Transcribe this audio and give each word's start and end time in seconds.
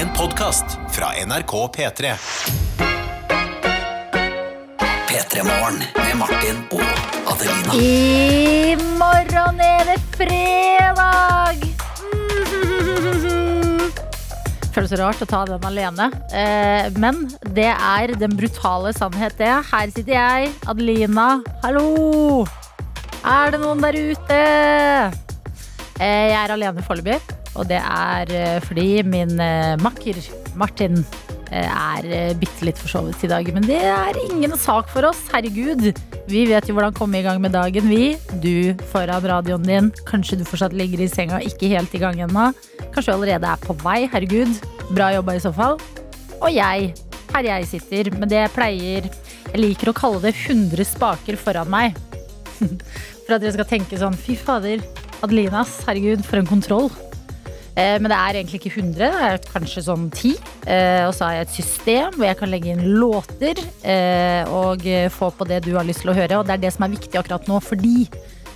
En 0.00 0.08
podkast 0.16 0.64
fra 0.90 1.06
NRK 1.26 1.52
P3. 1.76 2.14
P3 5.08 5.42
Morgen 5.44 5.78
med 5.96 6.16
Martin 6.16 6.62
og 6.72 6.84
Adelina. 7.28 7.74
I 7.76 8.76
morgen 8.96 9.60
er 9.60 9.84
det 9.90 9.98
fredag! 10.14 11.60
Føles 14.72 14.96
rart 15.02 15.20
å 15.20 15.28
ta 15.28 15.44
den 15.50 15.60
alene. 15.68 16.08
Eh, 16.32 16.88
men 16.96 17.28
det 17.52 17.68
er 17.74 18.14
den 18.22 18.38
brutale 18.40 18.96
sannhet, 18.96 19.36
det. 19.36 19.52
Her 19.68 19.92
sitter 19.92 20.16
jeg, 20.16 20.48
Adelina. 20.64 21.44
Hallo! 21.66 22.46
Er 23.20 23.52
det 23.52 23.60
noen 23.60 23.84
der 23.84 24.00
ute? 24.00 24.40
Eh, 26.00 26.32
jeg 26.32 26.40
er 26.40 26.56
alene 26.56 26.80
foreløpig. 26.88 27.20
Og 27.58 27.66
det 27.70 27.80
er 27.80 28.30
eh, 28.34 28.60
fordi 28.62 29.02
min 29.06 29.34
eh, 29.42 29.74
makker 29.82 30.18
Martin 30.58 31.00
eh, 31.50 31.66
er 31.66 32.36
bitte 32.38 32.66
litt 32.66 32.78
forsovet 32.78 33.24
i 33.26 33.30
dag. 33.30 33.50
Men 33.54 33.66
det 33.66 33.80
er 33.82 34.18
ingen 34.28 34.54
sak 34.60 34.90
for 34.92 35.08
oss. 35.08 35.22
Herregud. 35.34 35.90
Vi 36.30 36.44
vet 36.46 36.68
jo 36.68 36.76
hvordan 36.76 36.94
komme 36.94 37.18
i 37.18 37.24
gang 37.26 37.40
med 37.42 37.56
dagen, 37.56 37.90
vi. 37.90 38.14
Du 38.42 38.76
foran 38.92 39.26
radioen 39.26 39.66
din. 39.66 39.90
Kanskje 40.06 40.38
du 40.40 40.46
fortsatt 40.46 40.76
ligger 40.76 41.02
i 41.02 41.10
senga, 41.10 41.42
ikke 41.42 41.72
helt 41.72 41.94
i 41.96 42.02
gang 42.02 42.22
ennå. 42.22 42.50
Kanskje 42.94 43.10
du 43.10 43.16
allerede 43.18 43.50
er 43.50 43.64
på 43.64 43.76
vei. 43.82 44.04
Herregud. 44.12 44.54
Bra 44.94 45.10
jobba 45.16 45.36
i 45.36 45.42
så 45.42 45.54
fall. 45.54 45.80
Og 46.40 46.50
jeg. 46.54 46.92
Her 47.30 47.46
jeg 47.46 47.66
sitter. 47.70 48.10
med 48.18 48.28
det 48.30 48.40
jeg 48.40 48.50
pleier 48.50 49.04
Jeg 49.52 49.60
liker 49.60 49.90
å 49.90 49.94
kalle 49.94 50.18
det 50.22 50.34
100 50.34 50.86
spaker 50.86 51.38
foran 51.38 51.70
meg. 51.70 51.98
For 53.24 53.36
at 53.36 53.42
dere 53.42 53.54
skal 53.54 53.68
tenke 53.70 53.98
sånn 53.98 54.16
Fy 54.18 54.34
fader, 54.34 54.82
Adelinas, 55.22 55.76
herregud, 55.86 56.24
for 56.26 56.40
en 56.40 56.48
kontroll. 56.48 56.88
Eh, 57.80 57.96
Men 58.00 58.10
det 58.12 58.18
er 58.18 58.38
egentlig 58.40 58.60
ikke 58.60 58.74
100, 58.76 58.98
det 59.00 59.10
er 59.30 59.44
kanskje 59.48 59.84
sånn 59.86 60.08
10. 60.12 60.34
Eh, 60.66 61.06
Og 61.08 61.14
så 61.16 61.26
har 61.26 61.38
jeg 61.38 61.46
et 61.46 61.56
system 61.56 62.18
hvor 62.18 62.28
jeg 62.28 62.38
kan 62.40 62.52
legge 62.52 62.74
inn 62.74 62.84
låter 63.00 63.60
eh, 63.82 64.44
og 64.50 64.84
få 65.14 65.30
på 65.32 65.46
det 65.48 65.62
du 65.64 65.72
har 65.78 65.86
lyst 65.88 66.04
til 66.04 66.12
å 66.12 66.18
høre. 66.18 66.40
Og 66.40 66.46
det 66.48 66.58
er 66.58 66.64
det 66.66 66.74
som 66.76 66.84
er 66.84 66.94
viktig 66.96 67.20
akkurat 67.20 67.48
nå, 67.48 67.60
fordi 67.64 68.08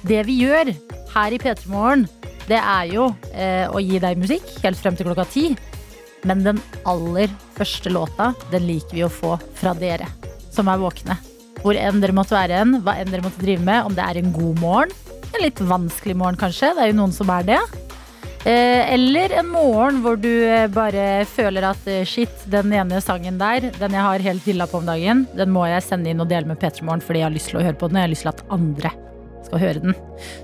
det 0.04 0.20
vi 0.28 0.42
gjør 0.42 0.74
her 1.14 1.32
i 1.32 1.40
P3 1.40 1.70
Morgen, 1.72 2.08
det 2.44 2.58
er 2.60 2.90
jo 2.92 3.06
å 3.72 3.80
gi 3.80 3.96
deg 4.02 4.18
musikk 4.20 4.44
helt 4.60 4.76
frem 4.76 4.98
til 4.98 5.06
klokka 5.08 5.24
ti. 5.32 5.44
Men 6.28 6.42
den 6.44 6.60
aller 6.84 7.32
første 7.56 7.88
låta, 7.92 8.34
den 8.52 8.66
liker 8.68 8.98
vi 8.98 9.04
å 9.06 9.12
få 9.12 9.38
fra 9.56 9.72
dere 9.78 10.10
som 10.52 10.68
er 10.68 10.82
våkne. 10.82 11.16
Hvor 11.62 11.78
enn 11.80 12.02
dere 12.02 12.12
måtte 12.16 12.36
være 12.36 12.60
hen, 12.60 12.82
hva 12.84 12.98
enn 13.00 13.08
dere 13.08 13.24
måtte 13.24 13.40
drive 13.40 13.64
med, 13.64 13.88
om 13.88 13.96
det 13.96 14.04
er 14.04 14.20
en 14.20 14.32
god 14.36 14.60
morgen, 14.60 14.92
en 15.32 15.40
litt 15.40 15.64
vanskelig 15.64 16.18
morgen 16.20 16.36
kanskje, 16.38 16.74
det 16.76 16.84
er 16.84 16.92
jo 16.92 16.98
noen 17.00 17.16
som 17.16 17.32
er 17.32 17.48
det. 17.48 17.62
Eh, 18.44 18.92
Eller 18.92 19.32
en 19.38 19.46
morgen 19.48 20.02
hvor 20.04 20.18
du 20.20 20.28
eh, 20.28 20.66
bare 20.68 21.24
føler 21.24 21.64
at 21.70 21.86
eh, 21.88 22.02
shit, 22.04 22.42
den 22.52 22.74
ene 22.76 22.98
sangen 23.00 23.38
der, 23.40 23.70
den 23.78 23.96
jeg 23.96 24.04
har 24.04 24.24
helt 24.26 24.44
dilla 24.44 24.66
på 24.68 24.82
om 24.82 24.90
dagen, 24.90 25.22
den 25.32 25.52
må 25.54 25.62
jeg 25.70 25.86
sende 25.86 26.12
inn 26.12 26.20
og 26.20 26.28
dele 26.28 26.50
med 26.50 26.60
P3 26.60 26.84
Morgen 26.84 27.00
fordi 27.00 27.22
jeg 27.22 27.28
har 27.30 27.32
lyst 27.32 27.48
til 27.48 27.62
å 27.62 27.64
høre 27.64 27.78
på 27.80 27.88
den, 27.88 27.96
og 27.96 28.02
jeg 28.02 28.08
har 28.10 28.12
lyst 28.12 28.26
til 28.26 28.32
at 28.34 28.44
andre 28.58 28.92
skal 29.46 29.62
høre 29.62 29.84
den. 29.86 29.96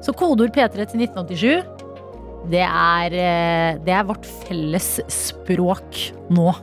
Så 0.07 0.15
kodeord 0.17 0.57
P3 0.57 0.89
til 0.89 1.05
1987, 1.05 1.77
det 2.55 2.65
er, 2.65 3.19
det 3.85 3.93
er 3.93 4.09
vårt 4.09 4.25
felles 4.47 4.89
språk 5.13 6.01
nå. 6.33 6.55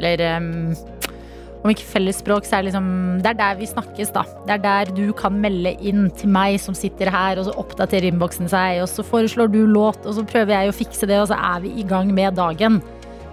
Eller 0.00 0.24
em, 0.24 0.48
om 1.60 1.72
ikke 1.72 1.84
fellesspråk, 1.84 2.46
så 2.48 2.56
er 2.56 2.62
det 2.62 2.70
liksom 2.70 2.86
Det 3.20 3.32
er 3.32 3.40
der 3.40 3.58
vi 3.58 3.68
snakkes, 3.68 4.12
da. 4.14 4.22
Det 4.46 4.54
er 4.56 4.62
der 4.64 4.92
du 4.96 5.12
kan 5.16 5.36
melde 5.42 5.74
inn 5.84 6.08
til 6.16 6.32
meg 6.32 6.56
som 6.62 6.76
sitter 6.76 7.10
her, 7.12 7.40
og 7.40 7.48
så 7.48 7.56
oppdaterer 7.60 8.08
innboksen 8.08 8.48
seg, 8.48 8.80
og 8.84 8.88
så 8.88 9.04
foreslår 9.04 9.52
du 9.52 9.60
låt, 9.68 10.00
og 10.06 10.16
så 10.16 10.24
prøver 10.24 10.56
jeg 10.56 10.72
å 10.72 10.78
fikse 10.78 11.08
det, 11.10 11.20
og 11.20 11.28
så 11.32 11.36
er 11.36 11.66
vi 11.66 11.74
i 11.82 11.86
gang 11.86 12.14
med 12.16 12.38
dagen. 12.40 12.80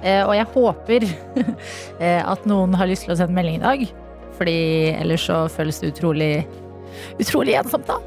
Eh, 0.03 0.21
og 0.25 0.35
jeg 0.35 0.51
håper 0.53 1.07
eh, 2.03 2.21
at 2.21 2.45
noen 2.49 2.75
har 2.77 2.89
lyst 2.89 3.07
til 3.07 3.15
å 3.15 3.19
sende 3.19 3.37
melding 3.37 3.61
i 3.61 3.65
dag, 3.65 3.87
fordi 4.37 4.59
ellers 4.97 5.25
så 5.29 5.45
føles 5.49 5.79
det 5.81 5.95
utrolig 5.95 6.31
utrolig 7.21 7.57
ensomt, 7.59 7.87
da. 7.89 7.97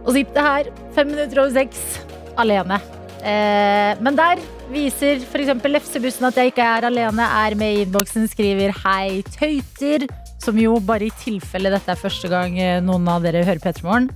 Å 0.00 0.14
sitte 0.16 0.44
her 0.44 0.70
fem 0.96 1.10
minutter 1.12 1.42
over 1.42 1.52
seks 1.58 2.00
alene. 2.40 2.80
Eh, 3.20 3.92
men 4.00 4.16
der 4.16 4.40
viser 4.72 5.20
f.eks. 5.24 5.52
Lefsebussen 5.68 6.28
at 6.30 6.38
jeg 6.40 6.52
ikke 6.52 6.64
er 6.64 6.86
alene, 6.88 7.26
er 7.44 7.56
med 7.58 7.76
i 7.76 7.84
innboksen, 7.84 8.28
skriver 8.30 8.72
'hei, 8.72 9.22
tøyter', 9.36 10.08
som 10.40 10.56
jo 10.58 10.78
bare 10.80 11.10
i 11.10 11.16
tilfelle 11.20 11.72
dette 11.72 11.92
er 11.92 12.00
første 12.00 12.30
gang 12.32 12.56
eh, 12.58 12.80
noen 12.80 13.08
av 13.08 13.22
dere 13.22 13.44
hører 13.44 13.60
P3 13.60 13.84
Morgen. 13.84 14.10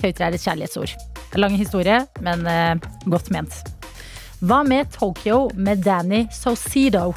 Tøyter 0.00 0.28
er 0.28 0.36
et 0.36 0.44
kjærlighetsord. 0.44 0.96
Lang 1.40 1.56
historie, 1.56 2.02
men 2.20 2.46
eh, 2.46 2.74
godt 3.08 3.30
ment. 3.32 3.54
Hva 4.40 4.62
med 4.64 4.90
Tokyo 4.92 5.50
med 5.54 5.84
Danny 5.84 6.26
Saucedo? 6.32 7.14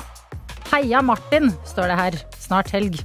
Heia 0.71 1.01
Martin, 1.01 1.51
står 1.67 1.91
det 1.91 1.99
her. 1.99 2.21
Snart 2.39 2.71
helg. 2.75 2.99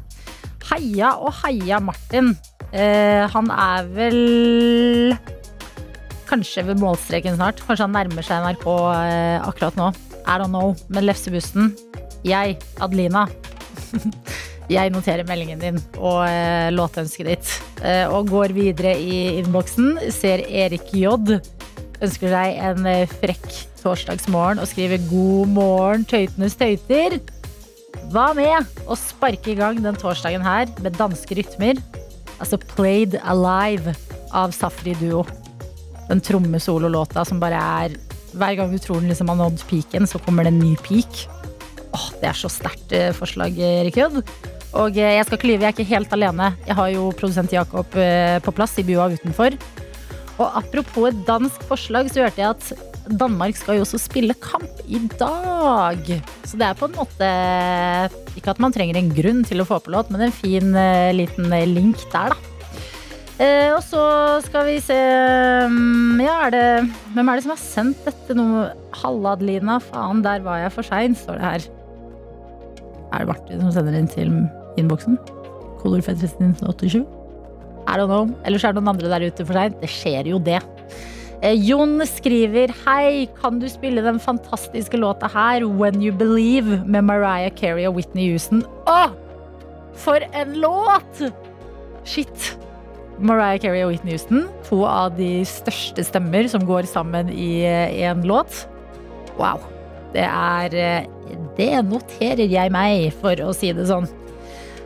Heia 0.71 1.15
og 1.19 1.35
heia 1.43 1.81
Martin. 1.81 2.37
Eh, 2.73 3.25
han 3.31 3.51
er 3.51 3.87
vel 3.95 5.17
kanskje 6.29 6.65
ved 6.69 6.81
målstreken 6.83 7.39
snart. 7.39 7.63
Kanskje 7.65 7.87
han 7.87 7.97
nærmer 7.97 8.27
seg 8.27 8.45
NRK 8.45 8.67
eh, 8.69 9.47
akkurat 9.49 9.79
nå. 9.79 9.91
I 10.29 10.37
don't 10.41 10.53
know. 10.53 10.75
Men 10.93 11.09
Lefsebussen, 11.09 11.73
jeg, 12.27 12.59
Adelina 12.83 13.27
Jeg 14.69 14.93
noterer 14.93 15.25
meldingen 15.25 15.63
din 15.63 15.79
og 15.97 16.27
eh, 16.29 16.69
låtønsket 16.75 17.31
ditt. 17.31 17.55
Eh, 17.81 18.05
og 18.13 18.29
går 18.29 18.53
videre 18.57 18.93
i 19.01 19.39
innboksen. 19.39 19.97
Ser 20.13 20.45
Erik 20.45 20.93
J. 20.93 21.39
Ønsker 22.05 22.31
seg 22.31 22.61
en 22.63 22.85
frekk 23.17 23.49
torsdagsmorgen 23.81 24.61
og 24.63 24.69
skriver 24.71 25.01
'God 25.09 25.55
morgen, 25.57 26.05
tøytenes 26.07 26.59
tøyter'. 26.59 27.19
Hva 28.13 28.31
med 28.37 28.69
å 28.87 28.97
sparke 28.97 29.53
i 29.53 29.57
gang 29.59 29.81
den 29.83 29.97
torsdagen 29.99 30.45
her 30.45 30.69
med 30.85 31.01
danske 31.01 31.41
rytmer? 31.41 31.81
Altså 32.39 32.61
'Played 32.61 33.19
Alive' 33.25 33.97
av 34.33 34.53
Safri 34.53 34.95
Duo. 35.01 35.25
Den 36.09 36.23
trommesololåta 36.25 37.25
som 37.29 37.41
bare 37.43 37.59
er 37.85 37.97
Hver 38.33 38.59
gang 38.59 38.73
du 38.73 38.79
tror 38.81 39.01
den 39.01 39.11
liksom 39.13 39.31
har 39.33 39.39
nådd 39.41 39.63
peaken, 39.71 40.07
så 40.07 40.21
kommer 40.21 40.45
det 40.45 40.53
en 40.53 40.61
ny 40.61 40.75
peak. 40.85 41.25
Åh, 41.97 42.09
det 42.21 42.29
er 42.29 42.37
så 42.37 42.51
sterkt 42.53 42.93
eh, 42.93 43.09
forslag, 43.17 43.57
Rikud. 43.87 44.21
Og 44.77 44.99
eh, 45.01 45.15
jeg 45.17 45.25
skal 45.31 45.41
klyve, 45.41 45.65
jeg 45.65 45.71
er 45.71 45.77
ikke 45.77 45.95
helt 45.95 46.13
alene. 46.13 46.51
Jeg 46.69 46.77
har 46.77 46.91
jo 46.93 47.09
produsent 47.17 47.55
Jakob 47.57 47.97
eh, 47.97 48.37
på 48.45 48.53
plass 48.53 48.77
i 48.77 48.85
bua 48.85 49.09
utenfor. 49.09 49.57
Og 50.39 50.61
apropos 50.61 51.09
et 51.09 51.25
dansk 51.27 51.65
forslag, 51.71 52.13
så 52.13 52.27
hørte 52.27 52.45
jeg 52.45 52.53
at 52.53 52.89
Danmark 53.09 53.57
skal 53.57 53.79
jo 53.79 53.87
også 53.87 54.01
spille 54.01 54.37
kamp 54.43 54.83
i 54.87 55.01
dag. 55.19 56.05
Så 56.45 56.61
det 56.61 56.67
er 56.69 56.77
på 56.77 56.89
en 56.89 56.99
måte 56.99 57.31
Ikke 58.37 58.53
at 58.53 58.61
man 58.63 58.75
trenger 58.75 58.99
en 59.01 59.11
grunn 59.15 59.43
til 59.49 59.63
å 59.63 59.67
få 59.69 59.81
på 59.83 59.95
låt, 59.95 60.13
men 60.13 60.29
en 60.29 60.35
fin 60.35 60.75
eh, 60.77 61.15
liten 61.17 61.53
eh, 61.53 61.69
link 61.69 62.05
der, 62.13 62.35
da. 62.35 62.55
Eh, 63.39 63.71
og 63.71 63.83
så 63.87 64.03
skal 64.43 64.65
vi 64.67 64.81
se 64.83 64.97
mm, 65.71 66.19
Ja, 66.25 66.49
er 66.49 66.51
det 66.51 66.63
Hvem 67.15 67.29
er 67.31 67.39
det 67.39 67.45
som 67.45 67.53
har 67.53 67.61
sendt 67.63 68.01
dette 68.03 68.35
nå? 68.35 68.47
Halla, 68.99 69.37
Adelina. 69.37 69.79
Faen, 69.79 70.25
der 70.27 70.43
var 70.43 70.65
jeg 70.65 70.75
for 70.75 70.87
sein, 70.87 71.15
står 71.15 71.39
det 71.39 71.47
her. 71.47 71.69
Er 73.15 73.23
det 73.23 73.31
Martin 73.31 73.63
som 73.63 73.71
sender 73.77 73.95
inn 74.01 74.11
til 74.11 74.35
innboksen? 74.81 75.21
Kodord 75.79 76.03
1987? 76.03 77.07
I 77.89 77.95
don't 77.97 78.11
know. 78.11 78.27
så 78.59 78.69
er 78.69 78.75
det 78.75 78.83
noen 78.83 78.97
andre 78.97 79.15
der 79.15 79.31
ute 79.31 79.47
for 79.47 79.55
seint. 79.57 79.79
Det 79.81 79.93
skjer 79.93 80.29
jo 80.35 80.43
det. 80.43 80.59
Eh, 81.39 81.55
Jon 81.55 82.03
skriver 82.11 82.75
Hei, 82.83 83.29
kan 83.39 83.63
du 83.63 83.69
spille 83.71 84.03
den 84.03 84.19
fantastiske 84.19 84.99
låta 84.99 85.31
her 85.31 85.63
When 85.63 86.03
You 86.03 86.11
Believe 86.11 86.83
med 86.85 87.07
Mariah 87.07 87.55
Carey 87.55 87.87
og 87.87 87.95
Whitney 88.01 88.33
Houston? 88.33 88.67
Å! 88.91 89.13
For 89.95 90.27
en 90.35 90.59
låt! 90.59 91.23
Shit. 92.03 92.59
Mariah 93.19 93.59
Carey 93.63 93.83
og 93.85 93.93
Whitney 93.93 94.15
Houston, 94.15 94.47
to 94.69 94.83
av 94.87 95.17
de 95.19 95.43
største 95.49 96.05
stemmer 96.07 96.47
som 96.51 96.65
går 96.69 96.87
sammen 96.91 97.33
i 97.35 97.65
én 97.67 98.23
låt. 98.27 98.65
Wow. 99.39 99.63
Det 100.15 100.25
er 100.25 100.75
eh, 100.79 101.07
Det 101.59 101.73
noterer 101.85 102.47
jeg 102.49 102.73
meg, 102.73 103.11
for 103.21 103.39
å 103.45 103.53
si 103.57 103.73
det 103.75 103.89
sånn. 103.91 104.07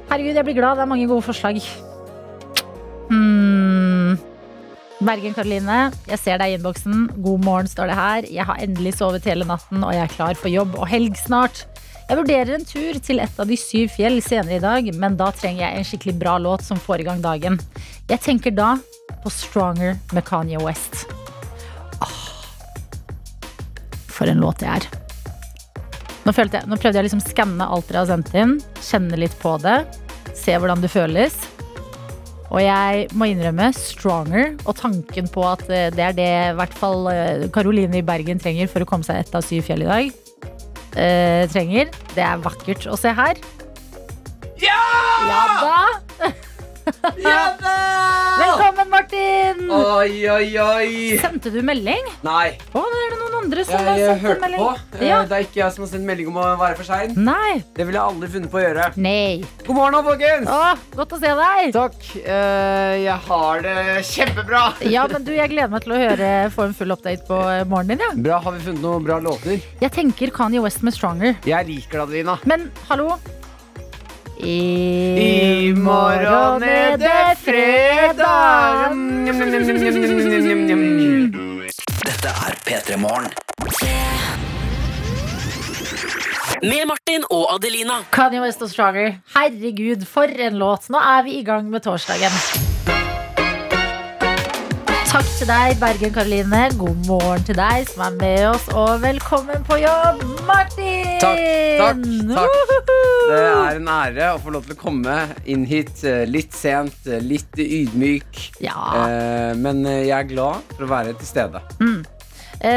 Herregud, 0.08 0.34
jeg 0.34 0.46
blir 0.48 0.56
glad. 0.56 0.78
Det 0.78 0.84
er 0.86 0.90
mange 0.90 1.08
gode 1.10 1.24
forslag. 1.24 1.60
Hmm. 3.10 4.16
Bergen 5.02 5.34
Karoline, 5.34 5.90
jeg 6.08 6.20
ser 6.22 6.40
deg 6.40 6.52
i 6.52 6.56
innboksen. 6.56 7.08
God 7.24 7.44
morgen, 7.44 7.68
står 7.70 7.90
det 7.90 7.98
her. 7.98 8.28
Jeg 8.38 8.48
har 8.48 8.62
endelig 8.64 8.96
sovet 8.98 9.28
hele 9.28 9.46
natten, 9.48 9.84
og 9.84 9.94
jeg 9.94 10.04
er 10.06 10.16
klar 10.16 10.38
for 10.38 10.52
jobb 10.52 10.76
og 10.78 10.88
helg 10.90 11.18
snart. 11.20 11.66
Jeg 12.12 12.18
vurderer 12.18 12.58
en 12.58 12.66
tur 12.68 12.98
til 13.00 13.22
et 13.24 13.38
av 13.40 13.48
de 13.48 13.56
syv 13.56 13.94
fjell 13.94 14.18
senere 14.20 14.58
i 14.58 14.60
dag, 14.60 14.88
men 15.00 15.14
da 15.16 15.30
trenger 15.32 15.62
jeg 15.62 15.78
en 15.78 15.86
skikkelig 15.88 16.12
bra 16.20 16.34
låt 16.44 16.60
som 16.60 16.76
får 16.76 17.00
i 17.00 17.06
gang 17.06 17.22
dagen. 17.24 17.54
Jeg 18.10 18.20
tenker 18.20 18.52
da 18.52 18.74
på 19.22 19.30
Stronger 19.32 19.94
med 20.12 20.20
Kanye 20.28 20.60
West. 20.60 21.06
Åh. 22.04 22.18
For 24.12 24.28
en 24.28 24.44
låt 24.44 24.60
det 24.60 24.68
er. 24.74 24.84
Nå, 26.26 26.34
jeg, 26.36 26.60
nå 26.68 26.76
prøvde 26.76 27.00
jeg 27.00 27.06
liksom 27.06 27.22
skanne 27.24 27.64
alt 27.64 27.88
dere 27.88 28.02
har 28.02 28.10
sendt 28.12 28.36
inn, 28.36 28.58
kjenne 28.84 29.16
litt 29.16 29.38
på 29.40 29.54
det, 29.64 29.78
se 30.36 30.52
hvordan 30.52 30.84
det 30.84 30.92
føles. 30.92 31.38
Og 32.52 32.60
jeg 32.60 33.06
må 33.16 33.30
innrømme 33.32 33.70
Stronger 33.72 34.58
og 34.66 34.76
tanken 34.82 35.32
på 35.32 35.48
at 35.48 35.64
eh, 35.72 35.88
det 35.96 36.10
er 36.10 36.20
det 36.20 36.28
i 36.28 36.56
hvert 36.60 36.76
fall 36.76 37.08
eh, 37.08 37.48
Karoline 37.56 38.02
i 38.02 38.04
Bergen 38.04 38.42
trenger 38.42 38.68
for 38.68 38.84
å 38.84 38.90
komme 38.92 39.08
seg 39.08 39.24
ett 39.24 39.32
av 39.32 39.48
syv 39.48 39.64
fjell 39.70 39.86
i 39.86 39.88
dag. 39.88 40.21
Eh, 40.96 41.44
trenger. 41.52 41.90
Det 42.14 42.24
er 42.24 42.42
vakkert. 42.44 42.86
å 42.90 42.96
se 42.98 43.12
her. 43.16 43.38
Ja! 44.62 44.78
da! 45.62 46.32
Ja 47.22 47.54
da! 47.60 47.72
Velkommen, 48.40 48.88
Martin! 48.90 49.60
Oi, 49.70 50.28
oi, 50.28 50.48
oi. 50.58 51.18
Sendte 51.22 51.52
du 51.54 51.60
melding? 51.62 52.08
Nei, 52.26 52.56
Å, 52.74 52.82
det 52.82 53.02
er 53.06 53.11
andre 53.42 53.64
som 53.64 53.74
jeg, 53.74 53.84
har 53.86 53.98
sendt 53.98 54.12
en 54.12 54.22
hørte 54.26 54.40
melding. 54.40 54.60
på. 54.62 54.98
Eh, 55.00 55.06
Ja. 55.08 55.18
Det 55.28 55.32
er 55.38 55.42
ikke 55.46 55.60
jeg 55.62 55.72
som 55.74 55.84
har 55.84 55.90
sendt 55.92 56.06
melding 56.06 56.28
om 56.32 56.36
å 56.40 56.46
være 56.60 56.76
for 56.78 56.84
sein. 56.88 57.14
Nei. 57.16 57.62
Det 57.76 57.86
ville 57.86 57.98
jeg 57.98 58.06
aldri 58.14 58.28
funnet 58.36 58.50
på 58.52 58.58
å 58.60 58.64
gjøre. 58.64 58.86
Nei. 58.96 59.44
God 59.66 59.76
morgen, 59.76 60.04
folkens! 60.04 60.48
Å, 60.48 60.76
godt 60.96 61.12
å 61.12 61.20
se 61.20 61.34
deg. 61.42 61.72
Takk. 61.76 61.98
Eh, 62.22 62.94
jeg 63.04 63.18
har 63.28 63.60
det 63.66 63.76
kjempebra. 64.12 64.62
Ja, 64.92 65.06
men 65.10 65.24
du, 65.24 65.32
Jeg 65.32 65.50
gleder 65.50 65.70
meg 65.70 65.82
til 65.84 65.92
å 65.92 66.00
høre 66.00 66.32
få 66.54 66.66
en 66.68 66.74
full 66.74 66.90
update 66.94 67.26
på 67.28 67.38
eh, 67.50 67.64
morgenen 67.68 67.98
din. 67.98 68.22
Ja. 68.22 68.38
Bra, 68.38 68.40
Har 68.46 68.52
vi 68.56 68.60
funnet 68.66 68.82
noen 68.82 69.04
bra 69.04 69.18
låter? 69.20 69.60
Jeg 69.80 69.92
tenker 69.92 70.30
Kanye 70.30 70.60
West 70.62 70.82
med 70.82 70.92
'Stronger'. 70.94 71.36
Jeg 71.46 71.66
liker 71.66 71.98
det, 71.98 72.02
Adelina. 72.08 72.38
Men 72.44 72.70
hallo? 72.88 73.16
I, 74.42 75.68
I 75.68 75.72
morgen 75.76 76.62
er 76.66 76.96
det 76.98 77.38
fredag. 77.44 78.90
Dette 82.22 82.38
er 82.38 82.54
P3 82.62 82.96
Morgen. 83.02 83.32
Med 86.62 86.86
Martin 86.86 87.24
og 87.34 87.48
Adelina. 87.56 87.96
Kanye 88.14 88.44
West 88.44 88.62
og 88.62 88.70
'Stronger'. 88.70 89.18
Herregud, 89.34 90.06
for 90.06 90.30
en 90.30 90.58
låt! 90.58 90.86
Nå 90.88 90.98
er 90.98 91.22
vi 91.26 91.38
i 91.40 91.42
gang 91.42 91.70
med 91.70 91.82
torsdagen. 91.82 92.30
Takk 95.12 95.28
til 95.36 95.48
deg, 95.50 95.74
Bergen 95.76 96.12
Karoline. 96.14 96.60
God 96.80 97.02
morgen 97.04 97.42
til 97.44 97.56
deg 97.58 97.84
som 97.90 98.04
er 98.06 98.14
med 98.16 98.44
oss, 98.48 98.64
og 98.72 99.02
velkommen 99.02 99.64
på 99.66 99.76
jobb, 99.82 100.22
Martin! 100.48 101.18
Takk, 101.20 101.42
takk, 101.82 102.06
takk. 102.30 102.92
Det 103.28 103.40
er 103.42 103.76
en 103.80 103.90
ære 103.92 104.30
å 104.32 104.40
få 104.42 104.54
lov 104.54 104.64
til 104.66 104.74
å 104.76 104.80
komme 104.80 105.16
inn 105.52 105.66
hit 105.68 106.00
eh, 106.08 106.22
litt 106.28 106.56
sent, 106.56 106.96
eh, 107.06 107.20
litt 107.22 107.60
ydmyk. 107.60 108.40
Ja. 108.64 108.78
Eh, 109.04 109.52
Men 109.60 109.84
jeg 109.84 110.16
er 110.16 110.28
glad 110.32 110.64
for 110.72 110.88
å 110.88 110.90
være 110.94 111.12
til 111.20 111.28
stede. 111.28 111.60
Eh, 111.84 112.00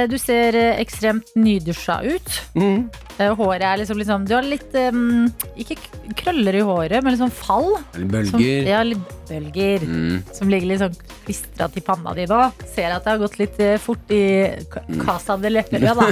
Du 0.10 0.16
ser 0.22 0.56
eh, 0.58 0.80
ekstremt 0.82 1.30
nydusja 1.38 2.00
ut. 2.08 2.30
Mm. 2.58 2.88
Eh, 3.20 3.32
Håret 3.38 3.64
er 3.64 3.78
liksom, 3.80 4.00
liksom 4.02 4.24
Du 4.28 4.34
har 4.36 4.44
litt 4.44 4.74
um, 4.92 5.28
Ikke 5.62 5.78
krøller 6.20 6.58
i 6.60 6.64
håret, 6.68 7.04
men 7.06 7.14
liksom 7.16 7.32
fall. 7.32 7.76
Eller 7.94 8.26
Som, 8.28 8.40
bølger. 8.42 8.68
ja, 8.72 8.82
litt 8.84 9.14
bølger. 9.30 9.86
Mm. 9.88 10.18
Som 10.36 10.50
ligger 10.52 10.72
litt 10.74 10.82
sånn 10.84 10.98
klistra 11.26 11.70
til 11.74 11.86
panna 11.88 12.16
di 12.18 12.26
nå. 12.30 12.42
Ser 12.74 12.92
at 12.98 13.06
det 13.06 13.14
har 13.16 13.22
gått 13.24 13.38
litt 13.42 13.62
eh, 13.64 13.78
fort 13.82 14.12
i 14.14 14.22
K- 14.74 14.84
Casa 15.06 15.38
de 15.42 15.54
Lepperia, 15.56 15.94
da. 15.98 16.10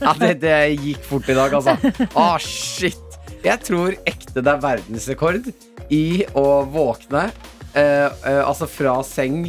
Ja, 0.00 0.14
det, 0.22 0.32
det 0.46 0.56
gikk 0.80 1.04
fort 1.10 1.28
i 1.32 1.36
dag, 1.36 1.58
altså. 1.58 1.76
Å, 2.16 2.28
shit. 2.46 3.02
Jeg 3.44 3.60
tror 3.66 3.94
ekte 4.08 4.40
det 4.42 4.50
er 4.56 4.62
verdensrekord 4.64 5.50
i 5.94 6.24
å 6.34 6.46
våkne 6.72 7.28
eh, 7.76 8.08
eh, 8.08 8.40
altså 8.42 8.66
fra 8.66 8.96
seng 9.06 9.44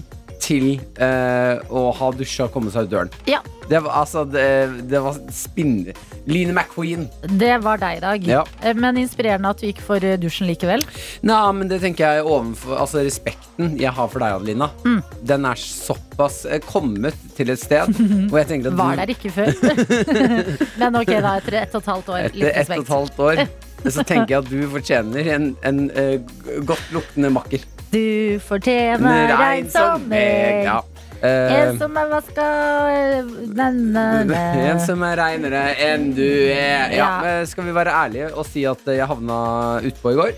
til 0.48 0.78
eh, 1.04 1.60
å 1.68 1.90
ha 1.98 2.10
dusja 2.16 2.46
og 2.48 2.54
komme 2.56 2.72
seg 2.74 2.88
ut 2.88 2.94
døren. 2.96 3.14
Ja. 3.28 3.42
Det 3.68 3.82
var 3.84 3.98
altså 4.00 4.22
Det, 4.32 4.44
det 4.88 5.00
var 5.04 5.18
spinn... 5.36 5.90
Line 6.28 6.52
McQueen. 6.56 7.06
Det 7.40 7.54
var 7.64 7.80
deg 7.80 7.98
i 7.98 8.02
dag. 8.04 8.26
Ja. 8.28 8.42
Eh, 8.64 8.74
Men 8.76 8.98
inspirerende 9.00 9.52
at 9.54 9.60
du 9.62 9.68
gikk 9.70 9.80
for 9.84 10.04
eh, 10.04 10.18
dusjen 10.20 10.48
likevel. 10.50 10.84
Nei, 11.28 11.38
men 11.56 11.70
det 11.72 11.78
tenker 11.84 12.18
jeg 12.18 12.26
overfor 12.28 12.80
Altså 12.84 13.04
respekten 13.08 13.78
jeg 13.80 13.92
har 13.96 14.10
for 14.12 14.24
deg, 14.24 14.36
Adelina, 14.40 14.68
Mm. 14.88 15.00
den 15.28 15.46
er 15.52 15.60
såpass 15.60 16.42
eh, 16.48 16.60
kommet 16.68 17.16
til 17.38 17.52
et 17.54 17.60
sted 17.62 17.92
hvor 18.32 18.40
jeg 18.42 18.50
tenker 18.54 18.72
at 18.72 18.80
Var 18.80 19.00
der 19.04 19.14
ikke 19.16 19.32
før. 19.36 19.54
Men 20.82 21.00
ok, 21.04 21.12
da, 21.24 21.38
etter 21.42 21.62
ett 21.64 21.76
og 21.76 21.84
et 21.84 21.92
halvt 21.94 22.12
år. 22.16 22.28
etter 22.30 22.52
ett 22.54 22.72
og 22.72 22.84
et 22.84 22.94
halvt 22.98 23.24
år 23.30 23.44
så 23.86 24.04
tenker 24.04 24.34
jeg 24.36 24.44
at 24.44 24.52
du 24.52 24.62
fortjener 24.74 25.30
en, 25.36 25.50
en 25.68 25.82
uh, 25.94 26.62
godt 26.68 26.92
luktende 26.96 27.32
makker. 27.34 27.64
Du 27.94 28.38
fortjener 28.44 29.32
en 29.38 29.70
som 29.72 30.08
meg. 30.12 30.66
Ja. 30.68 30.80
Uh, 31.18 31.50
En 31.50 31.80
som 31.80 31.96
er 31.98 32.10
vaska 32.12 32.46
en 33.58 34.82
som 34.84 35.02
er 35.08 35.18
reinere 35.18 35.64
enn 35.88 36.12
du 36.18 36.26
er. 36.54 36.92
Ja, 36.94 37.08
Ja. 37.26 37.38
Skal 37.50 37.66
vi 37.66 37.74
være 37.74 37.94
ærlige 38.06 38.28
og 38.38 38.46
si 38.50 38.66
at 38.70 38.84
jeg 38.86 39.08
havna 39.10 39.40
utpå 39.88 40.14
i 40.14 40.20
går? 40.20 40.36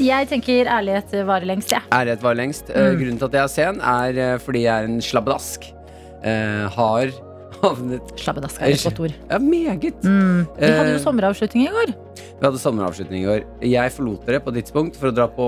Jeg 0.00 0.28
tenker 0.28 0.68
ærlighet 0.68 1.12
varer 1.28 1.46
lengst, 1.48 1.70
jeg. 1.72 1.80
Ærlighet 1.92 2.22
var 2.24 2.34
lengst. 2.36 2.70
Eh, 2.70 2.90
Mm. 2.92 2.98
Grunnen 3.00 3.18
til 3.18 3.26
at 3.26 3.32
jeg 3.36 3.42
er 3.42 3.48
sen, 3.52 3.80
er 3.80 4.18
eh, 4.34 4.38
fordi 4.42 4.62
jeg 4.66 4.82
er 4.82 4.88
en 4.88 5.00
slabbedask. 5.00 5.68
Uh, 6.26 6.66
har 6.74 7.12
havnet 7.62 8.14
Slabbedask 8.20 8.62
er 8.62 8.74
et 8.74 8.86
godt 8.86 9.02
ord. 9.06 9.16
Ja, 9.30 9.40
meget. 9.42 10.04
Mm. 10.04 10.46
Vi 10.58 10.70
hadde 10.70 10.94
jo 10.94 11.00
Eh, 11.00 11.04
sommeravslutning 11.04 11.66
i 11.66 11.74
går. 11.74 11.92
Vi 12.22 12.44
hadde 12.44 12.62
sommeravslutning 12.62 13.22
i 13.22 13.26
går. 13.26 13.44
Jeg 13.72 13.92
forlot 13.96 14.26
dere 14.26 14.40
på 14.44 14.52
et 14.52 14.62
tidspunkt 14.62 14.98
for 15.00 15.10
å 15.10 15.16
dra 15.16 15.28
på 15.28 15.46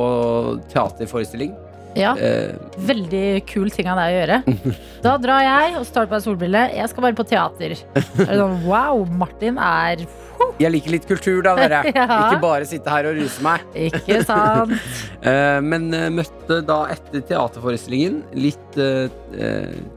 teaterforestilling. 0.73 1.57
Ja, 1.99 2.13
uh, 2.15 2.55
Veldig 2.87 3.43
kul 3.49 3.73
ting 3.75 3.89
av 3.91 3.99
deg 3.99 4.13
å 4.13 4.21
gjøre. 4.21 4.39
Da 5.05 5.17
drar 5.23 5.43
jeg 5.45 5.77
og 5.79 5.85
starter 5.87 6.11
på 6.11 6.19
en 6.19 6.25
solbrille. 6.25 6.63
Jeg 6.75 6.91
skal 6.91 7.05
bare 7.07 7.19
på 7.19 7.27
teater. 7.29 7.77
Er 7.99 8.33
sånn, 8.35 8.57
wow, 8.67 9.05
Martin 9.19 9.61
er 9.63 10.09
jeg 10.59 10.71
liker 10.71 10.93
litt 10.95 11.07
kultur, 11.07 11.41
da, 11.43 11.57
dere. 11.59 11.81
Ja. 11.99 12.05
Ikke 12.07 12.39
bare 12.43 12.67
sitte 12.67 12.91
her 12.91 13.09
og 13.11 13.17
ruse 13.19 13.43
meg. 13.43 13.65
Ikke 13.89 14.21
sant? 14.27 14.75
Eh, 15.19 15.59
men 15.67 15.89
møtte 16.15 16.61
da 16.63 16.77
etter 16.93 17.25
teaterforestillingen 17.27 18.21
litt 18.39 18.77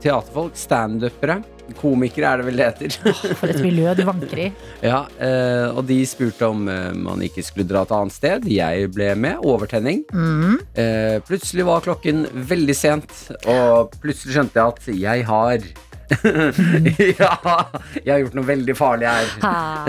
teaterfolk, 0.01 0.57
standupere. 0.57 1.35
Komikere 1.79 2.31
er 2.31 2.41
det 2.41 2.47
vel 2.49 2.61
det 2.61 2.69
heter. 2.69 2.95
For 3.39 3.51
et 3.51 3.61
miljø 3.63 3.93
du 3.97 4.03
vanker 4.07 4.41
i. 4.45 4.47
ja, 4.91 5.03
eh, 5.21 5.67
og 5.71 5.85
de 5.89 5.99
spurte 6.09 6.49
om 6.49 6.65
eh, 6.71 6.89
man 6.97 7.21
ikke 7.25 7.45
skulle 7.45 7.67
dra 7.69 7.85
et 7.85 7.93
annet 7.95 8.15
sted. 8.15 8.49
Jeg 8.51 8.89
ble 8.95 9.13
med. 9.19 9.45
Overtenning. 9.47 10.03
Mm. 10.13 10.57
Eh, 10.79 11.17
plutselig 11.27 11.67
var 11.67 11.85
klokken 11.85 12.25
veldig 12.49 12.75
sent, 12.77 13.15
og 13.45 13.95
plutselig 14.01 14.37
skjønte 14.37 14.61
jeg 14.61 14.75
at 14.75 14.91
jeg 15.05 15.29
har 15.29 15.71
Ja, 17.21 17.35
jeg 18.03 18.09
har 18.11 18.19
gjort 18.25 18.35
noe 18.35 18.47
veldig 18.49 18.75
farlig 18.75 19.07
her. 19.07 19.31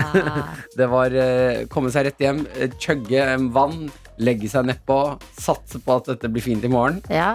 Det 0.79 0.87
var 0.91 1.17
eh, 1.19 1.65
komme 1.71 1.91
seg 1.93 2.07
rett 2.07 2.23
hjem, 2.23 2.45
chugge 2.81 3.25
vann, 3.53 3.89
legge 4.23 4.49
seg 4.51 4.67
nedpå, 4.69 4.99
satse 5.39 5.81
på 5.83 5.99
at 5.99 6.13
dette 6.13 6.31
blir 6.31 6.45
fint 6.45 6.63
i 6.63 6.71
morgen. 6.71 7.01
Ja. 7.11 7.33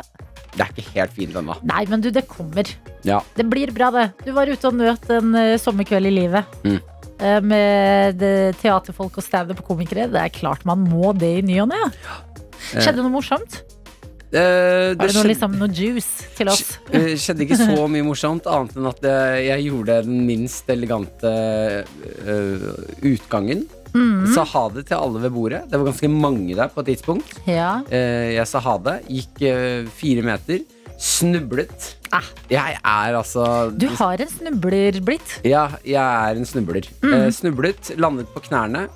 Det 0.55 0.65
er 0.65 0.71
ikke 0.75 0.95
helt 0.95 1.17
fint 1.17 1.37
ennå. 1.39 1.57
Nei, 1.69 1.85
men 1.91 2.03
du, 2.05 2.11
det 2.15 2.27
kommer. 2.31 2.71
Ja. 3.07 3.21
Det 3.37 3.47
blir 3.51 3.73
bra, 3.75 3.91
det. 3.95 4.07
Du 4.25 4.33
var 4.37 4.51
ute 4.51 4.71
og 4.71 4.79
nøt 4.79 5.11
en 5.15 5.35
uh, 5.37 5.57
sommerkveld 5.61 6.11
i 6.11 6.15
livet. 6.15 6.59
Mm. 6.65 6.79
Eh, 7.19 7.41
Med 7.43 8.23
teaterfolk 8.61 9.17
og 9.19 9.25
standup-komikere. 9.27 10.07
Det 10.13 10.21
er 10.23 10.31
klart 10.35 10.63
man 10.69 10.85
må 10.87 11.11
det 11.19 11.33
i 11.41 11.43
ny 11.43 11.59
og 11.65 11.73
ne. 11.73 11.81
Skjedde 12.69 13.03
noe 13.03 13.11
morsomt? 13.11 13.63
Eh, 14.29 14.93
Var 14.93 15.09
det 15.09 15.15
noe, 15.17 15.25
liksom, 15.31 15.55
noe 15.57 15.73
juice 15.73 16.29
til 16.37 16.51
oss? 16.53 16.77
eh, 16.93 17.15
skjedde 17.17 17.47
ikke 17.47 17.57
så 17.57 17.87
mye 17.89 18.05
morsomt, 18.05 18.45
annet 18.45 18.77
enn 18.77 18.89
at 18.91 19.07
jeg, 19.09 19.47
jeg 19.47 19.65
gjorde 19.71 19.97
den 20.05 20.19
minst 20.29 20.69
elegante 20.69 21.33
uh, 22.29 22.67
utgangen. 23.09 23.65
Mm. 23.99 24.27
Sa 24.35 24.45
ha 24.47 24.65
det 24.75 24.87
til 24.89 24.99
alle 24.99 25.23
ved 25.27 25.35
bordet. 25.35 25.63
Det 25.69 25.79
var 25.79 25.91
ganske 25.91 26.11
mange 26.13 26.57
der 26.57 26.73
på 26.73 26.85
et 26.85 26.93
tidspunkt. 26.93 27.39
Ja. 27.49 27.79
Eh, 27.91 28.35
jeg 28.37 28.47
sa 28.51 28.63
ha 28.65 28.77
det. 28.87 28.99
Gikk 29.11 29.47
eh, 29.49 29.89
fire 29.99 30.27
meter. 30.27 30.65
Snublet. 30.99 31.93
Ah. 32.15 32.27
Jeg 32.51 32.79
er 32.81 33.15
altså 33.15 33.45
Du 33.71 33.87
har 34.01 34.19
en 34.19 34.31
snubler 34.33 34.99
blitt. 35.07 35.37
Ja, 35.47 35.69
jeg 35.87 36.03
er 36.03 36.41
en 36.41 36.49
snubler. 36.49 36.89
Mm. 37.03 37.13
Eh, 37.15 37.29
snublet, 37.35 37.93
landet 38.01 38.31
på 38.35 38.43
knærne. 38.49 38.89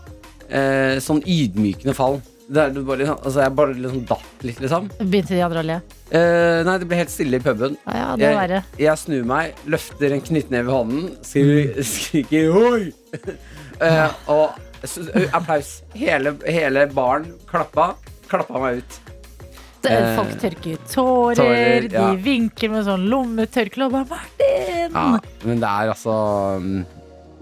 Eh, 0.49 0.99
sånn 1.03 1.23
ydmykende 1.23 1.95
fall. 1.97 2.21
Det 2.53 2.83
bare, 2.85 3.07
altså 3.15 3.41
jeg 3.41 3.55
bare 3.57 3.75
liksom 3.79 4.03
datt 4.09 4.43
litt, 4.45 4.59
liksom. 4.61 4.89
Begynte 4.99 5.33
de 5.33 5.45
andre 5.47 5.63
å 5.63 5.65
le. 5.65 5.77
Eh, 6.13 6.59
nei, 6.67 6.75
det 6.83 6.89
ble 6.91 6.99
helt 6.99 7.13
stille 7.13 7.39
i 7.39 7.45
puben. 7.45 7.79
Ah, 7.87 7.97
ja, 7.97 8.09
det 8.21 8.33
var. 8.37 8.53
Jeg, 8.59 8.67
jeg 8.83 9.01
snur 9.01 9.23
meg, 9.31 9.55
løfter 9.73 10.13
en 10.13 10.25
knyttneve 10.27 10.69
i 10.69 10.75
hånden, 10.77 11.07
skriker, 11.25 11.89
skriker 11.95 12.59
'oi'! 12.59 12.93
Eh, 13.83 14.13
og 14.31 14.53
applaus. 15.33 15.83
Hele, 15.95 16.35
hele 16.47 16.87
baren 16.93 17.31
klappa. 17.51 17.93
Klappa 18.31 18.61
meg 18.63 18.83
ut. 18.83 18.99
Eh, 19.91 20.13
Folk 20.15 20.37
tørker 20.39 20.77
tårer, 20.87 21.39
tårer, 21.41 21.87
ja. 21.91 22.05
de 22.13 22.21
vinker 22.23 22.71
med 22.71 22.85
sånn 22.87 23.09
lommetørkle 23.11 23.89
og 23.89 23.97
bare 23.97 24.07
'Martin!' 24.13 24.93
Ja, 24.95 25.07
men 25.43 25.59
det 25.59 25.67
er 25.71 25.91
altså 25.91 26.15
mm, 26.63 26.85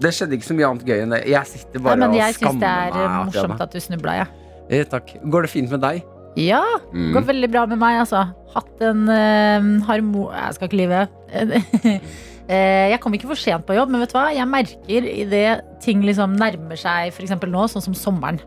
Det 0.01 0.09
skjedde 0.17 0.33
ikke 0.39 0.47
så 0.47 0.55
mye 0.57 0.69
annet 0.71 0.87
gøy 0.89 1.03
enn 1.03 1.13
det. 1.13 1.19
Jeg 1.29 1.45
sitter 1.51 1.77
Nei, 1.77 1.83
bare 1.85 1.99
men 2.01 2.09
og 2.09 2.17
jeg 2.17 2.33
syns 2.39 2.57
det 2.63 2.71
er 2.71 2.95
meg. 2.97 3.19
morsomt 3.27 3.61
at 3.61 3.75
du 3.75 3.79
snubla, 3.79 4.15
jeg. 4.23 4.27
Eh, 4.71 4.83
takk. 4.89 5.13
Går 5.29 5.45
det 5.45 5.51
fint 5.53 5.69
med 5.69 5.83
deg? 5.85 6.01
Ja. 6.39 6.63
Mm. 6.95 7.11
Går 7.13 7.27
veldig 7.29 7.51
bra 7.51 7.65
med 7.69 7.77
meg, 7.77 7.99
altså. 8.01 8.23
Hatt 8.55 8.81
en 8.87 9.03
uh, 9.05 9.85
harmo... 9.85 10.31
Jeg 10.31 10.57
skal 10.57 10.69
ikke 10.71 10.81
lyve. 10.81 11.07
Eh, 12.51 12.89
jeg 12.91 12.99
kom 12.99 13.13
ikke 13.15 13.29
for 13.31 13.39
sent 13.39 13.63
på 13.67 13.75
jobb, 13.77 13.89
men 13.93 14.01
vet 14.03 14.11
du 14.11 14.17
hva? 14.17 14.25
Jeg 14.35 14.47
merker 14.49 15.05
idet 15.07 15.61
ting 15.83 16.01
liksom 16.03 16.33
nærmer 16.35 16.75
seg, 16.79 17.13
f.eks. 17.13 17.31
nå, 17.47 17.61
sånn 17.71 17.85
som 17.85 17.95
sommeren. 17.95 18.41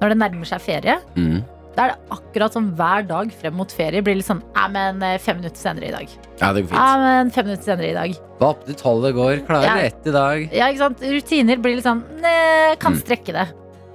Når 0.00 0.12
det 0.14 0.18
nærmer 0.20 0.46
seg 0.48 0.60
ferie, 0.62 1.00
Mm. 1.16 1.42
Da 1.74 1.86
er 1.86 1.92
det 1.94 2.10
akkurat 2.12 2.52
som 2.52 2.66
hver 2.76 3.06
dag 3.08 3.30
frem 3.32 3.54
mot 3.56 3.70
ferie 3.72 4.02
blir 4.04 4.18
litt 4.18 4.26
sånn 4.26 4.42
Ja, 4.54 4.66
men 4.68 4.98
eh, 5.02 5.14
fem 5.16 5.38
minutter 5.38 5.56
senere 5.56 5.88
i 5.88 5.90
dag. 5.94 6.06
Ja, 6.38 6.50
det 6.52 6.66
går 6.68 6.74
Ja, 6.76 6.82
fint. 6.92 7.00
men 7.00 7.30
fem 7.32 7.46
minutter 7.46 7.64
senere 7.64 7.88
i 7.88 7.94
dag. 7.96 8.16
Hva 8.38 8.48
opp 8.50 8.66
til 8.66 8.74
tolv 8.76 9.02
det 9.06 9.14
går, 9.16 9.40
klarer 9.46 9.64
Ja. 9.64 9.76
ett 9.88 10.06
i 10.06 10.10
dag. 10.12 10.50
Ja, 10.52 10.66
ikke 10.68 10.82
sant? 10.84 11.00
Rutiner 11.00 11.56
blir 11.62 11.76
litt 11.76 11.84
sånn 11.88 12.02
ne, 12.20 12.76
Kan 12.78 12.92
Mm. 12.92 13.00
strekke 13.00 13.32
det. 13.32 13.48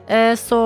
Eh, 0.10 0.34
Så 0.36 0.58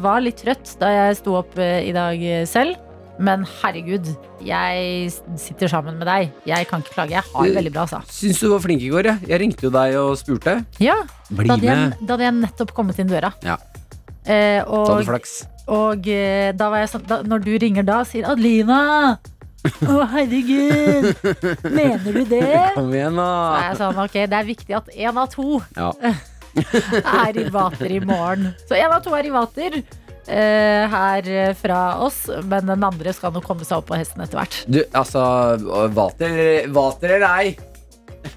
var 0.00 0.20
litt 0.20 0.36
trøtt 0.36 0.78
da 0.78 0.86
jeg 1.08 1.16
sto 1.16 1.34
opp 1.34 1.58
i 1.58 1.90
dag 1.90 2.46
selv. 2.46 2.76
Men 3.18 3.42
herregud, 3.58 4.06
jeg 4.46 5.10
sitter 5.40 5.70
sammen 5.70 5.96
med 5.98 6.06
deg. 6.06 6.34
Jeg 6.46 6.68
kan 6.70 6.84
ikke 6.84 6.94
klage. 6.94 7.16
Jeg 7.16 7.26
har 7.32 7.48
det 7.48 7.56
veldig 7.56 7.72
bra, 7.74 7.86
altså. 7.88 8.00
Syns 8.14 8.42
du 8.42 8.46
var 8.52 8.62
flink 8.62 8.84
i 8.86 8.90
går, 8.92 9.08
jeg. 9.10 9.30
Jeg 9.32 9.40
ringte 9.42 9.66
jo 9.66 9.72
deg 9.74 9.96
og 9.98 10.12
spurte. 10.20 10.54
Ja, 10.82 11.00
Bli 11.28 11.48
da 11.48 11.56
hadde, 11.56 11.66
jeg, 11.66 11.96
da 11.98 12.14
hadde 12.14 12.28
jeg 12.28 12.36
nettopp 12.38 12.74
kommet 12.76 13.00
inn 13.02 13.10
døra. 13.10 13.32
Ja. 13.42 13.58
Eh, 14.28 14.60
og, 14.62 14.86
hadde 14.86 15.00
det 15.02 15.08
flaks. 15.08 15.34
og 15.66 16.06
eh, 16.12 16.52
da 16.56 16.70
var 16.70 16.84
jeg 16.84 16.92
sånn 16.92 17.04
da, 17.08 17.20
Når 17.24 17.44
du 17.46 17.52
ringer 17.62 17.86
da, 17.86 18.02
sier 18.04 18.26
Adelina 18.28 18.80
Å, 19.88 19.94
herregud! 20.12 21.06
Mener 21.64 22.12
du 22.12 22.20
det? 22.28 22.42
Kom 22.76 22.92
igjen, 22.92 23.16
Da 23.16 23.30
er 23.56 23.64
jeg 23.70 23.78
sånn, 23.80 24.02
ok, 24.04 24.18
Det 24.28 24.36
er 24.38 24.50
viktig 24.50 24.76
at 24.76 24.90
én 24.92 25.22
av 25.24 25.32
to 25.32 25.62
Ja. 25.78 25.94
er 27.24 27.38
i 27.38 27.46
vater 27.54 27.92
i 27.92 28.00
morgen. 28.02 28.52
Så 28.68 28.76
én 28.76 28.92
av 28.92 29.00
to 29.04 29.12
er 29.16 29.28
i 29.28 29.32
vater 29.32 29.80
eh, 29.80 29.98
her 30.28 31.28
eh, 31.32 31.54
fra 31.56 31.80
oss, 32.04 32.26
men 32.44 32.68
den 32.68 32.84
andre 32.84 33.14
skal 33.16 33.32
nå 33.34 33.42
komme 33.44 33.66
seg 33.66 33.80
opp 33.80 33.88
på 33.90 33.98
hesten 33.98 34.24
etter 34.24 34.40
hvert. 34.42 34.60
Du, 34.68 34.82
altså 34.92 35.22
Vater, 35.94 36.68
vater 36.74 37.16
eller 37.16 37.40
ei? 37.40 37.56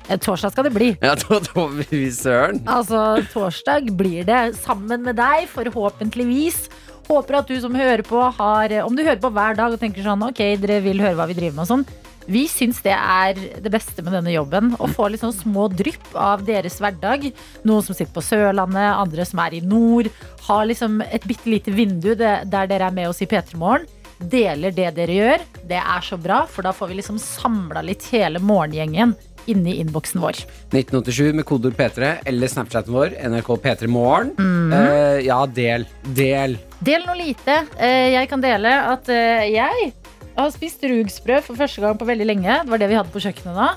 Eh, 0.07 0.17
Torsdag 0.19 0.53
skal 0.53 0.67
det 0.67 0.74
bli. 0.75 0.91
Ja, 1.01 1.15
da 1.19 1.65
vi 1.74 2.05
søren. 2.13 2.62
Altså, 2.69 3.21
torsdag 3.33 3.91
blir 3.98 4.25
det 4.27 4.41
sammen 4.62 5.03
med 5.07 5.19
deg, 5.19 5.50
forhåpentligvis. 5.51 6.65
Håper 7.10 7.41
at 7.41 7.50
du 7.50 7.57
som 7.60 7.75
hører 7.75 8.03
på, 8.07 8.19
har 8.38 8.71
Om 8.86 8.95
du 8.95 9.01
hører 9.03 9.19
på 9.19 9.31
hver 9.33 9.57
dag 9.57 9.74
og 9.74 9.81
tenker 9.81 10.05
sånn 10.05 10.21
Ok, 10.29 10.38
dere 10.62 10.77
vil 10.86 11.01
høre 11.01 11.17
hva 11.17 11.25
vi 11.27 11.36
driver 11.36 11.57
med 11.57 11.65
og 11.65 11.71
sånn. 11.74 11.86
Vi 12.30 12.44
syns 12.50 12.82
det 12.86 12.94
er 12.94 13.40
det 13.63 13.72
beste 13.74 14.04
med 14.06 14.13
denne 14.13 14.34
jobben. 14.34 14.75
Å 14.78 14.90
få 14.92 15.10
litt 15.10 15.24
sånn 15.24 15.36
små 15.36 15.68
drypp 15.74 16.12
av 16.13 16.44
deres 16.48 16.78
hverdag. 16.82 17.32
Noen 17.68 17.86
som 17.86 17.98
sitter 17.98 18.13
på 18.13 18.24
Sørlandet, 18.25 18.92
andre 18.94 19.25
som 19.28 19.42
er 19.44 19.58
i 19.58 19.63
nord. 19.66 20.12
Har 20.48 20.68
liksom 20.70 21.01
et 21.08 21.25
bitte 21.28 21.50
lite 21.50 21.74
vindu 21.75 22.13
der 22.16 22.46
dere 22.46 22.88
er 22.88 22.96
med 22.96 23.10
oss 23.10 23.24
i 23.24 23.30
P3 23.30 23.58
Morgen. 23.62 23.90
Deler 24.22 24.74
det 24.75 24.92
dere 25.00 25.18
gjør. 25.18 25.44
Det 25.66 25.82
er 25.82 26.06
så 26.06 26.18
bra, 26.22 26.44
for 26.46 26.66
da 26.66 26.74
får 26.75 26.92
vi 26.92 27.00
liksom 27.00 27.18
samla 27.22 27.82
litt 27.86 28.06
hele 28.13 28.42
morgengjengen 28.44 29.16
inni 29.50 29.80
innboksen 29.82 30.22
vår. 30.22 30.44
1987 30.70 31.32
med 31.34 31.48
kodeord 31.50 31.78
P3 31.78 32.12
eller 32.30 32.51
Snapchaten 32.51 32.94
vår, 32.94 33.16
NRK 33.32 33.50
P3 33.63 33.90
Morgen. 33.90 34.36
Mm. 34.38 34.74
Uh, 34.74 35.18
ja, 35.25 35.40
del. 35.50 35.88
Del. 36.06 36.60
Del 36.80 37.08
noe 37.08 37.18
lite. 37.18 37.63
Uh, 37.80 38.08
Jeg 38.13 38.30
kan 38.30 38.44
dele 38.44 38.75
at 38.94 39.10
uh, 39.10 39.42
jeg 39.50 39.92
har 40.38 40.53
spist 40.53 40.83
rugsprø 40.88 41.41
for 41.45 41.59
første 41.59 41.83
gang 41.83 41.97
på 42.00 42.07
veldig 42.07 42.27
lenge. 42.27 42.59
Det 42.63 42.71
var 42.71 42.81
det 42.81 42.89
vi 42.91 42.97
hadde 43.00 43.13
på 43.13 43.23
kjøkkenet 43.23 43.57
da. 43.57 43.69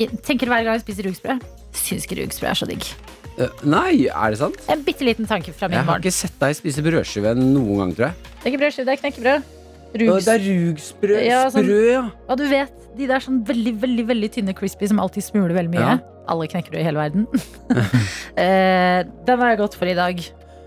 Jeg 0.00 0.22
tenker 0.26 0.50
hver 0.50 0.64
gang 0.66 0.78
jeg 0.78 0.84
spiser 0.84 1.08
rugsprø. 1.08 1.38
Syns 1.74 2.06
ikke 2.06 2.20
rugsprø 2.22 2.50
er 2.50 2.58
så 2.58 2.68
digg. 2.70 2.86
Uh, 3.34 3.50
nei, 3.66 4.06
er 4.06 4.30
det 4.30 4.38
sant? 4.38 4.60
En 4.70 4.82
bitte 4.86 5.06
liten 5.06 5.26
tanke 5.26 5.50
fra 5.54 5.66
min 5.66 5.74
barn. 5.74 5.80
Jeg 5.80 5.82
har 5.82 5.90
barn. 5.90 6.04
ikke 6.04 6.14
sett 6.14 6.38
deg 6.38 6.54
spise 6.54 6.84
brødskive 6.86 7.34
noen 7.38 7.80
gang, 7.82 7.94
tror 7.96 8.06
jeg. 8.08 8.30
Det 8.30 8.44
er 8.44 8.52
ikke 8.52 8.62
brødskive, 8.62 8.86
det 8.86 8.94
er 8.94 9.00
knekkebrød. 9.02 9.52
Rugs. 9.94 10.26
det 10.26 10.34
er 10.34 10.44
rugsprø. 10.44 11.18
Ja, 11.22 11.40
sånn- 11.54 11.66
Sprø, 11.66 11.82
ja. 11.92 12.04
Og 12.28 12.38
du 12.38 12.44
vet, 12.50 12.78
de 12.98 13.06
der 13.10 13.22
sånn 13.22 13.42
veldig, 13.46 13.74
veldig 13.82 14.04
veldig 14.10 14.30
tynne 14.34 14.54
crispy 14.54 14.88
som 14.90 15.02
alltid 15.02 15.26
smuler 15.26 15.54
veldig 15.54 15.70
mye. 15.74 15.90
Ja. 15.94 15.98
Alle 16.30 16.46
knekkebrød 16.50 16.80
i 16.80 16.86
hele 16.86 16.98
verden. 17.02 17.26
uh, 17.74 19.00
den 19.26 19.42
har 19.42 19.52
jeg 19.52 19.60
gått 19.62 19.78
for 19.78 19.90
i 19.90 19.98
dag. 19.98 20.22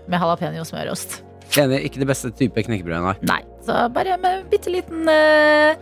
Med 0.08 0.20
jalapeño 0.24 0.62
og 0.64 0.68
smørost. 0.68 1.22
Enig, 1.58 1.82
ikke 1.88 2.00
det 2.00 2.08
beste 2.08 2.30
type 2.36 2.62
knekkebrød, 2.68 3.00
nei. 3.04 3.16
Nei, 3.28 3.40
så 3.68 3.84
bare 3.92 4.16
med 4.22 4.38
en 4.38 4.48
bitte 4.48 4.72
liten 4.72 5.08
eh, 5.12 5.76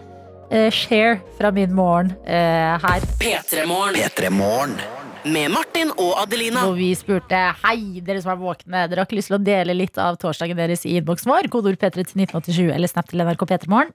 eh, 0.50 0.70
share 0.74 1.20
fra 1.38 1.52
min 1.54 1.74
morgen 1.74 2.10
uh, 2.26 2.74
her. 2.82 3.04
P3 3.20 3.66
Morgen 3.70 3.94
P3 4.00 4.30
Morgen. 4.34 4.74
med 5.26 5.50
Martin 5.50 5.90
og 5.98 6.12
Adelina. 6.22 6.64
Hvor 6.66 6.76
vi 6.78 6.92
spurte 6.98 7.38
Hei, 7.64 8.00
dere 8.06 8.20
som 8.22 8.30
er 8.34 8.38
våkne, 8.38 8.84
dere 8.86 9.02
har 9.02 9.08
ikke 9.08 9.18
lyst 9.18 9.30
til 9.32 9.38
å 9.38 9.42
dele 9.42 9.74
litt 9.74 9.98
av 9.98 10.18
torsdagen 10.22 10.58
deres 10.58 10.84
i 10.86 10.96
innboksen 10.98 11.30
vår? 11.30 11.48
Kodeord 11.50 11.78
P3 11.82 11.94
til 12.10 12.22
1987 12.26 12.74
eller 12.74 12.90
snap 12.90 13.10
til 13.10 13.22
NRK 13.26 13.46
P3morgen. 13.52 13.94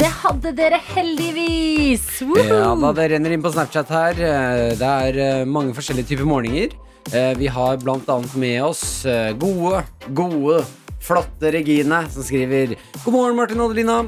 Det 0.00 0.08
hadde 0.22 0.54
dere 0.56 0.80
heldigvis! 0.92 2.06
Woohoo! 2.24 2.48
Ja, 2.48 2.72
da 2.80 2.94
det 2.96 3.10
renner 3.12 3.36
inn 3.36 3.44
på 3.44 3.52
Snapchat 3.52 3.92
her. 3.92 4.16
Det 4.80 4.94
er 5.10 5.44
mange 5.48 5.76
forskjellige 5.76 6.14
typer 6.14 6.28
morgener. 6.28 6.72
Eh, 7.12 7.34
Vi 7.38 7.52
har 7.52 7.76
blant 7.84 8.08
annet 8.08 8.32
med 8.40 8.64
oss 8.64 9.04
gode, 9.40 9.84
gode, 10.16 10.64
flotte 11.04 11.50
Regine, 11.54 12.02
som 12.12 12.24
skriver 12.26 12.74
God 13.04 13.12
morgen, 13.14 13.36
Martin 13.38 13.60
og 13.60 13.70
Adelina. 13.72 13.98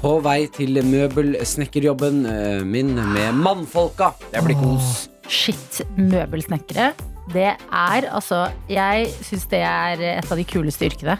På 0.00 0.16
vei 0.24 0.42
til 0.52 0.76
møbelsnekkerjobben 0.84 2.24
eh, 2.28 2.64
min 2.68 2.94
med 2.96 3.36
mannfolka. 3.40 4.12
Det 4.32 4.42
blir 4.44 4.58
kos. 4.60 5.06
Shit, 5.28 5.80
møbelsnekkere. 5.98 6.90
Det 7.32 7.48
er 7.56 8.04
altså 8.14 8.44
Jeg 8.70 9.08
syns 9.26 9.48
det 9.50 9.58
er 9.66 10.02
et 10.20 10.28
av 10.30 10.38
de 10.38 10.44
kuleste 10.46 10.86
yrkene. 10.86 11.16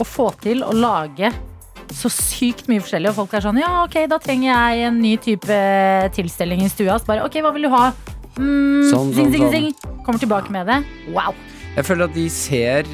Å 0.00 0.04
få 0.06 0.30
til 0.42 0.64
å 0.66 0.74
lage 0.76 1.30
så 1.90 2.06
sykt 2.12 2.68
mye 2.70 2.82
forskjellig, 2.84 3.10
og 3.10 3.16
folk 3.16 3.32
er 3.34 3.42
sånn 3.42 3.58
Ja, 3.58 3.70
ok, 3.82 3.96
da 4.10 4.18
trenger 4.22 4.50
jeg 4.52 4.84
en 4.90 5.00
ny 5.02 5.14
type 5.22 5.56
tilstelning 6.14 6.62
i 6.62 6.70
stua. 6.70 6.98
Så 7.00 7.08
bare, 7.08 7.24
ok, 7.26 7.40
hva 7.42 7.50
vil 7.56 7.66
du 7.66 7.72
ha? 7.72 7.88
Mm, 8.36 8.84
Sånn, 8.90 9.10
zing, 9.14 9.16
sånn, 9.16 9.32
zing, 9.32 9.46
sånn. 9.48 9.54
zing. 9.56 9.96
Kommer 10.06 10.22
tilbake 10.22 10.52
med 10.54 10.70
det. 10.70 10.76
Wow. 11.16 11.34
Jeg 11.76 11.86
føler 11.86 12.08
at 12.08 12.16
de 12.16 12.24
ser 12.32 12.88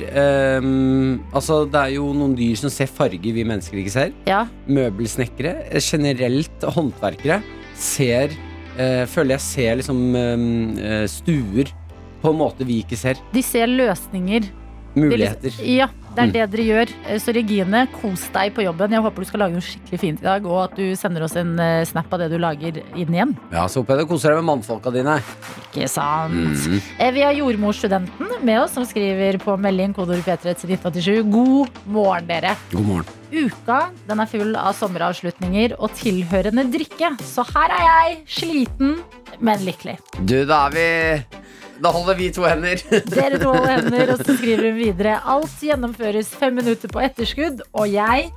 um, 0.60 1.16
Altså, 1.32 1.62
det 1.64 1.80
er 1.80 1.94
jo 1.94 2.10
noen 2.16 2.34
dyr 2.36 2.58
som 2.60 2.72
ser 2.72 2.90
farger 2.92 3.32
vi 3.32 3.44
mennesker 3.46 3.80
ikke 3.80 3.94
ser. 3.94 4.12
Ja, 4.28 4.42
Møbelsnekkere, 4.68 5.54
eh, 5.70 5.80
generelt 5.80 6.66
håndverkere, 6.76 7.40
ser 7.80 8.34
uh, 8.76 9.04
Føler 9.08 9.36
jeg 9.36 9.44
ser 9.46 9.80
liksom 9.80 10.02
eh, 10.20 11.06
stuer 11.08 11.72
på 12.20 12.32
en 12.32 12.38
måte 12.40 12.66
vi 12.68 12.80
ikke 12.82 12.98
ser. 12.98 13.18
de 13.32 13.42
ser 13.44 13.68
løsninger. 13.70 14.48
Er 14.48 15.00
Muligheter. 15.00 15.52
De, 15.56 15.76
Ja, 15.76 15.88
det 16.16 16.22
er 16.22 16.26
Mm. 16.26 16.32
det 16.32 16.44
dere 16.50 16.64
gjør. 16.66 16.92
Eh, 17.06 17.18
Så 17.20 17.34
Regine, 17.36 17.86
kos 17.92 18.22
deg 18.32 18.54
på 18.56 18.64
jobben. 18.64 18.90
Jeg 18.90 19.02
håper 19.04 19.16
du 19.22 19.28
skal 19.28 19.40
lage 19.40 19.52
noe 19.52 19.60
skikkelig 19.66 20.00
fint 20.00 20.20
i 20.20 20.24
dag, 20.24 20.46
og 20.46 20.62
at 20.64 20.76
du 20.76 20.94
sender 20.96 21.22
oss 21.26 21.36
en 21.36 21.58
eh, 21.60 21.84
snap 21.84 22.08
av 22.12 22.18
det 22.24 22.30
du 22.32 22.38
lager 22.40 22.80
inn 22.96 23.12
igjen. 23.12 23.36
Ja, 23.52 23.66
så 23.68 23.82
håper 23.84 23.98
jeg 23.98 24.06
du 24.08 24.12
koser 24.14 24.32
deg 24.32 24.40
med 24.42 24.48
mannfolka 24.50 24.90
dine. 24.94 25.18
Ikke 25.74 25.88
sant? 25.92 26.64
Eh, 26.98 27.10
Vi 27.12 27.20
har 27.22 27.32
jordmorstudenten 27.36 28.42
med 28.42 28.60
oss, 28.62 28.72
som 28.72 28.84
skriver 28.88 29.38
på 29.42 29.58
melding 29.60 29.92
kodeord 29.94 30.24
P3 30.24 30.54
til 30.56 30.70
1987. 30.70 31.22
God 31.30 31.68
morgen, 31.86 32.26
dere. 32.26 32.56
God 32.72 32.86
morgen. 32.86 33.04
Uka 33.32 33.90
den 34.08 34.20
er 34.22 34.26
full 34.30 34.54
av 34.56 34.72
sommeravslutninger 34.78 35.74
og 35.78 35.90
tilhørende 35.98 36.64
drikke. 36.72 37.12
Så 37.20 37.44
her 37.52 37.68
er 37.74 37.84
jeg, 37.90 38.18
sliten, 38.26 38.96
men 39.40 39.58
lykkelig. 39.66 39.98
Du, 40.24 40.44
da 40.46 40.66
er 40.66 40.70
vi 40.70 40.86
Da 41.82 41.92
holder 41.92 42.16
vi 42.18 42.30
to 42.32 42.44
hender. 42.46 42.80
Dere 43.16 43.40
to 43.40 43.52
holder 43.52 43.72
hender, 43.82 44.12
og 44.14 44.22
så 44.22 44.36
skriver 44.36 44.70
hun 44.70 44.78
videre. 44.78 45.18
Alt 45.28 45.56
gjennomføres 45.64 46.32
fem 46.40 46.56
minutter 46.56 46.92
på 46.92 47.02
etterskudd, 47.04 47.64
og 47.76 47.90
jeg 47.92 48.30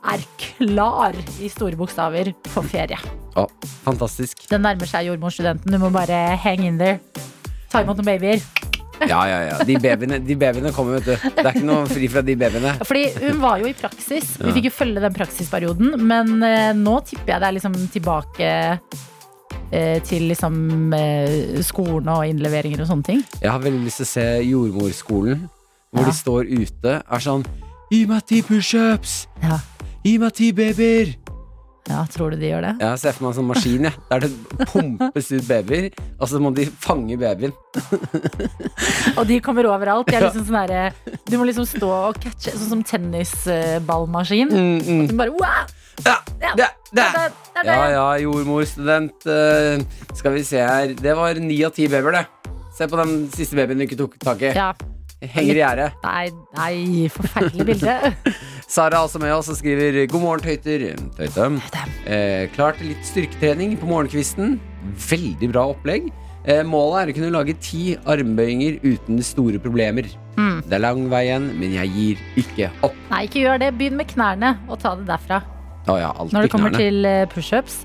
er 0.00 0.24
klar 0.40 1.16
i 1.40 1.50
store 1.52 1.78
bokstaver 1.78 2.32
for 2.50 2.66
ferie. 2.66 2.98
Å, 3.38 3.46
fantastisk. 3.84 4.46
Den 4.50 4.64
nærmer 4.66 4.88
seg 4.90 5.10
jordmorstudenten. 5.10 5.70
Du 5.70 5.82
må 5.82 5.92
bare 5.94 6.22
hang 6.40 6.64
in 6.66 6.80
there. 6.80 6.98
Ta 7.70 7.84
imot 7.84 8.00
noen 8.00 8.08
babyer. 8.08 8.42
Ja, 9.08 9.20
ja, 9.28 9.38
ja. 9.46 9.58
De 9.64 9.76
babyene, 9.80 10.18
de 10.24 10.34
babyene 10.36 10.72
kommer, 10.76 10.98
vet 10.98 11.06
du. 11.08 11.30
Det 11.36 11.44
er 11.44 11.54
ikke 11.54 11.68
noe 11.68 11.86
fri 11.88 12.08
fra 12.12 12.22
de 12.24 12.34
babyene. 12.36 12.74
Fordi 12.84 13.04
hun 13.22 13.38
var 13.40 13.62
jo 13.62 13.70
i 13.70 13.76
praksis. 13.76 14.34
Vi 14.42 14.52
fikk 14.58 14.68
jo 14.68 14.74
følge 14.76 15.04
den 15.04 15.14
praksisperioden. 15.16 15.94
Men 16.04 16.34
eh, 16.44 16.72
nå 16.76 16.98
tipper 17.08 17.36
jeg 17.36 17.40
det 17.40 17.48
er 17.48 17.56
liksom 17.56 17.78
tilbake 17.94 18.50
til 20.04 20.26
liksom 20.30 20.92
eh, 20.96 21.60
skolen 21.62 22.08
og 22.10 22.24
innleveringer 22.26 22.82
og 22.82 22.90
sånne 22.90 23.06
ting. 23.06 23.24
Jeg 23.40 23.50
har 23.50 23.62
veldig 23.62 23.84
lyst 23.86 24.02
til 24.02 24.08
å 24.08 24.12
se 24.12 24.26
jordmorskolen, 24.50 25.48
hvor 25.92 26.02
Ja. 26.06 26.10
de 26.10 26.16
står 26.18 26.50
ute, 26.50 27.00
er 27.02 27.18
sånn 27.26 27.44
Gi 27.90 28.04
meg 28.06 28.22
ti 28.26 28.38
pushups! 28.46 29.26
Ja. 29.42 29.56
Gi 30.04 30.18
meg 30.22 30.32
ti 30.38 30.52
babyer! 30.54 31.16
ja, 31.90 32.04
tror 32.06 32.30
du 32.30 32.36
de 32.38 32.46
gjør 32.52 32.62
det? 32.62 32.72
Jeg 32.84 32.98
ser 33.02 33.12
for 33.16 33.24
meg 33.24 33.30
en 33.32 33.36
sånn 33.40 33.48
maskin, 33.48 33.86
jeg. 33.88 33.94
Der 34.12 34.20
det 34.22 34.66
pumpes 34.70 35.30
ut 35.32 35.48
babyer, 35.48 35.88
og 36.20 36.28
så 36.30 36.38
må 36.38 36.52
de 36.54 36.68
fange 36.70 37.16
babyen. 37.18 37.50
Og 39.18 39.24
de 39.26 39.40
kommer 39.42 39.66
overalt. 39.66 40.06
De 40.06 40.14
er 40.14 40.22
liksom 40.28 40.46
sånn 40.46 40.60
herre- 40.60 41.16
du 41.26 41.34
må 41.40 41.48
liksom 41.48 41.66
stå 41.66 41.90
og 42.10 42.20
catche, 42.22 42.54
sånn 42.54 42.70
som 42.76 42.84
tennisballmaskin. 42.86 44.52
Mm, 44.54 44.78
mm. 44.86 45.06
Du 45.10 45.16
bare 45.18 45.34
wow! 45.34 45.66
Ja, 46.06 46.16
Ja. 46.40 46.68
Ja, 47.60 47.74
ja, 47.92 48.04
jordmorstudent. 48.18 49.26
Uh, 49.26 49.82
skal 50.16 50.34
vi 50.34 50.44
se 50.46 50.62
her. 50.64 50.94
Det 50.98 51.16
var 51.16 51.38
ni 51.42 51.60
av 51.66 51.74
ti 51.76 51.86
babyer, 51.90 52.16
det. 52.16 52.54
Se 52.76 52.88
på 52.88 52.98
den 52.98 53.28
siste 53.34 53.58
babyen 53.58 53.78
du 53.78 53.86
ikke 53.86 53.98
tok 54.00 54.16
tak 54.22 54.42
i. 54.42 54.54
Ja. 54.56 54.72
Henger 55.20 55.52
i 55.52 55.60
gjerdet. 55.60 55.96
Nei, 56.02 56.30
nei, 56.56 57.08
forferdelig 57.12 57.66
bilde. 57.68 57.96
Sara 58.70 58.94
er 58.94 59.02
altså 59.02 59.20
med 59.20 59.34
oss 59.34 59.50
og 59.52 59.58
skriver 59.58 59.98
God 60.08 60.22
morgen, 60.24 60.44
tøyter. 60.46 60.86
Tøyte. 61.18 61.50
Eh, 62.08 62.46
klar 62.54 62.78
til 62.78 62.94
litt 62.94 63.04
styrketrening 63.04 63.76
på 63.80 63.90
morgenkvisten. 63.90 64.56
Veldig 65.10 65.52
bra 65.52 65.66
opplegg. 65.74 66.08
Eh, 66.48 66.62
målet 66.64 67.02
er 67.02 67.12
å 67.12 67.16
kunne 67.18 67.32
lage 67.34 67.58
ti 67.60 67.98
armbøyinger 68.08 68.80
uten 68.86 69.20
store 69.26 69.60
problemer. 69.60 70.08
Mm. 70.40 70.62
Det 70.64 70.78
er 70.78 70.84
lang 70.86 71.04
vei 71.12 71.26
igjen, 71.26 71.50
men 71.60 71.76
jeg 71.76 71.92
gir 71.98 72.26
ikke 72.40 72.70
opp. 72.88 72.96
Nei, 73.12 73.26
ikke 73.28 73.44
gjør 73.44 73.60
det. 73.60 73.74
Begynn 73.76 74.00
med 74.00 74.08
knærne 74.14 74.54
og 74.70 74.80
ta 74.80 74.96
det 74.96 75.04
derfra. 75.10 75.42
Å 75.90 75.96
ja, 75.98 76.10
alltid 76.14 76.36
Når 76.36 76.46
det 76.46 76.52
kommer 76.52 76.76
til 76.76 77.08
eh, 77.08 77.24
pushups. 77.30 77.80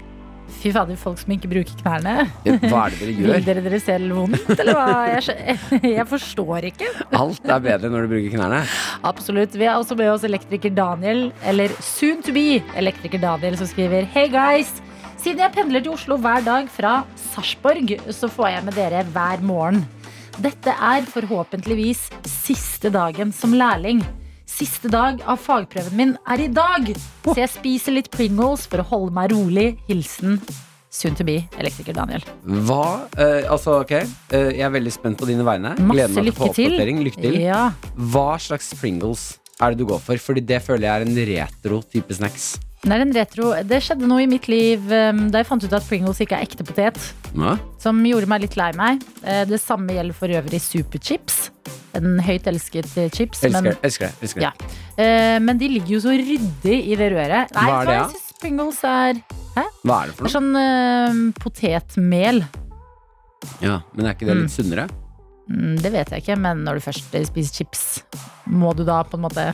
Fy 0.56 0.72
fader, 0.74 0.98
folk 0.98 1.18
som 1.18 1.32
ikke 1.34 1.50
bruker 1.50 1.78
knærne. 1.80 2.28
Hva 2.46 2.86
er 2.86 2.94
det 2.94 3.00
dere 3.02 3.14
gjør? 3.16 3.32
Vil 3.36 3.46
dere 3.48 3.64
dere 3.66 3.80
selv 3.82 4.16
vondt, 4.18 4.52
eller 4.56 4.78
hva? 4.78 4.98
Jeg, 5.10 5.58
jeg 5.98 6.06
forstår 6.10 6.68
ikke. 6.70 6.90
Alt 7.18 7.50
er 7.50 7.64
bedre 7.66 7.92
når 7.94 8.06
du 8.06 8.14
bruker 8.14 8.36
knærne. 8.38 8.62
Absolutt. 9.10 9.58
Vi 9.58 9.68
har 9.68 9.82
også 9.82 9.98
med 9.98 10.12
oss 10.14 10.26
elektriker 10.28 10.74
Daniel, 10.78 11.28
eller 11.46 11.74
soon 11.82 12.22
to 12.26 12.34
be 12.36 12.62
elektriker 12.78 13.22
Daniel, 13.22 13.58
som 13.60 13.70
skriver 13.70 14.10
Hei 14.16 14.28
guys! 14.34 14.76
Siden 15.22 15.42
jeg 15.42 15.56
pendler 15.56 15.82
til 15.82 15.96
Oslo 15.96 16.20
hver 16.22 16.44
dag 16.46 16.68
fra 16.70 17.00
Sarpsborg, 17.32 17.96
så 18.14 18.30
får 18.30 18.52
jeg 18.52 18.66
med 18.68 18.78
dere 18.78 19.02
hver 19.16 19.42
morgen. 19.46 19.82
Dette 20.38 20.74
er 20.76 21.08
forhåpentligvis 21.10 22.10
siste 22.28 22.92
dagen 22.94 23.32
som 23.34 23.56
lærling. 23.56 24.04
Siste 24.56 24.88
dag 24.92 25.20
av 25.28 25.40
fagprøven 25.44 25.96
min 26.00 26.14
er 26.32 26.46
i 26.46 26.48
dag, 26.54 26.88
så 27.26 27.34
jeg 27.36 27.52
spiser 27.52 27.96
litt 27.98 28.08
Pringles 28.14 28.64
for 28.72 28.80
å 28.84 28.88
holde 28.88 29.16
meg 29.18 29.34
rolig. 29.34 29.74
Hilsen 29.90 30.38
soon 30.96 31.18
to 31.20 31.26
be 31.28 31.42
elektriker 31.60 31.96
Daniel. 31.98 32.24
Hva 32.64 32.86
eh, 33.20 33.44
Altså, 33.52 33.82
ok. 33.84 33.92
eh, 34.32 34.52
jeg 34.56 34.64
er 34.64 34.72
veldig 34.78 34.94
spent 34.96 35.20
på 35.20 35.28
dine 35.28 35.44
vegne. 35.44 35.74
Gleder 35.76 35.90
Masse 35.90 36.14
meg 36.16 36.30
til 36.30 36.32
å 36.32 36.38
få 36.38 36.48
lykke 36.48 36.56
til. 36.56 36.70
oppdatering. 36.78 37.02
Lykke 37.10 37.26
til. 37.26 37.40
Ja. 37.44 37.64
Hva 38.14 38.30
slags 38.40 38.72
Pringles 38.80 39.26
er 39.60 39.74
det 39.76 39.82
du 39.84 39.90
går 39.92 40.00
for? 40.06 40.24
Fordi 40.30 40.46
det 40.48 40.62
føler 40.64 40.88
jeg 40.88 40.94
er 41.02 41.10
en 41.10 41.20
retro 41.34 41.82
type 41.92 42.16
snacks. 42.16 42.54
Det 42.86 42.94
er 42.94 43.02
en 43.02 43.14
retro. 43.16 43.48
Det 43.66 43.80
skjedde 43.82 44.06
noe 44.06 44.22
i 44.22 44.28
mitt 44.30 44.46
liv 44.52 44.84
um, 44.94 45.24
da 45.34 45.40
jeg 45.42 45.48
fant 45.50 45.64
ut 45.66 45.74
at 45.74 45.86
Pringles 45.90 46.20
ikke 46.22 46.38
er 46.38 46.46
ekte 46.46 46.66
potet. 46.68 47.00
Ja. 47.36 47.56
som 47.82 47.98
gjorde 48.06 48.30
meg 48.30 48.44
litt 48.46 48.54
lei 48.60 48.70
meg. 48.78 49.02
Eh, 49.26 49.42
Det 49.50 49.58
samme 49.60 49.92
gjelder 49.96 50.16
for 50.16 50.32
øvrig 50.32 50.62
superchips. 50.64 51.50
En 51.98 52.20
høyt 52.24 52.46
elsket 52.52 52.92
eh, 53.02 53.10
chips. 53.10 53.42
Elsker 53.44 53.66
Men. 53.66 53.80
Elsker. 53.84 54.14
Elsker. 54.22 54.46
Ja. 54.46 54.52
eh, 55.02 55.40
men 55.42 55.58
de 55.58 55.72
ligger 55.74 55.96
jo 55.98 56.04
så 56.06 56.14
ryddig 56.14 56.78
i 56.86 56.96
det 57.00 57.10
røret. 57.16 57.52
Nei, 57.58 57.66
Hva 57.66 57.82
er 57.82 57.90
det, 57.90 57.98
Jeg 57.98 58.14
synes 58.14 58.40
Pringles 58.44 58.80
er, 58.92 59.22
Hva 59.58 59.98
er 60.04 60.12
det 60.12 60.16
for 60.16 60.22
noe? 60.22 60.30
Det 60.30 60.30
er 60.30 60.36
sånn 60.38 60.54
uh, 60.62 61.42
potetmel. 61.42 62.44
Ja, 63.66 63.80
Men 63.96 64.06
er 64.06 64.14
ikke 64.16 64.30
det 64.30 64.38
litt 64.44 64.54
sunnere? 64.54 64.88
Mm, 65.50 65.76
det 65.82 65.92
vet 65.94 66.14
jeg 66.14 66.24
ikke, 66.24 66.38
men 66.42 66.64
når 66.66 66.80
du 66.80 66.86
først 66.88 67.10
spiser 67.30 67.54
chips, 67.64 67.84
må 68.50 68.72
du 68.78 68.86
da 68.88 69.02
på 69.06 69.18
en 69.20 69.26
måte 69.28 69.50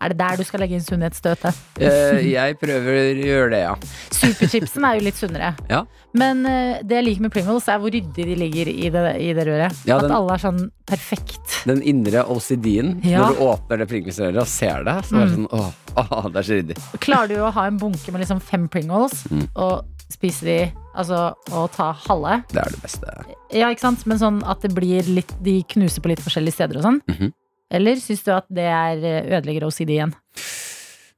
Er 0.00 0.12
det 0.12 0.18
der 0.18 0.36
du 0.36 0.44
skal 0.44 0.60
legge 0.60 0.76
inn 0.76 0.84
sunnhetsstøtet? 0.84 1.56
Eh, 1.80 2.18
jeg 2.34 2.56
prøver 2.60 2.96
å 2.98 3.24
gjøre 3.26 3.50
det, 3.54 3.60
ja. 3.64 3.74
Superchipsen 4.12 4.84
er 4.84 4.98
jo 4.98 5.04
litt 5.06 5.16
sunnere. 5.16 5.54
Ja. 5.70 5.84
Men 6.16 6.44
eh, 6.48 6.82
det 6.84 6.98
jeg 6.98 7.06
liker 7.06 7.24
med 7.26 7.32
Pringles, 7.32 7.68
er 7.72 7.80
hvor 7.80 7.92
ryddig 7.94 8.26
de 8.28 8.36
ligger 8.36 8.68
i 8.72 8.90
det, 8.92 9.04
i 9.24 9.30
det 9.36 9.46
røret. 9.48 9.80
Ja, 9.88 9.96
At 9.96 10.04
den- 10.04 10.12
alle 10.18 10.34
er 10.36 10.42
sånn 10.44 10.60
perfekt. 10.86 11.62
Den 11.66 11.80
indre 11.82 12.24
OCD-en 12.28 13.00
Ja. 13.04 13.24
når 13.24 13.34
du 13.38 13.42
åpner 13.48 13.78
det 13.78 13.88
Pringles-røret 13.88 14.40
og 14.44 14.46
ser 14.52 14.84
det. 14.84 14.96
Så 15.08 15.16
er 15.16 15.26
det 15.26 15.34
sånn, 15.34 15.48
åh, 15.50 15.72
åh, 15.96 16.28
det 16.30 16.36
er 16.42 16.48
så 16.50 16.60
ryddig. 16.60 16.78
Klarer 17.00 17.28
du 17.28 17.36
å 17.40 17.52
ha 17.52 17.66
en 17.66 17.78
bunke 17.78 18.12
med 18.12 18.20
liksom 18.20 18.40
fem 18.42 18.68
Pringles 18.68 19.24
Mm. 19.30 19.48
og 19.56 19.84
spise 20.12 20.44
de, 20.44 20.72
altså 20.94 21.32
og 21.52 21.72
ta 21.72 21.92
halve? 21.92 22.44
Det 22.52 22.60
er 22.62 22.70
det 22.70 22.82
beste. 22.82 23.16
Ja, 23.52 23.70
ikke 23.72 23.80
sant? 23.80 24.06
Men 24.06 24.18
sånn 24.18 24.42
at 24.46 24.60
det 24.60 24.74
blir 24.74 25.02
litt, 25.08 25.32
de 25.42 25.62
knuser 25.64 26.00
på 26.04 26.08
litt 26.12 26.20
forskjellige 26.20 26.52
steder 26.60 26.76
og 26.76 26.84
sånn? 26.84 27.00
Mhm. 27.08 27.32
Eller 27.72 27.98
syns 28.00 28.22
du 28.26 28.32
at 28.34 28.46
det 28.52 28.66
er 28.70 29.02
eh, 29.02 29.30
ødelegger 29.38 29.66
OCD 29.66 29.96
igjen? 29.96 30.14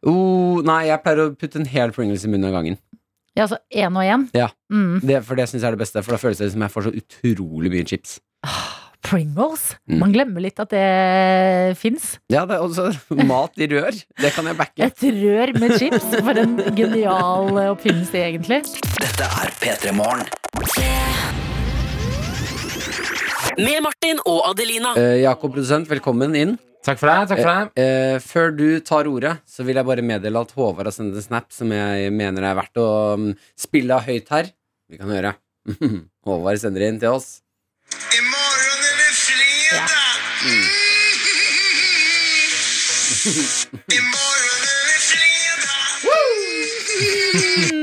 Oh, 0.07 0.61
nei, 0.65 0.85
jeg 0.89 1.03
pleier 1.05 1.25
å 1.25 1.33
putte 1.35 1.59
en 1.61 1.69
hel 1.69 1.93
Pringles 1.95 2.25
i 2.25 2.31
munnen 2.31 2.49
av 2.51 2.59
gangen. 2.61 2.79
Ja, 3.35 3.45
altså 3.47 3.59
én 3.71 3.95
og 3.95 4.03
én? 4.03 4.27
Ja. 4.35 4.49
Mm. 4.73 4.99
Det, 5.07 5.21
for 5.27 5.39
det 5.39 5.47
syns 5.51 5.63
jeg 5.63 5.71
er 5.71 5.77
det 5.77 5.83
beste, 5.85 6.03
for 6.03 6.15
da 6.15 6.21
føles 6.23 6.41
det 6.43 6.51
som 6.55 6.65
jeg 6.65 6.75
får 6.75 6.89
så 6.89 6.95
utrolig 7.03 7.73
mye 7.75 7.87
chips. 7.87 8.19
Pringles? 9.07 9.77
Mm. 9.87 9.99
Man 10.03 10.15
glemmer 10.15 10.43
litt 10.43 10.59
at 10.63 10.73
det 10.75 11.77
fins. 11.79 12.17
Ja, 12.33 12.45
det 12.49 12.59
er 12.59 12.65
også 12.65 12.91
mat 13.31 13.59
i 13.61 13.69
rør. 13.71 13.95
Det 14.19 14.33
kan 14.35 14.51
jeg 14.51 14.59
backe. 14.59 14.89
Et 14.89 15.05
rør 15.21 15.55
med 15.59 15.77
chips. 15.79 16.09
For 16.19 16.43
en 16.43 16.59
genial 16.79 17.53
eh, 17.55 17.71
oppfinnelse, 17.75 18.25
egentlig. 18.25 18.65
Dette 18.99 19.31
er 19.45 19.55
P3 19.63 19.95
Morgen. 19.99 21.47
Med 23.59 23.83
Martin 23.83 24.21
og 24.23 24.45
Adelina. 24.53 24.93
Eh, 24.95 25.19
Jakob 25.25 25.51
produsent, 25.51 25.89
velkommen 25.91 26.31
inn. 26.39 26.53
Takk 26.87 26.95
for 27.01 27.09
det. 27.11 27.17
takk 27.33 27.41
for 27.43 27.51
det 27.75 27.83
Eh, 27.83 28.19
før 28.23 28.55
du 28.57 28.79
tar 28.81 29.05
ordet, 29.11 29.39
så 29.47 29.65
vil 29.65 29.75
jeg 29.75 29.85
bare 29.85 30.03
meddele 30.03 30.39
at 30.41 30.53
Håvard 30.55 30.87
har 30.87 30.93
sendt 30.95 31.15
en 31.17 31.23
snap 31.23 31.51
som 31.53 31.71
jeg 31.73 32.13
mener 32.13 32.43
er 32.47 32.55
verdt 32.55 32.77
å 32.79 33.15
um, 33.19 33.35
spille 33.59 33.91
av 33.95 34.03
høyt 34.07 34.29
her. 34.31 34.47
Vi 34.89 34.97
kan 34.97 35.09
høre. 35.11 35.35
Håvard 36.25 36.59
sender 36.63 36.81
inn 36.87 37.01
til 37.03 37.09
oss. 37.19 37.41
I 38.15 38.21
morgen 38.23 38.79
er 38.79 38.95
det 39.03 39.11
fredag. 39.27 40.39
I 43.91 43.99
morgen 44.15 44.63
er 44.71 44.87
det 44.87 45.01
fredag. 45.11 45.83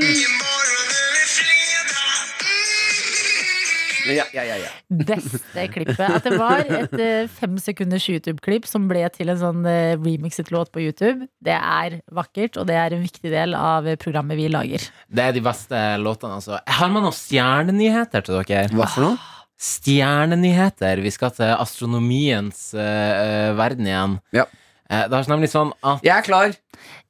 I 0.00 0.24
morgen 0.24 0.35
Ja, 4.06 4.24
ja, 4.34 4.44
ja, 4.46 4.56
ja. 4.60 4.70
Beste 4.88 5.66
klippet. 5.72 6.00
At 6.00 6.26
det 6.26 6.38
var 6.38 6.62
et 6.62 6.94
eh, 7.00 7.30
fem 7.38 7.56
sekunders 7.62 8.06
YouTube-klipp 8.10 8.68
som 8.68 8.86
ble 8.90 9.04
til 9.14 9.32
en 9.32 9.40
sånn 9.40 9.66
eh, 9.68 9.94
remixet 9.98 10.52
låt 10.54 10.72
på 10.74 10.82
YouTube. 10.84 11.28
Det 11.44 11.56
er 11.56 11.98
vakkert, 12.14 12.58
og 12.60 12.68
det 12.70 12.76
er 12.78 12.96
en 12.96 13.04
viktig 13.04 13.32
del 13.32 13.56
av 13.58 13.88
eh, 13.88 13.98
programmet 14.00 14.38
vi 14.38 14.50
lager. 14.52 14.84
Det 15.08 15.24
er 15.24 15.34
de 15.36 15.44
beste 15.44 15.80
låtene, 16.02 16.38
altså. 16.40 16.60
Har 16.78 16.92
man 16.92 17.06
noen 17.06 17.16
stjernenyheter 17.16 18.26
til 18.26 18.38
dere. 18.42 18.68
Hva 18.76 18.90
for 18.92 19.08
noe? 19.08 19.16
Stjernenyheter. 19.56 21.00
Vi 21.00 21.10
skal 21.14 21.32
til 21.36 21.54
astronomiens 21.56 22.68
eh, 22.76 23.12
eh, 23.16 23.50
verden 23.56 23.88
igjen. 23.88 24.20
Ja. 24.36 24.44
Eh, 24.90 25.06
det 25.10 25.18
er 25.18 25.30
nemlig 25.32 25.50
sånn 25.52 25.72
at 25.82 26.04
Jeg 26.06 26.14
er 26.18 26.26
klar. 26.26 26.56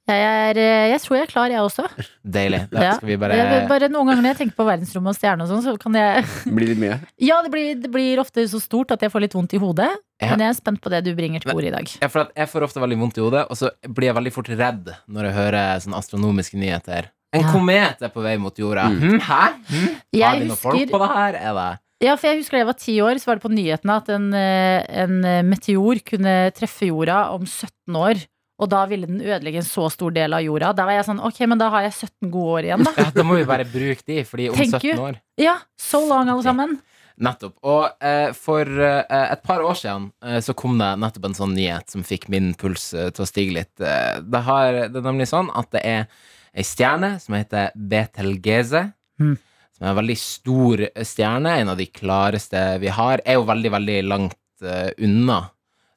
Jeg, 0.06 0.22
er, 0.22 0.58
eh, 0.62 0.88
jeg 0.92 1.00
tror 1.02 1.16
jeg 1.16 1.24
er 1.26 1.30
klar, 1.32 1.50
jeg 1.50 1.58
også. 1.66 1.84
Deilig. 2.22 2.60
Da 2.70 2.82
Ja. 2.82 2.92
skal 2.94 3.08
vi 3.08 3.16
bare 3.18 3.34
Jeg- 3.34 3.68
bare 3.68 3.88
noen 3.90 4.06
ganger 4.06 4.22
når 4.22 4.30
jeg 4.36 4.38
tenker 4.38 4.56
på 4.56 4.66
verdensrommet 4.68 5.08
og 5.10 5.16
stjerne 5.18 5.42
og 5.42 5.48
sånn, 5.50 5.62
så 5.64 5.78
kan 5.82 5.92
jeg 5.98 6.24
Blir 6.56 6.68
litt 6.68 6.78
mye. 6.78 7.00
Ja, 7.18 7.42
det 7.42 7.50
blir, 7.50 7.74
det 7.82 7.90
blir 7.90 8.18
ofte 8.22 8.46
så 8.46 8.60
stort 8.62 8.92
at 8.92 9.00
jeg 9.02 9.10
får 9.10 9.20
litt 9.26 9.32
vondt 9.34 9.54
i 9.54 9.58
hodet. 9.58 9.90
Ja. 10.22 10.30
Men 10.30 10.38
jeg 10.46 10.48
er 10.54 10.58
spent 10.60 10.80
på 10.80 10.90
det 10.94 11.02
du 11.04 11.14
bringer 11.16 11.40
til 11.42 11.50
bordet 11.52 11.72
i 11.72 11.76
dag. 11.76 11.90
Ja, 12.00 12.08
for 12.08 12.28
jeg 12.36 12.48
får 12.48 12.62
ofte 12.68 12.80
veldig 12.80 12.98
vondt 13.02 13.18
i 13.18 13.24
hodet, 13.26 13.46
og 13.50 13.56
så 13.58 13.70
blir 13.82 14.06
jeg 14.12 14.14
veldig 14.14 14.32
fort 14.32 14.48
redd 14.48 14.94
når 15.10 15.22
jeg 15.30 15.34
hører 15.34 15.82
sånne 15.82 15.98
astronomiske 15.98 16.54
nyheter. 16.56 17.10
En 17.34 17.42
Ja. 17.42 17.50
komet 17.52 18.00
er 18.00 18.08
på 18.14 18.22
vei 18.22 18.36
mot 18.38 18.54
jorda. 18.56 18.86
Mm. 18.86 19.00
Hm, 19.00 19.18
hæ? 19.20 19.42
Hm? 19.66 19.88
Har 19.90 19.98
Jeg 20.14 20.40
vi 20.40 20.46
noen 20.46 20.56
folk 20.56 20.90
på 20.90 20.98
det 21.02 21.10
her? 21.16 21.34
Er 21.34 21.52
det 21.58 21.78
ja, 22.04 22.14
for 22.14 22.28
jeg 22.28 22.36
husker 22.42 22.52
da 22.52 22.58
jeg 22.58 22.66
var 22.66 22.74
ti 22.78 22.94
år, 23.00 23.14
så 23.18 23.26
var 23.26 23.34
det 23.36 23.42
på 23.42 23.54
nyhetene 23.56 23.96
at 23.96 24.08
en, 24.10 24.32
eh, 24.34 24.84
en 25.02 25.24
eh, 25.24 25.42
meteor 25.42 25.98
kunne 26.04 26.52
treffe 26.52 26.86
jorda 26.92 27.32
om 27.32 27.44
17 27.46 27.96
år. 27.96 28.26
Og 28.56 28.70
da 28.72 28.86
ville 28.88 29.08
den 29.08 29.20
ødelegge 29.20 29.60
en 29.60 29.68
så 29.68 29.86
stor 29.92 30.14
del 30.16 30.32
av 30.32 30.40
jorda. 30.40 30.72
Da 30.76 30.86
var 30.88 30.96
jeg 30.96 31.06
sånn, 31.10 31.20
ok, 31.28 31.42
men 31.50 31.60
da 31.60 31.68
har 31.74 31.84
jeg 31.84 31.96
17 32.08 32.30
gode 32.32 32.52
år 32.56 32.68
igjen, 32.70 32.84
da. 32.86 32.92
Ja, 32.96 33.08
da 33.12 33.24
må 33.28 33.36
vi 33.36 33.48
bare 33.48 33.66
bruke 33.68 34.04
de, 34.08 34.22
fordi 34.24 34.46
om 34.52 34.56
Tenk 34.56 34.78
17 34.78 34.86
you. 34.88 34.94
år 35.10 35.18
Ja, 35.40 35.58
so 35.80 36.00
long, 36.08 36.30
alle 36.32 36.44
sammen. 36.46 36.78
Nettopp. 37.16 37.54
Og 37.64 38.04
eh, 38.04 38.30
for 38.36 38.68
eh, 38.68 39.04
et 39.32 39.42
par 39.44 39.64
år 39.64 39.76
siden 39.80 40.10
eh, 40.24 40.40
så 40.44 40.52
kom 40.56 40.76
det 40.80 40.88
nettopp 41.00 41.30
en 41.30 41.36
sånn 41.36 41.54
nyhet 41.56 41.92
som 41.92 42.04
fikk 42.04 42.28
min 42.32 42.50
puls 42.60 42.90
eh, 42.96 43.08
til 43.16 43.24
å 43.24 43.28
stige 43.28 43.54
litt. 43.56 43.72
Eh, 43.80 44.18
det, 44.24 44.42
har, 44.48 44.80
det 44.92 45.00
er 45.00 45.06
nemlig 45.06 45.28
sånn 45.32 45.48
at 45.56 45.70
det 45.72 45.84
er 45.88 46.08
ei 46.56 46.64
stjerne 46.64 47.14
som 47.20 47.36
heter 47.36 47.72
Betelgeze. 47.76 48.86
Mm. 49.20 49.36
Som 49.76 49.84
er 49.84 49.92
en 49.92 49.98
veldig 50.00 50.18
stor 50.20 50.82
stjerne, 51.04 51.56
en 51.60 51.72
av 51.72 51.80
de 51.80 51.88
klareste 51.92 52.62
vi 52.80 52.92
har. 52.92 53.20
Er 53.28 53.36
jo 53.36 53.48
veldig, 53.48 53.72
veldig 53.76 53.96
langt 54.08 54.64
eh, 54.64 54.92
unna, 55.04 55.42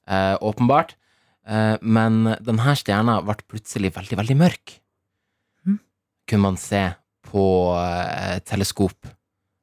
eh, 0.08 0.36
åpenbart. 0.39 0.95
Eh, 1.47 1.75
men 1.82 2.23
denne 2.43 2.75
stjerna 2.78 3.19
ble 3.25 3.38
plutselig 3.47 3.93
veldig, 3.95 4.19
veldig 4.19 4.38
mørk. 4.39 4.75
Mm. 5.67 5.80
Kunne 6.30 6.45
man 6.49 6.60
se 6.60 6.84
på 7.30 7.45
eh, 7.78 8.39
teleskop 8.47 9.15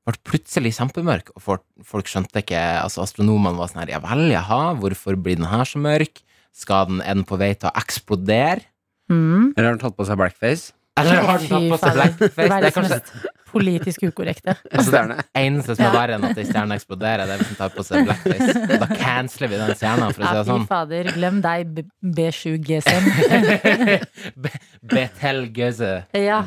ble 0.06 0.20
plutselig 0.26 0.76
kjempemørk, 0.76 1.32
og 1.34 1.42
folk, 1.42 1.64
folk 1.86 2.06
skjønte 2.10 2.42
ikke 2.42 2.60
Altså, 2.78 3.02
astronomene 3.02 3.58
var 3.58 3.72
sånn 3.72 3.82
her 3.82 3.96
Ja 3.96 4.02
vel, 4.04 4.28
jaha, 4.30 4.76
hvorfor 4.78 5.18
blir 5.18 5.38
den 5.40 5.48
her 5.50 5.66
så 5.66 5.82
mørk? 5.82 6.22
Skal 6.56 6.88
den, 6.90 7.02
er 7.02 7.18
den 7.18 7.26
på 7.28 7.38
vei 7.40 7.52
til 7.58 7.68
å 7.68 7.74
eksplodere? 7.76 8.64
Mm. 9.10 9.52
Eller 9.54 9.66
har 9.66 9.74
den 9.74 9.82
tatt 9.82 9.96
på 9.98 10.06
seg 10.06 10.18
blackface? 10.18 10.72
Eller 10.96 11.22
har 11.28 11.38
den 11.42 11.48
tatt 11.50 11.66
på 11.72 11.78
seg 11.82 11.96
blackface? 11.98 12.34
Det 12.36 12.44
er 12.44 12.52
Verdens 12.52 12.76
kanskje 12.76 13.32
politisk 13.56 14.02
ukorrekte. 14.08 14.52
altså, 14.72 14.90
Stjerne. 14.90 15.16
det 15.22 15.40
eneste 15.42 15.76
som 15.76 15.84
er 15.86 15.92
verre 15.94 16.16
enn 16.18 16.24
at 16.28 16.40
ei 16.40 16.44
stjerne 16.48 16.76
eksploderer, 16.76 17.22
det 17.28 17.34
er 17.36 17.40
hvis 17.42 17.50
den 17.52 17.58
tar 17.60 17.70
på 17.76 17.84
seg 17.86 18.08
blackface. 18.08 18.78
Da 18.82 18.88
canceler 19.00 19.52
vi 19.52 19.60
den 19.60 19.72
stjerna, 19.78 20.08
for 20.12 20.24
å 20.24 20.26
si 20.26 20.34
det 20.36 20.42
fy 20.44 20.50
sånn. 20.50 20.66
fader, 20.72 21.10
glem 21.16 21.38
deg, 21.44 21.70
B- 21.76 21.86
B7GSM. 22.18 23.08
Be- 24.46 24.60
Betelgeuse. 24.92 25.92
ja. 26.16 26.40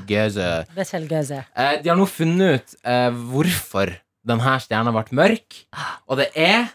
Betelgeuse. 0.75 1.41
Eh, 1.55 1.75
de 1.83 1.89
har 1.93 1.97
nå 1.99 2.05
funnet 2.09 2.59
ut 2.59 2.77
eh, 2.83 3.09
hvorfor 3.31 3.93
denne 4.29 4.57
stjerna 4.61 4.93
ble 4.93 5.05
mørk, 5.17 5.61
og 6.09 6.19
det 6.21 6.29
er 6.37 6.67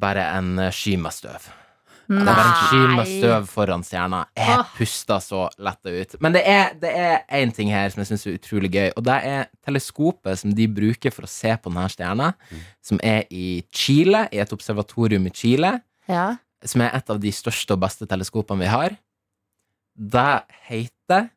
bare 0.00 0.24
en 0.38 0.54
eh, 0.62 0.70
sky 0.72 0.94
med 1.00 1.12
støv. 1.12 1.50
Det 2.10 2.32
er 2.32 2.40
en 2.42 2.56
sky 2.66 2.80
med 2.96 3.06
støv 3.06 3.44
foran 3.46 3.84
stjerna. 3.86 4.24
Jeg 4.36 4.64
pusta 4.76 5.20
så 5.22 5.44
letta 5.62 5.92
ut. 5.94 6.16
Men 6.20 6.34
det 6.34 6.42
er, 6.50 6.72
det 6.82 6.90
er 6.90 7.20
én 7.38 7.52
ting 7.54 7.70
her 7.70 7.88
som 7.94 8.02
jeg 8.02 8.10
syns 8.10 8.26
er 8.26 8.34
utrolig 8.40 8.70
gøy, 8.74 8.88
og 8.98 9.04
det 9.06 9.18
er 9.30 9.44
teleskopet 9.66 10.40
som 10.42 10.54
de 10.58 10.66
bruker 10.66 11.14
for 11.14 11.28
å 11.28 11.30
se 11.30 11.54
på 11.56 11.70
denne 11.70 11.86
stjerna, 11.92 12.32
som 12.82 12.98
er 13.06 13.24
i 13.30 13.62
Chile, 13.70 14.24
i 14.34 14.40
et 14.42 14.52
observatorium 14.56 15.28
i 15.30 15.34
Chile. 15.34 15.76
Ja. 16.10 16.32
som 16.66 16.82
er 16.82 16.90
et 16.98 17.08
av 17.14 17.20
de 17.22 17.30
største 17.32 17.72
og 17.72 17.80
beste 17.80 18.04
teleskopene 18.10 18.60
vi 18.64 18.66
har, 18.68 18.96
det 19.96 20.42
heter 20.66 21.28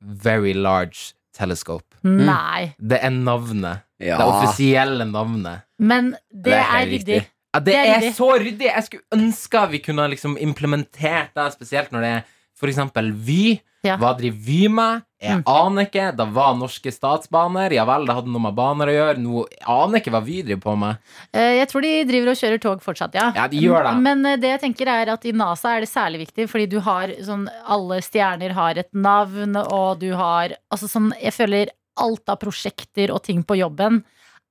Very 0.00 0.54
Large 0.56 1.12
Telescope. 1.36 1.84
Nei. 2.02 2.72
Det 2.80 2.98
er 3.04 3.12
navnet. 3.12 3.84
Ja. 4.00 4.16
Det 4.16 4.26
offisielle 4.32 5.04
navnet. 5.06 5.66
Men 5.78 6.14
det, 6.32 6.44
Det 6.48 6.54
er 6.56 6.64
er 6.80 6.86
riktig. 6.88 7.18
riktig. 7.20 7.28
Ja, 7.54 7.60
det, 7.60 7.72
Det 7.72 7.86
er 7.88 8.04
er, 8.06 8.12
så 8.14 8.28
ryddig! 8.38 8.68
Jeg 8.70 8.84
skulle 8.86 9.02
ønske 9.16 9.64
vi 9.72 9.78
kunne 9.82 10.08
liksom 10.12 10.36
implementert 10.38 11.34
det, 11.34 11.48
spesielt 11.56 11.90
når 11.90 12.00
det 12.06 12.12
er 12.20 12.22
for 12.60 12.68
eksempel 12.70 13.10
Vy. 13.12 13.58
Ja. 13.82 13.94
Hva 13.96 14.10
driver 14.18 14.36
Vy 14.44 14.68
med? 14.68 15.02
Jeg 15.20 15.38
Mm. 15.38 15.42
aner 15.48 15.86
ikke. 15.86 16.16
Det 16.16 16.26
var 16.32 16.54
Norske 16.56 16.92
Statsbaner. 16.92 17.72
Ja 17.72 17.84
vel, 17.88 18.04
det 18.06 18.14
hadde 18.14 18.28
noe 18.32 18.40
med 18.40 18.54
baner 18.54 18.86
å 18.88 18.92
gjøre. 18.94 19.18
Nå 19.20 19.42
aner 19.68 19.98
ikke 20.00 20.12
hva 20.12 20.20
Vy 20.24 20.42
driver 20.42 20.60
på 20.60 20.74
med. 20.78 20.96
Eh, 21.32 21.56
Jeg 21.60 21.68
tror 21.68 21.82
de 21.82 22.04
driver 22.04 22.30
og 22.30 22.36
kjører 22.40 22.60
tog 22.60 22.80
fortsatt, 22.84 23.14
ja. 23.14 23.32
Ja, 23.34 23.46
de 23.48 23.56
gjør 23.60 23.84
det. 23.88 23.94
Men 24.02 24.24
eh, 24.26 24.36
det 24.36 24.50
jeg 24.52 24.60
tenker 24.60 24.86
er 24.88 25.12
at 25.12 25.24
i 25.24 25.32
NASA 25.32 25.74
er 25.76 25.80
det 25.80 25.88
særlig 25.90 26.20
viktig, 26.28 26.48
fordi 26.48 26.68
du 26.68 26.78
har 26.80 27.08
sånn 27.24 27.48
Alle 27.66 28.00
stjerner 28.00 28.52
har 28.52 28.78
et 28.78 28.92
navn, 28.94 29.56
og 29.56 29.98
du 30.00 30.12
har 30.14 30.54
Altså 30.72 30.86
sånn 30.88 31.12
Jeg 31.20 31.32
føler 31.32 31.68
alt 32.00 32.28
av 32.28 32.38
prosjekter 32.40 33.10
og 33.12 33.22
ting 33.24 33.42
på 33.44 33.56
jobben 33.58 34.04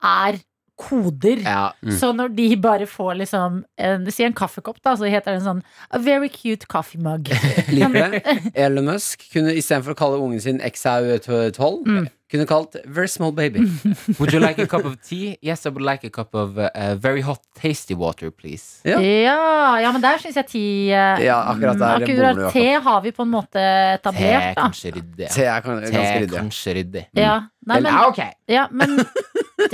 er 0.04 0.40
koder. 0.80 1.42
Ja, 1.44 1.72
Mm. 1.84 1.94
Så 2.00 2.10
når 2.16 2.34
de 2.36 2.46
bare 2.60 2.86
får 2.88 3.14
liksom 3.22 3.64
en, 3.78 4.08
Si 4.12 4.24
en 4.26 4.34
kaffekopp, 4.34 4.80
da, 4.84 4.96
så 5.00 5.08
heter 5.12 5.36
den 5.38 5.44
sånn 5.46 5.62
A 5.92 6.00
very 6.00 6.28
cute 6.30 6.68
coffee 6.68 7.00
mug. 7.02 7.28
Liker 7.76 8.12
det. 8.16 8.22
Elon 8.56 8.86
Musk 8.90 9.24
kunne 9.34 9.54
istedenfor 9.56 9.96
å 9.96 10.00
kalle 10.00 10.20
ungen 10.24 10.42
sin 10.44 10.60
XAU12, 10.60 11.86
Mm. 11.86 12.08
kunne 12.30 12.46
kalt 12.46 12.76
Very 12.86 13.08
Small 13.10 13.32
Baby. 13.34 13.64
Would 14.20 14.34
you 14.34 14.40
like 14.40 14.60
a 14.62 14.68
cup 14.68 14.86
of 14.86 14.98
tea? 15.02 15.38
Yes, 15.42 15.66
I 15.66 15.70
would 15.70 15.82
like 15.86 16.04
a 16.06 16.10
cup 16.14 16.36
of 16.36 16.58
uh, 16.60 16.96
very 16.96 17.22
hot 17.22 17.40
tasty 17.60 17.96
water, 17.96 18.30
please. 18.32 18.82
Ja. 18.86 19.00
Ja, 19.00 19.78
ja, 19.82 19.92
men 19.96 20.02
der 20.04 20.20
syns 20.22 20.36
jeg 20.38 20.48
ti 20.52 20.64
uh, 20.94 21.18
Ja, 21.24 21.40
akkurat 21.54 21.80
der 21.80 22.04
Akkurat 22.04 22.54
te 22.54 22.68
har 22.86 23.02
vi 23.08 23.12
på 23.16 23.24
en 23.26 23.32
måte 23.34 23.58
Te 23.58 23.98
etablert, 23.98 24.56
da. 24.56 24.68
kanskje 24.68 24.94
ryddig. 25.00 25.32
Te 25.34 25.48
er 25.48 25.62
ganske 25.66 26.06
ryddig. 26.20 26.36
kanskje 26.38 26.76
ryddig. 26.82 27.06
Ja, 27.18 27.40
nei, 27.66 27.80
men, 27.82 27.86
Eller, 27.88 28.12
ok. 28.12 28.22
ja, 28.48 28.68
men 28.72 29.00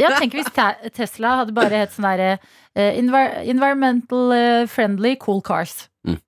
ja, 0.01 0.13
tenk 0.19 0.37
hvis 0.37 0.51
Tesla 0.95 1.39
hadde 1.41 1.55
bare 1.55 1.83
hett 1.83 1.95
sånn 1.95 2.07
derre 2.07 2.37
uh, 2.37 3.41
environmental 3.45 4.35
eh, 4.35 4.63
friendly 4.71 5.15
cool 5.21 5.41
cars. 5.45 5.85
Mm. 6.07 6.19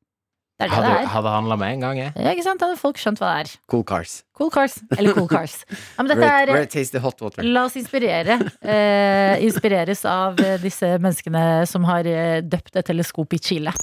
Det 0.57 0.65
er 0.65 0.69
det 0.71 0.73
Hadde, 0.73 0.89
det 0.89 1.01
er. 1.03 1.09
hadde 1.13 1.31
handla 1.35 1.55
med 1.61 1.73
en 1.75 1.81
gang, 1.85 1.97
jeg. 2.01 2.11
Ja, 2.17 2.31
ikke 2.33 2.43
sant? 2.47 2.63
Hadde 2.65 2.79
folk 2.81 2.97
skjønt 2.97 3.19
hva 3.21 3.29
det 3.29 3.41
er. 3.43 3.49
Cool 3.69 3.83
cars. 3.85 4.13
Cool 4.33 4.49
cars. 4.49 4.79
Eller 4.97 5.13
cool 5.13 5.27
cars. 5.29 5.59
Ja, 5.69 6.01
men 6.01 6.09
dette 6.09 6.29
er 6.33 6.65
tasty 6.65 6.97
hot 7.03 7.21
water. 7.21 7.45
La 7.45 7.67
oss 7.67 7.75
inspirere. 7.77 8.39
Uh, 8.65 9.37
inspireres 9.45 10.01
av 10.09 10.39
eh, 10.41 10.55
disse 10.61 10.95
menneskene 10.97 11.43
som 11.69 11.85
har 11.85 12.09
eh, 12.09 12.39
døpt 12.41 12.79
et 12.81 12.89
teleskop 12.89 13.37
i 13.37 13.39
Chile. 13.43 13.73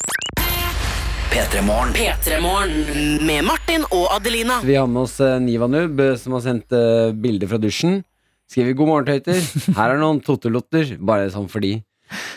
P3 1.30 1.62
Morgen. 1.62 1.94
P3 1.94 2.40
Morgen 2.42 3.22
med 3.26 3.46
Martin 3.46 3.86
og 3.94 4.08
Adelina. 4.16 4.58
Vi 4.66 4.74
har 4.74 4.90
med 4.90 5.04
oss 5.06 5.20
Niva 5.46 5.70
eh, 5.78 6.10
som 6.18 6.34
har 6.34 6.42
sendt 6.42 6.74
bilder 7.22 7.54
fra 7.54 7.62
dusjen. 7.62 8.00
Skriver 8.50 8.74
'God 8.76 8.86
morgen, 8.90 9.06
tøyter'. 9.08 9.74
Her 9.78 9.94
er 9.94 9.98
noen 10.00 10.20
tottelotter, 10.24 10.96
bare 11.00 11.30
sånn 11.32 11.48
fordi. 11.50 11.78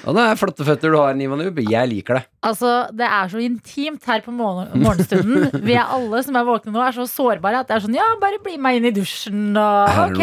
Og 0.07 0.15
det 0.15 0.23
er 0.23 0.39
flotte 0.39 0.65
føtter 0.65 0.93
du 0.93 0.97
har, 0.99 1.15
Nivanub. 1.17 1.59
Jeg 1.67 1.89
liker 1.91 2.19
det. 2.19 2.23
Altså, 2.47 2.71
Det 2.95 3.05
er 3.05 3.29
så 3.31 3.41
intimt 3.43 4.05
her 4.07 4.21
på 4.23 4.31
morgen 4.31 4.69
morgenstunden. 4.81 5.49
Vi 5.67 5.75
er 5.75 5.89
alle 5.93 6.21
som 6.23 6.37
er 6.39 6.45
våkne 6.47 6.71
nå, 6.73 6.81
er 6.83 6.95
så 6.95 7.05
sårbare 7.09 7.61
at 7.63 7.69
det 7.69 7.75
er 7.77 7.83
sånn 7.83 7.97
Ja, 7.97 8.05
bare 8.21 8.39
bli 8.43 8.55
meg 8.61 8.79
inn 8.79 8.87
i 8.89 8.93
dusjen, 8.95 9.57
og 9.57 9.99
ok. 10.07 10.21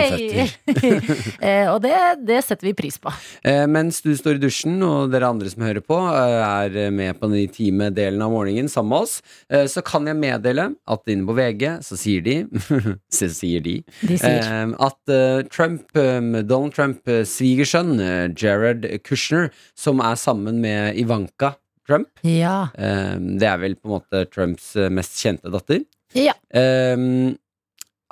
eh, 1.49 1.67
og 1.73 1.81
det, 1.85 1.95
det 2.25 2.41
setter 2.47 2.71
vi 2.71 2.75
pris 2.79 2.97
på. 3.03 3.13
Eh, 3.45 3.65
mens 3.71 4.01
du 4.05 4.13
står 4.17 4.39
i 4.39 4.45
dusjen, 4.47 4.79
og 4.87 5.13
dere 5.13 5.29
andre 5.29 5.51
som 5.53 5.67
hører 5.67 5.85
på, 5.85 5.99
eh, 6.15 6.39
er 6.45 6.95
med 6.95 7.19
på 7.21 7.31
den 7.31 7.45
intime 7.45 7.91
delen 7.95 8.23
av 8.25 8.33
morgenen 8.35 8.71
sammen 8.73 8.95
med 8.95 9.09
oss, 9.09 9.19
eh, 9.51 9.67
så 9.71 9.85
kan 9.85 10.09
jeg 10.09 10.19
meddele 10.21 10.71
at 10.95 11.13
inne 11.13 11.29
på 11.29 11.37
VG 11.37 11.67
så 11.85 11.99
sier 11.99 12.25
de 12.25 12.37
Så 13.15 13.29
sier 13.33 13.63
de 13.65 13.77
De 14.05 14.17
sier 14.21 14.41
eh, 14.41 14.75
at 14.85 15.15
Trump, 15.53 15.87
Donald 15.95 16.75
Trump, 16.77 17.03
svigersønn 17.29 17.99
Jared 18.39 18.87
Kushner, 19.07 19.44
som 19.79 20.01
er 20.05 20.19
sammen 20.21 20.61
med 20.65 20.99
Ivanka 21.01 21.55
Trump 21.85 22.09
ja. 22.25 22.69
eh, 22.79 23.15
Det 23.21 23.49
er 23.49 23.61
vel 23.61 23.77
på 23.77 23.91
en 23.91 23.97
måte 23.99 24.25
Trumps 24.33 24.71
eh, 24.81 24.91
mest 24.93 25.19
kjente 25.21 25.53
datter. 25.53 25.85
ja. 26.17 26.35
Eh, 26.55 27.35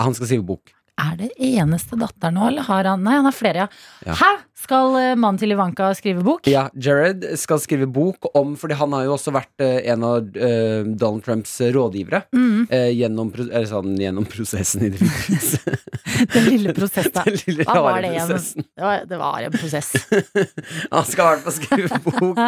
han 0.02 0.14
skal 0.16 0.26
skrive 0.26 0.42
bok. 0.48 0.72
Er 1.00 1.14
det 1.16 1.30
eneste 1.40 1.96
datteren 1.96 2.36
nå, 2.36 2.48
eller 2.50 2.66
har 2.66 2.84
han 2.84 3.00
Nei, 3.02 3.14
han 3.16 3.24
har 3.24 3.34
flere, 3.34 3.64
ja. 3.64 3.68
Ja. 4.04 4.16
Hæ? 4.18 4.32
Skal 4.62 4.94
eh, 5.00 5.12
mannen 5.18 5.40
til 5.40 5.50
Ivanka 5.54 5.88
skrive 5.98 6.22
bok? 6.22 6.46
Ja, 6.50 6.66
Jared 6.78 7.24
skal 7.40 7.58
skrive 7.62 7.88
bok 7.90 8.28
om 8.38 8.52
Fordi 8.60 8.76
han 8.78 8.92
har 8.94 9.08
jo 9.08 9.14
også 9.16 9.32
vært 9.34 9.64
eh, 9.64 9.80
en 9.90 10.04
av 10.06 10.36
eh, 10.36 10.84
Donald 10.86 11.24
Trumps 11.26 11.56
rådgivere. 11.74 12.22
Mm, 12.36 12.68
gjennom, 12.94 13.32
eller 13.42 13.66
sånn, 13.68 13.96
gjennom 13.98 14.26
prosessen 14.28 14.86
i 14.86 14.92
det 14.92 15.00
hvite 15.02 15.74
den 16.34 16.46
lille 16.46 16.74
prosessen. 16.76 17.10
Den 17.26 17.38
lille 17.46 17.64
Hva 17.66 17.80
var 17.82 18.02
det 18.04 18.12
igjen? 18.12 18.66
Det 19.08 19.18
var, 19.18 19.42
en 19.42 19.54
prosess. 19.54 19.90
Han 20.92 21.06
skal 21.08 21.22
i 21.22 21.28
hvert 21.32 21.44
fall 21.46 21.56
skrive 21.56 21.98
bok 22.04 22.40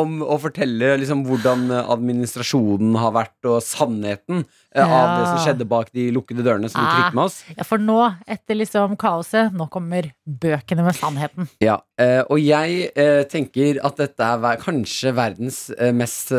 om 0.00 0.18
å 0.24 0.38
fortelle 0.42 0.94
liksom, 1.02 1.24
hvordan 1.28 1.68
administrasjonen 1.82 2.96
har 2.98 3.14
vært, 3.14 3.38
og 3.48 3.60
sannheten 3.64 4.42
ja. 4.74 4.86
av 4.86 5.12
det 5.20 5.28
som 5.28 5.40
skjedde 5.44 5.68
bak 5.68 5.92
de 5.94 6.08
lukkede 6.14 6.44
dørene 6.46 6.70
som 6.72 6.80
du 6.80 6.88
Ah. 6.88 6.94
trykket 6.96 7.16
med 7.18 7.28
oss. 7.28 7.38
Ja, 7.54 7.66
for 7.68 7.81
nå, 7.82 7.98
etter 8.30 8.58
liksom 8.58 8.96
kaoset, 9.00 9.52
nå 9.56 9.66
kommer 9.72 10.10
bøkene 10.24 10.84
med 10.86 10.96
sannheten. 10.98 11.48
Ja, 11.62 11.80
eh, 12.00 12.20
og 12.22 12.40
jeg 12.42 12.88
eh, 12.98 13.22
tenker 13.30 13.80
at 13.84 14.00
dette 14.00 14.28
er 14.32 14.60
kanskje 14.62 15.14
verdens 15.16 15.64
eh, 15.76 15.92
mest 15.96 16.32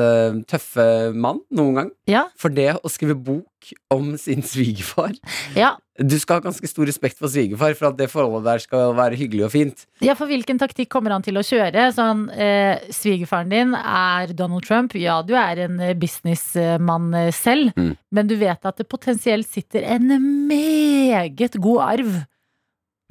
tøffe 0.49 0.85
mann 1.15 1.43
noen 1.53 1.79
gang. 1.79 1.91
Ja, 2.09 2.27
For 2.39 2.53
det 2.53 2.71
å 2.79 2.91
skrive 2.91 3.17
bok 3.17 3.47
om 3.93 4.13
sin 4.17 4.41
svigerfar 4.45 5.13
ja. 5.57 5.73
Du 5.99 6.15
skal 6.17 6.39
ha 6.39 6.43
ganske 6.47 6.65
stor 6.67 6.87
respekt 6.89 7.19
for 7.21 7.29
svigerfar 7.29 7.75
for 7.77 7.91
at 7.91 7.97
det 7.99 8.07
forholdet 8.09 8.47
der 8.47 8.61
skal 8.63 8.95
være 8.97 9.13
hyggelig 9.19 9.43
og 9.45 9.51
fint. 9.53 9.83
Ja, 10.01 10.15
for 10.17 10.25
hvilken 10.25 10.57
taktikk 10.57 10.89
kommer 10.89 11.13
han 11.13 11.21
til 11.21 11.37
å 11.37 11.43
kjøre? 11.45 11.83
Sånn, 11.93 12.23
eh, 12.33 12.81
Svigerfaren 12.89 13.51
din 13.53 13.75
er 13.77 14.33
Donald 14.33 14.65
Trump. 14.65 14.95
Ja, 14.97 15.19
du 15.21 15.35
er 15.37 15.61
en 15.67 15.77
eh, 15.79 15.93
businessmann 15.93 17.13
eh, 17.13 17.29
selv, 17.31 17.71
Mm. 17.77 17.93
men 18.11 18.27
du 18.27 18.35
vet 18.41 18.65
at 18.65 18.77
det 18.81 18.89
potensielt 18.89 19.45
sitter 19.47 19.85
en 19.85 20.09
meget 20.49 21.59
god 21.61 21.81
arv. 21.91 22.19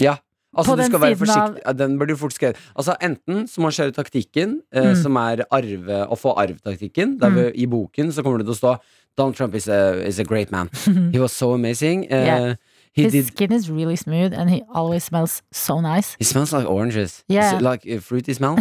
Ja 0.02 0.16
Altså 0.52 0.74
du 0.76 0.82
skal 0.84 1.00
være 1.00 1.16
forsiktig 1.16 1.62
Av... 1.64 1.76
Den 1.78 1.94
burde 1.96 2.12
du 2.12 2.18
fort 2.20 2.34
skrevet 2.36 2.58
Altså 2.76 2.92
Enten 3.00 3.46
så 3.48 3.60
må 3.62 3.70
man 3.70 3.76
kjøre 3.76 3.94
taktikken 3.96 4.58
eh, 4.72 4.90
Mm. 4.90 4.98
Som 5.00 5.16
er 5.16 5.44
arve, 5.48 6.00
å 6.12 6.18
få 6.18 6.34
arvtaktikken 6.36 7.14
Der 7.22 7.30
Mm. 7.32 7.52
I 7.56 7.66
boken 7.72 8.12
så 8.12 8.20
kommer 8.24 8.42
det 8.42 8.46
til 8.50 8.56
å 8.56 8.60
stå 8.60 8.74
Donald 9.16 9.36
Trump 9.36 9.54
is 9.54 9.68
a, 9.68 10.02
is 10.06 10.18
a 10.18 10.24
great 10.24 10.50
man 10.50 10.70
He 11.12 11.18
was 11.18 11.32
so 11.32 11.52
amazing 11.52 12.06
uh, 12.12 12.16
Yeah. 12.16 12.54
His 12.94 13.12
did 13.12 13.26
skin 13.26 13.52
is 13.52 13.70
really 13.70 13.96
smooth 13.96 14.34
and 14.34 14.50
he 14.50 14.62
always 14.74 15.02
smells 15.04 15.40
so 15.50 15.80
nice. 15.80 16.14
He 16.18 16.24
smells 16.24 16.52
like 16.52 16.68
oranges 16.68 17.24
Yeah. 17.26 17.56
Is 17.56 17.62
Like 17.62 17.86
a 17.86 18.00
fruity 18.00 18.34
smell 18.34 18.58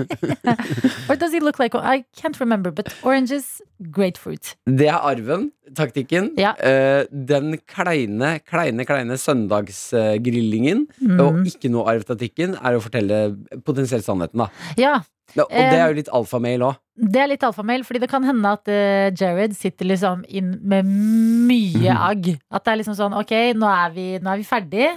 Or 1.10 1.16
does 1.16 1.32
he 1.32 1.40
look 1.40 1.58
like 1.58 1.74
I 1.74 2.04
can't 2.16 2.38
remember, 2.38 2.70
but 2.70 2.94
oranges, 3.02 3.60
grapefruit. 3.90 4.54
Det 4.66 4.86
er 4.88 5.00
arven, 5.02 5.50
taktikken 5.74 6.30
Ja. 6.38 6.52
Uh, 6.62 7.04
Den 7.10 7.58
kleine, 7.66 8.38
kleine, 8.46 8.84
kleine 8.86 9.18
søndagsgrillingen 9.18 10.86
Mm. 11.00 11.20
Og 11.20 11.46
ikke 11.46 11.68
noe 11.72 11.88
arvtaktikken 11.90 12.54
Er 12.60 12.76
å 12.76 12.80
fortelle 12.84 13.36
potensielt 13.66 14.04
sannheten 14.06 14.38
da 14.44 14.46
Ja, 14.78 15.00
Ja, 15.36 15.44
Og 15.44 15.50
det 15.50 15.78
er 15.78 15.88
jo 15.92 15.98
litt 16.00 16.08
alfamail 16.12 16.62
også 16.70 16.80
det 17.00 17.16
er 17.16 17.30
litt 17.30 17.44
alfamail, 17.46 17.80
fordi 17.86 18.00
det 18.02 18.10
kan 18.12 18.24
hende 18.28 18.50
at 18.52 18.68
eh, 18.68 19.08
Jared 19.16 19.54
sitter 19.56 19.88
liksom 19.88 20.24
inn 20.28 20.50
med 20.68 20.84
mye 20.84 21.94
agg. 21.96 22.26
At 22.52 22.66
det 22.66 22.72
er 22.74 22.80
liksom 22.82 22.96
sånn, 22.98 23.14
ok, 23.16 23.32
nå 23.56 23.70
er 23.72 23.94
vi, 23.94 24.04
nå 24.20 24.34
er 24.34 24.40
vi 24.42 24.44
ferdig. 24.44 24.88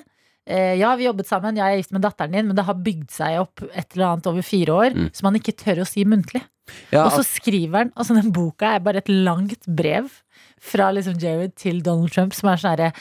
Eh, 0.44 0.74
ja, 0.82 0.90
vi 1.00 1.06
jobbet 1.08 1.30
sammen, 1.30 1.56
ja, 1.56 1.70
jeg 1.72 1.78
er 1.78 1.84
gift 1.86 1.94
med 1.96 2.04
datteren 2.04 2.36
din, 2.36 2.50
men 2.50 2.58
det 2.60 2.66
har 2.68 2.76
bygd 2.76 3.08
seg 3.16 3.38
opp 3.46 3.64
et 3.70 3.96
eller 3.96 4.10
annet 4.10 4.28
over 4.34 4.44
fire 4.44 4.76
år 4.76 4.98
Mm. 4.98 5.08
som 5.16 5.30
han 5.30 5.40
ikke 5.40 5.56
tør 5.56 5.84
å 5.84 5.88
si 5.88 6.04
muntlig. 6.04 6.44
ja, 6.92 7.06
Og 7.06 7.12
så 7.16 7.24
skriver 7.24 7.78
han, 7.86 7.94
altså 7.96 8.20
den 8.20 8.34
boka 8.36 8.76
er 8.76 8.84
bare 8.84 8.98
et 9.00 9.08
langt 9.08 9.64
brev 9.68 10.12
fra 10.60 10.92
liksom 10.92 11.16
Jared 11.20 11.56
til 11.56 11.80
Donald 11.82 12.12
Trump, 12.12 12.34
som 12.34 12.50
er 12.50 12.58
sånn 12.60 12.76
herre 12.76 12.92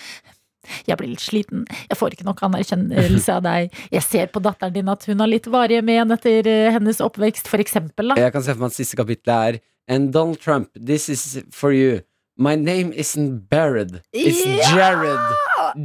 jeg 0.87 0.97
blir 1.01 1.09
litt 1.15 1.21
sliten, 1.25 1.65
jeg 1.91 1.99
får 1.99 2.15
ikke 2.17 2.25
nok 2.29 2.43
anerkjennelse 2.49 3.35
av 3.39 3.43
deg. 3.47 3.73
Jeg 3.93 4.03
ser 4.07 4.27
på 4.33 4.43
datteren 4.45 4.73
din 4.77 4.89
at 4.93 5.05
hun 5.09 5.19
har 5.21 5.31
litt 5.31 5.47
varige 5.51 5.83
men 5.83 6.11
etter 6.15 6.47
eh, 6.47 6.71
hennes 6.75 7.01
oppvekst, 7.03 7.49
for 7.51 7.59
eksempel. 7.63 8.13
Da. 8.13 8.21
Jeg 8.23 8.33
kan 8.33 8.43
se 8.43 8.55
for 8.55 8.61
meg 8.67 8.73
at 8.73 8.79
siste 8.81 8.97
kapittelet 9.01 9.37
er 9.59 9.61
And 9.91 10.13
Donald 10.15 10.39
Trump, 10.41 10.71
this 10.79 11.09
is 11.09 11.43
for 11.51 11.73
you 11.75 12.01
My 12.39 12.55
name 12.57 12.95
isn't 12.97 13.51
Barrett 13.51 13.99
It's 14.15 14.41
Jared 14.73 15.21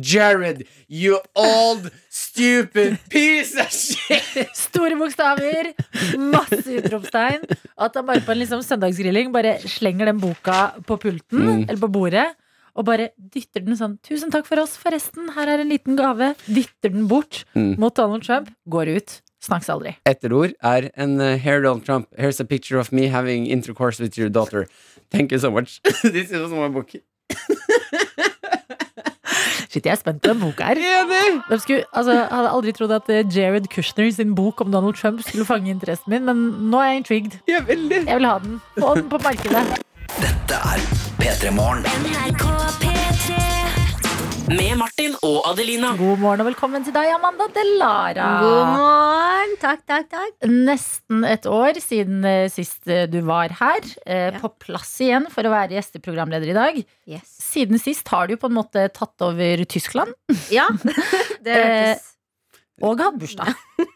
Jared, 0.02 0.63
you 0.88 1.20
old 1.36 1.90
stupid 2.10 2.98
piece 3.10 3.56
of 3.60 3.72
shit 3.72 4.48
Store 4.56 4.96
bokstaver, 5.00 5.74
masse 6.18 6.63
utropstegn. 6.80 7.44
At 7.78 7.96
han 8.00 8.08
bare 8.08 8.24
på 8.26 8.32
en 8.34 8.40
liksom 8.42 8.63
søndagsgrilling 8.66 9.32
bare 9.36 9.58
slenger 9.70 10.10
den 10.12 10.20
boka 10.24 10.74
på 10.88 10.98
pulten, 11.02 11.40
Mm. 11.48 11.63
eller 11.70 11.80
på 11.84 11.88
bordet. 11.92 12.26
Og 12.78 12.86
bare 12.86 13.10
dytter 13.18 13.63
den 13.66 13.76
sånn 13.76 13.98
'Tusen 14.06 14.30
takk 14.32 14.46
for 14.46 14.60
oss, 14.62 14.78
forresten. 14.78 15.32
Her 15.36 15.48
er 15.56 15.60
en 15.63 15.70
liten 15.70 15.98
gave.' 15.98 16.36
Dytter 16.46 16.92
den 16.94 17.08
bort 17.08 17.44
Mm. 17.56 17.76
mot 17.80 17.96
Donald 17.96 18.24
Trump. 18.24 18.52
Går 18.70 18.96
ut. 18.98 19.22
Snakkes 19.42 19.70
aldri. 19.70 19.96
etterord 20.06 20.54
er 20.63 20.90
en 20.98 21.20
uh, 21.22 21.38
Here 21.38 21.62
Donald 21.62 21.86
Trump, 21.86 22.08
here's 22.18 22.40
a 22.40 22.44
picture 22.46 22.80
of 22.80 22.92
me 22.92 23.08
having 23.08 23.46
intercourse 23.48 24.00
with 24.02 24.18
your 24.18 24.30
daughter. 24.30 24.68
Thank 25.12 25.32
you 25.32 25.40
so 25.40 25.52
much. 25.52 25.80
This 26.02 26.32
is 26.32 26.52
my 26.52 26.68
book. 26.70 26.90
Shit, 29.70 29.84
jeg 29.86 29.92
er 29.92 29.96
spent 30.00 30.22
på 30.24 30.30
den 30.32 30.40
boka 30.42 30.63
her. 30.63 30.76
De 31.50 31.60
skulle, 31.60 31.84
altså, 31.94 32.12
jeg 32.16 32.28
hadde 32.32 32.50
aldri 32.56 32.72
trodd 32.74 32.92
at 32.96 33.10
eh, 33.13 33.24
Jared 33.36 33.68
Kushner 33.74 34.10
sin 34.16 34.34
bok 34.36 34.62
om 34.62 34.72
Donald 34.72 34.96
Trump 34.96 35.22
skulle 35.22 35.46
fange 35.46 35.70
interessen 35.70 36.10
min, 36.10 36.26
men 36.26 36.72
nå 36.72 36.80
er 36.82 36.92
jeg 36.94 36.98
intrigued. 37.04 37.40
Jeg. 37.48 37.68
Jeg 38.08 38.16
vil 38.16 38.26
ha 38.32 38.38
den. 38.40 38.62
Få 38.80 38.96
den 38.96 39.10
på 39.12 39.20
markedet. 39.24 39.66
Dette 40.18 40.56
er 40.56 40.96
P3 41.28 41.50
Morgen. 41.52 41.84
Med 44.48 44.78
Martin 44.80 45.16
og 45.28 45.42
Adelina. 45.50 45.90
God 46.00 46.22
morgen 46.24 46.40
og 46.40 46.48
velkommen 46.48 46.86
til 46.88 46.94
deg, 46.96 47.10
Amanda 47.18 47.50
Delara. 47.52 48.28
God 48.46 48.70
morgen. 48.78 49.56
Takk, 49.60 49.82
takk, 49.92 50.08
takk. 50.13 50.48
Nesten 50.48 51.26
et 51.28 51.44
år 51.52 51.82
siden 51.84 52.24
eh, 52.24 52.46
sist 52.54 52.88
eh, 52.88 53.10
du 53.12 53.20
var 53.28 53.52
her. 53.60 53.84
eh, 54.06 54.30
Ja. 54.30 54.40
På 54.40 54.54
plass 54.56 54.94
igjen 55.04 55.28
for 55.34 55.44
å 55.44 55.52
være 55.52 55.76
gjesteprogramleder 55.76 56.54
i 56.54 56.56
dag. 56.56 56.80
Yes. 57.12 57.28
Siden 57.44 57.76
sist 57.84 58.08
har 58.13 58.32
du 58.32 58.38
på 58.40 58.48
en 58.48 58.56
måte 58.62 58.88
tatt 58.96 59.28
over 59.28 59.66
Tyskland 59.68 60.16
Ja, 60.54 60.70
det 61.44 61.60
hørtes 61.60 62.13
og 62.82 63.00
hatt 63.02 63.16
bursdag. 63.18 63.48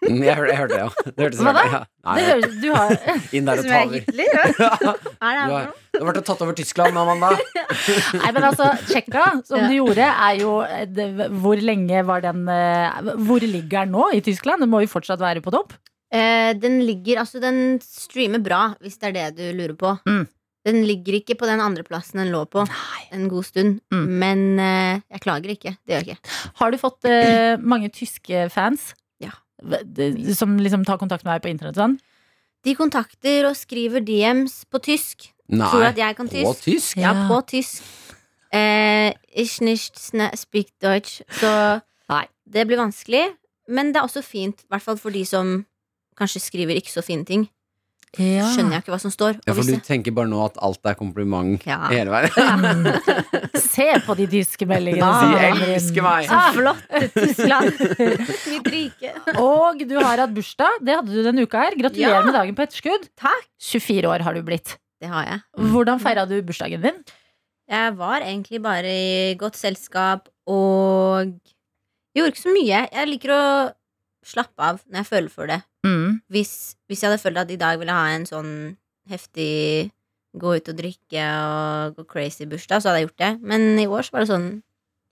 Mm, 0.02 0.24
Jeg 0.26 0.36
hørte, 0.38 0.50
jeg 0.50 0.58
hørte 0.58 0.74
det, 0.74 0.80
ja. 0.82 1.12
Det 1.12 1.24
hørtes 1.26 1.42
Hva 1.46 1.52
da? 1.54 1.64
Ja. 1.70 1.80
Nei, 2.08 2.16
Det 2.18 2.26
høres, 2.32 2.56
du 2.62 2.68
har, 2.74 2.94
inn 3.38 3.46
der 3.50 3.60
og 3.60 3.64
som 3.66 3.70
ta 3.70 3.78
er 3.78 3.86
over. 3.86 3.94
Hitler. 4.00 4.26
ja. 4.34 4.96
Er 5.28 5.38
det 5.38 5.46
Du 5.46 5.54
har, 5.54 5.68
du 5.94 6.00
har 6.00 6.08
vært 6.10 6.20
og 6.22 6.26
tatt 6.32 6.42
over 6.48 6.58
Tyskland, 6.58 6.98
Amanda. 6.98 7.30
nei, 7.36 8.32
men 8.34 8.48
altså, 8.50 8.72
Tsjekka, 8.88 9.26
som 9.46 9.68
du 9.70 9.76
gjorde, 9.78 10.08
er 10.10 10.42
jo 10.42 10.56
eh, 10.66 10.86
det, 10.90 11.08
Hvor 11.44 11.62
lenge 11.62 12.02
var 12.08 12.24
den 12.26 12.42
eh, 12.50 13.02
Hvor 13.22 13.44
ligger 13.46 13.84
den 13.86 13.94
nå 13.98 14.08
i 14.18 14.22
Tyskland? 14.26 14.66
Den 14.66 14.72
må 14.74 14.82
jo 14.86 14.90
fortsatt 14.96 15.22
være 15.22 15.44
på 15.46 15.54
topp. 15.54 15.78
Eh, 16.12 16.52
den 16.60 16.82
ligger 16.88 17.22
Altså, 17.22 17.40
den 17.44 17.78
streamer 17.86 18.42
bra, 18.44 18.64
hvis 18.82 18.98
det 18.98 19.12
er 19.12 19.18
det 19.20 19.28
du 19.38 19.46
lurer 19.62 19.78
på. 19.78 19.94
Mm. 20.10 20.26
Den 20.66 20.84
ligger 20.86 21.16
ikke 21.18 21.34
på 21.40 21.48
den 21.50 21.60
andreplassen 21.64 22.20
den 22.22 22.30
lå 22.34 22.44
på 22.46 22.62
en 23.12 23.24
god 23.32 23.46
stund. 23.48 23.80
Mm. 23.92 24.04
Men 24.22 24.44
eh, 24.62 25.02
jeg 25.16 25.22
klager 25.24 25.50
ikke. 25.56 25.72
Det 25.88 25.96
gjør 25.96 26.04
jeg 26.06 26.18
ikke. 26.18 26.36
Har 26.62 26.72
du 26.72 26.78
fått 26.78 27.06
eh, 27.10 27.56
mange 27.58 27.90
tyske 27.90 28.44
fans? 28.54 28.92
Ja. 29.24 29.32
Som 30.38 30.58
liksom 30.62 30.86
tar 30.86 31.00
kontakt 31.02 31.26
med 31.26 31.34
deg 31.34 31.46
på 31.48 31.50
internett 31.54 31.80
sånn? 31.82 31.98
De 32.62 32.76
kontakter 32.78 33.48
og 33.50 33.56
skriver 33.58 34.04
DMs 34.06 34.60
på 34.70 34.78
tysk. 34.86 35.32
Nei, 35.50 35.66
Tror 35.72 35.88
at 35.90 35.98
jeg 35.98 36.16
kan 36.20 36.30
på 36.30 36.36
tysk. 36.54 36.62
tysk? 36.68 36.98
Ja, 37.02 37.12
Ja. 37.18 37.26
på 37.28 37.40
tysk. 37.50 37.82
Eh, 38.54 39.14
ich 39.34 39.62
nicht 39.62 39.96
sna- 39.98 40.36
speak 40.38 40.68
Deutsch. 40.80 41.22
Så 41.40 41.82
Nei. 42.10 42.26
det 42.46 42.68
blir 42.68 42.78
vanskelig. 42.78 43.32
Men 43.68 43.94
det 43.94 43.98
er 44.02 44.06
også 44.06 44.22
fint, 44.24 44.62
i 44.62 44.68
hvert 44.70 44.82
fall 44.84 44.98
for 44.98 45.10
de 45.10 45.24
som 45.26 45.66
kanskje 46.20 46.42
skriver 46.44 46.76
ikke 46.78 46.92
så 46.92 47.02
fine 47.04 47.26
ting. 47.26 47.50
Skjønner 48.18 48.74
jeg 48.76 48.84
ikke 48.84 48.92
hva 48.92 49.00
som 49.00 49.12
står. 49.14 49.38
Ja, 49.48 49.54
for 49.56 49.64
du 49.64 49.78
tenker 49.88 50.12
bare 50.12 50.28
nå 50.28 50.42
at 50.44 50.58
alt 50.60 50.84
er 50.90 50.98
kompliment 51.00 51.64
Ja. 51.66 51.78
hele 51.88 52.12
veien. 52.12 52.90
Se 53.72 53.86
på 54.04 54.16
de 54.20 54.26
tyske 54.34 54.68
meldingene. 54.68 55.08
Ah. 55.08 55.56
De 55.56 55.70
elsker 55.78 56.04
meg. 56.04 56.28
Så 56.28 56.42
flott, 56.58 56.84
Tyskland! 57.16 57.72
Mitt 58.52 58.68
rike. 58.74 59.14
Og 59.40 59.80
du 59.88 59.96
har 60.02 60.26
hatt 60.26 60.36
bursdag. 60.36 60.82
Det 60.84 60.98
hadde 61.00 61.16
du 61.16 61.22
denne 61.24 61.46
uka 61.48 61.64
her. 61.64 61.78
Gratulerer 61.80 62.20
Ja. 62.20 62.26
med 62.28 62.36
dagen 62.36 62.58
på 62.58 62.66
etterskudd. 62.68 63.08
Takk. 63.16 63.48
24 63.72 64.12
år 64.12 64.28
har 64.28 64.36
du 64.36 64.44
blitt. 64.44 64.76
Det 65.02 65.08
har 65.10 65.26
jeg. 65.32 65.42
Hvordan 65.72 66.04
feira 66.04 66.28
du 66.30 66.36
bursdagen 66.46 66.84
din? 66.84 67.00
Jeg 67.72 67.96
var 67.96 68.20
egentlig 68.28 68.60
bare 68.62 68.92
i 68.92 69.36
godt 69.40 69.56
selskap 69.56 70.28
og 70.52 71.32
gjorde 72.18 72.34
ikke 72.36 72.44
så 72.44 72.52
mye. 72.52 72.82
Jeg 72.92 73.08
liker 73.08 73.32
å 73.32 73.44
slappe 74.28 74.62
av 74.62 74.82
når 74.88 75.02
jeg 75.02 75.10
føler 75.10 75.34
for 75.34 75.50
det. 75.52 75.62
Mm. 75.88 76.22
Hvis, 76.32 76.76
hvis 76.88 77.02
jeg 77.04 77.12
hadde 77.12 77.22
følt 77.24 77.42
at 77.42 77.52
i 77.54 77.60
dag 77.60 77.80
ville 77.82 77.96
ha 77.96 78.12
en 78.14 78.28
sånn 78.30 78.52
heftig 79.10 79.92
gå 80.38 80.56
ut 80.56 80.70
og 80.72 80.78
drikke 80.78 81.24
og 81.44 81.98
gå 81.98 82.06
crazy 82.08 82.48
bursdag, 82.48 82.82
så 82.82 82.92
hadde 82.92 83.02
jeg 83.02 83.10
gjort 83.10 83.24
det. 83.24 83.32
Men 83.42 83.80
i 83.82 83.88
år 83.90 84.06
så 84.08 84.16
var 84.16 84.24
det 84.24 84.32
sånn 84.32 84.52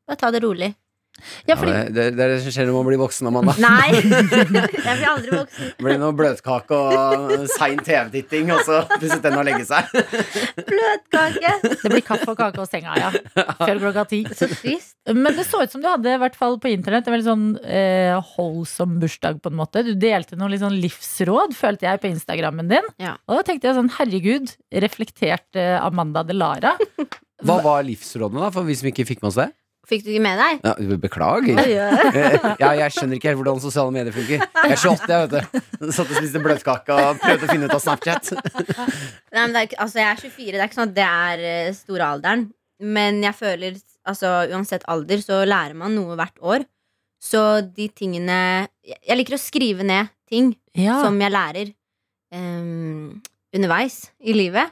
bare 0.08 0.22
ta 0.22 0.32
det 0.34 0.44
rolig. 0.46 0.72
Ja, 1.20 1.50
Ja, 1.50 1.58
fordi 1.60 1.72
det, 1.74 1.94
det, 1.96 2.04
det 2.18 2.24
er 2.26 2.34
det 2.36 2.40
som 2.44 2.54
skjer 2.54 2.68
når 2.70 2.78
man 2.78 2.88
blir 2.90 3.00
voksen, 3.02 3.30
Amanda. 3.30 3.56
Nei! 3.62 3.90
jeg 4.88 4.96
blir 5.00 5.08
aldri 5.10 5.34
voksen. 5.34 5.72
Det 5.78 5.86
blir 5.86 6.00
noe 6.02 6.16
bløtkake 6.18 6.78
og 6.78 7.34
sein 7.56 7.82
TV-titting, 7.86 8.52
og 8.56 8.62
så 8.68 8.84
pusset 8.96 9.24
den 9.26 9.38
å 9.40 9.46
legge 9.48 9.66
seg. 9.68 9.90
Bløtkake. 10.70 11.54
det 11.64 11.92
blir 11.92 12.06
kaffe 12.06 12.32
og 12.34 12.40
kake 12.40 12.64
og 12.64 12.70
senga, 12.70 12.96
ja. 13.00 13.12
Før 13.60 13.82
klokka 13.86 14.06
ti. 14.10 14.22
Så 14.30 14.50
trist. 14.54 14.96
Men 15.10 15.34
det 15.38 15.48
så 15.48 15.64
ut 15.64 15.74
som 15.74 15.82
du 15.82 15.90
hadde, 15.90 16.12
i 16.14 16.22
hvert 16.22 16.38
fall 16.38 16.60
på 16.62 16.72
internett, 16.72 17.08
en 17.08 17.16
veldig 17.16 17.28
sånn 17.28 17.48
eh, 17.66 18.18
holdsom 18.36 19.00
bursdag, 19.02 19.40
på 19.44 19.52
en 19.52 19.58
måte. 19.60 19.84
Du 19.88 19.96
delte 20.00 20.38
noen 20.38 20.54
litt 20.54 20.64
sånn 20.64 20.78
livsråd, 20.80 21.56
følte 21.58 21.90
jeg, 21.90 22.02
på 22.04 22.12
Instagrammen 22.12 22.70
din. 22.72 22.92
Ja. 23.02 23.16
Og 23.30 23.40
da 23.40 23.48
tenkte 23.48 23.72
jeg 23.72 23.80
sånn, 23.80 23.92
herregud, 23.98 24.54
reflekterte 24.86 25.72
Amanda 25.82 26.24
Delara. 26.28 26.76
Hva 27.46 27.62
var 27.64 27.86
livsrådene, 27.88 28.44
da, 28.44 28.52
for 28.54 28.68
vi 28.68 28.76
som 28.76 28.90
ikke 28.92 29.08
fikk 29.08 29.24
med 29.24 29.32
oss 29.32 29.40
det? 29.40 29.50
Fikk 29.90 30.04
du 30.06 30.10
ikke 30.14 30.22
med 30.22 30.38
deg? 30.38 30.60
Ja, 30.66 30.98
beklager. 31.02 31.60
Eh, 31.64 32.48
Ja, 32.62 32.70
jeg 32.78 32.94
skjønner 32.94 33.18
ikke 33.18 33.32
helt 33.32 33.40
hvordan 33.42 33.62
sosiale 33.64 33.94
medier 33.96 34.14
funker. 34.14 34.44
Jeg 34.46 34.76
er 34.76 34.78
28, 34.78 35.10
jeg, 35.10 35.30
vet 35.32 35.34
du. 35.34 35.90
Satt 35.96 36.12
og 36.12 36.20
spiste 36.20 36.42
bløtkake 36.46 36.98
og 36.98 37.22
prøvde 37.24 37.48
å 37.48 37.52
finne 37.52 37.70
ut 37.70 37.74
av 37.74 37.82
Snapchat. 37.84 38.30
Nei, 39.34 39.42
men 39.42 39.56
det 39.56 39.64
er, 39.64 39.74
altså, 39.82 40.02
jeg 40.04 40.10
er 40.12 40.22
24, 40.22 40.52
det 40.54 40.62
er 40.62 40.68
ikke 40.70 40.80
sånn 40.80 40.92
at 40.92 40.98
det 41.00 41.08
er 41.10 41.46
uh, 41.48 41.72
store 41.80 42.12
alderen. 42.14 42.46
Men 42.80 43.20
jeg 43.26 43.36
føler, 43.36 43.80
altså 44.08 44.34
uansett 44.54 44.86
alder, 44.94 45.24
så 45.26 45.42
lærer 45.50 45.76
man 45.82 45.98
noe 45.98 46.16
hvert 46.20 46.38
år. 46.46 46.68
Så 47.20 47.42
de 47.76 47.90
tingene 47.92 48.38
Jeg 48.88 48.96
jeg 49.10 49.18
liker 49.20 49.36
å 49.36 49.42
skrive 49.42 49.84
ned 49.84 50.08
ting 50.30 50.54
Ja. 50.78 51.02
som 51.04 51.18
jeg 51.20 51.34
lærer 51.34 51.74
um, 52.32 53.18
underveis 53.56 54.06
i 54.24 54.36
livet. 54.38 54.72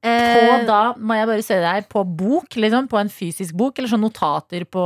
På 0.00 0.10
Eh, 0.10 0.62
da, 0.64 0.94
må 0.96 1.16
jeg 1.18 1.28
bare 1.28 1.44
se 1.44 1.56
deg, 1.60 1.88
på 1.92 2.04
bok, 2.04 2.56
liksom? 2.56 2.88
På 2.88 3.00
en 3.00 3.12
fysisk 3.12 3.56
bok, 3.58 3.78
eller 3.78 3.90
sånn 3.92 4.06
notater 4.06 4.64
på 4.64 4.84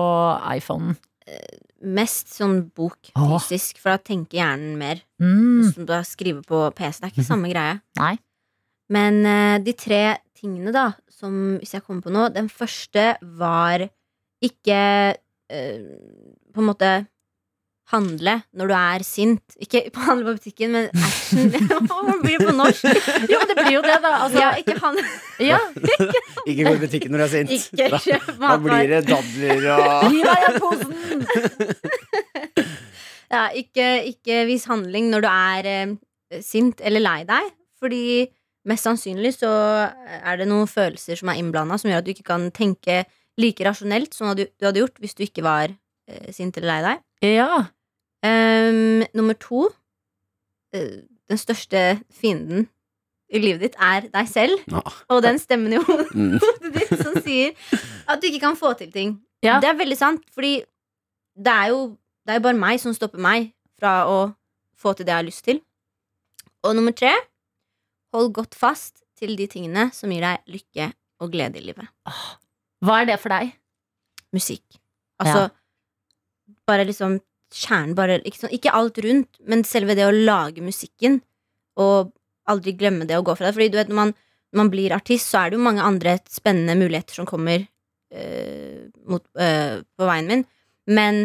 iPhonen? 0.57 0.97
mest 1.85 2.33
sånn 2.33 2.61
bok, 2.75 3.11
fysisk, 3.13 3.79
for 3.81 3.95
da 3.95 4.01
tenker 4.01 4.41
hjernen 4.41 4.77
mer. 4.81 5.03
Mm. 5.23 5.71
Som 5.73 5.89
da 5.89 6.01
skriver 6.07 6.45
på 6.47 6.63
PC. 6.77 7.01
Det 7.01 7.09
er 7.09 7.15
ikke 7.15 7.27
samme 7.27 7.51
greie. 7.53 7.79
Nei. 8.01 8.15
Men 8.93 9.21
eh, 9.29 9.57
de 9.65 9.75
tre 9.77 10.03
tingene, 10.37 10.73
da, 10.75 10.91
som 11.13 11.57
hvis 11.61 11.75
jeg 11.77 11.85
kommer 11.87 12.05
på 12.05 12.13
nå 12.13 12.27
Den 12.35 12.51
første 12.53 13.15
var 13.39 13.87
ikke 14.45 14.81
eh, 15.17 15.87
på 16.53 16.61
en 16.61 16.69
måte 16.69 16.91
handle 17.93 18.33
når 18.57 18.71
du 18.71 18.75
er 18.79 19.03
sint. 19.05 19.43
Ikke 19.61 19.83
på 19.93 20.01
handle 20.07 20.25
på 20.31 20.39
butikken, 20.39 20.71
men 20.73 20.87
action. 20.95 21.51
Hva 21.91 22.15
blir 22.23 22.39
det 22.41 22.47
på 22.49 22.55
norsk? 22.57 22.87
Jo, 23.31 23.41
det 23.51 23.57
blir 23.59 23.75
jo 23.77 23.83
det, 23.85 23.99
da. 24.05 24.13
Altså, 24.25 24.41
Ja, 24.41 24.51
ikke 24.61 24.79
handle. 24.81 25.05
ja. 25.45 25.59
Ikke 26.49 26.65
gå 26.69 26.73
i 26.77 26.81
butikken 26.83 27.13
når 27.15 27.23
du 27.23 27.25
er 27.25 27.33
sint. 27.35 27.53
Ikke 27.57 27.91
Da, 27.95 28.01
kjøp 28.05 28.27
da 28.27 28.35
matvarer. 28.41 28.65
blir 28.65 28.89
det 28.95 29.03
dadler 29.09 29.69
og 29.75 30.17
Ja, 30.25 30.35
ja, 30.45 30.51
posen! 30.61 30.93
Ja, 33.35 33.45
ikke, 33.57 33.87
ikke 34.13 34.43
vis 34.47 34.67
handling 34.71 35.09
når 35.11 35.25
du 35.25 35.29
er 35.31 35.69
eh, 35.71 36.41
sint 36.45 36.83
eller 36.85 37.03
lei 37.03 37.21
deg. 37.29 37.49
Fordi 37.83 38.03
mest 38.69 38.87
sannsynlig 38.87 39.35
så 39.37 39.51
er 40.21 40.39
det 40.41 40.47
noen 40.49 40.69
følelser 40.71 41.19
som 41.21 41.29
er 41.33 41.41
innblanda, 41.41 41.77
som 41.81 41.91
gjør 41.91 42.01
at 42.03 42.07
du 42.07 42.13
ikke 42.15 42.29
kan 42.31 42.47
tenke 42.55 43.03
like 43.41 43.65
rasjonelt 43.67 44.15
som 44.15 44.31
du, 44.39 44.45
du 44.47 44.69
hadde 44.69 44.79
gjort 44.85 45.01
hvis 45.03 45.17
du 45.19 45.25
ikke 45.27 45.43
var 45.45 45.73
eh, 45.73 45.79
sint 46.37 46.57
eller 46.61 46.69
lei 46.71 46.83
deg. 46.85 47.03
Ja. 47.35 47.49
Um, 48.25 49.03
nummer 49.17 49.37
to 49.37 49.67
eh, 50.73 51.03
Den 51.29 51.41
største 51.41 51.81
fienden 52.13 52.69
i 53.35 53.41
livet 53.41 53.61
ditt 53.65 53.77
er 53.81 54.07
deg 54.13 54.29
selv. 54.29 54.61
Ja. 54.71 54.83
Og 55.13 55.23
den 55.25 55.39
stemmen 55.41 55.73
i 55.73 55.81
hodet 55.81 56.11
Mm. 56.15 56.39
ditt 56.77 56.93
som 57.01 57.17
sier 57.25 57.53
at 58.09 58.21
du 58.23 58.29
ikke 58.29 58.43
kan 58.45 58.57
få 58.61 58.75
til 58.79 58.93
ting. 58.93 59.17
Ja. 59.43 59.59
Det 59.61 59.69
er 59.73 59.79
veldig 59.81 59.97
sant, 59.99 60.23
fordi 60.35 60.59
det 61.37 61.53
er 61.53 61.73
jo 61.73 61.81
det 62.25 62.33
er 62.33 62.39
jo 62.39 62.45
bare 62.47 62.57
meg 62.57 62.79
som 62.81 62.95
stopper 62.97 63.21
meg 63.21 63.51
fra 63.81 64.05
å 64.09 64.19
få 64.81 64.93
til 64.97 65.05
det 65.09 65.13
jeg 65.13 65.21
har 65.23 65.27
lyst 65.27 65.45
til. 65.45 65.59
Og 66.65 66.77
nummer 66.77 66.93
tre 66.97 67.11
hold 68.15 68.31
godt 68.37 68.55
fast 68.57 69.03
til 69.19 69.35
de 69.37 69.47
tingene 69.51 69.89
som 69.93 70.13
gir 70.13 70.23
deg 70.25 70.45
lykke 70.55 70.87
og 71.21 71.33
glede 71.35 71.59
i 71.61 71.65
livet. 71.67 71.89
Hva 72.85 73.01
er 73.03 73.11
det 73.11 73.19
for 73.21 73.33
deg? 73.35 73.53
Musikk. 74.33 74.65
Altså 75.21 75.49
bare 76.69 76.87
liksom 76.89 77.19
kjernen, 77.55 77.95
bare 77.99 78.19
ikke, 78.27 78.41
sånn, 78.43 78.55
ikke 78.57 78.75
alt 78.75 78.99
rundt, 79.05 79.39
men 79.47 79.63
selve 79.69 79.97
det 79.99 80.07
å 80.09 80.15
lage 80.15 80.65
musikken, 80.65 81.21
og 81.81 82.13
aldri 82.51 82.75
glemme 82.79 83.07
det 83.09 83.19
å 83.19 83.25
gå 83.27 83.37
fra 83.37 83.49
det. 83.49 83.55
Fordi 83.57 83.71
du 83.73 83.79
vet, 83.79 83.93
når 83.93 84.01
man, 84.01 84.13
når 84.53 84.63
man 84.63 84.73
blir 84.73 84.95
artist, 84.97 85.31
så 85.31 85.45
er 85.45 85.53
det 85.53 85.59
jo 85.59 85.67
mange 85.67 85.85
andre 85.85 86.19
spennende 86.31 86.77
muligheter 86.79 87.21
som 87.21 87.29
kommer 87.29 87.63
øh, 87.63 88.85
mot, 89.11 89.25
øh, 89.39 89.81
på 89.83 90.11
veien 90.11 90.31
min. 90.31 90.45
Men 90.91 91.25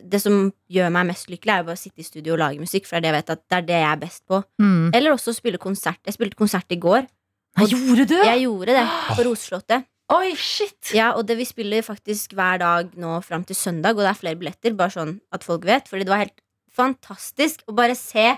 det 0.00 0.20
som 0.22 0.50
gjør 0.72 0.92
meg 0.94 1.08
mest 1.10 1.30
lykkelig, 1.30 1.52
er 1.52 1.62
jo 1.62 1.68
bare 1.70 1.78
å 1.78 1.82
sitte 1.82 2.02
i 2.02 2.06
studio 2.06 2.34
og 2.34 2.42
lage 2.42 2.62
musikk, 2.62 2.88
for 2.88 2.96
det 2.96 3.00
er 3.00 3.04
det 3.04 3.10
jeg 3.10 3.18
vet 3.18 3.32
at 3.34 3.42
det 3.42 3.58
er 3.58 3.68
det 3.68 3.78
jeg 3.78 3.90
er 3.90 4.02
best 4.04 4.22
på. 4.30 4.42
Mm. 4.62 4.90
Eller 4.96 5.14
også 5.14 5.34
spille 5.36 5.60
konsert. 5.62 6.00
Jeg 6.06 6.16
spilte 6.16 6.38
konsert 6.38 6.72
i 6.72 6.80
går. 6.80 7.06
Nei, 7.58 7.66
gjorde 7.72 8.06
du? 8.08 8.16
Jeg 8.16 8.44
gjorde 8.44 8.76
det 8.78 8.84
på 9.16 9.26
Roseslottet. 9.26 9.89
Oi, 10.10 10.32
shit! 10.34 10.90
Ja, 10.96 11.12
og 11.14 11.28
det 11.28 11.36
vi 11.38 11.44
spiller 11.46 11.84
faktisk 11.86 12.32
hver 12.34 12.58
dag 12.58 12.94
nå 12.98 13.12
fram 13.22 13.44
til 13.46 13.54
søndag, 13.54 13.94
og 13.94 14.02
det 14.02 14.08
er 14.10 14.18
flere 14.18 14.38
billetter, 14.40 14.74
bare 14.74 14.90
sånn 14.90 15.12
at 15.30 15.46
folk 15.46 15.62
vet. 15.68 15.86
Fordi 15.86 16.02
det 16.06 16.10
var 16.10 16.24
helt 16.24 16.40
fantastisk 16.74 17.62
å 17.70 17.74
bare 17.78 17.94
se 17.98 18.32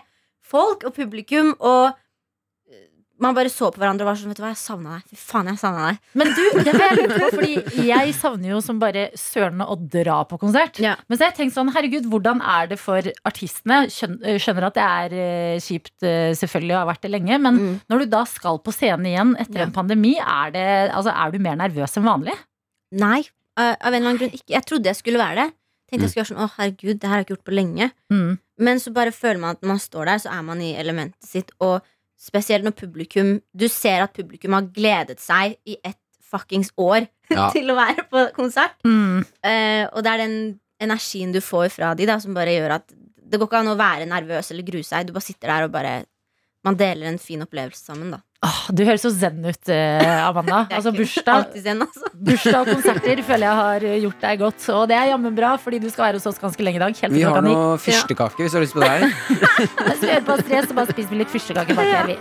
folk 0.44 0.84
og 0.84 0.92
publikum 0.98 1.54
og 1.56 1.96
man 3.22 3.34
bare 3.36 3.50
så 3.52 3.68
på 3.72 3.78
hverandre 3.80 4.04
og 4.04 4.08
var 4.10 4.18
sånn 4.18 4.32
Vet 4.32 4.38
du 4.40 4.42
hva, 4.44 4.50
jeg 4.52 4.58
savna 4.60 4.96
deg. 4.98 5.04
Fy 5.12 5.16
faen, 5.20 5.48
jeg 5.52 5.58
savna 5.60 5.84
deg. 5.92 5.98
Men 6.18 6.32
du, 6.34 6.40
det 6.58 6.72
vil 6.74 6.82
jeg 6.82 6.96
lure 6.98 7.18
på, 7.20 7.28
fordi 7.36 7.86
jeg 7.88 8.14
savner 8.18 8.50
jo 8.52 8.60
som 8.66 8.78
bare 8.82 9.04
søren 9.18 9.62
å 9.64 9.76
dra 9.78 10.18
på 10.28 10.38
konsert. 10.42 10.80
Ja. 10.82 10.96
Men 11.08 11.18
så 11.18 11.24
har 11.26 11.30
jeg 11.32 11.38
tenkt 11.40 11.56
sånn, 11.56 11.70
herregud, 11.74 12.08
hvordan 12.12 12.42
er 12.42 12.66
det 12.72 12.78
for 12.82 13.08
artistene? 13.28 13.84
Øh, 13.88 14.38
Skjønner 14.42 14.68
at 14.68 14.74
det 14.80 14.86
er 14.88 15.16
eh, 15.22 15.60
kjipt, 15.62 15.94
eh, 16.02 16.32
selvfølgelig, 16.38 16.74
og 16.76 16.82
har 16.82 16.90
vært 16.94 17.06
det 17.06 17.12
lenge. 17.14 17.38
Men 17.48 17.58
Mm. 17.62 17.80
når 17.90 17.98
du 18.04 18.06
da 18.16 18.24
skal 18.26 18.58
på 18.58 18.72
scenen 18.74 19.06
igjen 19.06 19.34
etter 19.38 19.60
Ja. 19.62 19.66
en 19.68 19.72
pandemi, 19.72 20.16
er, 20.18 20.50
det, 20.50 20.66
altså, 20.92 21.12
er 21.14 21.30
du 21.30 21.38
mer 21.38 21.56
nervøs 21.56 21.96
enn 21.96 22.04
vanlig? 22.08 22.34
Nei, 22.92 23.20
eh, 23.58 23.76
av 23.80 23.92
en 23.92 23.94
eller 23.94 24.08
annen 24.10 24.18
grunn 24.20 24.34
ikke. 24.36 24.50
Jeg 24.56 24.64
trodde 24.66 24.84
jeg 24.90 24.96
skulle 24.96 25.18
være 25.22 25.36
det. 25.44 25.52
Tenkte 25.92 25.98
Mm. 25.98 26.08
jeg 26.08 26.10
skulle 26.10 26.24
være 26.24 26.32
sånn, 26.32 26.44
å 26.48 26.56
herregud, 26.56 26.98
det 27.00 27.04
her 27.04 27.10
har 27.12 27.18
jeg 27.20 27.26
ikke 27.26 27.34
gjort 27.36 27.48
på 27.50 27.54
lenge. 27.54 27.90
Mm. 28.10 28.38
Men 28.58 28.78
så 28.80 28.92
bare 28.94 29.12
føler 29.12 29.38
man 29.40 29.50
at 29.56 29.60
når 29.62 29.68
man 29.68 29.78
står 29.78 30.04
der, 30.06 30.18
så 30.24 30.30
er 30.32 30.42
man 30.42 30.60
i 30.64 30.74
elementet 30.74 31.22
sitt. 31.22 31.50
Og 31.60 31.82
spesielt 32.22 32.62
når 32.66 32.76
publikum 32.78 33.32
Du 33.56 33.66
ser 33.72 34.04
at 34.04 34.14
publikum 34.14 34.54
har 34.56 34.68
gledet 34.74 35.18
seg 35.22 35.56
i 35.66 35.76
ett 35.82 35.98
fuckings 36.32 36.70
år 36.80 37.08
Ja. 37.32 37.46
til 37.52 37.70
å 37.72 37.76
være 37.78 38.04
på 38.12 38.22
konsert. 38.36 38.74
Mm. 38.84 39.22
Uh, 39.40 39.84
og 39.94 40.02
det 40.04 40.10
er 40.12 40.20
den 40.20 40.34
energien 40.84 41.30
du 41.32 41.40
får 41.40 41.70
fra 41.72 41.94
de, 41.96 42.04
da, 42.08 42.18
som 42.20 42.34
bare 42.36 42.52
gjør 42.52 42.74
at 42.76 42.92
det 42.92 43.38
går 43.40 43.48
ikke 43.48 43.60
an 43.62 43.70
å 43.72 43.78
være 43.78 44.08
nervøs 44.10 44.50
eller 44.52 44.66
grue 44.66 44.84
seg. 44.84 45.06
Du 45.08 45.14
bare 45.16 45.24
sitter 45.24 45.48
der 45.48 45.64
og 45.68 45.72
bare 45.72 45.94
Man 46.62 46.76
deler 46.78 47.08
en 47.08 47.18
fin 47.18 47.40
opplevelse 47.42 47.82
sammen, 47.88 48.12
da. 48.12 48.20
Åh, 48.42 48.62
du 48.74 48.80
høres 48.82 49.04
så 49.04 49.10
zen 49.14 49.38
ut, 49.44 49.68
eh, 49.70 50.02
Amanda. 50.26 50.64
Altså 50.74 50.90
bursdag, 50.94 51.52
zen, 51.62 51.84
altså. 51.84 52.08
bursdag 52.26 52.64
og 52.64 52.70
konserter 52.72 53.22
føler 53.22 53.46
jeg 53.46 53.58
har 53.60 53.86
eh, 53.86 53.98
gjort 54.02 54.24
deg 54.24 54.40
godt. 54.40 54.64
Og 54.74 54.88
det 54.90 54.96
er 54.98 55.10
jammen 55.12 55.36
bra, 55.36 55.52
fordi 55.62 55.78
du 55.84 55.86
skal 55.92 56.08
være 56.08 56.18
hos 56.18 56.26
oss 56.26 56.42
ganske 56.42 56.66
lenge 56.66 56.80
i 56.80 56.82
dag. 56.82 56.98
Helt 57.04 57.14
Vi 57.14 57.22
har 57.22 57.46
noe 57.46 57.78
fyrstekake 57.78 58.42
hvis 58.42 58.56
du 58.56 58.58
har 58.58 58.66
lyst 58.66 58.74
på 58.74 58.82
det. 58.82 59.12
Mens 59.86 60.02
vi 60.02 60.10
hører 60.10 60.26
på 60.26 60.38
stress, 60.42 60.68
så 60.72 60.78
bare 60.80 60.90
spiser 60.90 61.14
vi 61.14 61.22
litt 61.22 61.30
fyrstekake 61.30 61.78
bak 61.78 61.92
her, 61.94 62.10
vi. 62.10 62.18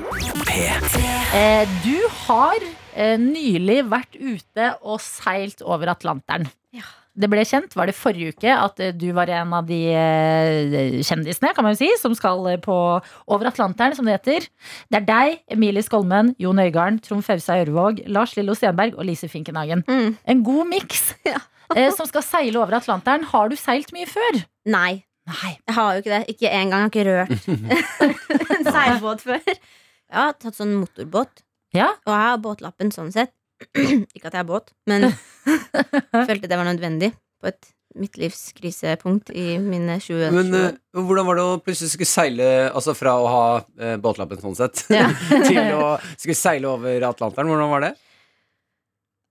Eh, 1.41 1.75
du 1.87 1.97
har 2.27 2.69
eh, 2.93 3.17
nylig 3.17 3.81
vært 3.89 4.21
ute 4.21 4.73
og 4.85 5.01
seilt 5.01 5.65
over 5.65 5.95
Atlanteren. 5.95 6.51
Ja. 6.77 6.85
Det 7.11 7.27
ble 7.27 7.41
kjent, 7.43 7.73
var 7.75 7.89
det 7.89 7.95
forrige 7.97 8.31
uke, 8.31 8.51
at 8.55 8.79
eh, 8.79 8.93
du 8.95 9.09
var 9.17 9.27
en 9.35 9.51
av 9.57 9.65
de 9.67 9.79
eh, 9.91 10.99
kjendisene, 11.03 11.49
kan 11.57 11.65
man 11.65 11.73
jo 11.75 11.81
si, 11.81 11.89
som 11.99 12.13
skal 12.15 12.45
eh, 12.53 12.59
på 12.63 12.75
Over 13.27 13.49
Atlanteren, 13.49 13.95
som 13.97 14.07
det 14.07 14.15
heter. 14.19 14.45
Det 14.87 15.01
er 15.01 15.07
deg, 15.09 15.41
Emilie 15.51 15.83
Skolmen, 15.83 16.31
Jon 16.39 16.61
Øigarden, 16.63 17.01
Trond 17.03 17.25
Fausa 17.27 17.57
Ørvåg, 17.65 17.99
Lars 18.07 18.37
Lillo 18.37 18.55
Stenberg 18.55 18.95
og 18.95 19.03
Lise 19.09 19.27
Finkenhagen. 19.31 19.83
Mm. 19.91 20.15
En 20.23 20.43
god 20.47 20.71
miks 20.71 21.09
Ja. 21.27 21.41
eh, 21.75 21.91
som 21.95 22.07
skal 22.07 22.23
seile 22.23 22.59
over 22.63 22.79
Atlanteren. 22.79 23.27
Har 23.31 23.51
du 23.51 23.55
seilt 23.59 23.91
mye 23.95 24.07
før? 24.07 24.41
Nei. 24.71 25.01
Nei. 25.27 25.51
Jeg 25.67 25.75
har 25.77 25.93
jo 25.93 26.01
ikke 26.01 26.15
det. 26.15 26.23
Ikke 26.33 26.49
engang. 26.55 26.87
Har 26.87 26.91
ikke 26.91 27.05
rørt 27.11 28.49
en 28.57 28.65
seilbåt 28.71 29.21
før. 29.27 29.43
Jeg 29.45 30.17
har 30.17 30.33
tatt 30.39 30.57
sånn 30.57 30.73
motorbåt, 30.81 31.43
Ja? 31.75 31.91
og 32.07 32.11
jeg 32.11 32.23
har 32.25 32.41
båtlappen 32.43 32.89
sånn 32.91 33.11
sett. 33.15 33.31
ikke 34.15 34.27
at 34.29 34.33
jeg 34.35 34.41
er 34.43 34.49
båt, 34.49 34.71
men 34.89 35.09
følte 36.29 36.49
det 36.49 36.57
var 36.59 36.67
nødvendig 36.67 37.11
på 37.41 37.49
et 37.51 37.71
midtlivskrisepunkt 37.99 39.33
i 39.35 39.57
mine 39.59 39.97
20 39.99 40.29
Men 40.31 40.47
20 40.47 40.57
år. 40.61 40.67
eh, 40.95 41.01
hvordan 41.09 41.25
var 41.27 41.35
det 41.39 41.43
å 41.43 41.57
plutselig 41.59 41.91
skulle 41.91 42.07
seile 42.07 42.45
Altså 42.71 42.93
fra 42.95 43.17
å 43.19 43.25
ha 43.27 43.41
uh, 43.59 43.97
båtlappen 43.99 44.39
sånn 44.39 44.55
sett 44.55 44.85
Ja. 44.93 45.09
til 45.49 45.59
å 45.75 45.97
skulle 46.15 46.37
seile 46.39 46.69
over 46.71 47.03
Atlanteren? 47.09 47.51
Hvordan 47.51 47.73
var 47.73 47.83
det? 47.83 47.91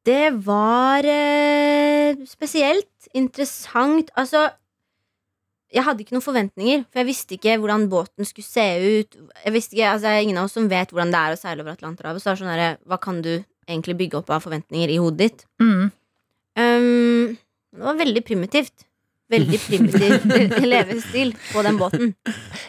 Det 0.04 0.26
var 0.44 1.04
uh, 1.08 2.20
spesielt 2.28 3.08
interessant. 3.16 4.08
Altså, 4.20 4.46
jeg 5.72 5.84
hadde 5.86 6.04
ikke 6.04 6.16
noen 6.16 6.24
forventninger, 6.24 6.84
for 6.88 7.02
jeg 7.02 7.08
visste 7.10 7.36
ikke 7.36 7.56
hvordan 7.60 7.88
båten 7.92 8.28
skulle 8.28 8.48
se 8.48 8.64
ut. 8.80 9.18
Jeg 9.44 9.54
visste 9.54 9.76
ikke, 9.76 9.90
altså, 9.92 10.06
det 10.08 10.14
er 10.16 10.24
ingen 10.26 10.40
av 10.40 10.48
oss 10.48 10.56
som 10.56 10.68
vet 10.72 10.92
hvordan 10.92 11.12
det 11.12 11.20
er 11.20 11.36
å 11.36 11.40
seile 11.40 11.64
over 11.64 11.76
Atlanterhavet. 11.76 12.22
Så 12.22 12.30
det 12.30 12.32
er 12.36 12.40
sånn 12.42 12.52
der, 12.54 12.78
hva 12.88 13.00
kan 13.02 13.20
du 13.24 13.34
egentlig 13.70 13.96
bygge 14.00 14.20
opp 14.20 14.30
av 14.34 14.44
forventninger 14.44 14.92
i 14.92 15.00
hodet 15.00 15.26
ditt? 15.26 15.44
Mm. 15.62 15.90
Um, 16.60 17.36
det 17.70 17.86
var 17.86 17.98
veldig 18.00 18.22
primitivt. 18.26 18.86
Veldig 19.30 19.60
primitiv 19.62 20.56
levestil 20.72 21.34
på 21.52 21.62
den 21.66 21.78
båten. 21.78 22.14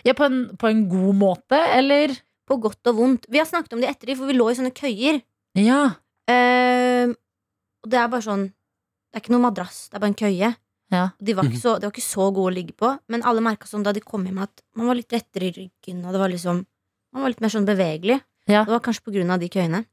Ja, 0.06 0.14
på 0.18 0.28
en, 0.28 0.44
på 0.62 0.70
en 0.70 0.86
god 0.92 1.18
måte, 1.18 1.58
eller? 1.74 2.14
På 2.48 2.60
godt 2.62 2.92
og 2.92 3.00
vondt. 3.00 3.30
Vi 3.32 3.42
har 3.42 3.50
snakket 3.50 3.74
om 3.74 3.82
det 3.82 3.90
etter, 3.90 4.14
for 4.18 4.30
vi 4.30 4.38
lå 4.38 4.52
i 4.52 4.58
sånne 4.60 4.74
køyer. 4.78 5.22
Ja. 5.58 5.84
Uh, 6.30 7.14
og 7.82 7.90
det 7.92 7.98
er 7.98 8.12
bare 8.12 8.24
sånn 8.24 8.44
Det 8.46 9.18
er 9.18 9.24
ikke 9.24 9.34
noe 9.34 9.44
madrass, 9.44 9.88
det 9.90 9.98
er 9.98 10.04
bare 10.04 10.14
en 10.14 10.22
køye. 10.22 10.52
Ja. 10.92 11.06
De 11.20 11.34
var, 11.36 11.48
ikke 11.48 11.60
så, 11.60 11.78
de 11.80 11.88
var 11.88 11.94
ikke 11.96 12.04
så 12.04 12.28
gode 12.36 12.52
å 12.52 12.56
ligge 12.56 12.76
på, 12.78 12.90
men 13.12 13.24
alle 13.28 13.44
merka 13.44 13.68
sånn 13.68 13.84
da 13.84 13.94
de 13.96 14.04
kom 14.04 14.26
hjem 14.28 14.42
at 14.44 14.64
man 14.76 14.90
var 14.92 15.00
litt 15.00 15.14
rettere 15.16 15.48
i 15.48 15.54
ryggen, 15.56 16.04
og 16.04 16.14
det 16.14 16.22
var 16.22 16.32
liksom 16.32 16.66
Man 17.12 17.26
var 17.26 17.34
litt 17.34 17.42
mer 17.44 17.52
sånn 17.52 17.66
bevegelig. 17.68 18.22
Ja. 18.50 18.64
Det 18.66 18.74
var 18.74 18.82
kanskje 18.84 19.06
på 19.06 19.14
grunn 19.16 19.32
av 19.34 19.42
de 19.42 19.50
køyene. 19.52 19.84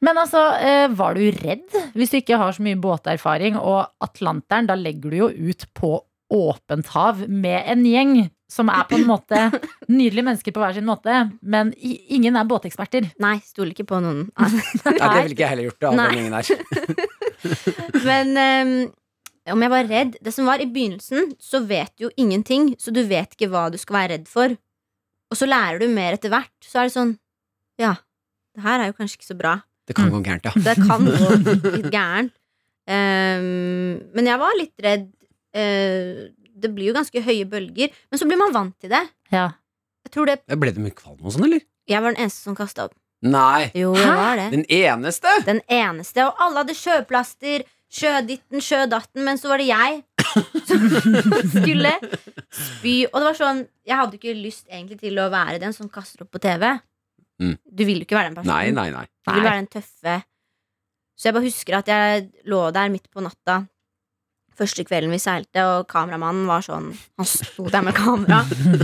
Men 0.00 0.18
altså, 0.18 0.40
eh, 0.56 0.88
var 0.96 1.14
du 1.18 1.26
redd? 1.36 1.66
Hvis 1.94 2.14
du 2.14 2.20
ikke 2.20 2.38
har 2.40 2.54
så 2.56 2.64
mye 2.64 2.80
båterfaring, 2.80 3.58
og 3.60 3.90
Atlanteren, 4.00 4.70
da 4.70 4.76
legger 4.78 5.12
du 5.12 5.18
jo 5.20 5.28
ut 5.50 5.66
på 5.76 5.98
åpent 6.30 6.86
hav 6.94 7.24
med 7.28 7.64
en 7.66 7.82
gjeng 7.84 8.14
som 8.50 8.70
er 8.70 8.86
på 8.90 8.98
en 8.98 9.06
måte 9.06 9.42
nydelige 9.90 10.26
mennesker 10.26 10.54
på 10.54 10.62
hver 10.62 10.74
sin 10.74 10.86
måte, 10.88 11.16
men 11.42 11.72
ingen 11.80 12.38
er 12.38 12.48
båteksperter. 12.50 13.10
Nei, 13.22 13.36
stoler 13.46 13.74
ikke 13.74 13.88
på 13.92 14.00
noen. 14.02 14.24
Nei, 14.38 14.96
det 14.96 15.10
ville 15.22 15.36
ikke 15.36 15.44
jeg 15.44 15.52
heller 15.52 15.68
gjort. 15.68 15.82
Det, 15.84 15.92
Nei. 16.00 16.08
ingen 16.18 16.38
her. 16.38 16.50
Men 18.08 18.34
um, 18.36 18.72
om 19.54 19.62
jeg 19.64 19.72
var 19.72 19.86
redd 19.88 20.16
Det 20.20 20.32
som 20.34 20.44
var 20.44 20.60
i 20.60 20.66
begynnelsen, 20.68 21.30
så 21.40 21.62
vet 21.64 21.94
du 21.96 22.04
jo 22.04 22.10
ingenting, 22.20 22.74
så 22.76 22.92
du 22.92 23.00
vet 23.08 23.32
ikke 23.32 23.48
hva 23.52 23.68
du 23.72 23.78
skal 23.80 23.96
være 23.96 24.12
redd 24.14 24.28
for. 24.30 24.52
Og 25.30 25.38
så 25.38 25.48
lærer 25.48 25.80
du 25.80 25.88
mer 25.88 26.18
etter 26.18 26.32
hvert. 26.32 26.52
Så 26.64 26.82
er 26.82 26.90
det 26.90 26.94
sånn 26.96 27.14
Ja, 27.80 27.94
det 28.56 28.64
her 28.66 28.84
er 28.84 28.90
jo 28.90 28.98
kanskje 28.98 29.20
ikke 29.20 29.30
så 29.30 29.38
bra. 29.38 29.56
Det 29.88 29.96
kan 29.98 30.10
gå 30.12 30.20
gærent, 30.22 30.46
ja. 30.46 30.52
Det 30.54 30.76
kan 30.78 31.06
gå 31.06 31.30
litt 31.78 31.90
gærent. 31.90 32.36
Um, 32.90 33.98
men 34.16 34.28
jeg 34.28 34.40
var 34.42 34.54
litt 34.58 34.84
redd. 34.84 35.08
Uh, 35.54 36.28
det 36.60 36.70
blir 36.74 36.90
jo 36.90 36.96
ganske 36.96 37.22
høye 37.24 37.46
bølger, 37.48 37.90
men 38.10 38.20
så 38.20 38.28
blir 38.28 38.38
man 38.40 38.54
vant 38.54 38.76
til 38.82 38.92
det. 38.92 39.02
Ja. 39.32 39.48
Jeg 40.06 40.14
tror 40.14 40.28
det 40.30 40.40
Ble 40.60 40.72
det 40.74 40.82
mye 40.82 40.96
kvalm 40.96 41.18
og 41.22 41.34
sånn, 41.34 41.46
eller? 41.48 41.64
Jeg 41.90 42.02
var 42.04 42.14
den 42.14 42.22
eneste 42.22 42.46
som 42.46 42.56
kasta 42.58 42.86
opp. 42.88 42.96
Nei. 43.20 43.68
Jo, 43.76 43.92
jeg 43.98 44.14
var 44.16 44.38
det. 44.40 44.46
Den 44.54 44.64
eneste? 44.72 45.32
Den 45.44 45.60
eneste. 45.68 46.24
Og 46.28 46.40
alle 46.40 46.62
hadde 46.62 46.76
sjøplaster. 46.78 47.66
Sjøditten, 47.90 48.62
sjødatten. 48.62 49.24
Men 49.26 49.40
så 49.40 49.50
var 49.50 49.60
det 49.60 49.66
jeg 49.68 50.04
som 50.68 50.86
skulle 51.56 51.92
spy. 52.54 52.94
Og 53.10 53.18
det 53.18 53.26
var 53.26 53.38
sånn 53.38 53.64
Jeg 53.88 53.98
hadde 53.98 54.16
ikke 54.20 54.36
lyst 54.38 54.70
egentlig 54.70 55.00
til 55.02 55.18
å 55.20 55.26
være 55.32 55.58
den 55.62 55.74
som 55.76 55.90
kaster 55.92 56.24
opp 56.24 56.32
på 56.36 56.42
TV. 56.42 56.68
Mm. 57.40 57.56
Du 57.64 57.84
vil 57.88 58.02
jo 58.02 58.06
ikke 58.06 58.18
være 58.18 58.30
den 58.30 58.38
personen. 58.38 58.54
Nei, 58.54 58.70
nei, 58.76 58.90
nei. 58.94 59.06
Du 59.26 59.34
vil 59.34 59.46
være 59.48 59.62
den 59.62 59.70
tøffe. 59.72 60.16
Så 61.16 61.28
jeg 61.28 61.36
bare 61.36 61.48
husker 61.48 61.76
at 61.80 61.88
jeg 61.92 62.26
lå 62.48 62.62
der 62.76 62.92
midt 62.92 63.10
på 63.12 63.24
natta 63.24 63.62
første 64.60 64.84
kvelden 64.86 65.12
vi 65.14 65.20
seilte, 65.20 65.64
og 65.64 65.88
kameramannen 65.90 66.48
var 66.50 66.64
sånn 66.64 66.90
Han 67.20 67.28
sto 67.28 67.68
der 67.72 67.84
med 67.86 67.96
kamera. 67.96 68.42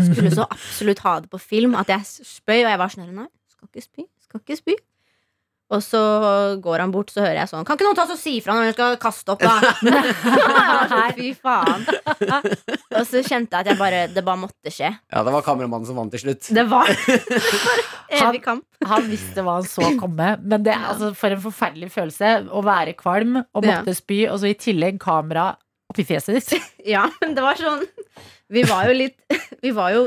Skulle 0.09 0.33
så 0.35 0.47
absolutt 0.49 1.03
ha 1.05 1.19
det 1.23 1.33
på 1.33 1.40
film 1.42 1.77
at 1.79 1.90
jeg 1.92 2.07
spøy, 2.07 2.62
og 2.62 2.71
jeg 2.71 2.83
var 2.83 2.92
sånn 2.92 3.11
Nei, 3.16 3.29
skal 3.53 3.71
ikke 3.71 3.85
spy. 3.85 4.07
Skal 4.27 4.42
ikke 4.42 4.61
spy. 4.61 4.77
Og 5.74 5.81
så 5.83 5.98
går 6.62 6.79
han 6.85 6.92
bort, 6.94 7.09
så 7.11 7.24
hører 7.24 7.40
jeg 7.40 7.50
sånn 7.50 7.64
Kan 7.66 7.74
ikke 7.74 7.88
noen 7.88 7.96
ta 7.98 8.05
oss 8.05 8.12
og 8.14 8.20
si 8.20 8.37
ifra 8.38 8.55
når 8.55 8.68
hun 8.68 8.74
skal 8.76 8.92
kaste 9.02 9.33
opp, 9.35 9.40
da? 9.42 9.57
Jeg 9.83 10.90
sånn, 10.92 11.16
Fy 11.16 11.31
faen. 11.42 11.87
Og 12.94 13.02
så 13.09 13.22
kjente 13.26 13.50
jeg 13.50 13.64
at 13.64 13.70
jeg 13.72 13.79
bare, 13.81 14.05
det 14.14 14.22
bare 14.26 14.40
måtte 14.44 14.70
skje. 14.70 14.92
Ja, 15.11 15.24
det 15.26 15.33
var 15.35 15.42
kameramannen 15.46 15.88
som 15.88 15.98
vant 15.98 16.14
til 16.14 16.22
slutt. 16.22 16.46
Det 16.55 16.64
var 16.70 16.87
evig 18.20 18.42
kamp. 18.44 18.62
Han 18.87 19.09
visste 19.11 19.42
hva 19.42 19.57
han 19.59 19.66
så 19.66 19.88
komme, 19.98 20.29
men 20.46 20.62
det 20.66 20.74
er 20.76 20.87
altså 20.92 21.11
for 21.18 21.35
en 21.35 21.42
forferdelig 21.42 21.90
følelse 21.94 22.31
å 22.55 22.62
være 22.66 22.94
kvalm 22.98 23.40
og 23.42 23.66
Ja. 23.66 23.81
måtte 23.81 23.96
spy, 23.98 24.22
og 24.31 24.38
så 24.42 24.52
i 24.52 24.55
tillegg 24.61 25.00
kamera 25.02 25.48
oppi 25.90 26.07
fjeset 26.07 26.38
ditt. 26.38 26.70
Ja, 26.94 27.09
men 27.20 27.35
det 27.35 27.42
var 27.42 27.59
sånn 27.59 27.83
Vi 28.55 28.62
var 28.70 28.87
jo 28.87 28.92
litt 28.94 29.16
Vi 29.64 29.72
var 29.74 29.90
jo 29.96 30.05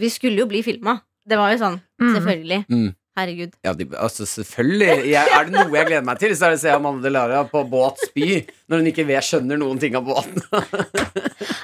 Vi 0.00 0.08
skulle 0.08 0.40
jo 0.40 0.46
bli 0.48 0.62
filma. 0.64 0.94
Det 1.28 1.36
var 1.36 1.52
jo 1.52 1.58
sånn. 1.60 1.76
Mm. 2.00 2.14
Selvfølgelig. 2.16 2.60
Mm. 2.72 2.88
Herregud. 3.18 3.56
Ja, 3.66 3.72
de, 3.74 3.86
altså 3.98 4.24
selvfølgelig. 4.28 5.10
Jeg, 5.10 5.32
er 5.34 5.48
det 5.48 5.54
noe 5.56 5.74
jeg 5.74 5.88
gleder 5.88 6.06
meg 6.06 6.20
til, 6.22 6.34
så 6.38 6.46
er 6.46 6.54
det 6.54 6.60
å 6.60 6.62
se 6.62 6.72
Amanda 6.72 7.08
Delara 7.08 7.42
på 7.50 7.62
båt 7.68 7.98
spy 8.06 8.28
når 8.70 8.82
hun 8.82 8.90
ikke 8.92 9.06
vet, 9.08 9.26
skjønner 9.26 9.60
noen 9.60 9.80
ting 9.82 9.98
av 9.98 10.06
båten. 10.06 10.40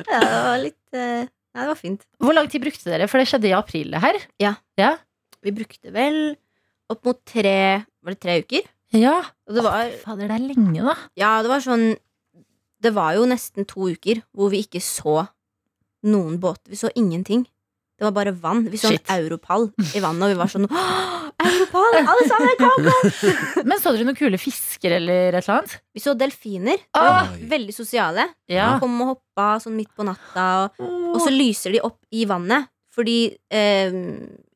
Ja, 0.07 0.21
det 0.23 0.41
var 0.47 0.61
litt 0.63 0.97
uh, 0.97 1.27
Nei, 1.57 1.65
det 1.65 1.69
var 1.69 1.79
fint. 1.79 2.03
Hvor 2.23 2.35
lang 2.37 2.49
tid 2.53 2.63
brukte 2.63 2.89
dere? 2.89 3.07
For 3.11 3.21
det 3.21 3.29
skjedde 3.31 3.49
i 3.49 3.55
april, 3.57 3.95
det 3.95 4.01
her. 4.03 4.19
Vi 5.45 5.53
brukte 5.57 5.93
vel 5.95 6.19
opp 6.93 7.07
mot 7.07 7.19
tre 7.27 7.57
Var 8.05 8.15
det 8.15 8.21
tre 8.23 8.37
uker? 8.45 8.67
Ja. 8.97 9.17
Og 9.49 9.57
det 9.57 9.65
var 9.67 9.91
Fader, 10.03 10.29
det 10.29 10.37
er 10.37 10.45
lenge, 10.45 10.85
da. 10.85 10.95
Ja, 11.19 11.33
det 11.45 11.51
var 11.51 11.65
sånn 11.65 11.89
Det 12.83 12.93
var 12.97 13.17
jo 13.17 13.27
nesten 13.29 13.67
to 13.69 13.89
uker 13.89 14.23
hvor 14.37 14.53
vi 14.53 14.63
ikke 14.67 14.83
så 14.85 15.25
noen 16.07 16.37
båter. 16.43 16.71
Vi 16.71 16.79
så 16.79 16.93
ingenting. 16.95 17.47
Det 17.97 18.05
var 18.05 18.13
bare 18.15 18.35
vann. 18.37 18.67
Vi 18.71 18.79
så 18.79 18.93
Shit. 18.93 19.07
en 19.09 19.25
europall 19.25 19.71
i 19.97 20.03
vannet, 20.05 20.27
og 20.27 20.33
vi 20.35 20.39
var 20.39 20.53
sånn 20.53 20.69
«Åh, 20.69 21.15
Europol! 21.77 22.09
Alle 22.13 22.27
sammen, 22.31 22.55
kom! 22.61 22.89
Men 23.71 23.81
så 23.83 23.93
dere 23.95 24.07
noen 24.09 24.19
kule 24.19 24.39
fisker 24.41 24.97
eller 24.99 25.29
et 25.37 25.41
eller 25.43 25.53
annet? 25.59 25.77
Vi 25.97 26.03
så 26.05 26.15
delfiner. 26.19 26.81
De 26.81 27.03
Ah. 27.03 27.27
var 27.27 27.37
veldig 27.53 27.75
sosiale. 27.77 28.29
Ja. 28.51 28.73
De 28.75 28.81
kom 28.85 28.97
og 29.05 29.13
hoppa 29.15 29.49
sånn 29.63 29.77
midt 29.77 29.93
på 29.97 30.07
natta, 30.09 30.47
og, 30.81 30.83
og 31.15 31.21
så 31.25 31.31
lyser 31.35 31.77
de 31.77 31.85
opp 31.87 32.01
i 32.17 32.25
vannet. 32.29 32.69
Fordi 32.97 33.19
eh, 33.53 33.93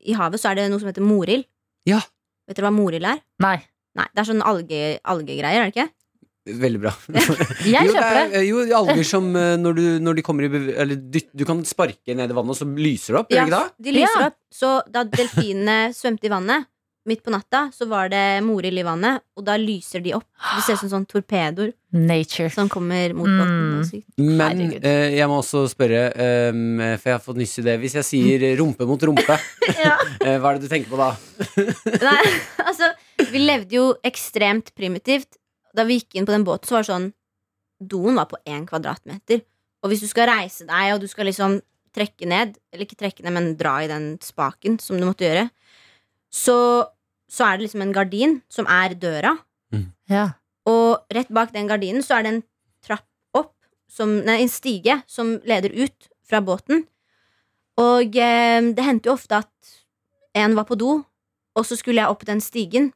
i 0.08 0.14
havet 0.16 0.40
så 0.40 0.50
er 0.50 0.60
det 0.62 0.68
noe 0.72 0.80
som 0.80 0.88
heter 0.88 1.04
morild. 1.04 1.44
Ja. 1.88 2.00
Vet 2.48 2.56
dere 2.56 2.70
hva 2.70 2.74
morild 2.80 3.04
er? 3.04 3.20
Nei. 3.44 3.58
Nei, 3.98 4.06
det 4.14 4.22
er 4.22 4.28
sånn 4.30 4.44
alge, 4.46 4.78
algegreier, 5.10 5.60
er 5.64 5.68
det 5.68 5.74
ikke? 5.74 5.90
Veldig 6.62 6.80
bra. 6.80 6.90
Jeg 7.68 7.84
jo, 7.90 7.92
kjøper 7.92 8.16
det. 8.16 8.22
er, 8.40 8.44
jo, 8.48 8.62
alger 8.78 9.04
som 9.06 9.26
eh, 9.36 9.58
når 9.60 9.76
du, 9.76 9.82
når 10.02 10.16
de 10.18 10.22
kommer 10.24 10.46
i 10.46 10.50
Eller 10.72 10.96
du, 10.96 11.18
du 11.36 11.44
kan 11.46 11.60
sparke 11.68 12.16
ned 12.16 12.32
i 12.32 12.36
vannet, 12.38 12.54
og 12.54 12.58
så 12.62 12.66
lyser 12.70 13.12
det 13.12 13.20
opp. 13.20 13.34
Ja, 13.36 13.44
ikke 13.44 13.58
det? 13.58 13.84
de 13.90 13.94
lyser 13.98 14.24
Ja. 14.24 14.30
opp. 14.32 14.38
Så 14.50 14.70
da 14.90 15.04
delfinene 15.06 15.76
svømte 15.94 16.30
i 16.30 16.32
vannet 16.32 16.69
midt 17.08 17.22
på 17.24 17.32
natta, 17.32 17.70
så 17.72 17.86
var 17.88 18.10
det 18.12 18.42
morild 18.44 18.78
i 18.78 18.84
vannet, 18.84 19.22
og 19.36 19.44
da 19.46 19.54
lyser 19.56 20.02
de 20.04 20.12
opp. 20.18 20.26
Det 20.56 20.62
ser 20.66 20.76
ut 20.76 20.82
som 20.82 20.90
sånn 20.92 21.06
torpedoer 21.08 21.72
Nature. 21.96 22.50
som 22.52 22.68
kommer 22.68 23.14
mot 23.16 23.26
Mm. 23.26 23.40
båten. 23.40 24.02
Er. 24.18 24.36
Men 24.36 24.60
eh, 24.84 25.16
jeg 25.16 25.26
må 25.28 25.38
også 25.40 25.62
spørre, 25.72 26.02
um, 26.52 26.78
for 27.00 27.08
jeg 27.10 27.16
har 27.16 27.24
fått 27.24 27.36
nyss 27.40 27.58
i 27.58 27.62
det. 27.62 27.78
Hvis 27.80 27.94
jeg 27.98 28.04
sier 28.04 28.44
rumpe 28.60 28.86
mot 28.86 29.00
rumpe, 29.00 29.38
Ja. 29.84 29.96
eh, 30.24 30.36
hva 30.38 30.52
er 30.52 30.58
det 30.58 30.68
du 30.68 30.68
tenker 30.68 30.90
på 30.92 31.00
da? 31.00 31.10
Nei, 32.10 32.26
altså, 32.66 32.92
vi 33.32 33.38
levde 33.46 33.72
jo 33.80 33.86
ekstremt 34.04 34.74
primitivt. 34.76 35.38
Da 35.74 35.84
vi 35.88 36.00
gikk 36.00 36.14
inn 36.20 36.26
på 36.28 36.32
den 36.36 36.44
båten, 36.44 36.68
så 36.68 36.76
var 36.78 36.84
det 36.84 36.92
sånn 36.92 37.10
Doen 37.80 38.14
var 38.20 38.26
på 38.28 38.36
én 38.46 38.66
kvadratmeter. 38.68 39.40
Og 39.82 39.88
hvis 39.88 40.02
du 40.04 40.06
skal 40.10 40.28
reise 40.28 40.66
deg, 40.68 40.90
og 40.92 41.00
du 41.00 41.06
skal 41.08 41.24
liksom 41.24 41.62
trekke 41.96 42.26
ned, 42.28 42.58
eller 42.70 42.84
ikke 42.84 42.98
trekke 43.00 43.24
ned, 43.24 43.32
men 43.32 43.56
dra 43.56 43.78
i 43.82 43.88
den 43.88 44.18
spaken 44.20 44.76
som 44.78 45.00
du 45.00 45.06
måtte 45.08 45.24
gjøre, 45.24 45.46
så, 46.30 46.86
så 47.30 47.46
er 47.46 47.58
det 47.58 47.66
liksom 47.66 47.84
en 47.84 47.94
gardin 47.94 48.38
som 48.52 48.68
er 48.70 48.94
døra. 48.98 49.36
Ja. 50.10 50.30
Og 50.68 51.14
rett 51.14 51.30
bak 51.32 51.52
den 51.54 51.68
gardinen 51.70 52.04
så 52.04 52.18
er 52.18 52.26
det 52.26 52.32
en 52.34 52.42
trapp 52.84 53.06
opp, 53.36 53.54
som, 53.90 54.20
nei, 54.26 54.40
en 54.42 54.52
stige, 54.52 55.00
som 55.10 55.38
leder 55.46 55.74
ut 55.74 56.10
fra 56.26 56.42
båten. 56.44 56.84
Og 57.80 58.16
eh, 58.18 58.60
det 58.74 58.86
hendte 58.86 59.10
jo 59.10 59.16
ofte 59.16 59.40
at 59.40 59.76
en 60.36 60.56
var 60.58 60.66
på 60.68 60.78
do, 60.78 61.00
og 61.56 61.66
så 61.66 61.78
skulle 61.78 62.02
jeg 62.02 62.12
opp 62.12 62.26
den 62.26 62.42
stigen. 62.44 62.90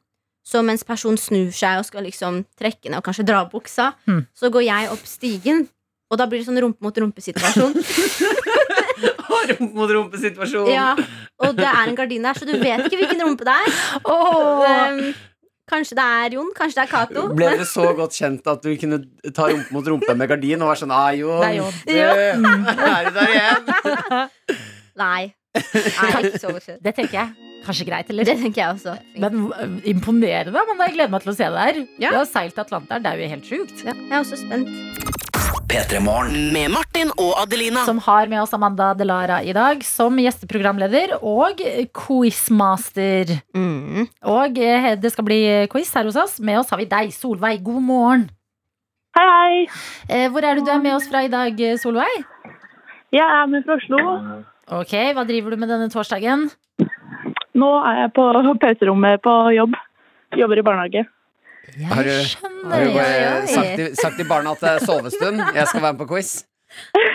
Så 0.45 0.61
mens 0.61 0.85
personen 0.85 1.17
snur 1.17 1.49
seg 1.55 1.79
og 1.79 1.87
skal 1.87 2.05
liksom 2.05 2.43
trekke 2.59 2.91
ned 2.91 2.99
og 2.99 3.07
kanskje 3.07 3.25
dra 3.25 3.41
av 3.43 3.49
buksa, 3.53 3.95
mm. 4.05 4.27
så 4.37 4.51
går 4.53 4.67
jeg 4.67 4.91
opp 4.93 5.07
stigen, 5.09 5.65
og 6.11 6.21
da 6.21 6.27
blir 6.29 6.43
det 6.43 6.47
sånn 6.47 6.61
rumpe 6.61 6.85
mot 6.85 6.99
rumpe-situasjon. 7.01 7.73
mot 9.77 9.91
rumpe-situasjon. 9.91 10.67
ja, 10.71 10.89
og 11.43 11.55
det 11.57 11.67
er 11.69 11.87
en 11.89 11.95
gardin 11.97 12.25
der, 12.25 12.37
så 12.37 12.47
du 12.47 12.55
vet 12.57 12.85
ikke 12.87 12.99
hvilken 13.03 13.23
rumpe 13.27 13.47
det 13.47 13.55
er. 13.55 13.79
Oh. 14.15 14.61
Um, 14.65 15.13
kanskje 15.69 15.95
det 15.97 16.05
er 16.05 16.35
Jon, 16.37 16.51
kanskje 16.57 16.81
det 16.81 16.83
er 16.85 16.91
Cato. 16.91 17.23
Ble 17.33 17.47
dere 17.55 17.65
så 17.69 17.87
godt 17.97 18.13
kjent 18.17 18.45
at 18.51 18.61
du 18.63 18.75
kunne 18.79 18.99
ta 19.33 19.47
rumpe 19.49 19.73
mot 19.73 19.87
rumpe 19.93 20.15
med 20.17 20.29
gardin 20.29 20.61
og 20.61 20.71
være 20.71 20.83
sånn 20.83 20.93
ah, 20.93 21.09
Jon, 21.17 21.41
Det 21.87 21.97
er 22.03 22.35
Jon. 22.37 22.69
er 22.75 23.09
du 23.09 23.17
der 23.17 23.33
igjen? 23.33 24.29
Nei. 25.03 25.23
Nei, 25.55 26.09
ikke 26.29 26.39
så 26.41 26.53
godt. 26.53 26.69
Det 26.83 26.95
tenker 26.95 27.17
jeg. 27.17 27.51
Kanskje 27.65 27.85
greit, 27.87 28.09
eller? 28.13 28.27
Det 28.27 28.35
tenker 28.43 28.61
jeg 28.61 28.75
også. 28.75 28.93
Men 29.17 29.81
imponerende. 29.89 30.53
Men 30.69 30.83
jeg 30.85 30.95
gleder 30.99 31.13
meg 31.15 31.23
til 31.25 31.33
å 31.33 31.37
se 31.37 31.47
det 31.55 31.63
her. 31.67 31.79
Ja. 32.03 32.11
Du 32.13 32.19
har 32.21 32.27
seilt 32.29 32.59
Atlanteren. 32.61 33.05
Det 33.05 33.11
er 33.13 33.23
jo 33.23 33.31
helt 33.33 33.49
sjukt. 33.49 33.77
Ja, 33.87 33.95
jeg 33.95 34.11
er 34.13 34.19
også 34.21 34.37
spent. 34.43 35.24
P3 35.75 35.99
Morgen. 35.99 36.53
Med 36.55 36.71
Martin 36.71 37.09
og 37.19 37.33
Adelina. 37.41 37.81
Som 37.83 37.97
har 38.05 38.29
med 38.31 38.39
oss 38.39 38.53
Amanda 38.55 38.93
Delara 38.95 39.41
i 39.43 39.51
dag 39.51 39.81
som 39.83 40.15
gjesteprogramleder 40.23 41.17
og 41.19 41.59
quizmaster. 41.91 43.33
Mm. 43.51 44.05
Og 44.31 44.61
eh, 44.63 44.87
det 44.95 45.11
skal 45.11 45.27
bli 45.27 45.39
quiz 45.73 45.91
her 45.97 46.07
hos 46.07 46.15
oss. 46.21 46.37
Med 46.39 46.61
oss 46.61 46.71
har 46.71 46.79
vi 46.79 46.87
deg, 46.93 47.11
Solveig. 47.11 47.59
God 47.65 47.83
morgen. 47.83 48.23
Hei, 49.19 49.25
hei. 49.27 49.57
Eh, 50.07 50.29
Hvor 50.31 50.47
er 50.47 50.55
det 50.55 50.63
du 50.63 50.71
er 50.71 50.79
med 50.85 50.95
oss 50.95 51.09
fra 51.11 51.25
i 51.27 51.33
dag, 51.33 51.59
eh, 51.59 51.75
Solveig? 51.81 52.23
Jeg 53.11 53.25
er 53.25 53.51
med 53.51 53.67
fra 53.67 53.75
Oslo. 53.75 53.99
Ok, 54.79 54.95
Hva 55.11 55.27
driver 55.27 55.57
du 55.57 55.59
med 55.59 55.75
denne 55.75 55.91
torsdagen? 55.91 56.47
Nå 57.51 57.73
er 57.91 58.05
jeg 58.05 58.15
på 58.15 58.29
pauserommet 58.63 59.27
på 59.27 59.35
jobb. 59.59 59.75
Jobber 60.39 60.63
i 60.63 60.67
barnehage. 60.71 61.03
Jeg 61.79 61.87
Har 61.87 62.03
du- 62.03 62.69
Har 62.69 62.79
du 62.85 62.93
bare 62.93 63.47
sagt, 63.47 63.75
til- 63.75 63.95
sagt 63.95 64.15
til 64.17 64.25
barna 64.29 64.51
at 64.51 64.59
det 64.59 64.69
er 64.69 64.79
sovestund? 64.85 65.37
Jeg 65.55 65.67
skal 65.67 65.81
være 65.81 65.93
med 65.93 65.99
på 66.07 66.07
quiz. 66.13 66.43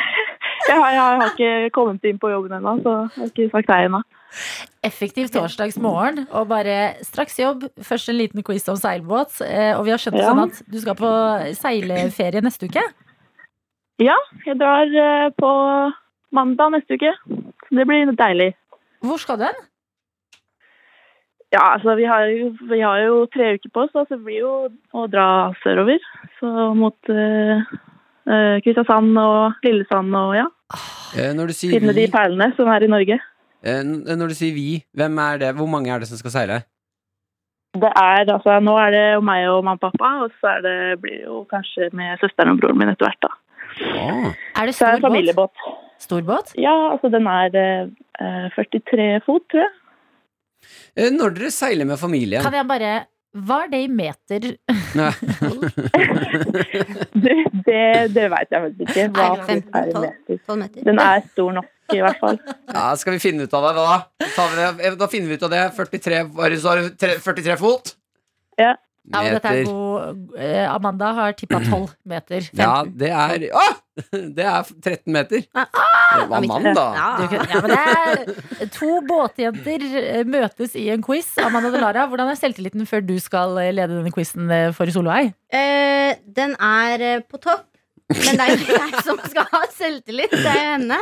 Jeg 0.71 0.77
har, 0.79 0.91
jeg 0.93 1.01
har 1.01 1.31
ikke 1.35 1.71
kommet 1.75 2.05
inn 2.05 2.19
på 2.21 2.29
jobben 2.31 2.53
ennå, 2.53 2.77
så 2.85 2.91
jeg 3.11 3.23
har 3.23 3.31
ikke 3.33 3.51
sagt 3.51 3.71
hei 3.73 3.87
ennå. 3.89 4.01
Effektiv 4.87 5.27
torsdagsmorgen 5.35 6.27
og 6.31 6.47
bare 6.49 6.95
straks 7.03 7.39
jobb. 7.41 7.65
Først 7.83 8.09
en 8.13 8.17
liten 8.21 8.43
quiz 8.47 8.69
om 8.69 8.77
seilbåt. 8.77 9.41
eh, 9.43 9.73
Og 9.79 9.85
vi 9.87 9.91
har 9.91 9.99
skjønt 9.99 10.19
Ja. 10.21 10.29
sånn 10.31 10.43
at 10.45 10.63
du 10.71 10.79
skal 10.81 10.95
på 10.95 11.11
seileferie 11.57 12.41
neste 12.45 12.69
uke. 12.69 12.83
Ja, 13.99 14.15
jeg 14.47 14.59
drar 14.61 14.85
eh, 14.87 15.31
på 15.41 15.51
mandag 16.33 16.71
neste 16.77 16.95
uke. 16.95 17.13
Så 17.67 17.75
det 17.75 17.87
blir 17.89 18.07
deilig. 18.15 18.55
Hvor 19.03 19.19
skal 19.19 19.39
du 19.39 19.45
hen? 19.45 19.55
Ja, 21.51 21.65
altså 21.75 21.97
vi 21.99 22.05
har, 22.07 22.29
jo, 22.31 22.53
vi 22.71 22.79
har 22.81 23.01
jo 23.09 23.25
tre 23.35 23.55
uker 23.59 23.73
på 23.75 23.83
oss, 23.87 23.91
da, 23.95 24.05
så 24.07 24.15
det 24.15 24.25
blir 24.27 24.39
jo 24.45 24.53
å 24.95 25.07
dra 25.11 25.25
sørover. 25.65 25.99
Så 26.39 26.51
mot 26.79 27.11
eh, 27.11 27.63
eh, 28.31 28.61
Kristiansand 28.63 29.19
og 29.19 29.65
Lillesand 29.67 30.15
og 30.25 30.35
ja, 30.39 30.49
Eh, 31.19 31.33
Når 31.35 31.49
du 31.51 31.53
sier 31.59 31.73
finne 31.75 31.91
de 31.91 32.05
vi, 32.07 32.11
perlene 32.13 32.47
som 32.55 32.69
er 32.71 32.85
i 32.87 32.91
Norge. 32.93 33.17
eh, 33.67 33.81
når 33.83 34.31
du 34.31 34.35
sier 34.39 34.55
vi, 34.55 34.85
hvem 34.95 35.17
er 35.19 35.41
det? 35.43 35.49
Hvor 35.59 35.67
mange 35.67 35.91
er 35.91 35.99
det 35.99 36.07
som 36.07 36.21
skal 36.21 36.31
seile? 36.37 36.59
Det 37.75 37.91
er, 37.99 38.23
altså, 38.31 38.61
nå 38.63 38.77
er 38.79 38.91
det 38.95 39.03
jo 39.17 39.25
meg 39.27 39.49
og 39.51 39.65
mamma 39.67 39.75
og 39.79 39.83
pappa, 39.89 40.11
og 40.25 40.31
så 40.39 40.53
er 40.53 40.63
det, 40.63 40.77
blir 41.03 41.17
det 41.19 41.27
jo 41.27 41.41
kanskje 41.51 41.89
med 41.99 42.23
søsteren 42.23 42.53
og 42.55 42.61
broren 42.63 42.79
min 42.79 42.93
etter 42.95 43.09
hvert. 43.09 43.27
da. 43.27 43.33
Å, 43.91 44.07
Er 44.63 44.71
det 44.71 44.75
stor 44.79 44.87
det 44.87 44.93
er 44.93 45.03
båt? 45.03 45.09
familiebåt. 45.09 45.67
Stor 46.07 46.23
båt? 46.31 46.55
Ja, 46.63 46.77
altså 46.95 47.11
den 47.13 47.27
er 47.31 47.59
eh, 47.59 48.49
43 48.55 49.11
fot, 49.27 49.43
tror 49.51 49.65
jeg. 49.67 49.75
Eh, 50.97 51.11
Når 51.15 51.35
dere 51.39 51.51
seiler 51.55 51.89
med 51.89 51.99
familien 52.01 52.43
Kan 52.45 52.57
jeg 52.59 52.67
bare 52.69 52.93
Hva 53.47 53.61
er 53.65 53.71
det 53.73 53.81
i 53.85 53.89
meter? 53.89 54.49
Det, 57.21 57.37
det, 57.67 57.83
det 58.15 58.27
veit 58.33 58.51
jeg 58.53 58.63
faktisk 58.65 58.81
ikke. 58.87 59.05
Hva 59.15 59.27
Er 59.31 59.45
det 59.47 59.55
er 59.55 59.91
i 59.91 60.03
meter. 60.05 60.39
12 60.47 60.59
meter. 60.61 60.85
Den 60.87 61.01
er 61.03 61.23
stor 61.29 61.53
nok, 61.61 61.69
i 61.95 62.01
hvert 62.03 62.21
fall. 62.23 62.39
Ja, 62.77 62.85
skal 62.99 63.15
vi 63.17 63.23
finne 63.23 63.47
ut 63.47 63.55
av 63.57 63.67
det 63.69 63.73
da? 63.79 63.97
Vi? 64.21 64.67
Eh, 64.89 64.97
Da 64.99 65.09
finner 65.11 65.31
vi 65.31 65.39
ut 65.39 65.47
av 65.47 65.53
det. 65.55 65.63
43, 65.79 66.23
så 66.63 66.73
har 66.73 66.83
du 66.83 66.89
43 67.01 67.57
fot? 67.61 67.95
Ja. 68.59 68.75
Ja, 69.11 69.23
men 69.25 69.33
dette 69.39 69.49
er 69.49 69.65
god 69.65 70.37
eh, 70.39 70.67
Amanda 70.71 71.09
har 71.17 71.33
tippa 71.39 71.59
12 71.65 71.87
meter. 72.11 72.45
15. 72.51 72.61
Ja, 72.61 72.75
det 72.85 73.11
er 73.11 73.47
Å! 73.57 73.63
Det 74.37 74.45
er 74.45 74.69
13 74.83 75.13
meter. 75.13 75.43
Ah, 75.55 75.67
Det 76.21 76.27
var 76.31 76.45
mann, 76.47 76.69
da. 76.77 76.85
Ja. 76.97 77.09
ja, 77.31 77.63
men 77.63 77.73
det 77.73 77.81
er 78.65 78.71
to 78.75 79.01
båtjenter 79.07 79.85
eh, 80.01 80.23
møtes 80.29 80.77
i 80.79 80.89
en 80.95 81.03
quiz. 81.05 81.33
Amanda 81.43 81.73
Delara, 81.75 82.07
hvordan 82.11 82.31
er 82.33 82.39
selvtilliten 82.39 82.87
før 82.89 83.05
du 83.07 83.17
skal 83.23 83.59
eh, 83.63 83.73
lede 83.75 83.99
denne 83.99 84.13
quizen 84.15 84.51
eh, 84.55 84.71
for 84.77 84.91
Solveig? 84.95 85.33
Uh, 85.55 86.15
den 86.39 86.57
er 86.57 87.25
på 87.27 87.41
topp. 87.43 87.67
Men 88.11 88.41
det 88.41 88.47
er 88.47 88.57
ikke 88.57 88.75
jeg 88.75 89.03
som 89.07 89.21
skal 89.23 89.47
ha 89.53 89.61
selvtillit. 89.71 90.33
Det 90.35 90.47
er 90.51 90.65
jo 90.65 90.71
henne. 90.73 90.97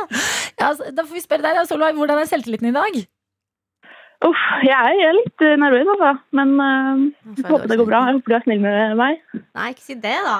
Ja, 0.59 0.67
altså, 0.67 0.91
da 0.93 1.05
får 1.05 1.17
vi 1.17 1.23
spørre 1.25 1.45
deg, 1.47 1.63
Solveig. 1.69 1.95
Hvordan 1.97 2.21
er 2.21 2.29
selvtilliten 2.29 2.69
i 2.69 2.75
dag? 2.75 2.99
Uff, 4.27 4.39
jeg 4.67 4.75
er, 4.75 4.95
jeg 4.99 5.07
er 5.07 5.15
litt 5.15 5.43
eh, 5.47 5.53
nervøs, 5.61 5.87
altså. 5.93 6.09
Men 6.35 6.49
uh, 6.59 7.03
jeg 7.37 7.45
håper 7.47 7.71
det 7.71 7.77
går 7.79 7.87
bra. 7.87 8.01
Jeg 8.09 8.17
håper 8.17 8.33
du 8.33 8.35
er 8.35 8.43
snill 8.43 8.63
med 8.65 8.97
meg. 8.99 9.21
Nei, 9.55 9.69
ikke 9.71 9.85
si 9.85 9.95
det, 10.03 10.17
da. 10.27 10.35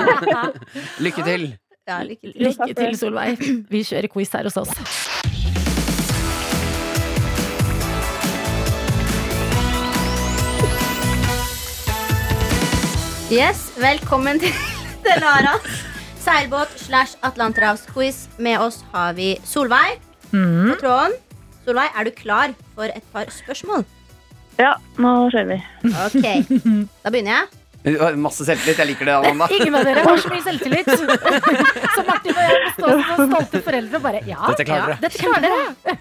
Lykke 1.04 1.26
til. 1.28 1.44
Ja, 1.90 2.00
lykke 2.08 2.24
til. 2.32 2.38
Lykke 2.48 2.70
til, 2.80 2.96
Solveig. 2.96 3.44
Vi 3.72 3.84
kjører 3.84 4.08
quiz 4.14 4.32
her 4.32 4.48
hos 4.48 4.56
oss. 4.64 4.72
Yes, 13.30 13.70
velkommen 13.78 14.40
til 14.42 14.52
Delaras 15.06 15.66
seilbåt 16.20 16.72
slash 16.76 17.16
atlanterhavsquiz. 17.24 18.26
Med 18.38 18.58
oss 18.60 18.82
har 18.92 19.12
vi 19.18 19.36
Solveig 19.44 19.98
Mm. 20.32 20.68
på 20.70 20.74
tråden. 20.78 21.12
Solveig, 21.70 21.90
er 21.94 22.04
du 22.08 22.10
klar 22.18 22.52
for 22.74 22.90
et 22.90 23.04
par 23.14 23.30
spørsmål? 23.30 23.84
Ja, 24.58 24.74
nå 25.00 25.10
kjører 25.30 25.46
vi. 25.54 25.58
Ok, 25.86 26.24
da 27.06 27.12
begynner 27.14 27.36
jeg. 27.36 27.56
Du 27.80 27.94
har 28.02 28.16
Masse 28.20 28.44
selvtillit. 28.44 28.76
Jeg 28.82 28.88
liker 28.90 29.08
det, 29.08 29.14
Amanda. 29.22 29.46
Ingen 29.56 29.76
av 29.78 29.86
dere 29.88 30.02
har 30.04 30.18
så 30.20 30.28
mye 30.32 30.42
selvtillit. 30.44 30.90
Så 31.94 32.02
Martin 32.08 32.34
og 32.34 32.42
jeg 32.42 32.58
må 32.58 32.72
stå 32.74 32.90
som 33.06 33.30
stolte 33.32 33.60
foreldre 33.64 33.96
og 34.00 34.04
bare 34.04 34.20
Ja, 34.28 34.40
Dette 34.50 34.66
klarer 34.68 34.82
ja, 34.82 34.88
dere. 34.90 34.98
dette 35.06 35.22
klarer 35.22 35.46
dere. 35.46 35.94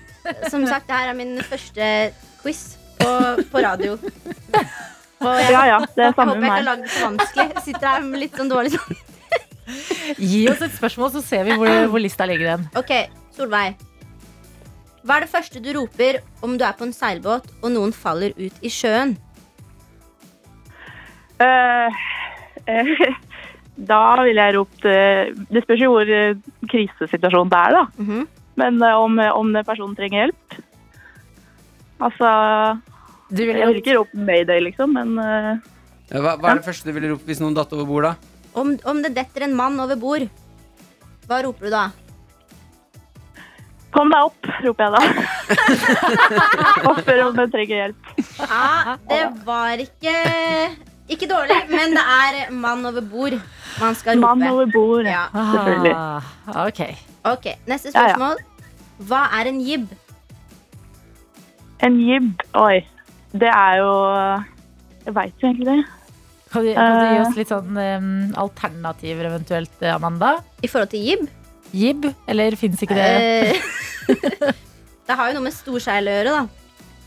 Som 0.52 0.66
sagt, 0.68 0.90
det 0.90 0.98
her 0.98 1.14
er 1.14 1.16
min 1.22 1.38
første 1.48 1.88
quiz 2.42 2.64
på, 3.00 3.14
på 3.54 3.64
radio. 3.64 3.96
Og 3.96 5.32
jeg, 5.40 5.54
Ja, 5.56 5.62
ja, 5.72 5.80
det 5.96 6.10
er 6.10 6.18
samme 6.18 6.36
håper 6.36 6.42
med 6.42 6.50
jeg 6.50 6.50
ikke 6.50 6.52
har 6.52 6.58
meg. 6.58 6.68
lagd 6.68 6.84
det 6.84 6.92
så 6.98 7.06
vanskelig. 7.08 7.64
Sitter 7.70 7.88
her 7.94 8.04
med 8.10 8.24
litt 8.26 8.42
sånn 8.42 8.52
dårlig 8.52 8.74
sånn. 8.76 9.00
Gi 10.20 10.42
oss 10.52 10.66
et 10.68 10.76
spørsmål, 10.76 11.14
så 11.16 11.24
ser 11.24 11.46
vi 11.48 11.56
hvor, 11.62 11.72
hvor 11.94 12.02
lista 12.04 12.28
ligger 12.28 12.58
den. 12.58 12.68
Ok, 12.82 12.92
Solveig. 13.38 13.80
Hva 15.04 15.16
er 15.16 15.26
det 15.26 15.32
første 15.32 15.62
du 15.64 15.70
roper 15.78 16.20
om 16.44 16.58
du 16.60 16.66
er 16.68 16.76
på 16.76 16.86
en 16.88 16.96
seilbåt 16.96 17.48
og 17.62 17.72
noen 17.72 17.94
faller 17.96 18.36
ut 18.38 18.64
i 18.66 18.72
sjøen? 18.74 19.16
Uh, 21.40 21.88
uh, 22.68 23.04
da 23.90 24.00
ville 24.28 24.44
jeg 24.44 24.56
ropt 24.58 24.84
uh, 24.84 25.30
Det 25.48 25.62
spørs 25.64 25.84
jo 25.86 25.94
hvor 25.94 26.10
krisesituasjonen 26.68 27.54
det 27.54 27.62
er, 27.62 27.78
da. 27.78 27.86
Mhm. 28.04 28.28
Men 28.60 28.82
eh, 28.84 28.92
om, 29.00 29.14
om 29.16 29.54
personen 29.64 29.94
trenger 29.96 30.26
hjelp 30.26 30.56
Altså 32.04 32.32
Du 33.32 33.40
Jeg 33.40 33.54
ville 33.54 33.70
vil 33.70 33.80
ikke 33.80 33.96
rope 33.96 34.20
mayday, 34.20 34.60
liksom, 34.66 34.98
men 34.98 35.14
Hva, 35.16 36.34
hva 36.34 36.50
er 36.52 36.60
det 36.60 36.66
første 36.66 36.90
du 36.90 36.98
ville 36.98 37.14
ropt 37.14 37.24
hvis 37.30 37.40
noen 37.40 37.56
datt 37.56 37.72
over 37.78 37.88
bord, 37.88 38.10
da? 38.10 38.42
Om, 38.60 38.74
om 38.84 39.00
det 39.06 39.14
detter 39.16 39.46
en 39.46 39.56
mann 39.56 39.80
over 39.80 39.96
bord, 40.02 40.26
hva 41.30 41.40
roper 41.46 41.70
du 41.70 41.72
da? 41.72 41.86
Kom 43.96 44.12
deg 44.14 44.28
opp, 44.28 44.50
roper 44.64 44.84
jeg 44.86 44.92
da. 44.96 45.02
Og 46.90 47.00
spør 47.02 47.24
om 47.28 47.36
du 47.38 47.44
trenger 47.54 47.76
hjelp. 47.84 48.12
Ja, 48.40 48.96
det 49.10 49.22
var 49.48 49.82
ikke 49.84 50.14
Ikke 51.10 51.26
dårlig, 51.32 51.58
men 51.72 51.96
det 51.98 52.04
er 52.06 52.52
mann 52.54 52.86
over 52.86 53.02
bord 53.02 53.34
man 53.80 53.96
skal 53.96 54.18
rope. 54.20 54.26
Mann 54.28 54.44
over 54.52 54.66
bord, 54.74 55.06
Ja. 55.08 55.24
selvfølgelig. 55.34 55.94
Ah, 55.96 56.66
ok. 56.68 56.82
Ok, 57.34 57.46
Neste 57.68 57.90
Ja, 57.94 58.02
ja. 58.02 58.14
spørsmål. 58.14 58.38
Hva 59.08 59.22
er 59.40 59.48
en 59.54 59.60
jib? 59.64 59.88
En 61.88 61.96
jib, 62.04 62.34
oi. 62.60 62.82
Det 63.32 63.48
er 63.50 63.78
jo 63.80 63.94
Jeg 65.06 65.16
veit 65.16 65.34
jo 65.42 65.48
egentlig 65.48 65.66
det. 65.70 65.86
Kan 66.52 66.66
du, 66.66 66.74
kan 66.74 66.92
du 66.92 67.06
gi 67.06 67.16
Eh. 67.16 67.22
oss 67.28 67.36
litt 67.38 67.48
sånn 67.54 67.78
um, 67.78 68.34
alternativer 68.42 69.26
eventuelt, 69.30 69.72
eh, 69.82 69.94
Amanda? 69.96 70.32
I 70.64 70.68
forhold 70.68 70.90
til 70.90 71.06
jib? 71.06 71.28
Jib, 71.76 72.06
eller 72.28 72.56
fins 72.58 72.82
ikke 72.82 72.96
det? 72.98 73.10
Eh, 73.10 74.54
det 75.08 75.18
har 75.20 75.30
jo 75.30 75.38
noe 75.38 75.46
med 75.48 75.54
storseil 75.56 76.08
å 76.10 76.16
gjøre, 76.18 76.36
da. 76.40 76.44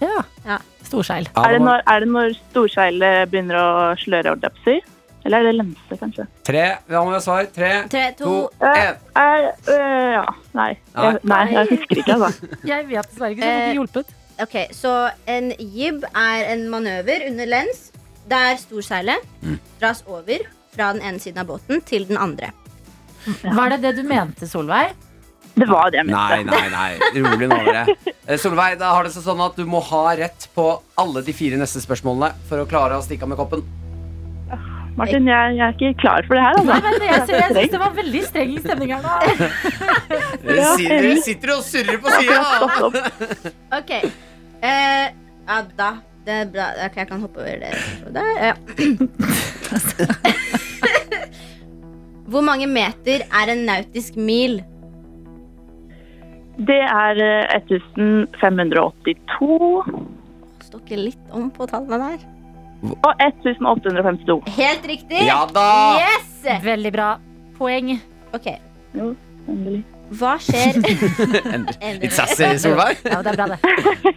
Ja. 0.03 0.23
ja. 0.47 0.59
Storseil. 0.87 1.29
Er 1.39 1.55
det 1.57 1.61
når, 1.63 1.83
er 1.89 2.03
det 2.05 2.09
når 2.11 2.35
storseilet 2.51 3.31
begynner 3.31 3.59
å 3.59 3.69
sløre, 4.03 4.35
holdt 4.35 4.67
jeg? 4.67 4.83
Eller 5.23 5.39
er 5.39 5.49
det 5.51 5.53
lense, 5.55 5.97
kanskje? 6.01 6.25
Tre. 6.47 6.63
Da 6.91 7.03
må 7.05 7.13
vi 7.13 7.15
ha 7.15 7.21
svar. 7.23 7.47
Tre, 7.55 7.71
Tre, 7.91 8.03
to, 8.19 8.25
to 8.51 8.67
én. 8.67 8.97
Uh, 9.15 9.53
uh, 9.69 10.09
ja. 10.17 10.25
Nei. 10.59 10.71
Jeg, 10.97 11.21
nei, 11.31 11.43
jeg 11.53 11.71
husker 11.71 12.01
ikke, 12.03 12.17
altså. 12.17 12.49
Jeg 12.73 12.89
vet 12.91 13.13
dessverre 13.13 13.37
ikke, 13.37 13.43
så 13.43 13.47
jeg 13.47 13.53
får 13.53 13.53
Eh, 13.53 13.69
ikke 13.69 13.79
hjulpet. 13.79 14.17
Ok, 14.43 14.57
Så 14.75 14.95
en 15.31 15.53
jib 15.61 16.03
er 16.11 16.49
en 16.57 16.65
manøver 16.73 17.29
under 17.29 17.51
lens 17.55 17.85
der 18.31 18.59
storseilet 18.59 19.29
Mm. 19.43 19.57
dras 19.81 20.03
over 20.07 20.45
fra 20.75 20.93
den 20.95 21.03
ene 21.03 21.19
siden 21.23 21.43
av 21.43 21.49
båten 21.51 21.83
til 21.87 22.07
den 22.09 22.19
andre. 22.19 22.51
Var 23.43 23.75
det 23.75 23.81
det 23.85 23.93
du 24.01 24.03
mente, 24.09 24.49
Solveig? 24.51 24.93
Det 25.55 25.67
var 25.69 25.91
det 25.93 26.01
jeg 26.01 26.07
mente. 26.09 26.17
Nei, 26.17 26.43
nei, 26.49 26.69
nei. 26.73 27.11
Rolig 27.27 27.49
nå, 27.51 27.59
dere. 27.67 27.97
Eh, 28.25 28.39
Solveig, 28.41 28.79
da 28.81 28.95
har 28.97 29.05
det 29.05 29.13
seg 29.13 29.27
sånn 29.27 29.43
at 29.45 29.57
du 29.59 29.67
må 29.69 29.83
ha 29.85 30.05
rett 30.17 30.49
på 30.57 30.67
alle 31.01 31.23
de 31.27 31.35
fire 31.37 31.59
neste 31.61 31.83
spørsmålene 31.85 32.33
for 32.49 32.63
å 32.63 32.69
klare 32.71 32.97
å 32.97 33.05
stikke 33.05 33.27
av 33.29 33.33
med 33.35 33.41
koppen. 33.43 33.65
Martin, 34.97 35.25
jeg, 35.25 35.55
jeg 35.57 35.65
er 35.65 35.73
ikke 35.73 36.01
klar 36.03 36.27
for 36.29 36.37
det 36.37 36.43
her, 36.45 36.59
Nei, 36.69 36.75
altså. 36.77 36.85
men 36.85 36.93
jeg, 37.01 37.21
jeg 37.33 37.53
synes 37.57 37.71
det 37.73 37.79
var 37.81 37.93
veldig 37.97 38.23
streng 38.29 38.51
stemning 38.61 38.91
her 38.93 39.01
nå. 39.01 39.15
Dere 40.43 40.57
Ja, 40.59 40.73
sitter, 40.77 40.99
dere 41.07 41.23
sitter 41.25 41.53
og 41.55 41.63
surrer 41.65 42.01
på 42.03 42.09
sida. 42.19 42.41
Ok. 43.81 43.93
Eh, 44.63 45.07
ja, 45.49 45.63
da. 45.79 45.91
Det 46.23 46.35
er 46.39 46.51
bra. 46.53 46.67
Jeg 46.85 47.09
kan 47.09 47.25
hoppe 47.25 47.41
over 47.43 47.57
det. 47.59 47.73
Der, 48.15 48.29
ja. 48.47 48.55
Hvor 52.33 52.41
mange 52.45 52.67
meter 52.71 53.25
er 53.29 53.47
en 53.53 53.65
nautisk 53.69 54.17
mil? 54.17 54.63
Det 56.63 56.79
er 56.85 57.17
eh, 57.21 57.61
1582 57.61 59.85
Står 60.63 60.79
ikke 60.85 60.97
litt 61.01 61.27
om 61.35 61.51
på 61.53 61.67
tallene 61.71 61.99
der. 62.01 62.19
og 63.05 63.13
1852. 63.23 64.43
Helt 64.57 64.87
riktig. 64.91 65.21
Ja 65.27 65.41
da! 65.55 65.67
Yes! 66.01 66.29
Veldig 66.65 66.93
bra. 66.95 67.11
Poeng. 67.59 67.93
Ok, 68.35 68.47
Jo, 68.97 69.15
endelig. 69.49 69.83
hva 70.19 70.33
skjer 70.41 70.73
Litt 72.03 72.13
sassy, 72.17 72.45
Solveig. 72.63 72.97
Ja, 73.07 73.19
det 73.23 73.31
er 73.33 73.37
bra, 73.39 73.47
det. 73.53 73.59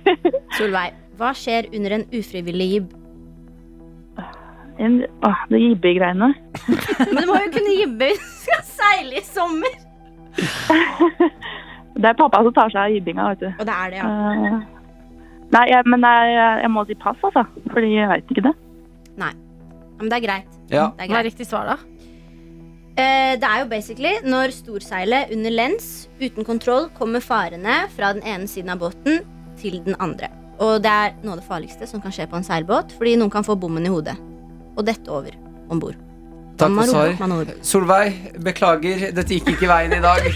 Solveig, 0.58 0.92
hva 1.20 1.30
skjer 1.36 1.64
under 1.76 1.92
en 2.00 2.06
ufrivillig? 2.16 2.84
En, 4.80 5.00
åh, 5.24 5.44
det 5.50 5.62
jibbegreiene. 5.62 6.34
Men 7.14 7.22
du 7.22 7.30
må 7.30 7.38
jo 7.40 7.52
kunne 7.54 7.76
jibbe 7.78 8.10
hvis 8.12 8.24
du 8.24 8.42
skal 8.44 8.66
seile 8.68 9.22
i 9.22 9.26
sommer. 9.28 9.78
Det 11.96 12.10
er 12.10 12.18
pappa 12.20 12.42
som 12.44 12.52
tar 12.52 12.72
seg 12.74 12.82
av 12.82 12.92
jibbinga, 12.92 13.30
vet 13.32 13.44
du. 13.46 13.48
Og 13.54 13.68
det 13.68 13.74
er 13.74 13.94
det, 13.94 14.00
ja. 14.02 14.08
Uh, 14.12 14.58
nei, 15.56 15.62
jeg, 15.72 15.88
men 15.88 16.04
jeg, 16.04 16.34
jeg 16.66 16.72
må 16.74 16.84
si 16.90 16.98
pass, 17.00 17.22
altså. 17.24 17.46
Fordi 17.72 17.92
jeg 17.94 18.10
veit 18.12 18.34
ikke 18.36 18.44
det. 18.50 18.52
Nei. 19.22 19.32
Men 20.02 20.12
det 20.12 20.18
er 20.18 20.26
greit. 20.26 20.58
Ja. 20.68 20.90
Det 20.98 21.06
er 21.06 21.14
Hva 21.14 21.22
er 21.22 21.28
riktig 21.30 21.48
svar, 21.48 21.72
da? 21.72 21.78
Eh, 23.00 23.34
det 23.40 23.48
er 23.48 23.64
jo 23.64 23.72
basically 23.72 24.14
når 24.28 24.54
storseilet 24.56 25.32
under 25.36 25.56
lens 25.56 25.88
uten 26.20 26.48
kontroll 26.48 26.90
kommer 26.96 27.24
farende 27.24 27.82
fra 27.96 28.14
den 28.16 28.24
ene 28.28 28.48
siden 28.48 28.76
av 28.76 28.84
båten 28.84 29.24
til 29.60 29.80
den 29.88 29.96
andre. 30.04 30.32
Og 30.64 30.84
det 30.84 30.92
er 30.92 31.18
noe 31.24 31.38
av 31.38 31.42
det 31.42 31.48
farligste 31.48 31.88
som 31.88 32.04
kan 32.04 32.16
skje 32.16 32.28
på 32.32 32.40
en 32.40 32.48
seilbåt, 32.48 32.96
fordi 32.96 33.18
noen 33.20 33.32
kan 33.32 33.48
få 33.48 33.56
bommen 33.60 33.88
i 33.88 33.92
hodet 33.92 34.16
og 34.76 34.86
dette 34.86 35.10
over 35.12 35.32
om 35.72 35.80
bord. 35.82 35.96
Takk 36.58 36.72
for 36.78 36.88
svar. 36.88 37.50
Solveig, 37.66 38.14
beklager. 38.44 39.10
Dette 39.16 39.36
gikk 39.36 39.50
ikke 39.56 39.68
veien 39.68 39.92
i 39.98 40.00
dag. 40.04 40.30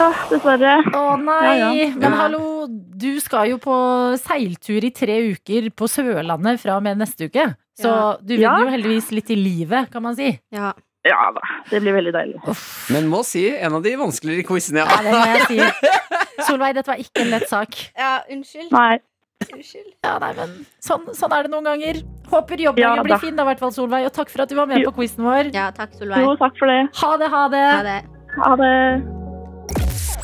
Åh, 0.00 0.18
dessverre. 0.32 0.74
Å 0.94 1.04
nei! 1.22 1.38
Ja, 1.58 1.70
ja. 1.72 1.86
Men 1.96 2.12
hallo, 2.18 2.66
du 2.68 3.08
skal 3.24 3.48
jo 3.54 3.56
på 3.62 3.76
seiltur 4.20 4.84
i 4.84 4.90
tre 4.94 5.16
uker 5.32 5.70
på 5.76 5.88
Sørlandet 5.90 6.60
fra 6.62 6.76
og 6.76 6.84
med 6.86 7.00
neste 7.00 7.30
uke. 7.30 7.48
Så 7.78 7.88
Ja. 7.88 8.16
du 8.20 8.34
vinner 8.36 8.58
Ja. 8.58 8.58
jo 8.66 8.72
heldigvis 8.74 9.10
litt 9.14 9.30
i 9.30 9.36
livet, 9.38 9.90
kan 9.92 10.02
man 10.02 10.16
si. 10.18 10.32
Ja. 10.52 10.72
Ja 11.06 11.30
da, 11.32 11.40
det 11.70 11.78
blir 11.80 11.94
veldig 11.94 12.12
deilig. 12.12 12.56
Men 12.92 13.06
må 13.08 13.22
si 13.24 13.46
en 13.56 13.72
av 13.78 13.82
de 13.84 13.94
vanskeligere 13.96 14.44
quizene 14.44 14.82
Ja, 14.82 14.96
det 15.06 15.12
må 15.14 15.26
jeg 15.30 15.46
si. 15.46 15.58
Solveig, 16.48 16.74
dette 16.76 16.90
var 16.90 16.98
ikke 17.00 17.22
en 17.22 17.30
lett 17.32 17.48
sak. 17.48 17.78
ja, 17.96 18.18
unnskyld. 18.30 18.68
Nei. 18.74 18.98
Unnskyld. 19.46 19.92
Ja, 20.04 20.18
nei, 20.22 20.32
men 20.38 20.54
sånn, 20.82 21.06
sånn 21.16 21.34
er 21.36 21.46
det 21.46 21.52
noen 21.52 21.68
ganger. 21.68 22.00
Håper 22.32 22.60
jobbdagen 22.64 23.00
Ja, 23.00 23.04
blir 23.06 23.20
fin, 23.22 23.36
da, 23.38 23.44
hvert 23.48 23.62
fall, 23.62 23.72
Solveig. 23.72 24.06
Og 24.08 24.12
takk 24.16 24.30
for 24.32 24.42
at 24.44 24.48
du 24.50 24.56
var 24.58 24.66
med 24.66 24.82
Jo. 24.82 24.90
på 24.90 25.00
quizen 25.02 25.24
vår. 25.24 25.52
Ja, 25.54 25.70
takk, 25.70 25.94
Solveig. 25.94 26.24
Jo, 26.24 26.34
takk 26.40 26.58
for 26.58 26.66
det. 26.66 26.80
Ha 27.02 27.16
det, 27.16 27.28
ha 27.30 27.44
det. 27.48 27.64
Ha 27.70 27.82
det. 27.82 28.00
Ha 28.44 28.56
det. 28.56 29.17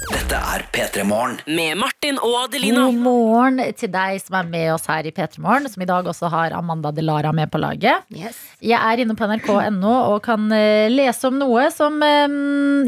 Dette 0.05 0.36
er 0.36 0.62
P3 0.74 1.05
Morgen. 1.09 1.36
Med 1.57 1.78
Martin 1.80 2.18
og 2.20 2.34
Adelina. 2.42 2.82
God 2.88 2.98
morgen 3.05 3.61
til 3.78 3.90
deg 3.92 4.18
som 4.20 4.36
er 4.36 4.48
med 4.50 4.66
oss 4.74 4.84
her 4.90 5.07
i 5.09 5.12
P3 5.14 5.40
Morgen, 5.40 5.68
som 5.70 5.84
i 5.84 5.88
dag 5.88 6.09
også 6.11 6.28
har 6.32 6.55
Amanda 6.57 6.90
Delara 6.94 7.30
med 7.36 7.48
på 7.52 7.61
laget. 7.62 8.05
Yes. 8.12 8.36
Jeg 8.64 8.76
er 8.76 9.00
inne 9.00 9.16
på 9.16 9.28
nrk.no 9.30 9.94
og 10.11 10.18
kan 10.26 10.44
eh, 10.52 10.90
lese 10.92 11.30
om 11.30 11.38
noe 11.40 11.68
som 11.72 11.96
eh, 12.05 12.36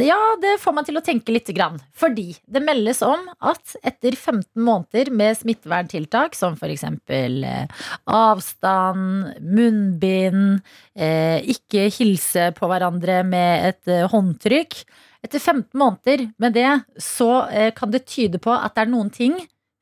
Ja, 0.04 0.18
det 0.42 0.56
får 0.62 0.76
meg 0.76 0.90
til 0.90 1.00
å 1.00 1.04
tenke 1.06 1.32
lite 1.32 1.56
grann. 1.56 1.80
Fordi 1.96 2.28
det 2.44 2.64
meldes 2.66 3.00
om 3.06 3.24
at 3.38 3.76
etter 3.80 4.18
15 4.18 4.50
måneder 4.60 5.12
med 5.14 5.40
smitteverntiltak, 5.40 6.36
som 6.36 6.58
f.eks. 6.58 6.84
Eh, 7.08 7.88
avstand, 8.12 9.32
munnbind, 9.40 10.60
eh, 10.92 11.40
ikke 11.56 11.88
hilse 11.96 12.50
på 12.56 12.68
hverandre 12.70 13.22
med 13.24 13.72
et 13.72 13.96
håndtrykk 14.12 14.80
Etter 15.26 15.42
15 15.42 15.74
måneder 15.80 16.24
med 16.42 16.54
det, 16.54 16.70
så 17.02 17.28
eh, 17.50 17.72
kan 17.74 17.90
det 17.90 18.04
tyde 18.06 18.38
på 18.42 18.52
at 18.54 18.76
det 18.76 18.84
er 18.86 18.90
noen 18.92 19.10
ting 19.10 19.34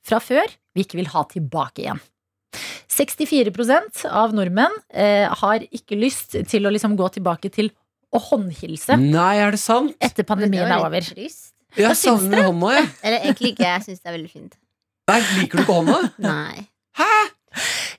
fra 0.05 0.21
før 0.25 0.49
vi 0.75 0.85
ikke 0.87 0.99
vil 1.03 1.11
ha 1.13 1.25
tilbake 1.31 1.85
igjen. 1.85 2.01
64 2.95 4.07
av 4.09 4.35
nordmenn 4.37 4.75
eh, 4.95 5.27
har 5.41 5.65
ikke 5.75 5.99
lyst 5.99 6.37
til 6.51 6.67
å 6.69 6.73
liksom 6.73 6.95
gå 6.97 7.09
tilbake 7.17 7.51
til 7.53 7.71
å 8.15 8.21
håndhilse 8.23 8.95
Nei, 9.01 9.41
er 9.43 9.57
det 9.57 9.59
sant? 9.59 9.97
etter 9.99 10.27
pandemien 10.29 10.69
Det 10.69 10.77
er 10.77 10.85
over. 10.87 11.03
trist. 11.03 11.51
Jeg 11.75 11.99
savner 11.99 12.45
hånda, 12.47 12.69
jeg. 12.77 12.91
Eller 13.03 13.25
egentlig 13.27 13.51
ikke. 13.57 13.67
Jeg 13.67 13.83
syns 13.89 13.99
det 14.05 14.11
er 14.13 14.15
veldig 14.15 14.31
fint. 14.31 14.53
Nei, 15.11 15.17
liker 15.41 15.59
du 15.59 15.65
ikke 15.65 15.79
hånda? 15.81 15.97
Nei. 16.23 16.63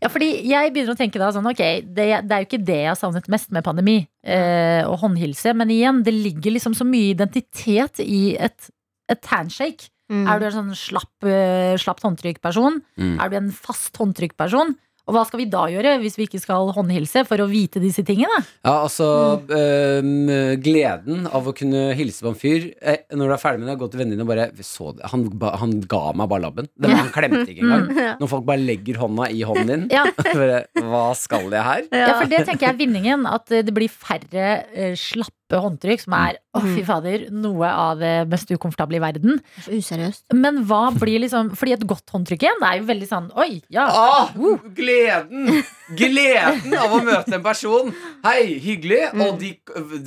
Ja, 0.06 0.12
fordi 0.14 0.30
jeg 0.46 0.72
begynner 0.74 0.94
å 0.94 1.00
tenke 1.00 1.22
da 1.22 1.32
sånn, 1.34 1.48
ok, 1.50 1.64
det, 1.98 2.06
det 2.28 2.36
er 2.36 2.44
jo 2.44 2.48
ikke 2.48 2.62
det 2.62 2.78
jeg 2.84 2.92
har 2.92 3.00
savnet 3.00 3.30
mest 3.34 3.50
med 3.56 3.66
pandemi, 3.66 3.98
eh, 4.22 4.84
og 4.86 5.00
håndhilse, 5.02 5.56
men 5.58 5.74
igjen, 5.74 6.04
det 6.06 6.14
ligger 6.14 6.54
liksom 6.54 6.78
så 6.78 6.86
mye 6.86 7.16
identitet 7.16 8.04
i 8.06 8.36
et, 8.38 8.70
et 9.10 9.32
handshake. 9.32 9.90
Mm. 10.14 10.28
Er 10.30 10.38
du 10.38 10.46
en 10.46 10.54
sånn 10.60 10.74
slapp, 10.78 11.10
slapp 11.18 11.82
slappt 11.82 12.06
håndtrykkperson? 12.06 12.78
Mm. 13.02 13.16
Er 13.18 13.32
du 13.32 13.40
en 13.40 13.54
fast 13.56 13.98
håndtrykkperson? 13.98 14.76
Og 15.06 15.14
hva 15.14 15.22
skal 15.28 15.44
vi 15.44 15.48
da 15.52 15.66
gjøre 15.70 15.98
hvis 16.02 16.18
vi 16.18 16.26
ikke 16.26 16.42
skal 16.42 16.72
håndhilse 16.74 17.26
for 17.30 17.44
å 17.44 17.48
vite 17.50 17.82
disse 17.84 18.02
tingene? 18.06 18.40
Ja, 18.66 18.80
altså 18.86 19.08
øhm, 19.54 20.32
Gleden 20.66 21.28
av 21.30 21.46
å 21.46 21.54
kunne 21.56 21.92
hilse 21.98 22.26
på 22.26 22.32
en 22.32 22.40
fyr 22.40 22.68
eh, 22.82 23.04
Når 23.14 23.30
du 23.30 23.36
er 23.36 23.42
ferdig 23.42 23.62
med 23.62 23.70
det, 23.70 23.78
gå 23.82 23.90
til 23.92 24.02
vennene 24.02 24.18
dine 24.18 24.26
og 24.26 24.32
bare 24.32 25.06
han, 25.12 25.28
han 25.62 25.76
ga 25.90 26.02
meg 26.18 26.30
bare 26.32 26.46
labben. 26.48 26.70
Det 26.74 26.90
var, 26.90 26.98
han 27.04 27.14
klemte 27.14 27.46
ikke 27.52 27.66
engang. 27.66 28.18
Når 28.22 28.32
folk 28.32 28.46
bare 28.48 28.64
legger 28.66 29.00
hånda 29.04 29.30
i 29.30 29.44
hånden 29.46 29.72
din. 29.72 29.86
Ja. 29.94 30.06
bare, 30.26 30.64
Hva 30.82 31.06
skal 31.18 31.50
jeg 31.54 31.66
her? 31.70 31.88
Ja, 31.92 32.12
for 32.18 32.32
det 32.32 32.42
tenker 32.48 32.70
jeg 32.70 32.74
er 32.74 32.80
vinningen. 32.82 33.26
At 33.30 33.52
det 33.52 33.76
blir 33.76 33.92
færre 33.92 34.48
eh, 34.74 34.96
slappe 35.00 35.45
håndtrykk, 35.54 36.02
som 36.02 36.14
er 36.18 36.40
å 36.56 36.62
fy 36.64 36.82
fader, 36.88 37.28
noe 37.32 37.68
av 37.70 38.00
det 38.00 38.14
mest 38.32 38.50
ukomfortable 38.50 38.98
i 38.98 39.04
verden. 39.04 39.42
Så 39.62 39.76
useriøst. 39.78 40.24
Men 40.34 40.64
hva 40.66 40.88
blir 40.98 41.20
liksom 41.22 41.52
Fordi 41.56 41.74
et 41.76 41.84
godt 41.86 42.10
håndtrykk 42.16 42.42
igjen 42.48 42.64
er 42.64 42.78
jo 42.80 42.86
veldig 42.88 43.08
sånn 43.10 43.28
Oi, 43.38 43.62
ja. 43.70 43.86
Ah, 43.92 44.30
gleden! 44.74 45.62
Gleden 45.96 46.74
av 46.80 46.94
å 46.98 47.02
møte 47.06 47.36
en 47.38 47.44
person. 47.46 47.92
Hei, 48.26 48.56
hyggelig. 48.64 49.02
Og 49.22 49.36
de, 49.42 49.52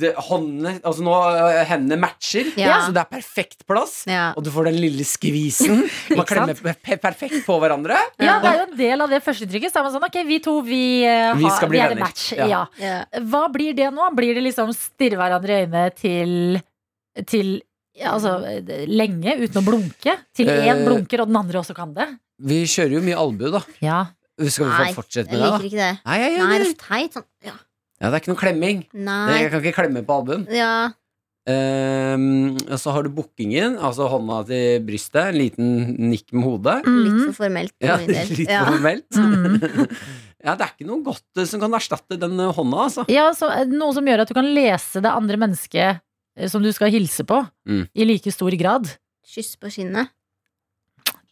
de 0.01 0.11
håndene 0.27 0.73
Altså 0.83 1.05
nå 1.05 1.13
øh, 1.15 1.61
hendene 1.69 1.99
matcher, 2.01 2.49
Ja. 2.59 2.81
så 2.85 2.91
det 2.95 3.03
er 3.05 3.09
perfekt 3.13 3.63
plass. 3.69 4.01
Ja. 4.09 4.33
Og 4.35 4.43
du 4.43 4.51
får 4.51 4.69
den 4.71 4.79
lille 4.81 5.05
skvisen. 5.07 5.85
Man 6.17 6.25
klemmer 6.27 6.57
perfekt 6.99 7.45
på 7.47 7.59
hverandre. 7.61 7.95
Ja, 8.19 8.39
det 8.43 8.51
er 8.51 8.59
jo 8.59 8.65
en 8.67 8.77
del 8.81 9.05
av 9.05 9.13
det 9.13 9.21
første 9.23 9.47
trykket. 9.49 9.71
Så 9.71 9.79
er 9.79 9.87
man 9.87 9.93
sånn, 9.95 10.07
ok, 10.09 10.19
vi 10.27 10.39
to, 10.43 10.57
vi, 10.65 10.81
eh, 11.07 11.31
Vi 11.39 11.45
har- 11.47 11.67
vi 11.69 11.77
er 11.79 11.93
venner. 11.93 11.95
en 11.95 12.03
match. 12.03 12.31
Ja. 12.35 12.47
Ja. 12.49 12.61
Ja. 12.81 12.97
Hva 13.29 13.45
blir 13.53 13.73
det 13.77 13.87
nå? 13.93 14.09
Blir 14.17 14.33
det 14.35 14.43
liksom 14.49 14.73
stirre 14.75 15.17
hverandre 15.29 15.55
i 15.55 15.63
øynene 15.65 15.93
til, 15.95 16.61
til 17.29 17.51
ja, 17.99 18.13
altså, 18.15 18.35
lenge 18.89 19.37
uten 19.43 19.61
å 19.61 19.65
blunke? 19.65 20.17
Til 20.35 20.47
én 20.51 20.75
Eh. 20.81 20.85
blunker, 20.85 21.21
og 21.23 21.27
den 21.31 21.39
andre 21.39 21.59
også 21.61 21.75
kan 21.77 21.93
det? 21.93 22.07
Vi 22.39 22.61
kjører 22.65 22.93
jo 22.97 23.01
mye 23.05 23.17
albue, 23.19 23.51
da. 23.51 23.61
Ja. 23.83 23.99
Skal 24.39 24.69
vi 24.69 24.71
Nei, 24.71 24.93
fortsette 24.95 25.27
Jeg 25.27 25.35
med 25.35 25.41
det, 25.43 25.49
liker 25.51 25.67
ikke 25.67 25.81
det. 25.83 25.95
Nei, 26.05 26.17
jeg 26.21 26.31
gjør 26.37 26.45
Nei, 26.47 26.53
det 26.53 26.59
det. 26.59 26.67
er 26.67 26.71
så 26.71 26.87
teit. 26.87 27.13
Sånn. 27.17 27.25
Ja. 27.43 27.55
Ja, 27.99 28.07
det 28.09 28.13
er 28.15 28.21
ikke 28.23 28.31
noe 28.31 28.39
klemming. 28.39 28.77
Nei. 28.93 29.33
Jeg 29.41 29.51
kan 29.51 29.59
ikke 29.65 29.75
klemme 29.75 30.03
på 30.07 30.15
albuen. 30.15 30.45
Ja. 30.55 30.71
Um, 31.49 32.55
og 32.69 32.77
så 32.79 32.93
har 32.93 33.03
du 33.03 33.09
bukkingen, 33.09 33.75
altså 33.81 34.05
hånda 34.11 34.43
til 34.47 34.83
brystet. 34.85 35.33
En 35.33 35.37
liten 35.39 35.71
nikk 36.11 36.31
med 36.31 36.45
hodet. 36.45 36.77
Litt 36.85 37.13
Mm. 37.17 37.25
for 37.33 37.43
formelt. 37.43 37.73
Ja, 37.81 37.97
litt 38.07 38.47
Ja. 38.47 38.63
formelt. 38.69 39.09
Mm. 39.11 39.59
Ja, 40.43 40.53
det 40.55 40.63
er 40.65 40.71
ikke 40.75 40.87
noe 40.87 41.03
godt 41.03 41.25
eh, 41.41 41.47
som 41.49 41.59
kan 41.59 41.73
erstatte 41.75 42.15
den 42.19 42.39
eh, 42.39 42.53
hånda, 42.55 42.85
altså. 42.85 43.03
ja, 43.11 43.25
så 43.35 43.49
eh, 43.51 43.65
Noe 43.67 43.91
som 43.97 44.07
gjør 44.07 44.23
at 44.23 44.29
du 44.31 44.35
kan 44.37 44.47
lese 44.55 45.01
det 45.03 45.11
andre 45.11 45.35
mennesket 45.41 45.99
som 46.47 46.63
du 46.63 46.69
skal 46.71 46.91
hilse 46.93 47.25
på, 47.27 47.41
Mm. 47.67 47.83
i 47.93 48.05
like 48.07 48.31
stor 48.31 48.55
grad. 48.55 48.87
Kyss 49.27 49.57
på 49.59 49.67
kinnet. 49.73 50.07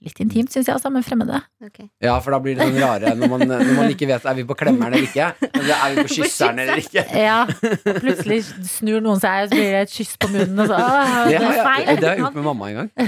Litt 0.05 0.19
intimt, 0.21 0.51
syns 0.53 0.67
jeg, 0.67 0.75
altså, 0.75 0.91
med 0.93 1.01
fremmede. 1.01 1.39
Okay. 1.65 1.87
Ja, 2.05 2.19
for 2.21 2.29
da 2.35 2.37
blir 2.43 2.53
det 2.53 2.67
sånn 2.67 2.75
rare 2.83 3.15
når 3.17 3.31
man, 3.31 3.43
når 3.49 3.71
man 3.79 3.87
ikke 3.89 4.05
vet 4.11 4.27
er 4.29 4.35
vi 4.37 4.43
på 4.45 4.53
klemmeren 4.59 4.93
eller 4.93 5.07
ikke. 5.07 5.31
Eller 5.47 5.73
er 5.73 5.95
vi 5.95 6.03
på 6.05 6.11
kysseren 6.19 6.61
eller 6.61 6.81
ikke. 6.83 7.01
Ja, 7.17 7.39
og 7.47 7.97
plutselig 8.03 8.43
snur 8.69 9.01
noen 9.01 9.17
seg, 9.23 9.47
og 9.47 9.49
så 9.49 9.57
blir 9.57 9.73
det 9.73 9.81
et 9.87 9.95
kyss 9.95 10.13
på 10.21 10.29
munnen, 10.35 10.61
og 10.61 10.69
så 10.69 10.77
Det 10.77 11.39
det 11.41 11.49
har 11.49 11.81
jeg, 11.81 11.97
det 11.97 12.09
har 12.11 12.13
jeg 12.13 12.21
gjort 12.21 12.37
med 12.37 12.45
mamma 12.45 12.69
en 12.69 12.79
gang. 12.83 12.91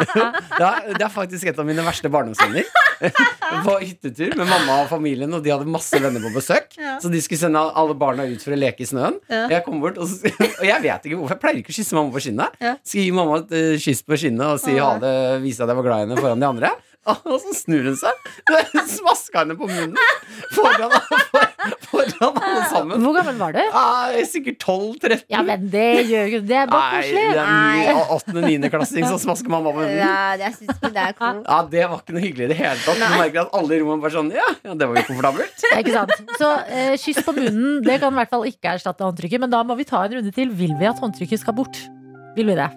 Det 0.00 0.64
er, 0.64 0.86
det 0.96 1.04
er 1.04 1.10
faktisk 1.12 1.48
et 1.50 1.58
av 1.60 1.66
mine 1.68 1.82
verste 1.84 2.08
barndomsvenner. 2.12 2.64
På 3.64 3.74
hyttetur 3.80 4.32
med 4.36 4.48
mamma 4.48 4.78
og 4.82 4.88
familien, 4.90 5.32
og 5.36 5.42
de 5.44 5.52
hadde 5.52 5.68
masse 5.68 5.96
venner 6.00 6.22
på 6.24 6.30
besøk. 6.34 6.72
Så 7.02 7.10
de 7.12 7.20
skulle 7.24 7.40
sende 7.40 7.60
alle 7.60 7.96
barna 8.00 8.24
ut 8.28 8.40
for 8.44 8.56
å 8.56 8.58
leke 8.58 8.84
i 8.84 8.88
snøen. 8.88 9.18
Ja. 9.28 9.42
Jeg 9.52 9.64
kom 9.66 9.80
bort, 9.82 10.00
og, 10.00 10.08
så, 10.08 10.30
og 10.30 10.64
jeg 10.66 10.84
vet 10.84 11.04
ikke 11.08 11.18
hvorfor. 11.20 11.34
Jeg 11.36 11.42
pleier 11.44 11.60
ikke 11.60 11.74
å 11.74 11.76
kysse 11.76 11.96
mamma 11.98 12.14
på 12.16 12.22
kinnet. 12.26 12.56
Skal 12.80 13.02
gi 13.04 13.12
mamma 13.16 13.40
et 13.42 13.54
eh, 13.60 13.74
kyss 13.84 14.02
på 14.08 14.18
kinnet 14.24 14.46
og 14.46 14.62
si 14.62 14.76
ha 14.78 14.90
det, 15.02 15.14
vise 15.44 15.68
at 15.70 15.74
jeg 15.74 15.82
var 15.82 15.90
glad 15.90 15.98
i 16.02 16.08
henne 16.08 16.22
foran 16.22 16.42
de 16.42 16.50
andre. 16.50 16.76
Og 17.08 17.36
så 17.40 17.52
snur 17.56 17.86
hun 17.88 17.94
seg. 17.96 18.26
Smasker 18.90 19.40
henne 19.40 19.54
på 19.56 19.64
munnen 19.70 19.96
foran, 20.52 20.92
for, 21.30 21.46
foran 21.86 22.40
alle 22.42 22.64
sammen. 22.68 23.00
Hvor 23.00 23.14
gammel 23.16 23.38
var 23.40 23.54
du? 23.56 23.60
Ah, 23.72 24.12
sikkert 24.28 24.60
12-13. 24.60 25.22
Ja, 25.32 25.40
men 25.46 25.64
det 25.72 25.86
gjør 26.10 26.28
jo 26.34 26.40
Det 26.50 26.58
er 26.60 26.68
bare 26.70 27.00
koselig. 27.00 27.22
Nei, 27.38 27.86
ni- 27.86 28.04
åttende-niendeklassing 28.16 29.08
som 29.08 29.20
smasker 29.22 29.52
mamma 29.52 29.72
på 29.72 29.80
munnen. 29.80 29.96
Ja, 29.96 30.36
det 30.36 30.90
er 30.92 31.16
cool. 31.16 31.40
Ja, 31.46 31.62
Det 31.72 31.86
var 31.88 32.04
ikke 32.04 32.16
noe 32.18 32.24
hyggelig 32.26 32.50
i 32.50 32.52
det 32.52 32.58
hele 32.60 32.76
tatt. 32.84 33.00
Du 33.00 33.16
merker 33.16 33.42
at 33.46 33.56
alle 33.60 33.78
i 33.78 33.80
rommet 33.80 34.04
bare 34.04 34.16
sånn 34.18 34.30
Ja, 34.36 34.50
ja 34.68 34.76
det 34.76 34.90
var 34.90 35.00
jo 35.00 35.06
komfortabelt. 35.08 35.64
Ikke 35.80 35.96
sant? 35.96 36.14
Så 36.36 36.52
eh, 36.68 36.92
kyss 37.00 37.22
på 37.24 37.32
munnen 37.36 37.80
Det 37.86 37.96
kan 38.02 38.12
i 38.12 38.20
hvert 38.20 38.32
fall 38.34 38.44
ikke 38.50 38.76
erstatte 38.76 39.06
håndtrykket. 39.06 39.40
Men 39.46 39.56
da 39.56 39.64
må 39.64 39.78
vi 39.80 39.88
ta 39.88 40.04
en 40.04 40.18
runde 40.20 40.36
til. 40.36 40.52
Vil 40.52 40.76
vi 40.76 40.90
at 40.90 41.00
håndtrykket 41.00 41.40
skal 41.46 41.56
bort? 41.56 41.80
Vil 42.36 42.52
vi 42.52 42.60
det? 42.60 42.68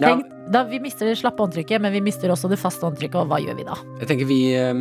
Ja, 0.00 0.10
Tenk, 0.10 0.30
da 0.50 0.64
Vi 0.66 0.80
mister 0.82 1.06
det 1.06 1.16
slappe 1.20 1.44
håndtrykket, 1.44 1.80
men 1.80 1.92
vi 1.94 2.00
mister 2.04 2.32
også 2.34 2.50
det 2.50 2.58
faste 2.60 2.82
håndtrykket. 2.86 3.20
Og 3.22 3.30
hva 3.30 3.38
gjør 3.42 3.58
vi 3.60 3.66
da? 3.68 3.76
jeg 4.02 4.10
tenker 4.10 4.26
vi, 4.30 4.40
eh, 4.58 4.74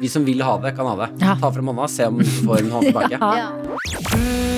vi 0.00 0.08
som 0.10 0.24
vil 0.26 0.40
ha 0.42 0.56
det, 0.62 0.74
kan 0.78 0.88
ha 0.88 0.96
det. 1.04 1.10
Ja. 1.22 1.36
Ta 1.40 1.52
frem 1.54 1.68
hånda, 1.72 1.88
se 1.92 2.08
om 2.10 2.18
du 2.18 2.24
får 2.24 2.64
en 2.64 2.72
hånd 2.78 2.90
tilbake. 2.90 3.18
Ja. 3.24 3.34
Ja. 3.44 4.54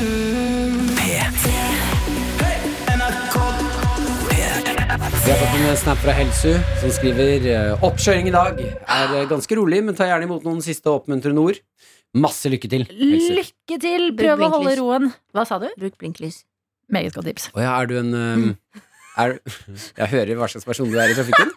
Vi 5.27 5.33
har 5.33 5.39
fått 5.41 5.71
en 5.71 5.77
snap 5.77 5.99
fra 5.99 6.13
Helsu 6.15 6.53
som 6.81 6.91
skriver 6.95 7.47
eh, 7.51 7.85
Oppkjøring 7.85 8.29
i 8.31 8.35
dag 8.35 8.61
er 8.63 9.15
eh, 9.17 9.25
ganske 9.31 9.57
rolig, 9.59 9.81
men 9.83 9.97
ta 9.99 10.07
gjerne 10.07 10.29
imot 10.29 10.45
noen 10.47 10.61
siste 10.63 10.93
oppmuntrende 10.93 11.43
ord. 11.43 11.59
Masse 12.17 12.51
lykke 12.53 12.71
til. 12.71 12.85
Helsu. 12.91 13.33
Lykke 13.41 13.79
til! 13.83 14.07
Prøv 14.19 14.45
å 14.47 14.51
holde 14.55 14.75
roen. 14.79 15.09
Hva 15.35 15.45
sa 15.49 15.59
du? 15.63 15.67
Bruk 15.81 15.97
blinklys. 15.99 16.45
Meget 16.93 17.17
godt 17.17 17.27
tips. 17.33 17.49
Å 17.57 17.65
ja, 17.65 17.73
er 17.83 17.91
du 17.91 17.97
en 17.99 18.13
eh, 18.21 18.83
er, 19.17 19.39
Jeg 19.97 20.09
hører 20.13 20.35
hva 20.41 20.49
slags 20.53 20.67
person 20.69 20.91
du 20.93 20.99
er 21.01 21.13
i 21.13 21.17
trafikken. 21.17 21.53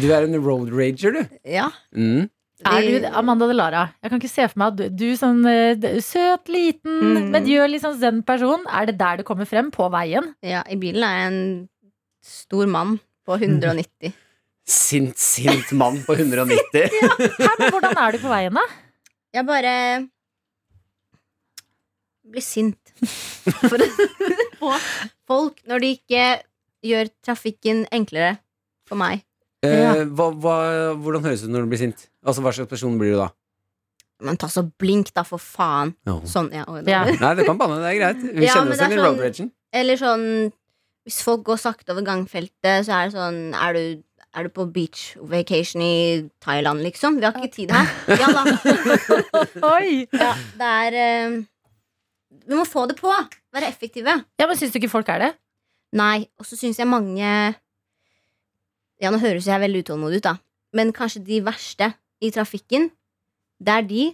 Du 0.00 0.06
er 0.14 0.26
en 0.28 0.36
road 0.44 0.70
rager, 0.74 1.16
du. 1.16 1.38
Ja. 1.44 1.68
Mm. 1.96 2.28
Er 2.68 2.84
du 2.84 3.06
Amanda 3.16 3.46
de 3.48 3.54
Lara? 3.56 3.86
Jeg 4.04 4.10
kan 4.12 4.20
ikke 4.20 4.28
se 4.30 4.44
for 4.52 4.60
meg 4.60 4.72
at 4.74 4.76
du, 4.76 4.84
du 5.00 5.16
sånn 5.16 5.38
eh, 5.48 6.00
søt, 6.04 6.50
liten, 6.52 6.98
Mm. 7.00 7.30
men 7.32 7.46
gjør 7.48 7.70
liksom 7.72 7.94
sånn 7.94 8.00
zen 8.02 8.22
person. 8.28 8.66
Er 8.68 8.90
det 8.90 8.98
der 9.00 9.20
du 9.20 9.24
kommer 9.24 9.48
frem? 9.48 9.70
På 9.72 9.88
veien? 9.92 10.34
ja. 10.44 10.60
I 10.68 10.76
bilen 10.76 11.02
er 11.06 11.16
jeg 11.22 11.30
en 11.32 11.68
stor 12.22 12.66
mann 12.68 12.98
på 13.26 13.38
190. 13.40 14.12
Sint, 14.70 15.16
sint 15.18 15.72
mann 15.72 16.02
på 16.04 16.14
190. 16.14 16.92
Ja, 17.40 17.54
men 17.58 17.72
hvordan 17.72 17.96
er 17.96 18.12
du 18.12 18.18
på 18.22 18.28
veien, 18.30 18.54
da? 18.60 18.66
Jeg 19.34 19.46
bare 19.48 19.72
blir 22.30 22.44
sint 22.44 22.92
for 23.64 23.80
på 24.60 24.72
folk 25.30 25.62
når 25.70 25.82
de 25.82 25.90
ikke 25.96 26.24
gjør 26.86 27.10
trafikken 27.26 27.84
enklere 27.92 28.38
for 28.88 28.96
meg. 29.00 29.24
Eh, 29.66 30.06
hva, 30.16 30.30
hva, 30.40 30.54
hvordan 30.96 31.26
høres 31.26 31.42
det 31.42 31.50
ut 31.50 31.54
når 31.54 31.66
du 31.66 31.72
blir 31.74 31.80
sint? 31.82 32.06
Altså, 32.24 32.40
Hva 32.44 32.52
slags 32.56 32.70
person 32.70 32.94
blir 33.00 33.12
du 33.12 33.18
da? 33.20 33.28
Men 34.24 34.36
ta 34.40 34.48
så 34.52 34.62
blink, 34.80 35.12
da, 35.16 35.22
for 35.24 35.40
faen. 35.40 35.94
Sånn, 36.28 36.50
ja. 36.52 36.64
Ja. 36.88 37.02
Nei, 37.22 37.34
det 37.38 37.46
kan 37.48 37.56
banne, 37.60 37.78
det 37.80 37.90
er 37.94 37.98
greit. 38.00 38.22
Vi 38.36 38.44
Ja, 38.46 38.54
kjenner 38.58 38.72
oss 38.74 38.80
igjen 38.80 38.92
i 38.92 38.96
sånn- 39.00 39.06
road 39.06 39.20
ragen. 39.24 39.50
Eller 39.72 39.96
sånn 40.00 40.24
Hvis 41.08 41.20
folk 41.24 41.44
går 41.46 41.56
sakte 41.62 41.92
over 41.94 42.04
gangfeltet, 42.04 42.84
så 42.84 42.92
er 42.98 43.08
det 43.08 43.14
sånn 43.16 43.38
Er 43.56 43.72
du, 43.76 44.02
er 44.36 44.44
du 44.44 44.50
på 44.52 44.66
beach 44.72 45.14
vacation 45.16 45.80
i 45.84 45.94
Thailand, 46.44 46.82
liksom? 46.84 47.16
Vi 47.20 47.24
har 47.28 47.32
ikke 47.38 47.54
tid 47.54 47.70
her. 47.72 47.88
Ja 48.20 48.28
da. 48.34 48.44
Oi! 49.76 50.06
Ja, 50.12 50.32
det 50.60 50.68
er 50.84 50.98
eh, 51.04 51.38
Vi 52.48 52.56
må 52.58 52.64
få 52.68 52.84
det 52.90 52.98
på. 53.00 53.12
Være 53.54 53.68
effektive. 53.72 54.18
Ja, 54.40 54.46
men 54.46 54.56
Syns 54.58 54.72
du 54.74 54.78
ikke 54.80 54.92
folk 54.92 55.08
er 55.12 55.24
det? 55.24 55.30
Nei, 55.96 56.28
og 56.38 56.46
så 56.46 56.58
syns 56.58 56.78
jeg 56.78 56.86
mange 56.86 57.26
Ja, 59.00 59.10
nå 59.10 59.18
høres 59.18 59.48
jeg 59.48 59.62
veldig 59.62 59.82
utålmodig 59.84 60.20
ut, 60.20 60.26
da. 60.28 60.36
Men 60.76 60.92
kanskje 60.94 61.22
de 61.26 61.40
verste 61.42 61.88
i 62.22 62.30
trafikken, 62.30 62.90
det 63.58 63.74
er 63.74 63.86
de 63.88 64.04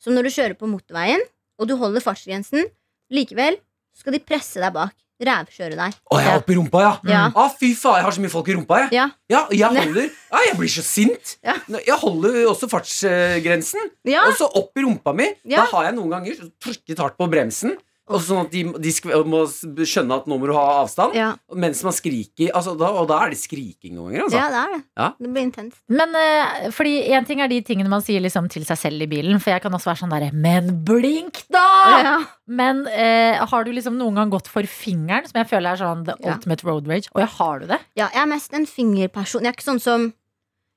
som 0.00 0.16
når 0.16 0.26
du 0.26 0.32
kjører 0.32 0.56
på 0.58 0.68
motorveien, 0.70 1.20
og 1.60 1.68
du 1.68 1.76
holder 1.76 2.02
fartsgrensen, 2.02 2.64
likevel 3.12 3.58
skal 3.96 4.16
de 4.16 4.22
presse 4.24 4.60
deg 4.62 4.72
bak. 4.74 4.96
Rævkjøre 5.20 5.76
deg. 5.76 5.96
Å, 6.08 6.16
jeg 6.16 6.30
er 6.32 6.38
oppi 6.40 6.54
rumpa, 6.56 6.80
ja! 6.80 6.92
Ja. 7.04 7.24
Å, 7.36 7.42
fy 7.52 7.74
faen, 7.76 7.98
jeg 7.98 8.06
har 8.06 8.14
så 8.16 8.22
mye 8.24 8.32
folk 8.32 8.46
i 8.48 8.54
rumpa, 8.56 8.78
jeg. 8.86 8.94
Ja. 8.96 9.02
Ja, 9.28 9.42
jeg 9.52 9.68
holder 9.68 10.06
ja, 10.06 10.38
Jeg 10.46 10.54
blir 10.56 10.72
så 10.72 10.84
sint. 10.86 11.34
Ja. 11.44 11.58
Jeg 11.76 11.98
holder 12.00 12.38
også 12.48 12.70
fartsgrensen. 12.72 13.90
Og 14.14 14.32
så 14.38 14.48
opp 14.48 14.80
i 14.80 14.86
rumpa 14.86 15.12
mi. 15.12 15.28
Da 15.44 15.66
har 15.74 15.90
jeg 15.90 15.98
noen 15.98 16.14
ganger 16.14 16.40
trykket 16.64 17.04
hardt 17.04 17.18
på 17.20 17.28
bremsen. 17.28 17.76
Og 18.10 18.20
sånn 18.26 18.40
at 18.42 18.50
de, 18.50 18.64
de 18.82 18.90
sk- 18.90 19.12
må 19.30 19.44
skjønne 19.46 20.16
at 20.18 20.26
nå 20.26 20.36
må 20.40 20.48
du 20.50 20.52
ha 20.56 20.64
avstand. 20.82 21.14
Ja, 21.14 21.28
Mens 21.54 21.82
man 21.86 21.94
skriker. 21.94 22.50
Altså, 22.58 22.72
da, 22.78 22.88
og 22.98 23.06
da 23.10 23.20
er 23.24 23.30
det 23.30 23.38
skriking 23.38 23.94
noen 23.94 24.10
ganger. 24.16 24.24
Altså. 24.26 24.38
ja 24.40 24.48
det 24.50 24.60
er 24.60 24.72
det. 24.74 24.80
Ja. 24.98 25.08
Det 25.20 25.30
blir 25.36 25.46
intenst. 25.46 25.78
Men 25.88 26.16
uh, 26.18 26.70
fordi 26.74 26.94
En 27.14 27.28
ting 27.28 27.40
er 27.44 27.48
de 27.52 27.60
tingene 27.66 27.88
man 27.92 28.02
sier 28.02 28.20
liksom 28.24 28.48
til 28.50 28.66
seg 28.68 28.78
selv 28.82 29.06
i 29.06 29.10
bilen, 29.10 29.38
for 29.40 29.54
jeg 29.54 29.62
kan 29.62 29.72
også 29.78 29.90
være 29.92 30.00
sånn 30.02 30.14
derre 30.16 30.30
Men 30.34 30.72
blink, 30.84 31.42
da! 31.54 31.64
Ja. 32.04 32.16
Men 32.50 32.82
uh, 32.90 33.46
har 33.52 33.64
du 33.64 33.70
liksom 33.76 33.94
noen 34.00 34.18
gang 34.18 34.30
gått 34.34 34.50
for 34.50 34.66
fingeren, 34.66 35.28
som 35.30 35.38
jeg 35.40 35.48
føler 35.52 35.72
er 35.76 35.82
sånn 35.84 36.06
the 36.08 36.16
Ja. 36.20 36.34
ultimate 36.34 36.66
road 36.66 36.88
rage? 36.90 37.08
Og 37.14 37.22
jeg 37.22 37.30
har 37.38 37.60
du 37.62 37.66
det? 37.70 37.78
Ja, 37.96 38.08
jeg 38.12 38.24
er 38.26 38.30
mest 38.34 38.52
en 38.58 38.66
fingerperson. 38.66 39.46
Jeg 39.46 39.54
er 39.54 39.58
ikke 39.60 39.68
sånn 39.70 39.80
som 39.82 40.08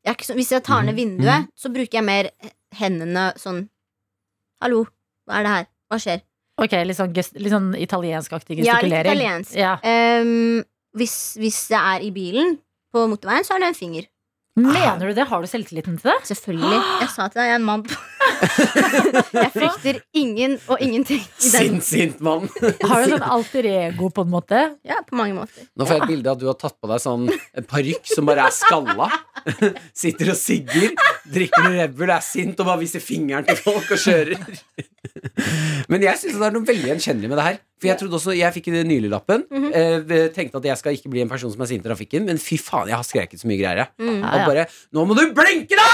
jeg 0.04 0.12
er 0.12 0.18
ikke 0.20 0.26
sånn, 0.28 0.38
Hvis 0.42 0.52
jeg 0.52 0.64
tar 0.68 0.84
ned 0.84 0.98
vinduet, 1.00 1.50
så 1.56 1.70
bruker 1.72 1.98
jeg 2.02 2.04
mer 2.06 2.30
hendene 2.76 3.30
sånn 3.40 3.64
Hallo, 4.62 4.86
hva 5.28 5.40
er 5.40 5.44
det 5.48 5.54
her? 5.58 5.66
Hva 5.92 6.00
skjer? 6.04 6.22
Ok, 6.62 6.74
Litt 6.86 6.98
sånn, 7.00 7.14
gest- 7.16 7.38
litt 7.40 7.52
sånn 7.54 7.72
italienskaktig 7.74 8.60
Ja, 8.64 8.78
litt 8.84 8.94
italiensk. 8.94 9.56
Ja. 9.58 9.78
Um, 9.82 10.62
hvis, 10.98 11.34
hvis 11.42 11.68
det 11.72 11.80
er 11.80 12.06
i 12.06 12.12
bilen 12.14 12.60
på 12.94 13.08
motorveien, 13.10 13.46
så 13.48 13.56
er 13.56 13.64
det 13.64 13.72
en 13.72 13.80
finger. 13.80 14.06
Mener 14.56 15.10
du 15.10 15.14
det? 15.18 15.26
Har 15.32 15.42
du 15.42 15.48
selvtilliten 15.50 15.98
til 15.98 16.12
det? 16.12 16.20
Selvfølgelig. 16.30 16.78
Jeg 17.02 17.10
sa 17.10 17.26
til 17.28 17.40
deg, 17.42 17.48
jeg 17.50 17.56
er 17.56 17.62
en 17.62 17.66
mann. 17.66 17.86
jeg 19.44 19.52
frykter 19.54 20.00
ingen 20.18 20.56
og 20.72 20.82
ingenting. 20.84 21.22
Sint, 21.42 21.84
sint 21.86 22.22
mann. 22.24 22.48
Har 22.90 23.04
du 23.04 23.14
sånn 23.16 23.26
alter 23.26 23.68
ego, 23.70 24.10
på 24.14 24.26
en 24.26 24.32
måte? 24.34 24.62
Ja, 24.88 25.02
på 25.08 25.18
mange 25.20 25.38
måter. 25.38 25.68
Nå 25.76 25.88
får 25.88 25.98
jeg 25.98 26.04
et 26.06 26.14
bilde 26.14 26.32
av 26.32 26.38
at 26.38 26.44
du 26.44 26.48
har 26.50 26.60
tatt 26.60 26.78
på 26.82 26.92
deg 26.92 27.04
sånn 27.04 27.28
en 27.32 27.68
parykk 27.70 28.14
som 28.14 28.30
bare 28.30 28.48
er 28.48 28.56
skalla. 28.56 29.10
Sitter 30.04 30.34
og 30.34 30.40
sigger, 30.40 30.94
drikker 31.34 31.68
noe 31.68 31.76
Red 31.78 31.98
Bull, 31.98 32.14
er 32.14 32.26
sint 32.26 32.60
og 32.60 32.70
bare 32.70 32.84
viser 32.84 33.04
fingeren 33.04 33.48
til 33.50 33.60
folk 33.60 33.92
og 33.94 34.04
kjører. 34.04 34.48
Men 35.92 36.06
jeg 36.06 36.20
syns 36.22 36.40
det 36.40 36.48
er 36.48 36.56
noe 36.56 36.68
veldig 36.68 36.90
gjenkjennelig 36.94 37.32
med 37.32 37.40
det 37.40 37.48
her. 37.50 37.62
For 37.84 37.90
jeg 37.92 38.00
trodde 38.00 38.16
også, 38.16 38.34
jeg 38.38 38.56
fikk 38.56 38.70
nylig-lappen. 38.88 39.44
eh, 39.76 40.30
tenkte 40.36 40.62
at 40.62 40.70
jeg 40.72 40.80
skal 40.80 40.96
ikke 40.96 41.12
bli 41.12 41.24
en 41.26 41.32
person 41.32 41.52
som 41.52 41.66
er 41.66 41.72
sint 41.74 41.84
i 41.84 41.90
trafikken, 41.90 42.24
men 42.30 42.40
fy 42.40 42.56
faen, 42.62 42.88
jeg 42.88 42.96
har 42.96 43.08
skreket 43.08 43.44
så 43.44 43.50
mye 43.52 43.60
greier. 43.60 43.84
jeg. 43.84 43.92
Mm. 44.00 44.22
Og 44.24 44.48
bare 44.48 44.68
Nå 44.96 45.06
må 45.10 45.18
du 45.20 45.26
blinke, 45.36 45.76
da! 45.76 45.90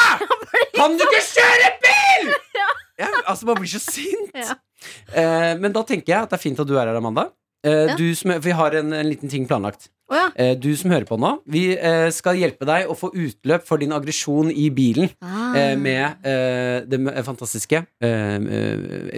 Kan 0.77 0.99
du 0.99 1.07
ikke 1.07 1.23
kjøre 1.34 1.73
bil?! 1.82 1.88
Ja, 3.00 3.08
altså, 3.32 3.47
man 3.50 3.60
blir 3.62 3.72
så 3.72 3.82
sint. 3.84 4.34
Ja. 4.39 4.56
Eh, 5.12 5.54
men 5.60 5.74
da 5.76 5.82
tenker 5.84 6.14
jeg 6.14 6.24
at 6.24 6.32
det 6.32 6.38
er 6.38 6.41
fint 6.43 6.60
at 6.62 6.68
du 6.70 6.76
er 6.80 6.88
her, 6.88 6.95
Amanda. 7.00 7.26
Eh, 7.68 7.95
du 8.00 8.06
som, 8.16 8.32
vi 8.39 8.54
har 8.56 8.76
en, 8.80 8.93
en 8.95 9.08
liten 9.10 9.28
ting 9.32 9.43
planlagt. 9.50 9.89
Oh, 10.10 10.16
ja. 10.16 10.28
Eh, 10.39 10.54
du 10.58 10.70
som 10.80 10.89
hører 10.93 11.04
på 11.10 11.18
nå, 11.20 11.34
vi 11.52 11.64
eh, 11.76 12.08
skal 12.16 12.39
hjelpe 12.39 12.64
deg 12.70 12.88
å 12.89 12.95
få 12.97 13.10
utløp 13.12 13.66
for 13.68 13.82
din 13.82 13.91
aggresjon 13.93 14.47
i 14.54 14.70
bilen 14.74 15.12
Ah. 15.22 15.52
eh, 15.60 15.76
med 15.78 16.24
eh, 16.26 16.80
det 16.89 17.02
fantastiske 17.28 17.84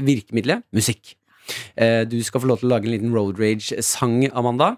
virkemidlet 0.03 0.65
musikk. 0.75 1.13
Eh, 1.75 2.03
du 2.07 2.17
skal 2.23 2.41
få 2.43 2.49
lov 2.49 2.61
til 2.61 2.69
å 2.69 2.73
lage 2.75 2.87
en 2.89 2.93
liten 2.95 3.13
road 3.15 3.39
rage-sang, 3.41 4.25
Amanda. 4.33 4.73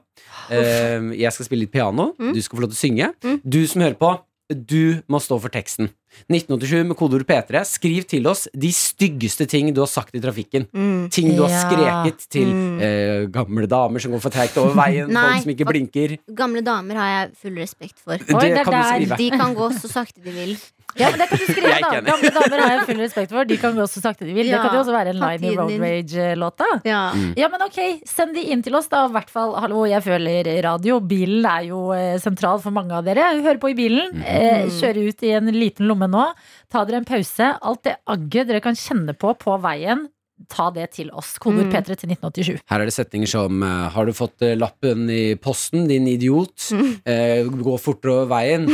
Jeg 0.49 1.31
skal 1.35 1.47
spille 1.47 1.65
litt 1.65 1.73
piano. 1.73 2.11
Mm. 2.19 2.33
Du 2.35 2.41
skal 2.43 2.57
få 2.59 2.65
lov 2.65 2.73
til 2.73 2.79
å 2.79 2.83
synge. 2.83 3.39
Du 3.43 3.61
som 3.69 3.83
hører 3.85 3.97
på, 3.99 4.13
du 4.53 5.01
må 5.11 5.21
stå 5.23 5.39
for 5.41 5.53
teksten. 5.53 5.89
1987 6.31 6.83
med 6.87 6.97
kodeord 6.99 7.25
P3. 7.27 7.63
Skriv 7.67 8.03
til 8.09 8.27
oss 8.27 8.47
de 8.53 8.71
styggeste 8.73 9.47
ting 9.49 9.73
du 9.73 9.81
har 9.81 9.89
sagt 9.91 10.15
i 10.15 10.21
trafikken. 10.23 10.67
Mm. 10.73 11.09
Ting 11.13 11.31
du 11.35 11.43
har 11.45 11.53
skreket 11.65 12.27
til 12.29 12.47
Mm. 12.53 12.79
eh, 12.81 13.25
gamle 13.33 13.67
damer 13.67 13.99
som 13.99 14.11
går 14.11 14.21
for 14.21 14.29
treigt 14.29 14.57
over 14.57 14.73
veien, 14.77 15.09
folk 15.09 15.43
som 15.43 15.51
ikke 15.55 15.65
blinker. 15.65 16.17
Gamle 16.35 16.61
damer 16.61 16.95
har 16.95 17.09
jeg 17.13 17.31
full 17.41 17.57
respekt 17.57 17.99
for. 18.03 18.13
Oi, 18.13 18.39
det 18.43 18.55
det 18.57 18.65
kan 18.65 18.73
der. 19.09 19.17
De 19.17 19.29
kan 19.31 19.53
gå 19.55 19.69
så 19.73 19.89
sakte 19.89 20.21
de 20.23 20.31
vil. 20.31 20.57
Ja, 20.99 21.09
men 21.09 21.19
det 21.23 21.27
kan 21.31 21.39
du 21.41 21.45
skrive, 21.47 21.73
da. 21.81 22.01
Gamle 22.05 22.29
damer 22.35 22.61
har 22.63 22.71
jeg 22.75 22.85
full 22.89 22.99
respekt 23.01 23.31
for. 23.33 23.47
De 23.49 23.57
kan 23.61 23.75
gå 23.77 23.85
så 23.89 24.01
sakte 24.03 24.27
de 24.27 24.33
vil. 24.35 24.47
Ja, 24.51 24.59
det 24.59 24.67
kan 24.67 24.77
jo 24.77 24.81
også 24.83 24.93
være 24.95 25.13
en 25.15 25.21
line 25.23 25.49
i 25.49 25.55
Road. 25.57 25.73
Rage-låta. 25.83 26.67
Ja. 26.85 27.01
Ja, 27.39 27.49
men 27.53 27.65
ok, 27.65 27.79
send 28.09 28.35
de 28.37 28.43
inn 28.53 28.61
til 28.65 28.75
oss 28.77 28.89
da, 28.91 29.05
i 29.09 29.13
hvert 29.15 29.31
fall. 29.33 29.55
Hallo, 29.63 29.83
jeg 29.89 30.03
føler 30.05 30.49
radio. 30.65 30.99
Bilen 31.01 31.45
er 31.49 31.65
jo 31.71 31.83
eh, 31.97 32.17
sentral 32.21 32.61
for 32.63 32.75
mange 32.75 32.93
av 32.97 33.05
dere. 33.07 33.31
Hør 33.45 33.57
på 33.63 33.71
i 33.73 33.77
bilen. 33.77 34.21
Eh, 34.21 34.67
kjøre 34.79 35.07
ut 35.09 35.23
i 35.25 35.33
en 35.37 35.49
liten 35.55 35.89
lomme 35.89 36.09
nå. 36.11 36.27
Ta 36.73 36.85
dere 36.85 37.01
en 37.01 37.09
pause. 37.09 37.53
Alt 37.61 37.83
det 37.89 37.97
agget 38.09 38.49
dere 38.51 38.61
kan 38.63 38.77
kjenne 38.77 39.15
på 39.17 39.33
på 39.41 39.57
veien, 39.63 40.05
ta 40.51 40.67
det 40.75 40.89
til 40.97 41.09
oss. 41.15 41.35
Kodord 41.41 41.69
Mm. 41.69 41.73
P3 41.73 41.95
til 42.01 42.09
1987. 42.13 42.61
Her 42.69 42.81
er 42.83 42.89
det 42.89 42.93
setninger 42.95 43.29
som 43.29 43.61
eh, 43.63 43.89
Har 43.93 44.05
du 44.05 44.13
fått 44.17 44.41
eh, 44.43 44.55
lappen 44.59 45.05
i 45.13 45.35
posten, 45.39 45.87
din 45.89 46.05
idiot? 46.11 46.69
Eh, 47.05 47.45
gå 47.49 47.77
fortere 47.81 48.17
over 48.21 48.31
veien. 48.35 48.67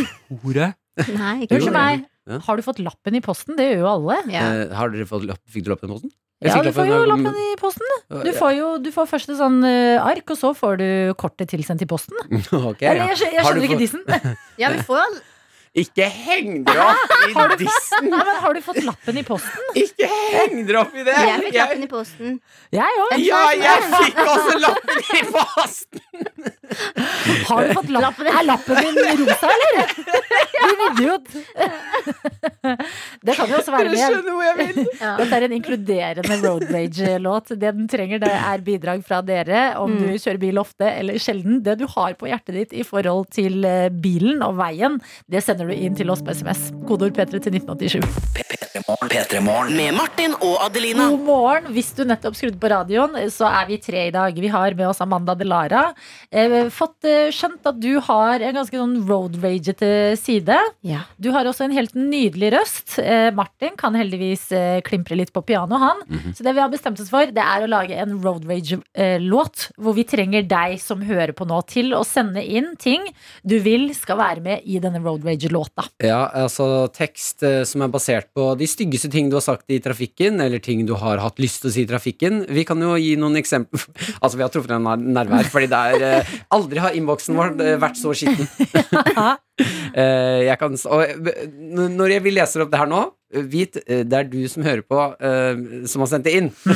Hore. 0.43 0.71
Nei, 0.99 1.45
ikke 1.45 1.59
Jo, 1.61 1.69
meg, 1.71 2.01
Ja. 2.29 2.39
har 2.45 2.57
du 2.59 2.63
fått 2.65 2.79
lappen 2.85 3.15
i 3.17 3.21
posten? 3.25 3.55
Det 3.57 3.65
gjør 3.71 3.79
jo 3.83 3.87
alle. 3.95 4.17
Ja. 4.31 4.41
Eh, 4.53 4.73
har 4.77 4.91
dere 4.93 5.07
fått 5.09 5.25
lapp, 5.27 5.41
fikk 5.49 5.65
du 5.65 5.71
lappen 5.73 5.89
i 5.89 5.93
posten? 5.97 6.11
Jeg 6.39 6.53
Ja, 6.53 6.61
du 6.63 6.69
får 6.71 6.87
jo 6.87 6.99
lappen 7.09 7.35
i 7.35 7.47
posten. 7.59 7.89
Du 8.23 8.29
får 8.37 8.53
jo 8.55 8.67
du 8.79 8.91
får 8.95 9.09
først 9.11 9.33
et 9.33 9.39
sånn 9.41 9.57
eh, 9.67 9.97
ark, 9.99 10.23
og 10.31 10.37
så 10.39 10.53
får 10.55 10.77
du 10.79 10.87
kortet 11.19 11.49
tilsendt 11.51 11.81
i 11.83 11.89
posten. 11.89 12.15
Ok, 12.71 12.85
Eller 12.85 13.11
jeg, 13.11 13.33
jeg 13.33 13.43
skjønner 13.43 13.65
ikke 13.67 13.75
fått- 13.75 13.83
dissen. 13.83 14.05
ja, 14.61 14.69
vi 14.71 14.85
får 14.87 15.01
jo 15.03 15.09
Ikke 15.77 16.07
heng 16.09 16.63
dere 16.65 16.85
opp 16.89 17.11
i 17.29 17.57
dissen! 17.61 18.07
Nei, 18.09 18.21
men 18.25 18.39
har 18.41 18.55
du 18.57 18.61
fått 18.65 18.79
lappen 18.87 19.19
i 19.21 19.23
posten? 19.27 19.67
Ikke 19.77 20.07
heng 20.09 20.63
dere 20.65 20.81
opp 20.81 20.95
i 20.97 21.03
det! 21.05 21.13
Jeg 21.13 21.43
fikk 21.43 21.57
lappen 21.59 21.83
i 21.85 21.89
posten. 21.91 22.39
Jeg 22.73 23.03
òg. 23.03 23.13
Ja, 23.21 23.41
jeg 23.53 23.83
fikk 23.93 24.17
også 24.23 24.55
lappen 24.63 25.03
i 25.19 25.21
posten! 25.29 26.01
Har 27.49 27.67
du 27.67 27.73
fått 27.77 27.91
lappen? 27.93 28.29
Er 28.29 28.47
lappen 28.47 28.81
din 28.81 29.21
rosa, 29.23 29.51
eller? 29.53 29.93
Din 30.59 30.83
idiot. 30.87 31.29
Det 33.25 33.35
kan 33.37 33.49
jo 33.49 33.59
også 33.59 33.73
være 33.73 33.93
med. 33.93 34.81
Dette 34.99 35.37
er 35.37 35.45
en 35.47 35.55
inkluderende 35.57 36.39
road 36.43 36.65
rage-låt. 36.73 37.53
Det 37.55 37.73
den 37.77 37.87
trenger, 37.89 38.21
det 38.21 38.33
er 38.33 38.65
bidrag 38.65 39.03
fra 39.05 39.21
dere. 39.25 39.63
Om 39.81 39.95
du 40.01 40.07
kjører 40.15 40.41
bil 40.41 40.61
ofte 40.61 40.89
eller 40.89 41.21
sjelden. 41.21 41.61
Det 41.65 41.77
du 41.81 41.85
har 41.93 42.17
på 42.19 42.29
hjertet 42.29 42.57
ditt 42.57 42.75
i 42.81 42.85
forhold 42.87 43.29
til 43.33 43.63
eh, 43.67 43.89
bilen 43.93 44.43
og 44.45 44.57
veien, 44.59 44.99
det 45.29 45.41
sender 45.45 45.68
du 45.68 45.68
inn 45.75 45.97
til 45.97 46.09
oss 46.13 46.23
på 46.25 46.33
SMS. 46.35 46.69
Kodeord 46.87 47.15
P3 47.17 47.41
til 47.43 47.59
1987. 47.59 48.49
P3 49.09 49.39
Morgen. 49.41 49.73
Med 49.75 49.95
Martin 49.97 50.35
og 50.45 50.59
Adelina. 50.65 51.07
God 51.09 51.23
morgen. 51.25 51.69
Hvis 51.73 51.89
du 51.97 52.03
nettopp 52.07 52.35
skrudde 52.37 52.59
på 52.61 52.69
radioen, 52.71 53.15
så 53.33 53.47
er 53.49 53.67
vi 53.69 53.79
tre 53.81 54.05
i 54.07 54.13
dag. 54.13 54.35
Vi 54.37 54.51
har 54.51 54.75
med 54.77 54.87
oss 54.89 55.01
Amanda 55.03 55.33
Delara. 55.37 55.87
Eh, 56.29 56.69
fått 56.73 57.07
eh, 57.09 57.31
skjønt 57.33 57.65
at 57.69 57.79
du 57.81 57.99
har 58.05 58.43
en 58.45 58.57
ganske 58.59 58.77
sånn 58.77 58.95
road 59.09 59.39
ragete 59.43 60.15
side. 60.19 60.57
Ja. 60.85 61.03
Du 61.17 61.31
har 61.35 61.49
også 61.49 61.65
en 61.65 61.75
helt 61.75 61.95
nydelig 61.97 62.51
røst. 62.55 62.99
Eh, 63.01 63.29
Martin 63.35 63.77
kan 63.79 63.97
heldigvis 63.97 64.49
klimpre 64.85 65.17
litt 65.17 65.33
på 65.33 65.43
piano, 65.45 65.79
han. 65.81 66.05
Så 66.35 66.45
det 66.45 66.53
vi 66.53 66.63
har 66.63 66.71
bestemt 66.71 67.01
oss 67.01 67.11
for, 67.11 67.29
det 67.33 67.43
er 67.43 67.65
å 67.65 67.69
lage 67.69 67.97
en 67.97 68.17
road 68.23 68.45
rage-låt 68.49 69.69
hvor 69.77 69.97
vi 69.97 70.05
trenger 70.07 70.45
deg 70.49 70.77
som 70.81 71.03
hører 71.05 71.33
på 71.37 71.47
nå, 71.49 71.59
til 71.69 71.93
å 71.97 72.03
sende 72.07 72.43
inn 72.45 72.73
ting 72.79 73.05
du 73.43 73.57
vil 73.63 73.89
skal 73.97 74.19
være 74.19 74.43
med 74.45 74.65
i 74.69 74.79
denne 74.81 75.01
road 75.03 75.25
rage-låta. 75.49 75.85
Ja, 76.03 76.29
altså 76.33 76.87
tekst 76.93 77.43
eh, 77.43 77.63
som 77.67 77.81
er 77.81 77.91
basert 77.91 78.29
på 78.35 78.55
de 78.59 78.67
styggeste 78.69 79.09
ting 79.11 79.29
du 79.29 79.35
har 79.37 79.41
sagt 79.45 79.69
i 79.69 79.79
trafikken, 79.83 80.39
eller 80.41 80.59
ting 80.59 80.85
du 80.85 80.93
har 80.95 81.17
hatt 81.19 81.39
lyst 81.39 81.61
til 81.63 81.69
å 81.69 81.73
si 81.73 81.83
i 81.83 81.89
trafikken. 81.89 82.45
Vi 82.49 82.63
kan 82.67 82.79
jo 82.81 82.95
gi 82.99 83.15
noen 83.19 83.37
eksempler. 83.41 83.81
Altså, 84.19 84.37
vi 84.37 84.43
har 84.43 84.49
truffet 84.51 84.71
en 84.75 84.83
ner- 84.83 85.03
nerve 85.19 85.37
her, 85.39 85.47
fordi 85.49 85.67
det 85.71 85.77
er 85.93 86.03
eh, 86.19 86.31
Aldri 86.55 86.79
har 86.83 86.95
innboksen 86.97 87.35
vår 87.37 87.53
eh, 87.63 87.77
vært 87.81 87.97
så 87.99 88.13
skitten. 88.13 88.49
Jeg 90.49 90.55
kan, 90.59 90.75
og 90.87 91.29
når 91.99 92.13
jeg 92.13 92.23
vil 92.23 92.37
leser 92.37 92.63
opp 92.63 92.69
det 92.71 92.79
her 92.79 92.87
nå, 92.87 93.01
vit 93.49 93.77
eh, 93.85 94.01
det 94.09 94.15
er 94.17 94.25
du 94.31 94.39
som 94.49 94.63
hører 94.65 94.81
på, 94.89 94.99
eh, 95.21 95.55
som 95.89 96.01
har 96.03 96.09
sendt 96.11 96.25
det 96.29 96.33
inn. 96.39 96.49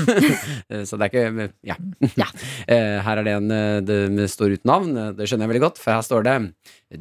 Eh, 0.74 0.84
så 0.88 0.94
det 0.98 1.04
er 1.08 1.12
ikke 1.12 1.48
Ja. 1.68 1.76
Ja. 2.20 2.28
Eh, 2.74 2.98
her 3.04 3.18
er 3.20 3.24
det 3.28 3.34
en 3.36 3.50
eh, 3.52 3.80
det 3.84 4.28
står 4.32 4.54
uten 4.58 4.70
navn. 4.70 4.94
eh, 4.98 5.10
Det 5.18 5.26
skjønner 5.28 5.46
jeg 5.48 5.52
veldig 5.54 5.64
godt, 5.66 5.78
for 5.82 5.92
her 5.98 6.04
står 6.06 6.22
det 6.28 6.36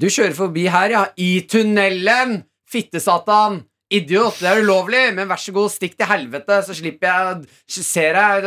Du 0.01 0.07
kjører 0.11 0.35
forbi 0.37 0.65
her, 0.73 0.89
ja. 0.97 1.03
I 1.17 1.31
tunnelen! 1.49 2.31
Fittesatan! 2.73 3.61
Idiot! 3.93 4.39
Det 4.41 4.49
er 4.49 4.63
ulovlig, 4.65 5.03
men 5.15 5.29
vær 5.29 5.37
så 5.41 5.53
god, 5.53 5.69
stikk 5.75 5.95
til 6.01 6.09
helvete, 6.09 6.63
så 6.65 6.73
slipper 6.75 7.07
jeg 7.13 7.45
se 7.77 8.07
deg. 8.17 8.41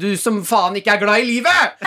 Du 0.00 0.08
som 0.16 0.40
faen 0.48 0.76
ikke 0.80 0.92
er 0.96 1.02
glad 1.04 1.18
i 1.20 1.28
livet! 1.28 1.66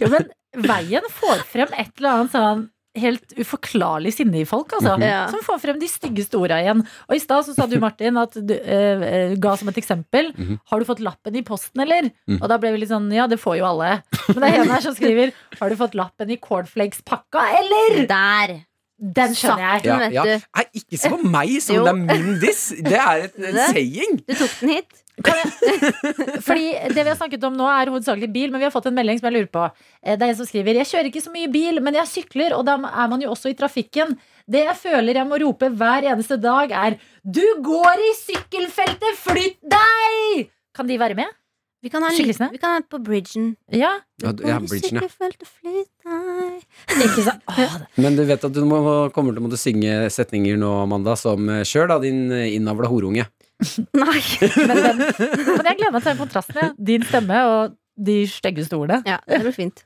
Jo, 0.00 0.08
men 0.12 0.28
veien 0.66 1.06
får 1.12 1.42
frem 1.50 1.72
et 1.76 1.90
eller 1.98 2.10
annet 2.14 2.32
sånn 2.34 2.62
helt 3.02 3.34
uforklarlig 3.38 4.12
sinne 4.14 4.42
i 4.42 4.46
folk, 4.48 4.72
altså. 4.78 4.94
Ja. 5.02 5.24
Som 5.32 5.42
får 5.46 5.60
frem 5.62 5.80
de 5.80 5.88
styggeste 5.90 6.38
orda 6.38 6.60
igjen. 6.62 6.84
Og 7.08 7.16
i 7.16 7.22
stad 7.22 7.46
så 7.48 7.56
sa 7.56 7.66
du, 7.70 7.76
Martin, 7.82 8.18
at 8.20 8.36
du 8.36 8.54
eh, 8.56 9.04
eh, 9.10 9.34
ga 9.40 9.56
som 9.58 9.70
et 9.72 9.80
eksempel 9.80 10.30
Har 10.70 10.80
du 10.80 10.86
fått 10.88 11.02
lappen 11.04 11.36
i 11.36 11.44
posten, 11.46 11.82
eller? 11.84 12.10
Og 12.38 12.48
da 12.50 12.58
ble 12.60 12.74
vi 12.74 12.82
litt 12.82 12.92
sånn 12.92 13.08
Ja, 13.14 13.26
det 13.30 13.40
får 13.42 13.60
jo 13.60 13.68
alle. 13.72 14.00
Men 14.30 14.42
det 14.42 14.50
er 14.50 14.62
en 14.64 14.74
her 14.74 14.84
som 14.84 14.96
skriver 14.96 15.34
Har 15.60 15.70
du 15.72 15.78
fått 15.80 15.96
lappen 15.98 16.30
i 16.32 16.38
cornflakes-pakka, 16.40 17.46
eller? 17.60 18.02
Der! 18.10 18.58
Den 19.00 19.32
skjønner 19.32 19.80
jeg. 19.80 19.86
Ja, 19.88 20.08
ja. 20.12 20.40
Nei, 20.58 20.64
ikke 20.76 20.98
se 21.00 21.08
på 21.08 21.20
meg 21.24 21.54
som 21.64 21.78
om 21.80 22.02
det 22.04 22.16
er 22.18 22.24
min 22.26 22.34
diss. 22.42 22.66
Det 22.84 22.98
er 23.00 23.22
et, 23.30 23.38
en 23.48 23.60
saying. 23.72 24.18
Du 24.26 24.34
tok 24.34 24.58
den 24.60 24.74
hit. 24.74 24.98
Fordi 26.46 26.66
det 26.94 27.02
vi 27.04 27.08
har 27.10 27.16
snakket 27.18 27.44
om 27.48 27.56
nå 27.58 27.66
er 27.70 27.90
hovedsakelig 27.92 28.28
bil, 28.32 28.50
men 28.52 28.60
vi 28.62 28.66
har 28.68 28.74
fått 28.74 28.88
en 28.90 28.96
melding 28.96 29.20
som 29.20 29.28
jeg 29.30 29.36
lurer 29.38 29.50
på. 29.54 29.64
Eh, 30.02 30.16
Det 30.16 30.26
er 30.26 30.32
en 30.34 30.38
som 30.40 30.48
skriver 30.48 30.78
Jeg 30.80 30.88
kjører 30.92 31.10
ikke 31.10 31.24
så 31.24 31.32
mye 31.34 31.50
bil, 31.52 31.80
men 31.84 31.98
jeg 32.00 32.10
sykler, 32.10 32.54
og 32.56 32.64
da 32.68 32.76
er 32.78 33.10
man 33.12 33.20
jo 33.24 33.32
også 33.34 33.52
i 33.52 33.58
trafikken. 33.58 34.16
Det 34.50 34.64
jeg 34.66 34.76
føler 34.82 35.20
jeg 35.20 35.28
må 35.30 35.38
rope 35.42 35.68
hver 35.80 36.06
eneste 36.12 36.40
dag, 36.42 36.72
er 36.72 36.98
Du 37.24 37.44
går 37.64 38.00
i 38.08 38.14
sykkelfeltet, 38.22 39.18
flytt 39.26 39.60
deg! 39.76 40.48
Kan 40.74 40.86
de 40.90 40.98
være 41.00 41.14
med? 41.18 41.36
Vi 41.82 41.88
kan 41.88 42.02
ha 42.04 42.10
en? 42.12 42.50
Vi 42.52 42.58
kan 42.60 42.74
ha 42.76 42.80
på 42.84 42.98
bridgen. 43.00 43.54
Ja. 43.72 43.94
Ja, 44.20 44.32
du- 44.36 44.42
ja, 44.44 44.58
bridgen, 44.60 44.98
ja. 45.00 45.00
Sykkelfeltet, 45.00 45.48
flytt 45.48 45.88
deg. 46.04 46.66
Ikke 47.06 47.22
sant? 47.24 47.40
Åh, 47.48 47.76
Men 47.96 48.16
du 48.18 48.24
vet 48.28 48.44
at 48.44 48.52
du 48.52 48.60
må, 48.68 48.80
kommer 49.16 49.32
til 49.32 49.40
å 49.40 49.46
måtte 49.48 49.56
synge 49.60 50.10
setninger 50.12 50.58
nå, 50.60 50.68
Amanda, 50.82 51.14
som 51.16 51.48
eh, 51.48 51.62
Kjør 51.64 51.88
da, 51.88 51.98
din 52.04 52.26
eh, 52.36 52.50
innavla 52.58 52.86
horunge. 52.92 53.24
Nei. 54.02 54.22
men, 54.68 54.80
den, 54.80 55.02
men 55.04 55.68
jeg 55.68 55.76
gleder 55.78 55.92
meg 55.92 56.02
til 56.02 56.10
den 56.12 56.20
kontrasten. 56.20 56.60
Ja. 56.62 56.70
Din 56.90 57.04
stemme 57.06 57.42
og 57.50 57.76
de 58.00 58.16
styggeste 58.30 58.78
ordene. 58.78 59.02
Ja, 59.08 59.18
det 59.28 59.42
blir 59.44 59.54
fint. 59.54 59.82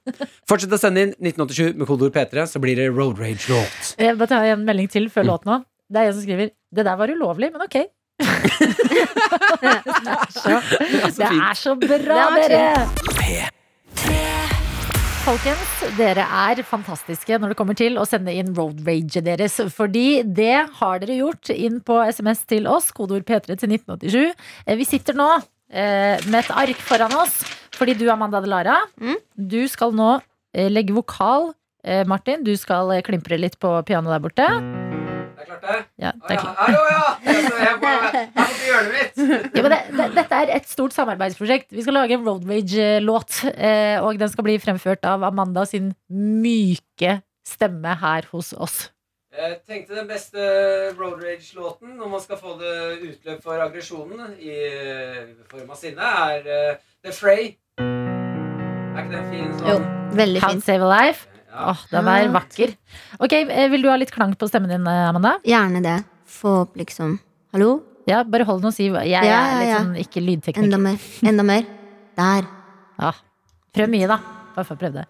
Fortsett 0.48 0.74
å 0.74 0.78
sende 0.78 1.02
inn 1.08 1.14
1987 1.18 1.74
med 1.80 1.88
kodeord 1.88 2.14
P3, 2.14 2.46
så 2.50 2.62
blir 2.62 2.78
det 2.78 2.86
Road 2.92 3.18
Rage-låt. 3.18 3.94
Jeg 3.98 4.18
bare 4.20 4.30
tar 4.30 4.46
en 4.52 4.64
melding 4.68 4.90
til 4.92 5.10
før 5.12 5.24
låten 5.32 5.50
nå. 5.50 5.58
Det 5.90 6.00
er 6.00 6.08
en 6.08 6.16
som 6.16 6.24
skriver 6.24 6.54
Det 6.74 6.84
der 6.86 6.96
var 6.98 7.10
ulovlig, 7.12 7.50
men 7.54 7.66
ok. 7.66 7.76
det, 8.24 8.28
er 9.74 10.30
så, 10.30 10.60
det 11.18 11.26
er 11.26 11.58
så 11.58 11.74
bra, 11.74 12.22
dere! 12.38 14.32
Folkens, 15.24 15.70
dere 15.96 16.24
er 16.28 16.60
fantastiske 16.68 17.38
når 17.40 17.54
det 17.54 17.56
kommer 17.56 17.76
til 17.78 17.96
å 17.96 18.04
sende 18.08 18.34
inn 18.36 18.50
road 18.56 18.82
rage 18.84 19.22
deres. 19.24 19.56
Fordi 19.72 20.20
det 20.36 20.58
har 20.80 21.00
dere 21.00 21.16
gjort 21.22 21.48
inn 21.54 21.78
på 21.84 21.96
SMS 22.12 22.42
til 22.50 22.68
oss, 22.68 22.90
kodeord 22.92 23.24
P3 23.24 23.56
til 23.56 23.72
1987. 23.72 24.34
Eh, 24.66 24.76
Vi 24.76 24.84
sitter 24.84 25.16
nå 25.16 25.30
eh, 25.72 26.20
med 26.28 26.40
et 26.42 26.52
ark 26.52 26.84
foran 26.84 27.16
oss, 27.22 27.40
fordi 27.74 27.96
du, 27.96 28.04
Amanda 28.12 28.42
Delara, 28.44 28.82
Mm. 29.00 29.16
du 29.34 29.62
skal 29.68 29.96
nå 29.96 30.18
eh, 30.54 30.68
legge 30.70 30.92
vokal 30.96 31.54
Eh, 31.84 32.00
Martin, 32.08 32.40
du 32.40 32.54
skal 32.56 32.88
eh, 32.96 33.02
klimpre 33.04 33.36
litt 33.36 33.58
på 33.60 33.68
pianoet 33.84 34.14
der 34.16 34.22
borte. 34.24 34.83
Det 35.44 35.52
er 35.52 35.58
klart 35.60 35.64
det. 35.68 35.80
Ja, 36.00 36.10
Å, 36.14 36.28
det 36.28 36.36
er 36.36 36.40
ja. 36.40 36.52
Hallo, 36.56 36.80
ja! 36.88 37.02
Jeg 37.24 37.42
står 37.44 37.58
på, 37.82 38.44
hjørnet 38.64 38.94
mitt. 38.94 39.18
Ja, 39.58 39.64
men 39.66 39.74
det, 39.74 39.80
det, 39.98 40.06
dette 40.16 40.38
er 40.40 40.52
et 40.56 40.70
stort 40.70 40.96
samarbeidsprosjekt. 40.96 41.68
Vi 41.74 41.84
skal 41.84 41.98
lage 41.98 42.16
en 42.16 42.24
Road 42.24 42.46
Rage-låt. 42.48 43.42
Eh, 43.52 43.98
og 44.00 44.16
den 44.20 44.32
skal 44.32 44.46
bli 44.46 44.56
fremført 44.62 45.04
av 45.08 45.26
Amanda 45.28 45.66
sin 45.68 45.92
myke 46.08 47.18
stemme 47.44 47.92
her 48.00 48.28
hos 48.32 48.54
oss. 48.56 48.78
Jeg 49.34 49.58
tenkte 49.66 49.98
den 49.98 50.08
beste 50.08 50.40
Road 50.96 51.20
Rage-låten 51.20 51.96
når 51.98 52.12
man 52.14 52.22
skal 52.22 52.40
få 52.40 52.54
det 52.60 52.74
utløp 53.10 53.44
for 53.44 53.60
aggresjonen 53.60 54.36
i 54.38 54.54
eh, 54.70 55.20
form 55.50 55.74
av 55.74 55.80
sinne, 55.80 56.14
er 56.30 56.50
eh, 56.54 56.82
The 57.04 57.12
Fray. 57.12 57.52
Er 57.82 59.02
ikke 59.02 59.10
den 59.12 59.30
fin 59.32 59.54
sånn? 59.58 59.70
Jo, 59.74 59.78
veldig 60.16 60.44
Can't. 60.46 60.64
Save 60.64 60.86
a 60.86 60.92
Life. 60.94 61.33
Ja. 61.54 61.70
Åh, 61.70 61.82
den 61.92 62.08
er 62.10 62.28
vakker. 62.34 62.72
Ok, 63.22 63.32
eh, 63.32 63.68
Vil 63.70 63.82
du 63.84 63.88
ha 63.88 63.96
litt 64.00 64.10
klang 64.10 64.34
på 64.34 64.48
stemmen 64.50 64.68
din, 64.72 64.86
eh, 64.90 65.08
Amanda? 65.08 65.36
Gjerne 65.46 65.82
det. 65.84 65.98
Få 66.26 66.62
opp 66.64 66.74
liksom 66.76 67.20
Hallo? 67.54 67.82
Ja, 68.10 68.24
Bare 68.26 68.44
hold 68.44 68.60
den 68.60 68.72
og 68.72 68.74
si 68.74 68.88
Jeg, 68.88 69.06
jeg 69.06 69.24
Ja, 69.24 69.38
er 69.38 69.60
litt 69.60 69.68
ja, 69.68 69.76
ja. 69.76 69.78
sånn 69.78 69.94
ikke 70.02 70.64
Enda 70.64 70.78
mer. 70.82 70.98
Enda 71.22 71.44
mer. 71.46 71.64
Der. 72.18 72.48
Ja. 72.98 73.12
Prøv 73.74 73.88
mye, 73.94 74.08
da. 74.10 74.18
Bare 74.54 74.66
for 74.66 74.74
å 74.74 74.80
prøve 74.82 75.02
det. 75.02 75.06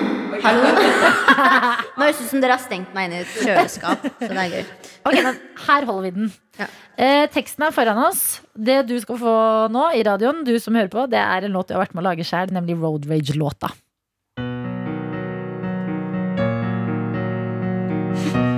Hallo? 0.44 0.62
Nå 1.98 2.06
høres 2.06 2.16
det 2.18 2.24
ut 2.24 2.30
som 2.30 2.40
dere 2.40 2.54
har 2.56 2.62
stengt 2.62 2.94
meg 2.96 3.10
inn 3.10 3.18
i 3.18 3.20
et 3.24 3.34
kjøleskap. 3.44 4.06
Så 4.22 4.30
det 4.30 4.40
er 4.40 4.54
gøy. 4.54 4.64
Ok, 5.10 5.18
men 5.26 5.36
Her 5.66 5.86
holder 5.90 6.06
vi 6.06 6.10
den. 6.16 6.30
Ja. 6.58 6.66
Eh, 6.96 7.26
teksten 7.34 7.66
er 7.66 7.74
foran 7.76 8.00
oss. 8.06 8.40
Det 8.56 8.80
du 8.88 8.94
skal 9.02 9.18
få 9.20 9.34
nå 9.74 9.84
i 9.98 10.02
radioen, 10.06 10.42
du 10.46 10.54
som 10.62 10.78
hører 10.78 10.90
på, 10.92 11.04
det 11.12 11.20
er 11.20 11.46
en 11.46 11.54
låt 11.58 11.68
du 11.68 11.74
har 11.76 11.82
vært 11.84 11.94
med 11.98 12.02
å 12.04 12.08
lage 12.08 12.26
sjæl, 12.26 12.54
nemlig 12.56 12.78
Road 12.80 13.06
Rage-låta. 13.10 13.70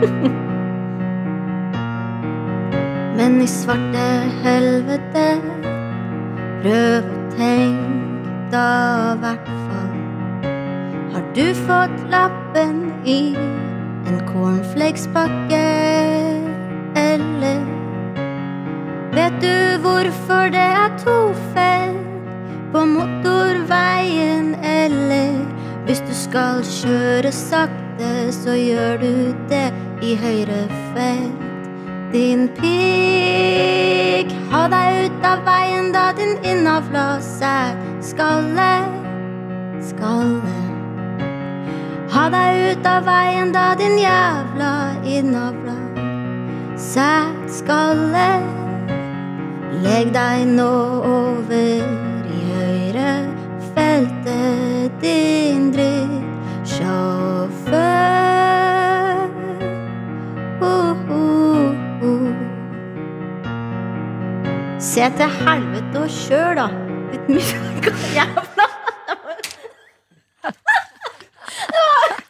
Men 3.16 3.42
i 3.42 3.46
svarte 3.46 4.06
helvete, 4.42 5.40
prøv 6.62 7.04
å 7.06 7.08
tenke 7.36 7.92
da 8.52 9.16
hvert 9.22 9.48
fall. 9.48 9.96
Har 11.12 11.24
du 11.36 11.46
fått 11.56 11.98
lappen 12.12 12.76
i 13.08 13.34
en 14.08 14.18
cornflakespakke, 14.28 15.66
eller 16.98 17.60
vet 19.16 19.34
du 19.44 19.56
hvorfor 19.84 20.44
det 20.52 20.68
er 20.82 20.90
to 21.04 21.18
felt 21.54 22.00
på 22.74 22.80
motorveien, 22.96 24.46
eller 24.64 25.30
hvis 25.86 26.02
du 26.08 26.14
skal 26.16 26.56
kjøre 26.66 27.32
sakte, 27.32 27.91
så 28.32 28.54
gjør 28.56 28.96
du 29.02 29.12
det 29.50 29.68
i 30.02 30.16
høyre 30.16 30.62
felt. 30.94 31.38
Din 32.12 32.48
pikk, 32.58 34.32
ha 34.52 34.66
deg 34.72 35.06
ut 35.06 35.24
av 35.24 35.44
veien 35.46 35.92
da 35.94 36.10
din 36.16 36.34
innavla 36.44 37.06
sær 37.24 37.72
skalle, 38.04 38.72
skalle. 39.88 40.58
Ha 42.12 42.26
deg 42.34 42.60
ut 42.72 42.90
av 42.90 43.06
veien 43.08 43.54
da 43.54 43.70
din 43.80 43.96
jævla 44.02 44.74
innavla 45.08 45.78
sær 46.76 47.32
skalle. 47.48 48.28
Legg 49.82 50.12
deg 50.14 50.44
nå 50.52 50.74
over 51.08 51.80
i 52.36 52.44
høyre 52.52 53.10
feltet, 53.72 55.00
din 55.00 55.72
drittsjåfør. 55.72 57.21
Se 64.92 65.00
til 65.16 65.30
helvete 65.40 66.00
og 66.04 66.08
kjør, 66.12 66.54
da. 66.58 66.66
Ditt 67.12 67.28
mislykka 67.32 67.92
jævla 68.12 68.66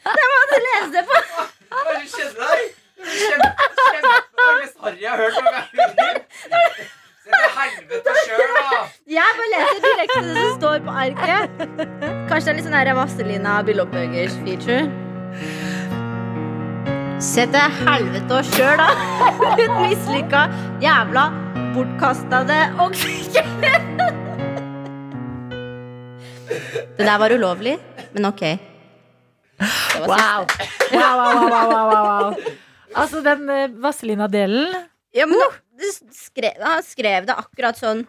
Det 0.05 0.27
må 0.31 0.39
du 0.51 0.59
lese 0.67 1.03
på! 1.09 1.17
Hva 1.73 1.81
er 1.81 1.99
det 1.99 2.07
som 2.13 2.15
skjedde 2.15 2.39
der? 2.39 2.61
Det 3.03 4.07
var 4.39 4.55
mest 4.61 4.77
harry 4.85 5.03
jeg 5.03 5.11
har 5.11 5.19
hørt. 5.19 5.35
Se 7.25 7.31
til 7.35 7.51
helvete 7.59 8.17
sjøl, 8.23 8.55
da. 8.61 8.81
Jeg 9.19 9.29
bare 9.43 9.51
leser 9.57 9.83
direkte 9.89 10.23
det 10.29 10.47
som 10.47 10.57
står 10.61 10.79
på 10.87 10.91
arket. 11.03 11.47
Kanskje 12.31 12.47
det 12.47 12.53
er 12.53 12.57
litt 12.61 12.67
sånn 12.71 12.97
Vazelina 13.03 13.61
Billopphøggers 13.67 14.39
feature. 14.47 14.85
Se 17.19 17.51
til 17.57 17.81
helvete 17.87 18.33
og 18.39 18.45
kjør, 18.55 18.85
da. 18.87 18.89
Ditt 19.59 19.81
mislykka 19.83 20.47
jævla 20.85 21.33
bortkastede 21.75 22.59
og 22.83 22.93
Det 26.93 27.07
der 27.07 27.19
var 27.19 27.33
ulovlig, 27.35 27.77
men 28.15 28.25
ok. 28.31 28.41
Det 28.43 30.01
var 30.03 30.09
Wow. 30.09 30.47
Wow, 30.93 31.17
wow, 31.19 31.35
wow, 31.51 31.67
wow, 31.71 31.87
wow. 31.93 32.35
Altså, 32.97 33.21
den 33.25 33.45
uh, 33.49 33.83
Vazelina-delen 33.83 34.75
Ja, 35.15 35.27
men 35.29 35.39
skrev, 36.13 36.57
han 36.63 36.83
skrev 36.85 37.27
det 37.29 37.35
akkurat 37.37 37.79
sånn. 37.79 38.03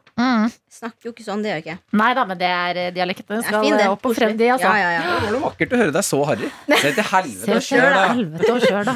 Snakker 0.71 1.09
jo 1.09 1.13
ikke 1.13 1.25
sånn, 1.25 1.43
det 1.43 1.51
gjør 1.51 1.59
jeg 1.59 1.65
ikke. 1.65 1.75
Nei 1.99 2.09
da, 2.17 2.23
men 2.29 2.39
det 2.39 2.49
er 2.49 2.79
dialekten. 2.95 2.95
dialektene 2.95 3.39
Det 3.39 3.45
er 3.45 3.49
skal 3.51 3.63
fin, 3.65 3.77
det. 3.77 3.85
eh, 3.85 3.93
opp 3.93 4.07
og 4.09 4.15
frem, 4.17 4.35
de, 4.39 4.49
altså. 4.55 4.71
Ja, 4.71 4.75
ja, 4.79 4.89
ja. 4.95 5.03
Det 5.03 5.27
var 5.27 5.35
noe 5.35 5.43
vakkert 5.47 5.73
å 5.75 5.79
høre 5.83 5.95
deg 5.95 6.07
så 6.07 6.19
harry. 6.29 6.49
Se 6.73 6.91
til 6.97 7.07
helvete 7.11 7.53
og 7.57 7.63
kjør, 7.69 7.87
da. 7.97 8.03
helvete 8.13 8.51
og 8.53 8.67
kjør, 8.67 8.83
da. 8.89 8.95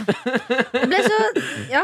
Det 0.73 0.85
ble 0.91 1.01
så 1.07 1.19
Ja. 1.73 1.83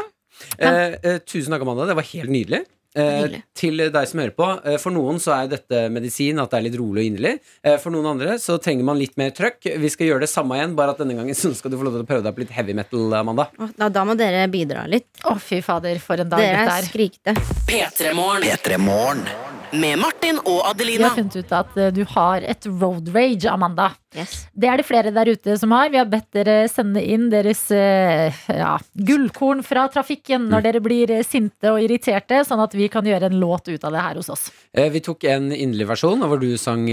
Eh, 0.60 0.96
eh, 1.02 1.20
tusen 1.26 1.54
takk, 1.54 1.62
Amanda. 1.66 1.86
Det 1.90 1.96
var 2.00 2.10
helt 2.14 2.34
nydelig. 2.34 2.64
Eh, 2.96 3.40
til 3.58 3.80
deg 3.90 4.06
som 4.06 4.20
hører 4.22 4.36
på. 4.38 4.48
Eh, 4.70 4.78
for 4.82 4.94
noen 4.94 5.18
så 5.22 5.34
er 5.34 5.48
dette 5.56 5.88
medisin, 5.90 6.38
at 6.42 6.52
det 6.54 6.60
er 6.60 6.66
litt 6.68 6.78
rolig 6.78 7.02
og 7.02 7.10
inderlig. 7.10 7.32
Eh, 7.66 7.78
for 7.82 7.90
noen 7.96 8.12
andre 8.12 8.36
så 8.42 8.60
trenger 8.62 8.86
man 8.86 9.00
litt 9.02 9.18
mer 9.18 9.34
trøkk. 9.34 9.66
Vi 9.82 9.90
skal 9.90 10.12
gjøre 10.12 10.28
det 10.28 10.30
samme 10.30 10.60
igjen, 10.60 10.76
bare 10.78 10.94
at 10.94 11.02
denne 11.02 11.18
gangen 11.18 11.34
så 11.38 11.54
skal 11.58 11.74
du 11.74 11.80
få 11.80 11.88
lov 11.88 11.98
til 11.98 12.06
å 12.06 12.10
prøve 12.12 12.26
deg 12.28 12.38
på 12.38 12.46
litt 12.46 12.54
heavy 12.54 12.78
metal, 12.78 13.10
Amanda. 13.18 13.50
Da, 13.78 13.90
da 13.90 14.06
må 14.06 14.18
dere 14.20 14.46
bidra 14.54 14.86
litt. 14.90 15.10
Å, 15.26 15.38
fy 15.42 15.64
fader, 15.66 15.98
for 16.04 16.22
en 16.22 16.30
dag 16.30 16.44
Dere 16.46 16.62
dette 16.62 16.78
er 16.78 16.86
er. 16.86 16.92
skrikete. 16.94 17.36
P3 17.66 18.78
Morgen. 18.84 19.26
P3 19.74 19.80
Morgen. 19.80 19.82
Med 19.82 20.00
Martin 20.00 20.40
og 20.46 20.62
Adelina. 20.70 20.98
Vi 20.98 21.04
har 21.04 21.16
funnet 21.18 21.36
ut 21.36 21.52
at 21.52 21.78
eh, 21.78 21.92
du 21.94 22.04
har 22.14 22.42
et 22.42 22.66
road 22.66 23.10
rage, 23.16 23.50
Amanda. 23.50 23.92
Yes. 24.14 24.46
Det 24.54 24.68
er 24.70 24.78
det 24.78 24.86
flere 24.86 25.10
der 25.10 25.32
ute 25.34 25.56
som 25.58 25.72
har. 25.74 25.90
Vi 25.90 25.98
har 25.98 26.06
bedt 26.06 26.28
dere 26.36 26.68
sende 26.70 27.02
inn 27.02 27.32
deres 27.32 27.64
eh, 27.74 28.34
ja, 28.54 28.76
gullkorn 28.94 29.64
fra 29.66 29.88
trafikken 29.90 30.46
når 30.52 30.68
dere 30.68 30.82
blir 30.86 31.10
eh, 31.16 31.24
sinte 31.26 31.72
og 31.74 31.82
irriterte, 31.82 32.44
sånn 32.46 32.62
at 32.62 32.76
vi 32.78 32.92
kan 32.94 33.06
gjøre 33.10 33.32
en 33.32 33.40
låt 33.42 33.72
ut 33.72 33.84
av 33.90 33.96
det 33.96 34.04
her 34.06 34.20
hos 34.22 34.30
oss. 34.30 34.44
Eh, 34.78 34.92
vi 34.94 35.02
tok 35.02 35.26
en 35.34 35.50
inderlig 35.50 35.88
versjon 35.90 36.22
hvor 36.30 36.42
du 36.42 36.52
sang 36.62 36.84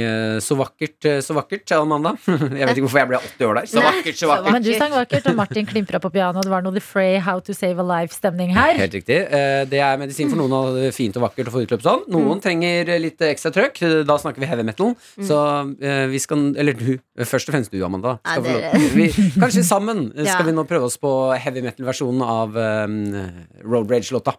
Så 0.41 0.55
vakkert, 0.57 1.07
så 1.25 1.35
vakkert, 1.37 1.71
Amanda. 1.77 2.15
jeg 2.31 2.65
vet 2.65 2.73
ikke 2.79 2.87
hvorfor 2.87 3.01
jeg 3.03 3.11
ble 3.11 3.21
80 3.21 3.49
år 3.51 3.59
der. 3.61 3.69
Så 3.69 3.85
vakkert, 3.85 4.17
så 4.17 4.31
vakkert. 4.31 4.53
Men 4.57 4.65
du 4.65 4.71
sang 4.79 4.95
vakkert, 4.95 5.29
og 5.29 5.37
Martin 5.37 5.69
klimpra 5.69 6.01
på 6.01 6.13
piano. 6.15 6.41
Det 6.45 6.53
var 6.53 6.65
noe 6.65 6.73
The 6.77 6.85
Fray 6.85 7.19
How 7.21 7.43
to 7.45 7.57
Save 7.57 7.83
a 7.83 7.87
Life-stemning 7.91 8.55
her. 8.57 8.81
Helt 8.81 8.97
riktig. 8.97 9.21
Eh, 9.29 9.67
Det 9.69 9.83
er 9.85 10.01
medisin 10.01 10.33
for 10.33 10.41
noen 10.41 10.57
av 10.57 10.73
det 10.79 10.95
fint 10.97 11.17
og 11.21 11.27
vakkert 11.29 11.51
å 11.53 11.57
få 11.59 11.67
utløp 11.67 11.85
sånn. 11.85 12.07
Noen 12.15 12.41
trenger 12.41 12.70
litt 13.03 13.23
ekstra 13.25 13.53
trøkk. 13.55 13.81
Da 14.09 14.17
snakker 14.21 14.43
vi 14.43 14.49
heavy 14.51 14.65
metal. 14.67 14.95
Så 15.17 15.39
eh, 15.83 16.07
vi 16.11 16.21
skal 16.23 16.51
Eller 16.61 16.77
du, 16.79 16.99
først 17.19 17.51
og 17.51 17.57
fremst 17.57 17.75
du, 17.75 17.79
Amanda. 17.87 18.17
Skal 18.25 18.49
Ja, 18.49 18.63
det... 18.73 18.83
vi, 18.99 19.09
kanskje 19.37 19.65
sammen 19.67 20.09
skal 20.19 20.47
vi 20.49 20.57
nå 20.57 20.65
prøve 20.69 20.89
oss 20.91 20.99
på 21.01 21.13
heavy 21.41 21.65
metal-versjonen 21.67 22.25
av 22.25 22.57
um, 22.57 22.99
Road 23.65 23.93
Rage-låta. 23.93 24.37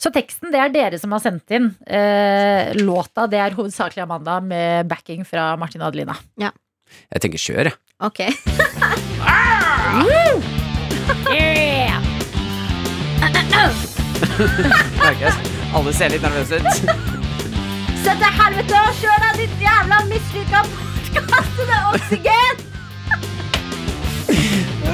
Så 0.00 0.12
teksten 0.14 0.52
det 0.54 0.60
er 0.62 0.74
dere 0.74 1.00
som 1.02 1.14
har 1.14 1.22
sendt 1.24 1.54
inn. 1.54 1.70
Eh, 1.86 2.72
låta 2.80 3.28
det 3.30 3.40
er 3.42 3.56
hovedsakelig 3.58 4.04
Amanda 4.06 4.40
med 4.44 4.90
backing 4.90 5.26
fra 5.28 5.52
Martin 5.60 5.84
og 5.84 5.92
Adelina. 5.92 6.18
Jeg 6.42 7.24
tenker 7.24 7.40
kjør, 7.40 7.72
jeg. 7.72 7.78
Ok. 8.02 8.20
ah! 9.32 10.02
yeah! 11.32 12.02
Alle 15.76 15.92
ser 15.96 16.12
litt 16.12 16.22
nervøse 16.24 16.60
ut. 16.60 17.11
Se 18.02 18.12
til 18.18 18.32
helvete 18.34 18.78
og 18.82 18.96
kjør 18.98 19.20
deg, 19.22 19.36
ditt 19.38 19.60
jævla 19.62 19.98
mislykka 20.08 20.62
bortkastede 20.72 21.76
oksygen! 21.92 22.62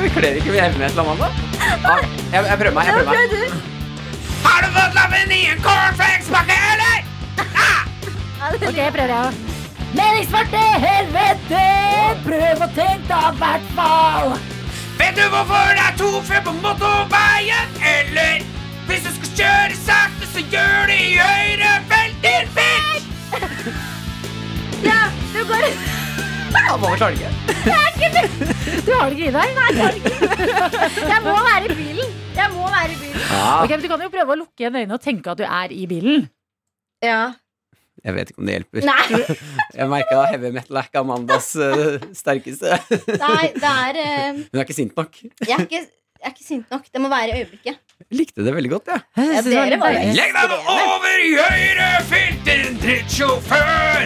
Kler 0.14 0.36
ikke 0.36 0.52
vi 0.52 0.58
heavy 0.60 0.82
til 0.82 1.00
Amanda? 1.00 1.30
Ja, 1.56 1.94
jeg, 2.32 2.44
jeg 2.50 2.58
prøver 2.60 2.74
meg. 2.76 2.90
Jeg 2.90 2.94
prøver 2.98 3.30
meg. 3.32 3.54
Har 4.44 4.60
du 4.60 4.68
fått 4.74 4.98
lappen 4.98 5.32
i 5.32 5.40
en 5.54 5.64
cornflakespakke, 5.64 6.58
eller? 6.74 6.98
Ok, 8.50 8.76
jeg 8.76 8.92
prøver, 8.92 9.14
jeg 9.14 9.20
òg. 9.24 9.32
Men 9.96 10.12
helvete, 10.84 11.64
prøv 12.28 12.62
å 12.66 12.70
tenke 12.76 13.24
i 13.24 13.34
hvert 13.40 13.72
fall. 13.78 14.36
Vet 15.00 15.16
du 15.16 15.24
hvorfor 15.32 15.72
det 15.72 15.88
er 15.88 15.98
to 16.04 16.12
før 16.28 16.46
på 16.50 16.56
motorveien, 16.60 17.76
eller? 17.96 18.57
Hvis 18.88 19.04
du 19.04 19.10
skal 19.18 19.30
kjøre 19.38 19.76
sakte, 19.84 20.28
så 20.32 20.42
gjør 20.52 20.88
det 20.90 20.98
i 21.04 21.16
høyre 21.20 21.72
veldig 21.92 22.36
fint! 22.56 23.04
Ja, 24.78 25.08
du 25.34 25.40
går 25.48 25.64
Han 26.54 26.78
må 26.80 26.92
klare 27.00 27.10
det 27.10 27.18
ikke. 27.18 27.32
Du 28.86 28.92
har 28.94 29.10
det 29.10 29.16
ikke 29.18 29.26
i 29.26 29.32
deg? 29.34 29.34
Nei, 29.34 29.48
jeg 29.50 29.80
har 29.80 29.90
det 29.90 29.98
ikke. 29.98 30.12
Jeg 31.10 31.18
må 31.24 31.34
være 31.48 31.66
i 31.66 31.74
bilen. 31.80 32.12
Jeg 32.38 32.52
må 32.54 32.68
være 32.70 32.92
i 32.94 32.98
bilen. 33.00 33.24
Ja. 33.32 33.42
Ok, 33.64 33.72
men 33.74 33.82
Du 33.82 33.88
kan 33.90 34.04
jo 34.06 34.08
prøve 34.14 34.34
å 34.36 34.38
lukke 34.44 34.62
igjen 34.64 34.78
øynene 34.78 34.96
og 34.96 35.02
tenke 35.04 35.34
at 35.34 35.40
du 35.42 35.44
er 35.48 35.74
i 35.74 35.82
bilen. 35.90 36.28
Ja. 37.04 37.18
Jeg 38.06 38.14
vet 38.14 38.30
ikke 38.30 38.40
om 38.44 38.48
det 38.48 38.54
hjelper. 38.56 38.86
Nei, 38.86 39.20
Jeg 39.80 39.90
merka 39.90 40.22
heavy 40.30 40.52
metal 40.54 40.78
er 40.78 40.88
ikke 40.88 41.02
Amandas 41.02 41.50
uh, 41.58 41.98
sterkeste. 42.16 42.78
nei, 43.18 43.44
det 43.58 43.72
er 43.74 43.98
uh, 43.98 44.38
Hun 44.44 44.62
er 44.62 44.64
ikke 44.68 44.78
sint 44.78 44.94
nok. 44.98 45.18
jeg, 45.42 45.54
er 45.58 45.66
ikke, 45.66 45.82
jeg 46.18 46.26
er 46.26 46.30
ikke 46.34 46.44
sint 46.46 46.70
nok. 46.72 46.82
Det 46.92 47.00
må 47.00 47.08
være 47.08 47.28
i 47.28 47.30
øyeblikket. 47.42 47.74
Likte 48.10 48.44
det 48.46 48.54
veldig 48.54 48.70
godt, 48.70 48.82
jeg. 48.92 49.00
Jeg 49.16 49.26
Ja, 49.34 49.40
det 49.42 49.56
var 49.56 49.64
dere 49.70 49.80
var 49.80 49.90
jo. 49.94 49.98
Legg 50.18 50.32
deg 50.36 50.46
nå 50.50 50.56
over 50.74 51.18
i 51.22 51.24
høyre 51.38 51.88
filter, 52.10 52.56
din 52.64 52.76
drittsjåfør! 52.82 54.04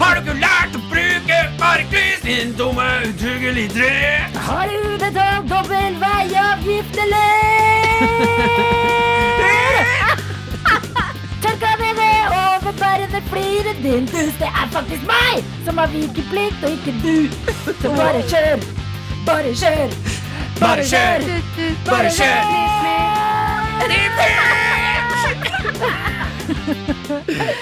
Har 0.00 0.10
du 0.16 0.20
ikke 0.24 0.34
lært 0.40 0.72
å 0.76 0.78
bruke 0.90 1.38
parklys, 1.60 2.20
din 2.24 2.50
dumme, 2.58 2.86
udugelig 3.08 3.66
dritt? 3.74 4.32
Har 4.46 4.66
du 4.72 4.78
betalt 5.02 5.44
dobbel 5.52 5.92
veiavgift, 6.00 6.94
eller? 7.04 8.00
Tørka 11.44 11.70
ned 11.80 11.94
det 12.00 12.16
overbærende 12.36 13.20
fliren 13.28 13.78
din 13.84 14.04
dus. 14.12 14.32
Det 14.40 14.48
er 14.48 14.66
faktisk 14.72 15.04
meg 15.08 15.36
som 15.68 15.74
har 15.80 15.88
vikeplikt, 15.92 16.60
og 16.64 16.70
ikke 16.76 16.92
du. 17.04 17.16
Så 17.82 17.88
bare 17.96 18.20
kjør. 18.32 18.58
Bare 19.28 19.50
kjør. 19.64 19.88
Bare 20.58 20.82
kjør! 20.82 21.24
Bare 21.86 22.10
kjør! 22.16 22.44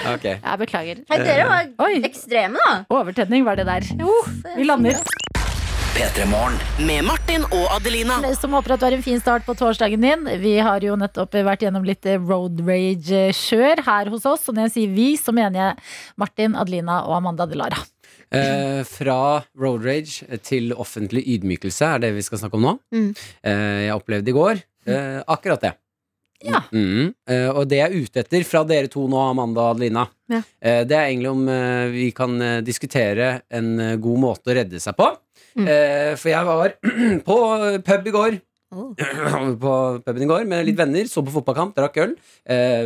Ok. 0.09 0.25
Jeg 0.25 0.57
beklager. 0.61 1.01
Hei, 1.11 1.17
dere 1.21 1.45
var 1.49 1.69
Oi. 1.85 2.01
ekstreme, 2.07 2.57
da. 2.65 2.73
Overtenning 2.93 3.45
var 3.45 3.59
det 3.59 3.67
der. 3.69 3.85
Jo, 3.99 4.13
vi 4.55 4.65
lander. 4.65 4.97
P3 5.99 6.25
Med 6.87 7.03
Martin 7.03 7.43
og 7.51 7.65
Adelina. 7.75 8.19
Som 8.39 8.53
håper 8.55 8.73
at 8.75 8.79
du 8.79 8.85
har 8.87 8.95
en 8.95 9.03
fin 9.03 9.19
start 9.19 9.43
på 9.45 9.55
torsdagen 9.57 10.01
din. 10.01 10.25
Vi 10.39 10.57
har 10.63 10.79
jo 10.85 10.95
nettopp 10.95 11.33
vært 11.43 11.65
gjennom 11.65 11.83
litt 11.83 12.05
road 12.23 12.61
rage-kjør 12.63 13.83
her 13.85 14.11
hos 14.13 14.25
oss. 14.29 14.47
Og 14.47 14.55
når 14.55 14.69
jeg 14.69 14.75
sier 14.77 14.93
vi, 14.95 15.09
så 15.19 15.35
mener 15.35 15.59
jeg 15.59 15.75
Martin, 16.21 16.55
Adelina 16.55 17.01
og 17.05 17.17
Amanda 17.19 17.49
Delara. 17.49 17.81
Eh, 18.31 18.83
fra 18.85 19.19
road 19.57 19.85
rage 19.85 20.39
til 20.45 20.73
offentlig 20.77 21.23
ydmykelse 21.33 21.87
er 21.95 22.01
det 22.03 22.11
vi 22.13 22.21
skal 22.25 22.37
snakke 22.43 22.59
om 22.59 22.65
nå. 22.67 22.73
Mm. 22.93 23.07
Eh, 23.41 23.79
jeg 23.87 23.95
opplevde 23.95 24.29
i 24.29 24.35
går 24.37 24.59
eh, 24.85 25.21
akkurat 25.27 25.63
det. 25.65 25.71
Ja. 26.45 26.61
Mm. 26.71 27.09
Eh, 27.27 27.49
og 27.51 27.65
det 27.67 27.79
jeg 27.81 27.89
er 27.89 28.03
ute 28.05 28.21
etter 28.21 28.45
fra 28.47 28.61
dere 28.69 28.87
to 28.91 29.07
nå, 29.11 29.17
Amanda 29.31 29.65
og 29.65 29.73
Adelina, 29.73 30.05
Ja. 30.31 30.43
eh, 30.61 30.83
det 30.87 30.95
er 30.95 31.07
egentlig 31.09 31.31
om 31.33 31.41
eh, 31.51 31.87
vi 31.91 32.05
kan 32.15 32.37
diskutere 32.63 33.41
en 33.49 33.73
god 33.99 34.21
måte 34.23 34.53
å 34.53 34.55
redde 34.61 34.79
seg 34.79 34.95
på. 34.95 35.09
Mm. 35.59 35.65
Eh, 35.67 36.13
for 36.15 36.29
jeg 36.31 36.45
var 36.47 36.77
på 37.27 37.39
pub 37.89 38.07
i 38.07 38.13
går. 38.15 38.39
Oh. 38.71 38.93
på 39.63 39.71
puben 40.05 40.21
i 40.21 40.27
går 40.29 40.43
med 40.45 40.65
litt 40.67 40.77
venner, 40.77 41.07
så 41.09 41.23
på 41.25 41.31
fotballkamp, 41.33 41.71
drakk 41.73 41.95
øl. 42.03 42.11
Eh, 42.45 42.85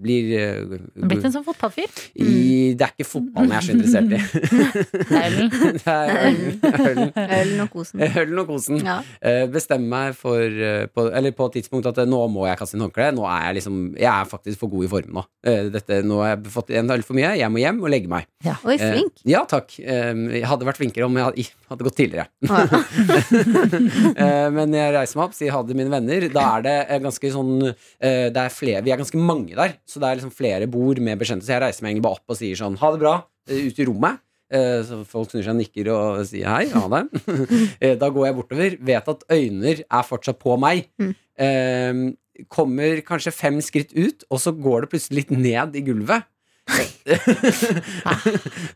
blir 0.00 0.30
eh, 0.38 0.78
Blitt 0.96 1.26
en 1.28 1.34
sånn 1.34 1.44
fotballfyr. 1.44 1.90
i, 2.16 2.72
Det 2.72 2.86
er 2.86 2.94
ikke 2.94 3.04
fotballen 3.04 3.52
jeg 3.52 3.58
er 3.58 3.66
så 3.66 3.74
interessert 3.76 4.14
i. 4.16 4.20
Det 5.10 5.18
er 5.20 5.26
ølen. 5.28 5.50
det 5.76 5.92
er 5.92 6.14
ølen. 6.24 6.62
ølen. 6.70 7.12
Ølen 7.40 7.60
og 7.66 7.70
kosen. 7.74 8.00
Ølen 8.06 8.40
og 8.40 8.48
kosen. 8.54 8.80
Ja. 8.86 8.96
Eh, 9.20 9.44
Bestemmer 9.52 9.90
meg 9.92 10.16
for 10.16 10.40
eh, 10.40 10.86
på, 10.88 11.04
Eller 11.12 11.34
på 11.36 11.50
et 11.50 11.58
tidspunkt 11.58 11.88
at 11.90 12.00
eh, 12.00 12.08
nå 12.08 12.22
må 12.32 12.46
jeg 12.48 12.56
kaste 12.62 12.78
inn 12.78 12.86
håndkleet. 12.86 13.16
Nå 13.18 13.26
er 13.28 13.44
jeg 13.50 13.58
liksom 13.60 13.78
Jeg 14.00 14.08
er 14.14 14.30
faktisk 14.30 14.62
for 14.64 14.72
god 14.72 14.88
i 14.88 14.90
form 14.94 15.12
nå. 15.20 15.26
Eh, 15.44 15.68
Dette, 15.74 16.00
nå 16.06 16.22
har 16.24 16.32
jeg 16.36 16.54
fått 16.56 16.72
en 16.80 16.94
øl 16.96 17.04
for 17.06 17.18
mye. 17.18 17.34
Jeg 17.40 17.52
må 17.52 17.60
hjem 17.60 17.82
og 17.84 17.92
legge 17.92 18.08
meg. 18.12 18.24
Oi, 18.64 18.78
Eh, 18.80 18.86
flink. 18.96 19.20
Ja, 19.28 19.44
takk. 19.50 19.76
Eh, 19.84 20.14
Jeg 20.40 20.46
hadde 20.48 20.64
vært 20.68 20.80
flinkere 20.80 21.04
om 21.10 21.20
jeg 21.20 21.28
hadde, 21.28 21.46
hadde 21.74 21.88
gått 21.90 22.00
tidligere. 22.00 22.28
Ja. 22.48 22.64
Eh, 24.20 24.48
Men 24.54 24.72
jeg 24.74 24.92
reiser 24.94 25.09
meg 25.18 25.28
opp, 25.28 25.36
sier 25.36 25.54
ha 25.54 25.60
det, 25.66 25.76
mine 25.78 25.92
venner. 25.92 26.26
Da 26.32 26.46
er 26.56 26.64
det 26.66 26.76
eh, 26.86 27.02
ganske 27.02 27.32
sånn 27.34 27.52
eh, 27.66 28.26
det 28.32 28.42
er 28.42 28.54
flere, 28.54 28.82
Vi 28.86 28.92
er 28.94 29.00
ganske 29.00 29.20
mange 29.20 29.56
der, 29.58 29.76
så 29.88 30.02
det 30.02 30.08
er 30.08 30.18
liksom 30.20 30.34
flere 30.34 30.68
bord 30.70 31.00
med 31.02 31.20
bekjente. 31.20 31.46
Så 31.46 31.56
jeg 31.56 31.64
reiser 31.64 31.86
meg 31.86 31.94
egentlig 31.94 32.06
bare 32.08 32.20
opp 32.20 32.34
og 32.34 32.40
sier 32.40 32.58
sånn 32.60 32.78
ha 32.80 32.92
det 32.94 33.02
bra, 33.02 33.14
eh, 33.50 33.68
ut 33.68 33.80
i 33.80 33.88
rommet. 33.88 34.24
Så 34.50 34.96
folk 35.06 35.28
snur 35.30 35.44
seg 35.44 35.52
og 35.52 35.60
nikker 35.60 35.88
og 35.94 36.24
sier 36.26 36.48
hei. 36.50 36.64
Ha 36.72 36.80
det. 36.90 37.04
Da 38.00 38.08
går 38.10 38.24
jeg 38.26 38.34
bortover, 38.34 38.72
vet 38.88 39.10
at 39.12 39.20
øyner 39.30 39.82
er 39.86 40.08
fortsatt 40.08 40.40
på 40.42 40.56
meg. 40.58 40.88
Mm. 40.98 42.08
Kommer 42.50 42.98
kanskje 43.06 43.30
fem 43.30 43.60
skritt 43.62 43.94
ut, 43.94 44.26
og 44.26 44.42
så 44.42 44.50
går 44.50 44.82
det 44.82 44.90
plutselig 44.90 45.20
litt 45.20 45.30
ned 45.38 45.78
i 45.78 45.84
gulvet. 45.86 46.26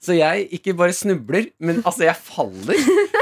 Så 0.05 0.17
jeg 0.17 0.47
ikke 0.57 0.75
bare 0.79 0.95
snubler, 0.97 1.49
men 1.63 1.81
altså 1.85 2.07
jeg 2.07 2.17
faller 2.19 2.79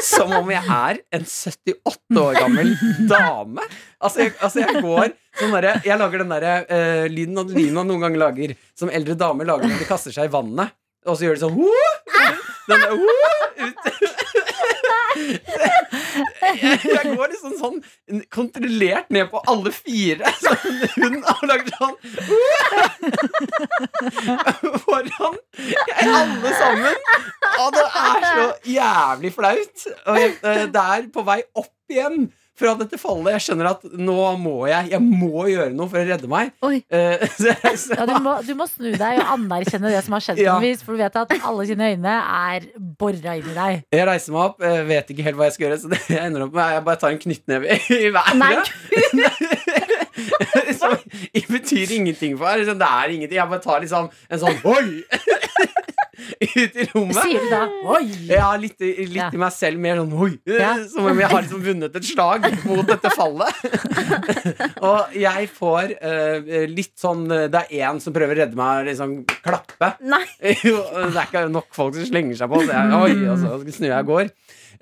som 0.06 0.32
om 0.38 0.50
jeg 0.52 0.62
er 0.62 1.00
en 1.18 1.26
78 1.28 2.22
år 2.22 2.38
gammel 2.40 2.72
dame. 3.10 3.66
Altså 4.02 4.24
jeg, 4.24 4.34
altså 4.40 4.62
jeg 4.64 4.82
går 4.82 5.12
sånn 5.38 5.54
derre 5.54 5.76
Jeg 5.86 5.98
lager 6.00 6.22
den 6.22 6.32
derre 6.34 6.54
uh, 6.66 7.04
lyden 7.12 7.40
Adelina 7.42 7.84
noen 7.86 8.02
ganger 8.06 8.24
lager, 8.26 8.56
som 8.78 8.92
eldre 8.92 9.16
damer 9.18 9.48
lager 9.48 9.70
når 9.70 9.82
de 9.84 9.90
kaster 9.90 10.14
seg 10.14 10.30
i 10.30 10.34
vannet. 10.34 10.74
Og 11.06 11.18
så 11.18 11.26
gjør 11.26 11.38
de 11.38 11.42
sånn! 11.42 11.56
Den 12.68 12.78
der, 12.78 12.92
«Woo!» 12.94 13.42
ut. 13.58 13.76
jeg, 16.62 17.14
går 17.16 17.32
liksom 17.32 17.54
sånn 17.58 17.78
kontrollert 18.32 19.10
ned 19.14 19.30
på 19.32 19.40
alle 19.50 19.72
fire. 19.74 20.32
Sånn, 20.42 20.82
hun 20.96 21.18
har 21.26 21.42
laget 21.48 21.72
sånn 21.78 21.96
foran 24.84 25.36
alle 26.02 26.52
sammen. 26.58 26.96
Og 27.62 27.74
det 27.76 27.86
er 27.86 28.26
så 28.26 28.46
jævlig 28.74 29.32
flaut. 29.36 29.86
Og 30.12 30.22
eh, 30.22 30.64
det 30.72 30.86
er 30.96 31.10
på 31.14 31.24
vei 31.26 31.40
opp 31.58 31.92
igjen 31.92 32.30
fra 32.62 32.72
dette 32.80 32.98
fallet. 33.02 33.32
Jeg 33.36 33.44
skjønner 33.48 33.68
at 33.72 33.82
nå 33.98 34.16
må 34.40 34.54
jeg 34.70 34.92
Jeg 34.94 35.02
må 35.02 35.44
gjøre 35.50 35.72
noe 35.74 35.90
for 35.90 35.98
å 36.00 36.06
redde 36.06 36.30
meg. 36.30 36.52
Eh, 36.62 37.26
så 37.38 37.50
jeg 37.52 37.80
Ja, 37.98 38.06
du, 38.08 38.14
må, 38.24 38.36
du 38.46 38.52
må 38.58 38.66
snu 38.70 38.90
deg 38.94 39.20
og 39.20 39.32
anerkjenne 39.36 39.90
det 39.92 40.02
som 40.06 40.16
har 40.16 40.24
skjedd, 40.28 40.40
Ja. 40.46 40.56
vis, 40.62 40.82
for 40.86 40.94
du 40.96 41.02
vet 41.02 41.18
at 41.20 41.34
alle 41.42 41.66
sine 41.68 41.90
øyne 41.92 42.14
er 42.22 42.66
bora 42.98 43.36
inn 43.38 43.50
i 43.52 43.56
deg. 43.58 43.82
Jeg 43.94 44.06
reiser 44.08 44.34
meg 44.36 44.42
opp, 44.48 44.62
eh, 44.66 44.80
vet 44.88 45.10
ikke 45.12 45.26
helt 45.28 45.38
hva 45.40 45.50
jeg 45.50 45.56
skal 45.58 45.66
gjøre, 45.68 45.80
så 45.84 45.92
det 45.92 46.00
jeg 46.14 46.22
ender 46.28 46.46
opp 46.46 46.56
med 46.56 46.72
jeg 46.78 46.86
bare 46.88 47.02
tar 47.02 47.12
en 47.14 47.22
knyttneve 47.26 47.76
i, 47.76 48.10
været. 48.14 48.72
Som 50.78 50.96
det 51.34 51.44
betyr 51.48 51.92
ingenting 51.96 52.36
for 52.38 52.46
meg. 52.46 52.62
Liksom, 52.62 52.78
Det 52.78 52.88
er 52.88 53.14
ingenting. 53.16 53.38
Jeg 53.38 53.48
bare 53.48 53.64
tar 53.64 53.80
liksom 53.82 54.08
en 54.30 54.42
sånn 54.42 54.58
oi! 54.68 55.02
Ut 56.42 56.74
i 56.76 56.84
rommet. 56.92 57.16
Sier 57.22 57.40
du 57.40 57.48
da 57.52 57.60
oi? 57.94 58.02
Ja, 58.28 58.50
litt, 58.60 58.76
litt 58.82 59.14
Ja. 59.16 59.30
i 59.32 59.38
meg 59.40 59.52
selv, 59.56 59.80
mer 59.80 59.96
sånn 60.02 60.12
oi. 60.12 60.30
Ja. 60.50 60.74
Som 60.92 61.06
om 61.08 61.20
jeg 61.22 61.30
har 61.32 61.44
liksom 61.46 61.62
vunnet 61.64 61.96
et 61.96 62.08
slag 62.08 62.44
mot 62.68 62.84
dette 62.88 63.12
fallet. 63.16 63.62
og 64.90 65.14
jeg 65.16 65.48
får 65.56 65.94
uh, 66.02 66.52
litt 66.70 66.92
sånn 67.00 67.24
Det 67.30 67.62
er 67.64 67.72
én 67.88 68.00
som 68.02 68.14
prøver 68.14 68.36
å 68.36 68.40
redde 68.42 68.58
meg, 68.58 68.86
liksom 68.90 69.14
klappe. 69.44 69.92
Nei. 70.04 70.24
Det 70.40 70.54
er 70.60 71.24
ikke 71.26 71.46
nok 71.52 71.70
folk 71.76 71.96
som 71.96 72.08
slenger 72.10 72.38
seg 72.42 72.52
på. 72.52 72.60
Så 72.66 72.76
jeg, 72.76 73.00
oi, 73.00 73.16
og 73.32 73.40
så 73.40 73.76
snur 73.78 73.90
jeg 73.94 74.04
og 74.06 74.12
går. 74.12 74.32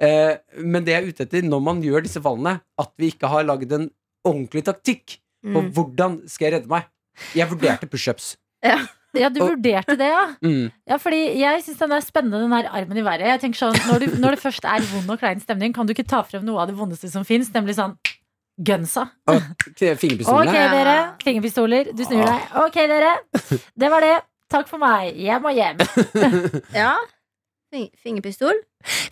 Uh, 0.01 0.35
men 0.65 0.85
det 0.87 0.95
jeg 0.97 1.03
er 1.05 1.11
ute 1.15 1.27
etter 1.29 1.47
når 1.47 1.63
man 1.71 1.83
gjør 1.85 2.07
disse 2.07 2.23
fallene, 2.25 2.59
at 2.81 2.93
vi 3.01 3.13
ikke 3.15 3.29
har 3.31 3.47
lagd 3.49 3.73
en 3.77 3.91
ordentlig 4.27 4.67
taktikk 4.69 5.19
på 5.41 5.57
Mm. 5.63 5.69
hvordan 5.73 6.17
skal 6.29 6.45
jeg 6.51 6.53
redde 6.59 6.69
meg. 6.69 6.85
Jeg 7.33 7.49
vurderte 7.49 7.87
pushups. 7.89 8.35
Ja, 8.61 8.75
du 9.13 9.41
vurderte 9.43 9.97
det, 9.99 10.09
ja. 10.13 10.25
Mm. 10.47 10.71
Ja, 10.89 10.97
fordi 11.03 11.21
jeg 11.41 11.63
syns 11.67 11.79
den 11.83 11.93
er 11.97 12.05
spennende, 12.05 12.41
den 12.45 12.53
her 12.55 12.69
armen 12.71 12.97
i 13.01 13.05
været. 13.05 13.27
Jeg 13.29 13.41
tenker 13.43 13.59
sånn, 13.65 13.77
når, 13.89 14.05
du, 14.05 14.17
når 14.23 14.37
det 14.37 14.43
først 14.45 14.65
er 14.65 14.87
vond 14.93 15.11
og 15.11 15.19
klein 15.21 15.41
stemning, 15.43 15.75
kan 15.77 15.87
du 15.89 15.93
ikke 15.95 16.07
ta 16.09 16.23
frem 16.27 16.45
noe 16.47 16.63
av 16.63 16.71
det 16.71 16.77
vondeste 16.79 17.11
som 17.13 17.27
fins, 17.27 17.51
nemlig 17.55 17.77
sånn 17.79 17.97
gunsa. 18.61 19.07
Og 19.31 19.41
Ok, 20.51 20.57
dere. 20.75 20.97
Fingerpistoler. 21.25 21.93
Du 21.97 22.03
snur 22.05 22.25
deg. 22.27 22.51
Ok, 22.65 22.77
dere. 22.91 23.15
Det 23.79 23.91
var 23.93 24.05
det. 24.05 24.17
Takk 24.51 24.69
for 24.69 24.83
meg. 24.83 25.15
Jeg 25.21 25.41
må 25.43 25.53
hjem. 25.55 25.81
Ja. 26.83 26.95
Fingerpistol. 28.03 28.57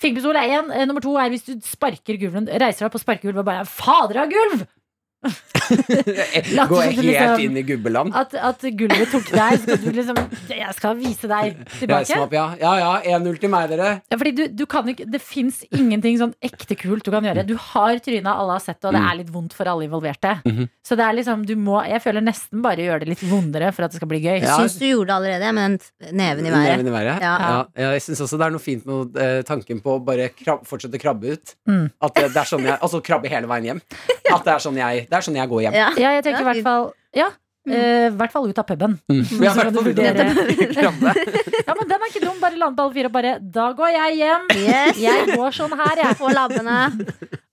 Fingerpistol 0.03 0.37
er 0.41 0.57
én. 0.59 0.73
Nummer 0.91 1.01
to 1.05 1.13
er 1.21 1.31
hvis 1.31 1.45
du 1.47 1.55
sparker 1.63 2.19
gulven, 2.19 2.49
Reiser 2.51 2.85
deg 2.85 2.89
opp 2.91 2.99
og 2.99 3.05
sparker 3.05 3.29
gulvet 3.31 3.45
og 3.45 3.47
bare 3.47 3.69
Fader 3.71 4.25
av 4.25 4.33
gulv! 4.33 4.65
Gå 5.19 6.81
du 6.81 7.03
liksom- 7.03 7.15
helt 7.19 7.41
inn 7.43 7.57
i 7.57 7.63
gubbeland. 7.63 8.15
At, 8.17 8.35
at 8.35 8.61
gulvet 8.79 9.11
tok 9.13 9.27
deg. 9.33 9.59
Så 9.59 9.77
skal 9.77 9.79
du 9.83 9.91
liksom 9.99 10.19
Jeg 10.49 10.75
skal 10.77 10.97
vise 10.97 11.29
deg 11.29 11.57
tilbake. 11.79 12.19
opp, 12.23 12.33
ja. 12.33 12.47
Ja 12.61 12.73
ja, 12.79 13.19
1-0 13.19 13.39
til 13.43 13.51
meg, 13.53 13.69
dere. 13.71 13.91
Ja, 14.11 14.17
fordi 14.17 14.33
du, 14.37 14.43
du 14.49 14.65
kan 14.67 14.87
ikke, 14.89 15.07
Det 15.11 15.21
fins 15.23 15.65
ingenting 15.75 16.19
sånn 16.21 16.35
ekte 16.45 16.77
kult 16.79 17.05
du 17.05 17.11
kan 17.11 17.25
gjøre. 17.27 17.45
Du 17.47 17.57
har 17.57 17.99
tryna, 18.05 18.37
alle 18.39 18.53
har 18.57 18.61
sett 18.65 18.81
det, 18.81 18.89
og 18.89 18.95
det 18.95 19.03
Mm. 19.03 19.11
er 19.11 19.17
litt 19.21 19.31
vondt 19.33 19.53
for 19.55 19.69
alle 19.69 19.85
involverte. 19.89 20.41
Mhm. 20.45 20.69
Så 20.85 20.97
det 20.97 21.05
er 21.05 21.13
liksom, 21.15 21.45
du 21.47 21.55
må 21.57 21.79
Jeg 21.89 22.03
føler 22.03 22.21
nesten 22.25 22.63
bare 22.63 22.77
gjøre 22.83 23.01
det 23.01 23.09
litt 23.09 23.23
vondere 23.29 23.73
for 23.75 23.85
at 23.85 23.91
det 23.93 23.99
skal 24.01 24.09
bli 24.09 24.21
gøy. 24.21 24.41
Ja. 24.43 24.57
Syns 24.59 24.79
du 24.79 24.87
gjorde 24.87 25.07
det 25.07 25.17
allerede, 25.19 25.53
med 25.55 25.81
den 26.01 26.17
neven 26.17 26.47
i 26.47 26.51
været. 26.51 26.79
Neven 26.79 26.87
i 26.89 26.95
været. 26.97 27.21
Ja. 27.23 27.35
Ja. 27.39 27.67
ja, 27.77 27.91
jeg 27.93 28.03
syns 28.03 28.21
også 28.25 28.39
det 28.39 28.47
er 28.47 28.51
noe 28.51 28.61
fint 28.65 28.87
med 28.87 29.17
eh, 29.17 29.43
tanken 29.43 29.81
på 29.83 29.99
å 29.99 30.05
bare 30.05 30.29
krab 30.31 30.65
fortsette 30.67 30.95
å 30.99 31.01
krabbe 31.03 31.33
ut. 31.37 31.55
Mm. 31.69 31.91
At 32.03 32.15
det, 32.15 32.33
det 32.35 32.37
er 32.43 32.49
sånn 32.49 32.65
jeg 32.65 32.79
Altså 32.81 33.01
krabbe 33.05 33.29
hele 33.29 33.47
veien 33.51 33.65
hjem. 33.65 33.81
At 34.33 34.45
det 34.45 34.53
er 34.55 34.59
sånn 34.63 34.77
jeg, 34.77 35.08
det 35.09 35.17
er 35.19 35.25
sånn 35.27 35.37
jeg 35.41 35.49
går 35.51 35.63
hjem. 35.67 35.77
Ja. 35.79 35.89
Ja, 35.99 36.11
jeg 36.19 36.25
tenker 36.27 36.45
i 36.45 36.49
hvert 36.53 36.67
fall 36.67 36.89
Ja, 37.17 37.29
eh, 37.69 38.07
I 38.09 38.15
hvert 38.17 38.33
fall 38.33 38.49
ut 38.49 38.59
av 38.61 38.67
puben. 38.69 38.99
Mm. 39.11 39.23
Ja, 39.45 39.55
hvert 39.57 39.75
fall 39.75 39.89
ut 39.89 39.99
av. 39.99 40.05
Ja, 41.69 41.75
men 41.77 41.89
den 41.91 41.99
er 41.99 42.09
ikke 42.13 42.23
dum. 42.25 42.39
Bare 42.41 42.57
lande 42.61 42.77
på 42.79 42.87
alle 42.87 42.95
fire 42.97 43.11
og 43.11 43.17
bare 43.19 43.35
Da 43.59 43.67
går 43.77 43.91
jeg 43.97 44.21
hjem. 44.23 44.47
Yes. 44.63 45.01
Jeg 45.03 45.35
går 45.35 45.57
sånn 45.59 45.75
her, 45.81 46.05
jeg. 46.05 46.17
På 46.21 46.31
labbene. 46.33 46.79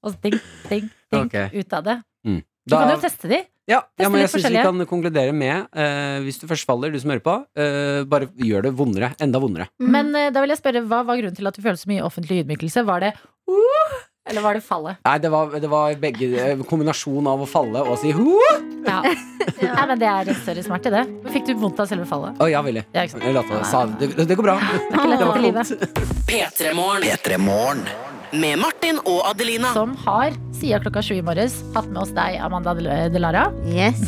Og 0.06 0.14
så 0.14 0.18
ding, 0.24 0.40
ding, 0.70 0.90
ding 1.12 1.26
Okay. 1.26 1.50
ut 1.60 1.74
av 1.74 1.84
det. 1.84 1.98
Mm. 2.28 2.40
Du 2.66 2.74
Da- 2.76 2.80
kan 2.86 2.96
jo 2.96 3.02
teste 3.04 3.30
de. 3.30 3.42
Ja, 3.66 3.80
ja, 3.98 4.10
men 4.14 4.22
jeg 4.22 4.30
syns 4.30 4.46
vi 4.54 4.62
kan 4.62 4.78
konkludere 4.86 5.34
med 5.34 5.64
uh, 5.74 6.20
Hvis 6.22 6.38
du 6.38 6.46
først 6.46 6.68
faller, 6.70 6.92
du 6.94 7.00
som 7.02 7.10
hører 7.10 7.24
på, 7.26 7.34
uh, 7.58 8.04
bare 8.06 8.28
gjør 8.38 8.68
det 8.68 8.72
vondere. 8.78 9.10
Enda 9.20 9.40
vondere. 9.42 9.66
Mm. 9.82 9.90
Men 9.96 10.12
uh, 10.14 10.28
da 10.30 10.44
vil 10.44 10.54
jeg 10.54 10.60
spørre, 10.62 10.84
hva 10.86 11.00
var 11.08 11.18
grunnen 11.18 11.34
til 11.38 11.50
at 11.50 11.58
du 11.58 11.64
følte 11.66 11.82
så 11.82 11.90
mye 11.90 12.04
offentlig 12.06 12.44
ydmykelse? 12.44 12.84
Var 12.86 13.00
det 13.08 13.12
uh, 13.50 13.96
eller 14.26 14.42
var 14.42 14.58
det 14.58 14.62
fallet? 14.66 14.98
Nei, 15.06 15.18
det 15.22 15.30
var, 15.30 15.52
det 15.62 15.70
var 15.70 15.98
begge 16.02 16.30
eh, 16.42 16.64
kombinasjon 16.66 17.28
av 17.30 17.44
å 17.46 17.50
falle 17.50 17.84
og 17.86 18.00
si 18.02 18.14
ho! 18.16 18.40
Ja. 18.86 19.00
Nei, 19.02 19.86
men 19.90 19.98
det 19.98 20.06
er 20.06 20.28
større 20.44 20.62
smerte, 20.62 20.92
det. 20.94 21.00
Men 21.10 21.34
Fikk 21.34 21.48
du 21.50 21.56
vondt 21.58 21.80
av 21.82 21.88
selve 21.90 22.06
fallet? 22.06 22.38
Å 22.38 22.46
ja, 22.52 22.62
veldig. 22.62 22.84
Ja, 22.94 23.08
det, 23.10 24.12
det, 24.14 24.28
det 24.30 24.38
går 24.38 24.46
bra. 24.46 24.60
Det 24.62 24.78
er 24.78 24.94
ikke 24.94 25.08
lett 25.16 25.40
i 25.40 25.46
livet. 25.48 25.96
P3morgen 26.30 27.08
P3 27.10 27.40
Morgen. 27.42 27.82
Med 28.40 28.60
Martin 28.60 28.98
og 29.08 29.22
Adelina. 29.30 29.72
Som 29.76 29.94
har, 30.06 30.34
siden 30.56 30.82
klokka 30.84 31.02
sju 31.06 31.16
i 31.18 31.24
morges, 31.26 31.56
hatt 31.76 31.88
med 31.92 32.02
oss 32.04 32.12
deg, 32.16 32.38
Amanda 32.44 32.74
Delara. 33.14 33.46
Yes. 33.70 34.02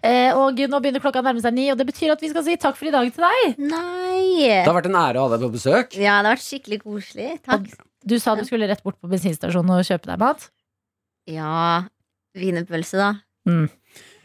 Eh, 0.00 0.32
Og 0.32 0.56
nå 0.56 0.78
begynner 0.80 1.02
klokka 1.02 1.20
å 1.20 1.26
nærme 1.26 1.42
seg 1.44 1.52
ni, 1.56 1.66
og 1.72 1.76
det 1.80 1.84
betyr 1.90 2.14
at 2.14 2.22
vi 2.24 2.30
skal 2.32 2.44
si 2.46 2.54
takk 2.60 2.78
for 2.78 2.88
i 2.88 2.92
dag 2.94 3.08
til 3.12 3.24
deg. 3.26 3.58
Nei. 3.60 4.48
Det 4.48 4.68
har 4.68 4.76
vært 4.78 4.88
en 4.88 4.96
ære 5.00 5.20
å 5.20 5.26
ha 5.26 5.34
deg 5.34 5.44
på 5.44 5.50
besøk. 5.56 5.96
Ja, 5.98 6.20
det 6.22 6.30
har 6.30 6.36
vært 6.38 6.46
skikkelig 6.46 6.78
koselig. 6.84 7.30
Takk. 7.44 7.66
Du 8.08 8.16
sa 8.22 8.32
du 8.38 8.44
skulle 8.48 8.68
rett 8.70 8.80
bort 8.86 8.96
på 9.00 9.10
bensinstasjonen 9.12 9.74
og 9.76 9.84
kjøpe 9.84 10.08
deg 10.08 10.22
mat. 10.22 10.46
Ja, 11.28 11.84
wienerpølse, 12.38 12.96
da. 12.96 13.10
Mm. 13.48 13.66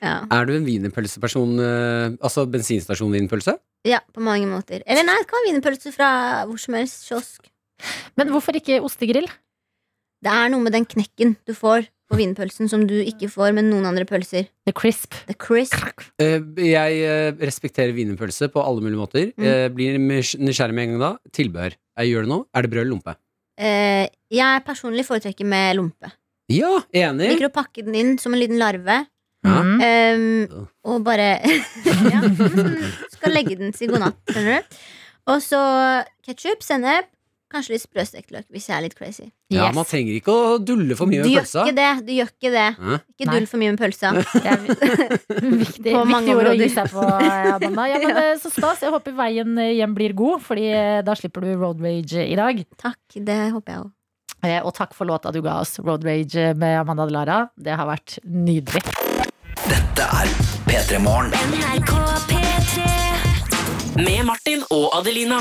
Ja. 0.06 0.20
Er 0.30 0.46
du 0.46 0.54
en 0.56 0.68
wienerpølseperson? 0.68 1.56
eh, 1.66 2.14
altså 2.22 2.46
bensinstasjon-wienerpølse? 2.54 3.58
ja, 3.86 4.00
på 4.14 4.22
mange 4.26 4.48
måter. 4.50 4.82
Eller 4.90 5.06
nei, 5.06 5.18
det 5.22 5.28
kan 5.30 5.38
være 5.42 5.50
wienerpølse 5.52 5.92
fra 5.94 6.08
hvor 6.50 6.58
som 6.62 6.74
helst 6.78 7.04
kiosk. 7.10 7.50
Men 8.18 8.32
hvorfor 8.34 8.58
ikke 8.58 8.80
ostegrill? 8.86 9.28
Det 10.26 10.32
er 10.32 10.50
noe 10.50 10.64
med 10.64 10.74
den 10.74 10.88
knekken 10.90 11.36
du 11.46 11.54
får 11.54 11.86
på 12.10 12.18
wienerpølsen 12.18 12.70
som 12.70 12.86
du 12.90 12.96
ikke 13.02 13.30
får 13.30 13.54
med 13.58 13.68
noen 13.68 13.86
andre 13.90 14.06
pølser. 14.10 14.48
The 14.66 14.74
crisp. 14.78 15.14
The 15.30 15.36
crisp. 15.38 16.02
Eh, 16.22 16.40
jeg 16.66 17.00
eh, 17.06 17.30
respekterer 17.46 17.94
wienerpølse 17.98 18.50
på 18.54 18.62
alle 18.62 18.82
mulige 18.86 19.02
måter. 19.02 19.32
Mm. 19.38 19.74
Blir 19.78 19.98
nysgjerrig 20.02 20.74
med 20.78 20.88
en 20.88 20.96
gang 20.96 21.04
da. 21.04 21.12
Tilbehør. 21.36 21.78
Jeg 22.02 22.14
gjør 22.14 22.26
det 22.26 22.34
nå. 22.34 22.40
Er 22.54 22.66
det 22.66 22.74
brød 22.74 22.82
eller 22.84 22.94
lompe? 22.94 23.18
Eh, 23.58 24.06
jeg 24.34 24.66
personlig 24.68 25.06
foretrekker 25.08 25.48
med 25.50 25.78
lompe. 25.78 26.10
Ja, 26.52 26.74
enig. 26.94 27.32
Liker 27.36 27.50
å 27.50 27.54
pakke 27.54 27.86
den 27.86 27.96
inn 27.98 28.18
som 28.22 28.34
en 28.36 28.42
liten 28.42 28.60
larve. 28.62 29.04
Ja. 29.46 29.58
Mm. 29.62 29.82
ehm, 29.86 30.68
og 30.90 31.04
bare 31.06 31.28
ja, 32.14 32.22
Skal 33.14 33.36
legge 33.36 33.58
den 33.60 33.74
til 33.76 33.92
god 33.94 34.08
natt, 34.08 34.22
skjønner 34.32 34.62
du. 34.64 34.80
Og 35.34 35.42
så 35.42 35.60
ketsjup, 36.26 36.62
sennep, 36.66 37.08
kanskje 37.54 37.76
litt 37.76 37.84
sprøstekt 37.86 38.34
løk 38.34 38.46
hvis 38.52 38.66
jeg 38.68 38.76
er 38.76 38.84
litt 38.84 38.96
crazy. 38.98 39.28
Ja, 39.54 39.68
Yes. 39.70 39.76
man 39.78 39.86
trenger 39.88 40.16
ikke 40.18 40.34
å 40.34 40.58
dulle 40.66 40.96
for 40.98 41.08
mye 41.10 41.22
Du 41.24 41.30
med 41.30 41.36
gjør 41.38 41.46
pølsa. 41.46 41.64
ikke 41.66 41.76
det. 41.78 41.90
Du 42.08 42.12
gjør 42.14 42.30
ikke 42.34 42.52
det. 42.56 42.66
Hæ? 42.82 42.98
Ikke 43.14 43.28
Nei. 43.30 43.36
dull 43.38 43.46
for 43.52 43.62
mye 43.62 43.72
med 43.76 43.80
pølsa. 43.82 44.12
Det 44.34 44.42
er 44.52 44.64
viktig, 45.64 45.94
På 45.94 46.02
mange 46.10 46.34
viktig 46.34 46.38
ord 46.42 46.50
å 46.52 46.56
gi 46.60 46.70
seg 46.74 46.90
på, 46.92 47.06
Amanda. 47.06 47.86
Ja, 47.94 48.00
men, 48.04 48.42
så 48.42 48.52
stas. 48.54 48.82
Jeg 48.86 48.94
håper 48.98 49.16
veien 49.22 49.54
hjem 49.62 49.94
blir 49.98 50.14
god, 50.18 50.42
Fordi 50.46 50.66
eh, 50.74 51.02
da 51.06 51.16
slipper 51.18 51.46
du 51.46 51.54
road 51.62 51.82
rage 51.86 52.26
i 52.26 52.36
dag. 52.42 52.64
Takk, 52.82 53.00
det 53.30 53.40
håper 53.56 53.72
jeg 53.78 53.84
òg. 53.86 53.92
Eh, 54.46 54.60
Og 54.66 54.74
takk 54.78 54.94
for 54.98 55.06
låta 55.10 55.32
du 55.34 55.40
ga 55.46 55.60
oss, 55.64 55.78
Road 55.80 56.04
Rage 56.06 56.52
med 56.60 56.80
Amanda 56.82 57.06
Delara. 57.10 57.40
Det 57.58 57.74
har 57.78 57.88
vært 57.90 58.20
nydelig. 58.26 58.84
Dette 59.66 60.04
er 60.04 60.28
P3 60.68 61.00
Morgen. 61.00 61.32
Med 63.96 64.24
Martin 64.24 64.64
og 64.70 64.98
Adelina. 64.98 65.40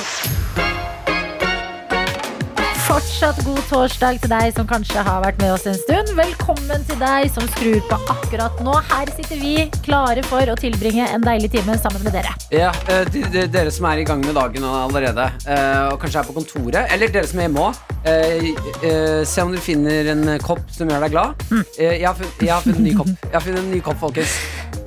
Fortsatt 2.84 3.38
god 3.46 3.62
torsdag 3.70 4.18
til 4.20 4.28
deg 4.28 4.50
som 4.52 4.66
kanskje 4.68 5.00
har 5.06 5.22
vært 5.24 5.38
med 5.40 5.54
oss 5.54 5.62
en 5.70 5.76
stund. 5.78 6.10
Velkommen 6.18 6.82
til 6.84 6.98
deg 7.00 7.30
som 7.32 7.46
skrur 7.54 7.78
på 7.88 7.96
akkurat 8.12 8.58
nå. 8.66 8.74
Her 8.90 9.08
sitter 9.16 9.40
vi 9.40 9.54
klare 9.86 10.20
for 10.28 10.52
å 10.52 10.56
tilbringe 10.60 11.06
en 11.08 11.24
deilig 11.24 11.48
time 11.54 11.78
sammen 11.80 12.04
med 12.04 12.12
dere. 12.18 12.34
Ja, 12.52 12.74
eh, 12.92 13.06
de, 13.08 13.22
de, 13.32 13.46
dere 13.48 13.72
som 13.72 13.88
er 13.88 14.02
i 14.02 14.04
gang 14.04 14.20
med 14.20 14.36
dagen 14.36 14.68
allerede, 14.68 15.30
eh, 15.48 15.94
og 15.94 15.96
kanskje 16.02 16.20
er 16.20 16.28
på 16.28 16.36
kontoret, 16.36 16.82
eller 16.92 17.14
dere 17.14 17.30
som 17.30 17.40
er 17.40 17.48
hjemme 17.48 17.64
òg, 17.70 17.80
se 18.04 19.46
om 19.46 19.54
dere 19.54 19.64
finner 19.64 20.12
en 20.12 20.34
kopp 20.44 20.60
som 20.74 20.92
gjør 20.92 21.06
deg 21.06 21.16
glad. 21.16 21.46
Eh, 21.78 22.02
jeg, 22.02 22.04
har 22.04 22.20
funnet, 22.20 22.44
jeg 22.44 22.52
har 22.52 22.66
funnet 22.66 22.82
en 22.82 22.88
ny 22.90 22.94
kopp. 23.00 23.14
Jeg 23.24 23.34
har 23.38 23.46
funnet 23.48 23.62
en 23.64 23.72
ny 23.72 23.80
kopp, 23.88 24.00
folkens. 24.04 24.36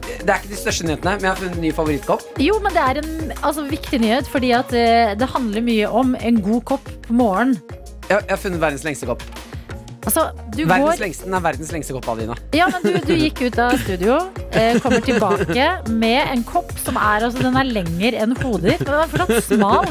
Det 0.06 0.34
er 0.34 0.42
ikke 0.42 0.54
de 0.54 0.60
største 0.60 0.86
nyhetene, 0.86 1.16
men 1.18 1.26
jeg 1.26 1.32
har 1.32 1.42
funnet 1.42 1.58
en 1.58 1.66
ny 1.66 1.74
favorittkopp. 1.74 2.30
Jo, 2.44 2.62
men 2.62 2.78
det 2.78 2.84
er 2.84 3.02
en 3.02 3.34
altså, 3.42 3.66
viktig 3.70 4.04
nyhet, 4.06 4.30
fordi 4.30 4.54
at 4.54 4.74
eh, 4.76 5.18
det 5.18 5.34
handler 5.34 5.66
mye 5.66 5.90
om 5.90 6.14
en 6.20 6.42
god 6.46 6.64
kopp 6.76 6.90
på 7.08 7.18
morgenen. 7.18 7.58
Jeg, 8.08 8.24
jeg 8.24 8.32
har 8.32 8.40
funnet 8.40 8.62
verdens 8.64 8.88
lengste 8.88 9.10
kopp. 9.10 9.24
Altså, 10.08 10.22
du 10.56 10.62
Verdens 10.64 10.86
går 10.86 11.02
lengste, 11.02 11.28
er 11.28 11.42
verdens 11.44 11.72
lengste 11.76 11.96
kopp, 11.98 12.06
Adelina. 12.14 12.36
Ja, 12.56 12.70
men 12.72 12.86
du, 12.86 12.94
du 13.04 13.12
gikk 13.20 13.42
ut 13.44 13.58
av 13.60 13.74
studio, 13.82 14.20
eh, 14.56 14.78
kommer 14.80 15.02
tilbake 15.04 15.66
med 15.92 16.32
en 16.32 16.46
kopp 16.48 16.72
som 16.80 16.96
er 16.96 17.26
altså, 17.28 17.42
den 17.44 17.58
er 17.60 17.68
lenger 17.68 18.16
enn 18.16 18.36
hodet 18.40 18.78
ditt, 18.78 18.86
men 18.88 18.94
den 18.94 19.02
er 19.02 19.12
fortsatt 19.12 19.50
smal. 19.50 19.90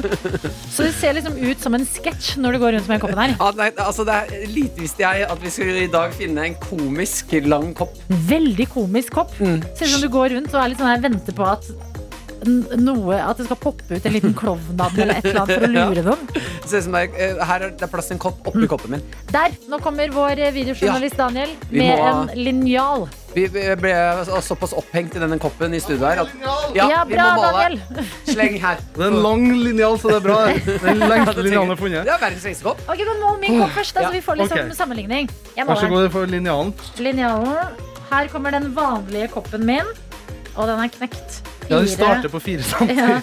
Så 0.73 0.87
det 0.87 0.95
ser 0.97 1.19
liksom 1.19 1.37
ut 1.37 1.61
som 1.61 1.77
en 1.77 1.85
sketsj 1.91 2.39
når 2.41 2.57
du 2.57 2.63
går 2.65 2.75
rundt 2.79 2.89
med 2.89 2.97
den 2.97 3.05
koppen 3.05 3.21
her. 3.21 3.37
Ja, 3.37 3.51
nei, 3.61 3.69
altså 3.85 4.07
det 4.09 4.17
er 4.23 4.49
Lite 4.57 4.87
visste 4.87 5.05
jeg 5.05 5.29
at 5.29 5.45
vi 5.45 5.53
skulle 5.53 5.85
i 5.85 5.93
dag 5.93 6.17
finne 6.17 6.49
en 6.49 6.57
komisk 6.65 7.37
lang 7.45 7.75
kopp. 7.77 8.01
Veldig 8.31 8.71
komisk 8.73 9.13
kopp. 9.21 9.37
Mm. 9.37 9.61
Ser 9.77 9.85
ut 9.85 9.99
som 9.99 10.07
du 10.07 10.09
går 10.17 10.33
rundt 10.39 10.49
og 10.55 10.63
er 10.63 10.73
litt 10.73 10.81
sånn 10.81 10.95
her, 10.95 11.05
venter 11.05 11.37
på 11.37 11.45
at 11.53 11.69
noe, 12.45 13.17
at 13.19 13.39
det 13.41 13.47
skal 13.49 13.59
poppe 13.61 13.97
ut 13.97 14.07
en 14.07 14.13
liten 14.15 14.35
klovnand 14.37 14.99
eller 14.99 15.19
et 15.19 15.29
eller 15.31 15.43
annet 15.43 15.57
for 15.57 15.67
å 15.67 15.73
lure 15.79 16.05
dem 16.07 16.27
ser 16.67 16.79
ut 16.83 16.87
som 16.89 16.97
eh, 16.99 17.45
her 17.49 17.65
er 17.67 17.75
det 17.79 17.89
plass 17.91 18.11
til 18.11 18.17
en 18.17 18.23
kopp 18.23 18.49
oppi 18.51 18.67
koppen 18.71 18.97
min. 18.97 19.05
Der, 19.33 19.55
nå 19.71 19.79
kommer 19.85 20.11
vår 20.15 20.41
videojournalist 20.55 21.17
ja. 21.17 21.27
Daniel 21.29 21.55
med 21.71 21.93
må- 21.93 22.09
en 22.11 22.35
linjal. 22.39 23.07
Vi 23.37 23.45
ble 23.53 23.93
såpass 24.47 24.73
opphengt 24.73 25.17
i 25.19 25.21
denne 25.21 25.37
koppen 25.41 25.75
i 25.77 25.81
studio 25.83 26.07
her 26.09 26.23
at 26.23 26.31
Ja, 26.77 26.87
ja 26.89 27.01
bra, 27.09 27.27
må 27.37 27.43
male. 27.45 27.81
Daniel. 27.91 28.07
Sleng 28.31 28.57
her. 28.63 28.81
Det 28.97 29.05
er 29.05 29.11
en 29.13 29.19
lang 29.27 29.45
linjal, 29.61 29.99
så 30.01 30.15
det 30.15 30.21
er 30.23 30.25
bra. 30.25 30.39
Den 30.87 31.03
lengste 31.05 31.45
linjalen 31.45 31.69
jeg 31.69 31.75
har 31.75 31.83
funnet. 31.83 32.07
Det 32.09 32.15
er 32.15 32.23
verdens 32.23 32.47
lengste 32.49 32.69
kopp. 32.71 32.81
Ok, 32.89 33.03
men 33.11 33.21
Mål 33.27 33.37
min 33.43 33.61
kopp 33.61 33.77
først, 33.77 33.99
da, 33.99 34.07
så 34.07 34.15
vi 34.17 34.23
får 34.25 34.41
litt 34.41 34.55
sånn 34.55 34.73
sammenligning. 34.79 35.29
Jeg 35.59 35.69
Vær 35.69 35.83
så 35.83 35.91
god, 35.93 36.09
du 36.09 36.15
for 36.17 36.33
linjalen. 36.33 36.73
linjalen. 37.03 37.85
Her 38.07 38.31
kommer 38.33 38.55
den 38.55 38.71
vanlige 38.77 39.29
koppen 39.35 39.67
min, 39.69 39.93
og 40.55 40.71
den 40.71 40.81
er 40.81 40.93
knekt. 40.97 41.43
Ja, 41.69 41.79
Den 41.79 41.89
starter 41.89 42.29
på 42.29 42.41
4 42.41 42.63
cm. 42.63 42.91
ja, 42.99 43.21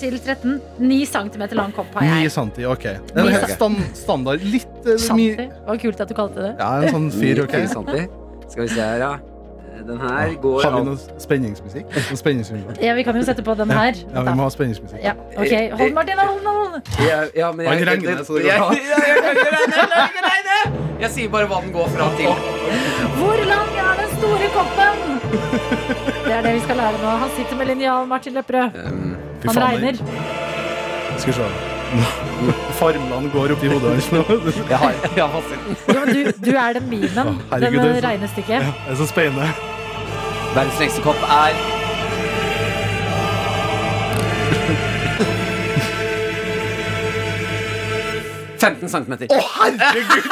til 0.00 0.18
13. 0.20 0.58
9 0.78 1.06
cm 1.06 1.44
lang 1.56 1.72
kopp 1.76 1.94
har 1.96 2.04
jeg. 2.04 2.26
9 2.28 2.34
cm, 2.34 2.50
ok. 2.72 2.82
Det 2.82 2.92
er 3.14 3.22
en 3.22 3.32
helt 3.32 3.54
stand, 3.54 3.78
standard. 3.94 4.44
Litt 4.44 4.68
uh, 4.84 5.14
mye 5.16 5.36
Det 5.38 5.48
var 5.68 5.80
kult 5.86 6.00
at 6.04 6.12
du 6.12 6.18
kalte 6.18 6.44
det. 6.44 6.52
Ja, 6.60 6.74
en 6.82 6.92
sånn 6.98 7.08
fyr, 7.14 7.40
ok. 7.46 7.56
9 7.64 7.72
cm. 7.72 8.12
Skal 8.50 8.62
vi 8.66 8.68
se 8.74 8.82
her, 8.82 9.00
ja. 9.02 9.14
Den 9.86 10.00
her 10.00 10.32
går 10.40 10.62
Har 10.64 10.72
vi 10.78 10.84
noe 10.88 11.20
spenningsmusikk? 11.20 11.90
Noe 11.92 12.16
spenningsmusikk? 12.18 12.78
Ja, 12.82 12.94
Vi 12.96 13.02
kan 13.04 13.16
jo 13.16 13.22
sette 13.26 13.42
på 13.44 13.54
den 13.58 13.70
her. 13.70 13.92
Ja, 14.14 14.22
vi 14.24 14.34
må 14.38 14.46
ha 14.46 14.50
spenningsmusikk. 14.50 15.02
Ja, 15.04 15.12
ok, 15.36 15.52
Hold 15.80 15.92
Martin, 15.94 16.18
hold, 16.18 16.46
hold. 16.46 16.80
ja, 17.04 17.18
ja, 17.36 17.52
men 17.52 17.66
jeg, 17.66 18.00
det. 18.00 18.16
Jeg 21.00 21.10
sier 21.12 21.28
bare 21.28 21.46
hva 21.50 21.60
den 21.60 21.72
går 21.76 21.88
fra 21.92 22.08
til. 22.16 22.32
Hvor 23.20 23.44
lang 23.52 23.68
er 23.84 24.00
den 24.00 24.16
store 24.16 24.48
koppen? 24.56 25.15
Det 26.26 26.32
er 26.34 26.42
det 26.42 26.52
vi 26.54 26.60
skal 26.64 26.76
lære 26.76 26.98
nå. 27.02 27.14
Han 27.22 27.30
sitter 27.36 27.56
med 27.56 27.66
linjal, 27.72 28.06
Martin 28.10 28.32
Lepperød. 28.38 28.78
Um, 28.84 29.16
Han 29.46 29.62
regner. 29.62 29.92
Skal 31.18 31.32
vi 31.32 31.36
se. 31.38 31.48
Farmland 32.80 33.30
går 33.32 33.52
opp 33.54 33.62
i 33.64 33.68
hodet 33.70 33.90
hans 33.94 34.08
nå. 34.12 34.22
Jeg 34.70 34.78
har, 34.78 34.92
jeg 35.16 35.24
har 35.24 35.30
fasiten. 35.40 35.76
Jo, 35.94 36.00
men 36.04 36.14
du, 36.14 36.32
du 36.50 36.52
er 36.56 36.72
den 36.78 36.88
minen 36.90 37.10
Den 37.16 37.62
det 37.62 37.72
er 37.74 38.00
så- 38.00 38.06
regnestykket. 38.08 38.60
Det 38.60 38.92
er 38.92 38.94
så 39.02 39.06
spennende. 39.06 39.48
Verdens 40.56 40.80
lengste 40.80 41.02
kopp 41.04 41.22
er 41.30 41.52
«15 48.58 48.88
centimeter. 48.88 49.26
Å, 49.30 49.40
herregud! 49.60 50.22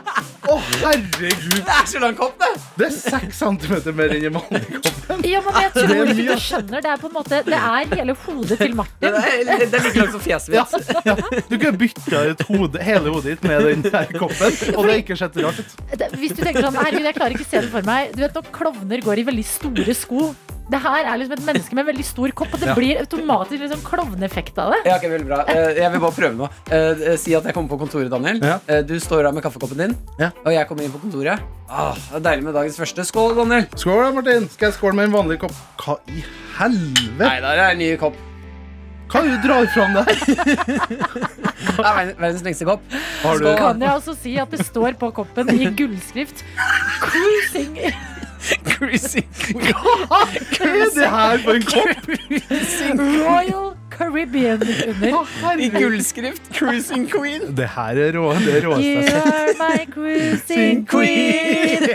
Å, 0.44 0.54
herregud! 0.82 1.54
Det 1.64 1.72
er 1.74 1.86
så 1.88 2.00
lang 2.02 2.14
kopp, 2.18 2.34
det! 2.38 2.50
Det 2.78 2.86
er 2.86 2.92
6 2.94 3.38
cm 3.40 3.94
mer 3.96 4.12
enn 4.14 4.26
i 4.28 4.30
vanlig 4.34 4.60
kopp. 4.76 5.00
Ja, 5.24 5.40
men 5.44 5.56
jeg 5.62 5.70
tror 5.74 5.88
Det 5.90 5.96
ikke 6.14 6.26
du 6.36 6.42
skjønner. 6.44 6.84
Det 6.84 6.90
er 6.92 7.00
på 7.02 7.08
en 7.10 7.14
måte 7.16 7.40
Det 7.46 7.56
er 7.58 7.88
hele 7.94 8.14
hodet 8.24 8.58
til 8.60 8.72
Det 8.72 8.78
Martin. 8.78 9.18
er, 9.20 9.64
det 9.64 9.78
er 9.80 9.84
like 9.88 9.98
langt 10.02 10.14
som 10.14 10.22
fjeset 10.24 10.54
mitt. 10.54 10.92
ja. 11.08 11.16
Du 11.48 11.56
kunne 11.56 11.74
bytta 11.80 12.22
ut 12.30 12.44
hode, 12.50 12.84
hele 12.84 13.14
hodet 13.16 13.34
ditt 13.34 13.46
med 13.48 13.68
den 13.70 13.84
der 13.88 14.12
koppen, 14.14 14.58
og 14.76 14.80
det 14.88 14.94
er 14.94 15.02
ikke 15.02 15.18
sett 15.18 15.38
rart 15.44 15.60
ut. 15.64 15.76
Hvis 16.20 16.36
du 16.36 16.42
tenker 16.44 16.62
sånn 16.68 16.78
Herregud, 16.78 17.08
jeg 17.10 17.18
klarer 17.18 17.36
ikke 17.38 17.46
å 17.48 17.50
se 17.50 17.64
det 17.66 17.72
for 17.74 17.88
meg. 17.88 18.14
Du 18.14 18.22
vet 18.24 18.36
når 18.38 18.50
klovner 18.54 19.04
går 19.08 19.22
i 19.24 19.28
veldig 19.32 19.46
store 19.48 19.96
sko 19.96 20.30
Det 20.70 20.78
her 20.80 21.04
er 21.04 21.18
liksom 21.20 21.34
et 21.36 21.44
menneske 21.44 21.74
med 21.76 21.84
veldig 21.90 22.04
stor 22.08 22.32
kopp, 22.32 22.54
og 22.56 22.60
det 22.60 22.68
Ja. 22.70 22.74
blir 22.74 22.96
automatisk 23.02 23.60
liksom 23.60 23.82
klovneeffekt 23.84 24.56
av 24.58 24.72
det. 24.72 24.78
Ja, 24.88 24.96
okay, 24.96 25.10
veldig 25.12 25.26
bra. 25.28 25.44
Eh, 25.46 25.74
jeg 25.76 25.90
vil 25.92 26.00
bare 26.00 26.12
prøve 26.16 26.36
noe. 26.38 26.48
Eh, 26.70 27.02
eh, 27.12 27.16
si 27.20 27.34
at 27.36 27.44
jeg 27.44 27.52
kommer 27.54 27.68
på 27.68 27.78
kontoret, 27.82 28.08
Daniel. 28.10 28.40
Ja. 28.42 28.58
Eh, 28.66 28.80
du 28.82 28.94
står 28.98 29.22
der 29.24 29.32
med 29.32 29.42
kaffekoppen 29.44 29.76
din, 29.76 29.96
Ja. 30.18 30.30
og 30.44 30.52
jeg 30.52 30.66
kommer 30.66 30.82
inn 30.84 30.90
på 30.90 31.00
kontoret. 31.04 31.38
Ah, 31.68 31.92
det 31.94 32.16
er 32.16 32.30
deilig 32.30 32.44
med 32.44 32.54
dagens 32.54 32.78
første. 32.80 33.04
Skål, 33.04 33.34
Daniel. 33.36 33.66
Skål, 33.76 34.02
da, 34.04 34.10
Martin. 34.12 34.48
Skal 34.48 34.70
jeg 34.70 34.74
skåle 34.78 34.94
med 34.94 35.04
en 35.04 35.12
vanlig 35.12 35.38
kopp? 35.40 35.52
Hva 35.84 35.98
i 36.08 36.24
helvete? 36.56 37.18
Nei, 37.18 37.40
det 37.40 37.58
er 37.58 37.70
en 37.70 37.78
ny 37.78 37.96
kopp. 37.98 38.14
Hva 39.08 39.20
er 39.20 39.28
det 39.28 39.42
du 39.42 39.48
drar 39.48 39.66
fram 39.68 39.92
der? 39.92 40.04
Det 41.74 41.78
er 41.78 41.94
verden- 41.94 42.16
verdens 42.20 42.42
lengste 42.42 42.64
kopp. 42.64 42.80
Har 43.22 43.38
du 43.38 43.44
Skål. 43.44 43.56
Kan 43.58 43.80
jeg 43.80 43.90
også 43.90 44.16
si 44.16 44.36
at 44.38 44.50
det 44.50 44.64
står 44.64 44.96
på 44.96 45.12
koppen 45.12 45.50
i 45.50 45.66
gullskrift 45.76 46.42
'Cruising 47.00 47.76
Cruising 48.74 49.26
Hva 49.54 50.20
er 50.28 50.90
det 50.94 51.08
her 51.10 51.38
for 51.44 51.58
en 51.58 51.62
kopp? 51.62 52.08
Royal 53.00 53.74
Caribbean' 53.90 54.62
under. 54.88 55.58
I 55.58 55.68
gullskrift. 55.68 56.42
Cruising 56.52 57.08
Queen. 57.10 57.42
Det 57.56 57.68
her 57.68 58.00
er 58.06 58.18
rå, 58.18 58.32
det 58.34 58.56
er 58.56 58.64
You 58.64 59.04
are 59.06 59.54
my 59.58 59.84
cruising 59.92 60.86
queen. 60.88 61.88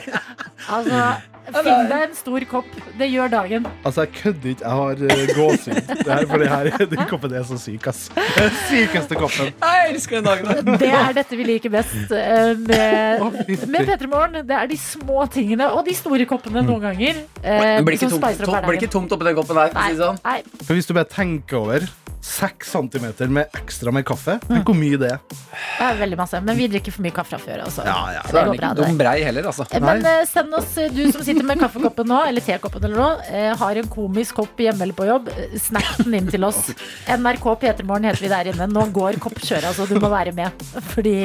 Altså, 0.70 1.14
finn 1.56 1.90
deg 1.90 2.06
en 2.06 2.16
stor 2.18 2.46
kopp. 2.50 2.70
Det 3.00 3.08
gjør 3.10 3.32
dagen. 3.34 3.68
Altså, 3.84 4.06
jeg 4.06 4.14
kødder 4.20 4.50
ikke. 4.54 4.64
Jeg 4.66 4.78
har 4.80 5.04
uh, 5.04 5.34
gåsehud. 5.38 5.92
For 6.30 6.44
det 6.44 6.50
her, 6.54 6.70
den 6.94 7.04
koppen 7.10 7.36
er 7.36 7.46
så 7.48 7.60
syk, 7.62 7.88
ass. 7.92 8.10
Den 8.16 8.52
sykeste 8.68 9.20
koppen. 9.20 9.54
Jeg 9.54 9.94
elsker 9.94 10.20
den 10.20 10.30
dagen. 10.30 10.74
Det 10.82 10.92
er 11.02 11.16
dette 11.18 11.40
vi 11.40 11.48
liker 11.48 11.74
best 11.74 12.14
uh, 12.14 12.54
med, 12.66 13.24
Å, 13.26 13.32
med 13.70 13.90
P3 13.92 14.12
Morgen. 14.12 14.42
Det 14.50 14.60
er 14.60 14.70
de 14.72 14.80
små 14.82 15.24
tingene 15.32 15.70
og 15.74 15.84
de 15.88 15.96
store 15.98 16.28
koppene 16.30 16.66
noen 16.66 16.84
ganger. 16.90 17.24
Uh, 17.40 17.80
blir 17.86 17.98
ikke, 17.98 18.12
som 18.12 18.22
tomt, 18.22 18.62
blir 18.68 18.82
ikke 18.82 18.94
tomt 18.94 19.16
oppi 19.16 19.30
den 19.30 19.40
koppen 19.40 19.60
der. 19.64 19.74
Nei. 19.78 19.90
si 19.94 20.02
sånn. 20.04 20.22
Nei, 20.26 20.40
For 20.66 20.78
hvis 20.78 20.90
du 20.90 20.96
bare 20.98 21.10
tenker 21.10 21.64
over 21.64 21.90
seks 22.22 22.72
centimeter 22.76 23.28
med 23.32 23.48
ekstra 23.56 23.92
med 23.96 24.04
kaffe, 24.08 24.36
tenk 24.48 24.68
hvor 24.68 24.76
mye 24.76 24.98
det 25.00 25.12
er. 25.14 25.20
det 25.30 25.86
er 25.88 26.00
veldig 26.02 26.18
masse. 26.20 26.42
Men 26.44 26.58
vi 26.60 26.68
drikker 26.72 26.92
for 26.92 27.06
mye 27.06 27.14
kaffe 27.16 27.30
fra 27.36 27.40
før. 27.40 27.62
Altså. 27.66 27.86
Ja, 27.88 27.98
ja. 28.18 28.22
Så 28.28 28.34
Det 28.34 28.42
det 28.42 28.46
går 28.50 28.58
bra. 28.60 28.72
det. 28.74 28.88
dum 28.90 28.98
brei 29.00 29.16
heller, 29.24 29.48
altså. 29.52 29.66
Eh, 29.72 29.80
Men 29.84 30.06
eh, 30.06 30.26
send 30.28 30.54
oss, 30.54 30.78
eh, 30.78 30.90
du 30.92 31.12
som 31.12 31.24
sitter 31.24 31.44
med 31.48 31.60
kaffekoppen 31.64 32.08
nå, 32.12 32.20
eller 32.28 32.42
tekoppen 32.42 32.84
eller 32.90 32.98
noe, 32.98 33.30
eh, 33.32 33.56
har 33.62 33.76
en 33.84 33.88
komisk 33.88 34.36
kopp 34.42 34.58
hjemme 34.60 34.82
eller 34.84 34.94
på 34.98 35.08
jobb, 35.08 35.30
eh, 35.36 35.56
snap 35.60 35.96
den 36.04 36.14
inn 36.20 36.28
til 36.32 36.44
oss. 36.44 36.70
NRK 37.08 37.48
P3morgen 37.64 38.10
heter 38.12 38.22
vi 38.28 38.34
der 38.36 38.52
inne. 38.54 38.68
Nå 38.74 38.90
går 38.96 39.20
koppkjøret, 39.24 39.72
altså. 39.72 39.88
Du 39.88 40.00
må 40.00 40.10
være 40.12 40.34
med. 40.36 40.52
Fordi 40.94 41.16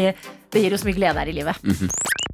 det 0.54 0.62
gir 0.62 0.74
oss 0.78 0.84
mye 0.86 0.94
glede 1.00 1.18
her 1.18 1.26
i 1.34 1.38
livet. 1.40 2.33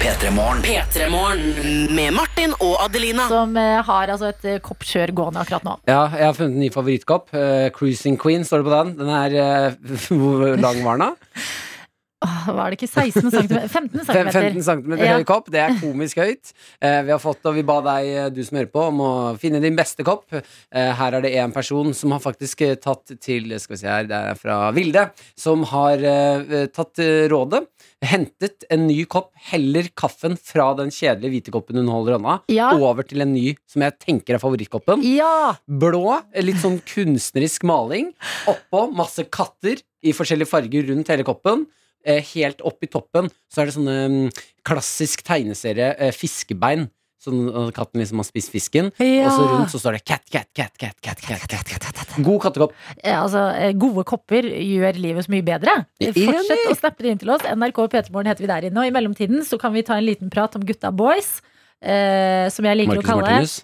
P3 0.00 0.30
Morgen. 0.30 0.62
P3morgen 0.62 1.94
med 1.96 2.12
Martin 2.14 2.52
og 2.62 2.76
Adelina. 2.84 3.26
Som 3.30 3.56
eh, 3.58 3.78
har 3.86 4.12
altså 4.12 4.30
et 4.32 4.44
eh, 4.48 4.58
koppkjør 4.64 5.12
gående 5.16 5.42
akkurat 5.42 5.64
nå. 5.66 5.76
Ja, 5.88 6.02
jeg 6.14 6.28
har 6.30 6.36
funnet 6.36 6.56
en 6.58 6.62
ny 6.66 6.70
favorittkopp. 6.74 7.32
Eh, 7.36 7.68
Cruising 7.76 8.18
Queen 8.20 8.44
står 8.46 8.62
det 8.64 8.68
på 8.70 8.74
den. 8.76 8.92
Den 9.00 9.14
er 9.16 9.38
eh, 9.40 9.78
Hvor 10.20 10.52
lang 10.60 10.82
var 10.86 11.00
den, 11.00 11.06
da? 11.06 11.46
Åh, 12.26 12.46
Var 12.56 12.72
det 12.72 12.78
ikke 12.78 12.88
16 12.88 13.26
cm? 13.30 13.50
15 13.68 14.06
Fem- 14.08 14.30
cm. 14.30 14.30
15 14.32 14.62
cm 14.64 14.94
Ja. 15.04 15.16
høy 15.18 15.26
kopp. 15.28 15.50
Det 15.52 15.60
er 15.62 15.74
komisk 15.82 16.20
høyt. 16.22 16.52
Eh, 16.80 17.00
vi 17.06 17.12
har 17.12 17.20
fått, 17.22 17.42
og 17.46 17.56
vi 17.58 17.64
ba 17.68 17.76
deg, 17.84 18.08
eh, 18.16 18.28
du 18.32 18.40
som 18.46 18.56
hører 18.60 18.70
på, 18.72 18.86
om 18.88 19.02
å 19.04 19.10
finne 19.40 19.60
din 19.64 19.76
beste 19.78 20.04
kopp. 20.06 20.24
Eh, 20.32 20.92
her 20.96 21.18
er 21.18 21.24
det 21.26 21.34
en 21.42 21.52
person 21.54 21.92
som 21.94 22.14
har 22.16 22.22
faktisk 22.24 22.64
eh, 22.68 22.76
tatt 22.80 23.12
til 23.22 23.52
Skal 23.60 23.76
vi 23.76 23.82
se 23.84 23.90
her, 23.92 24.08
det 24.08 24.22
er 24.32 24.40
fra 24.40 24.62
Vilde. 24.76 25.08
Som 25.38 25.64
har 25.72 26.00
eh, 26.08 26.66
tatt 26.72 27.04
eh, 27.04 27.26
rådet. 27.32 27.66
Hentet 28.04 28.66
en 28.70 28.84
ny 28.86 28.98
kopp. 29.08 29.30
Heller 29.48 29.86
kaffen 29.96 30.34
fra 30.36 30.68
den 30.76 30.90
kjedelige 30.92 31.32
hvite 31.32 31.54
koppen 31.54 31.78
hun 31.80 31.88
holder 31.88 32.12
i 32.12 32.16
hånda, 32.18 32.34
Ja. 32.52 32.70
over 32.76 33.02
til 33.08 33.22
en 33.24 33.32
ny 33.32 33.54
som 33.66 33.82
jeg 33.82 33.98
tenker 33.98 34.34
er 34.34 34.38
favorittkoppen. 34.42 35.02
Ja! 35.02 35.56
Blå, 35.66 36.20
litt 36.36 36.60
sånn 36.60 36.80
kunstnerisk 36.84 37.64
maling. 37.64 38.12
Oppå 38.46 38.92
masse 38.94 39.24
katter 39.30 39.80
i 40.04 40.12
forskjellige 40.12 40.48
farger 40.50 40.86
rundt 40.90 41.08
hele 41.08 41.24
koppen. 41.24 41.66
Eh, 42.06 42.20
helt 42.34 42.60
opp 42.62 42.84
i 42.84 42.86
toppen 42.86 43.30
så 43.50 43.62
er 43.62 43.66
det 43.66 43.74
sånne 43.74 43.96
mm, 44.12 44.28
klassisk 44.62 45.24
tegneserie 45.26 45.96
eh, 45.98 46.12
fiskebein. 46.14 46.90
Sånn 47.26 47.48
at 47.50 47.74
katten 47.74 47.98
liksom 48.02 48.20
har 48.22 48.26
spist 48.28 48.52
fisken. 48.54 48.92
Og 48.94 49.30
så 49.34 49.46
rundt 49.50 49.72
så 49.74 49.80
står 49.82 49.98
det 49.98 50.02
cat, 50.06 50.22
cat, 50.30 50.46
cat, 50.54 50.72
cat, 50.78 50.96
cat, 51.02 51.22
cat, 51.26 51.42
cat, 51.50 51.66
cat, 51.72 51.88
cat. 51.90 52.14
God 52.22 52.40
kattekopp. 52.46 52.72
Eh, 53.02 53.16
Altså, 53.16 53.42
eh, 53.58 53.72
gode 53.74 54.04
kopper 54.06 54.46
gjør 54.46 55.00
livet 55.02 55.26
så 55.26 55.32
mye 55.34 55.44
bedre. 55.44 55.74
Fortsett 56.00 56.70
å 56.70 56.76
snappe 56.78 57.02
det 57.02 57.10
inn 57.16 57.18
til 57.24 57.34
oss. 57.34 57.42
NRK 57.50 57.82
P3morgen 57.92 58.30
heter 58.30 58.46
vi 58.46 58.50
der 58.52 58.68
inne. 58.70 58.80
Og 58.84 58.86
i 58.88 58.94
mellomtiden 58.94 59.42
så 59.44 59.58
kan 59.60 59.74
vi 59.74 59.82
ta 59.82 59.98
en 59.98 60.06
liten 60.06 60.30
prat 60.30 60.54
om 60.56 60.64
gutta 60.64 60.92
boys. 60.94 61.40
Eh, 61.82 62.46
som 62.54 62.64
jeg 62.64 62.78
liker 62.80 63.02
Marcus 63.02 63.04
å 63.04 63.10
kalle 63.10 63.26
Martinus. 63.26 63.60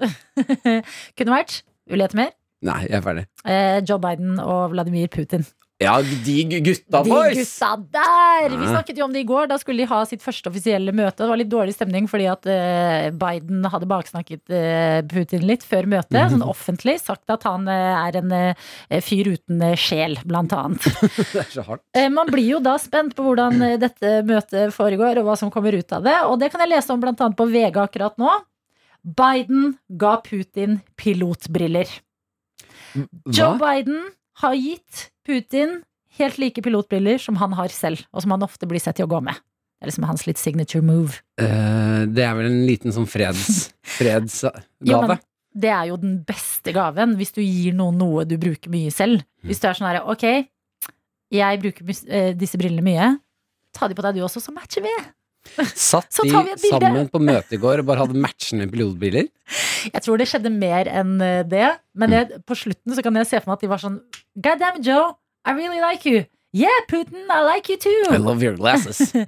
Kunne 1.17 1.37
vært. 1.39 1.63
Vil 1.89 1.99
du 2.03 2.05
gjette 2.05 2.19
mer? 2.19 2.33
Nei, 2.63 2.81
jeg 2.87 2.99
er 2.99 3.05
ferdig. 3.07 3.25
Eh, 3.49 3.79
Joe 3.89 3.99
Biden 4.03 4.37
og 4.43 4.71
Vladimir 4.75 5.09
Putin. 5.11 5.47
Ja, 5.83 5.95
de 6.03 6.37
gutta 6.49 6.63
gutta 6.67 7.03
De 7.05 7.11
gutta 7.37 7.71
der! 7.93 8.57
Vi 8.57 8.69
snakket 8.69 8.99
jo 8.99 9.07
om 9.07 9.13
det 9.15 9.23
i 9.25 9.29
går. 9.29 9.49
Da 9.51 9.59
skulle 9.61 9.83
de 9.83 9.89
ha 9.91 10.03
sitt 10.09 10.23
første 10.25 10.51
offisielle 10.51 10.95
møte. 10.95 11.23
Det 11.23 11.31
var 11.31 11.41
litt 11.41 11.51
dårlig 11.53 11.75
stemning 11.77 12.09
fordi 12.11 12.29
at 12.31 12.49
eh, 12.51 13.09
Biden 13.19 13.67
hadde 13.73 13.89
baksnakket 13.91 14.55
eh, 14.55 15.01
Putin 15.11 15.47
litt 15.49 15.67
før 15.67 15.89
møtet. 15.91 16.19
Mhm. 16.19 16.37
Sånn 16.37 16.47
offentlig. 16.47 16.99
Sagt 17.03 17.33
at 17.33 17.47
han 17.49 17.69
eh, 17.71 18.07
er 18.07 18.21
en 18.23 18.37
fyr 19.03 19.33
uten 19.35 19.65
sjel, 19.81 20.19
blant 20.29 20.53
annet. 20.57 20.87
Det 21.33 21.43
er 21.45 21.51
så 21.53 21.67
hardt. 21.67 21.85
Man 22.13 22.31
blir 22.33 22.57
jo 22.57 22.63
da 22.63 22.77
spent 22.81 23.17
på 23.17 23.25
hvordan 23.27 23.61
dette 23.81 24.15
møtet 24.29 24.73
foregår, 24.75 25.21
og 25.21 25.29
hva 25.29 25.37
som 25.39 25.51
kommer 25.53 25.75
ut 25.77 25.93
av 25.95 26.05
det. 26.07 26.17
Og 26.29 26.39
det 26.41 26.51
kan 26.53 26.63
jeg 26.65 26.73
lese 26.75 26.93
om 26.95 27.03
blant 27.03 27.21
annet 27.23 27.39
på 27.39 27.49
VG 27.51 27.79
akkurat 27.83 28.19
nå. 28.21 28.33
Biden 29.03 29.77
ga 29.99 30.17
Putin 30.23 30.81
pilotbriller. 31.01 31.89
Joe 33.33 33.57
Biden 33.59 34.03
har 34.43 34.59
gitt 34.59 35.09
Putin 35.27 35.81
helt 36.19 36.39
like 36.39 36.63
pilotbriller 36.63 37.19
som 37.23 37.39
han 37.41 37.55
har 37.57 37.73
selv, 37.73 38.05
og 38.13 38.25
som 38.25 38.35
han 38.35 38.45
ofte 38.45 38.69
blir 38.69 38.83
sett 38.83 38.99
til 39.01 39.09
å 39.09 39.13
gå 39.13 39.23
med. 39.25 39.39
Det 39.83 39.87
er 39.87 39.91
liksom 39.91 40.07
hans 40.07 40.27
litt 40.29 40.39
signature 40.39 40.85
move. 40.87 41.23
Uh, 41.41 42.05
det 42.07 42.23
er 42.23 42.37
vel 42.39 42.51
en 42.51 42.63
liten 42.69 42.95
sånn 42.95 43.09
freds... 43.11 43.73
fredsgave. 43.97 44.63
Jo, 44.87 45.01
men 45.09 45.19
det 45.53 45.73
er 45.73 45.89
jo 45.91 45.99
den 46.01 46.21
beste 46.27 46.73
gaven 46.73 47.17
hvis 47.19 47.35
du 47.37 47.43
gir 47.43 47.75
noen 47.77 47.99
noe 48.01 48.25
du 48.29 48.37
bruker 48.41 48.73
mye 48.73 48.93
selv. 48.95 49.25
Hvis 49.45 49.61
du 49.61 49.67
er 49.69 49.77
sånn 49.77 49.89
herre, 49.91 50.05
ok, 50.09 50.47
jeg 51.33 51.61
bruker 51.65 51.91
eh, 52.07 52.31
disse 52.39 52.61
brillene 52.61 52.85
mye, 52.87 53.11
ta 53.75 53.89
de 53.89 53.97
på 53.97 54.05
deg 54.05 54.17
du 54.17 54.25
også, 54.25 54.41
så 54.45 54.55
matcher 54.55 54.85
vi. 54.85 54.93
Satt 55.75 56.09
de 56.23 56.31
sammen 56.69 57.09
på 57.13 57.21
møte 57.23 57.57
i 57.57 57.61
går 57.61 57.83
og 57.83 57.89
bare 57.89 58.05
hadde 58.05 58.21
matchende 58.23 58.69
pilotbiler? 58.71 59.29
Jeg 59.89 60.05
tror 60.05 60.21
det 60.21 60.29
skjedde 60.31 60.53
mer 60.55 60.89
enn 60.91 61.17
eh, 61.25 61.43
det, 61.49 61.67
men 61.99 62.15
jeg, 62.15 62.43
på 62.49 62.57
slutten 62.59 62.95
så 62.97 63.05
kan 63.05 63.19
jeg 63.19 63.29
se 63.29 63.41
for 63.43 63.53
meg 63.53 63.59
at 63.59 63.65
de 63.67 63.73
var 63.73 63.83
sånn 63.83 63.99
God 64.39 64.63
damn 64.63 64.83
Joe, 64.87 65.15
I 65.45 65.57
really 65.59 65.83
like 65.83 66.07
you. 66.09 66.25
Yeah, 66.53 66.85
Putin, 66.89 67.27
I 67.33 67.43
like 67.43 67.73
you 67.73 67.79
too. 67.81 68.13
I 68.13 68.21
love 68.23 68.43
your 68.45 68.57
glasses. 68.57 69.13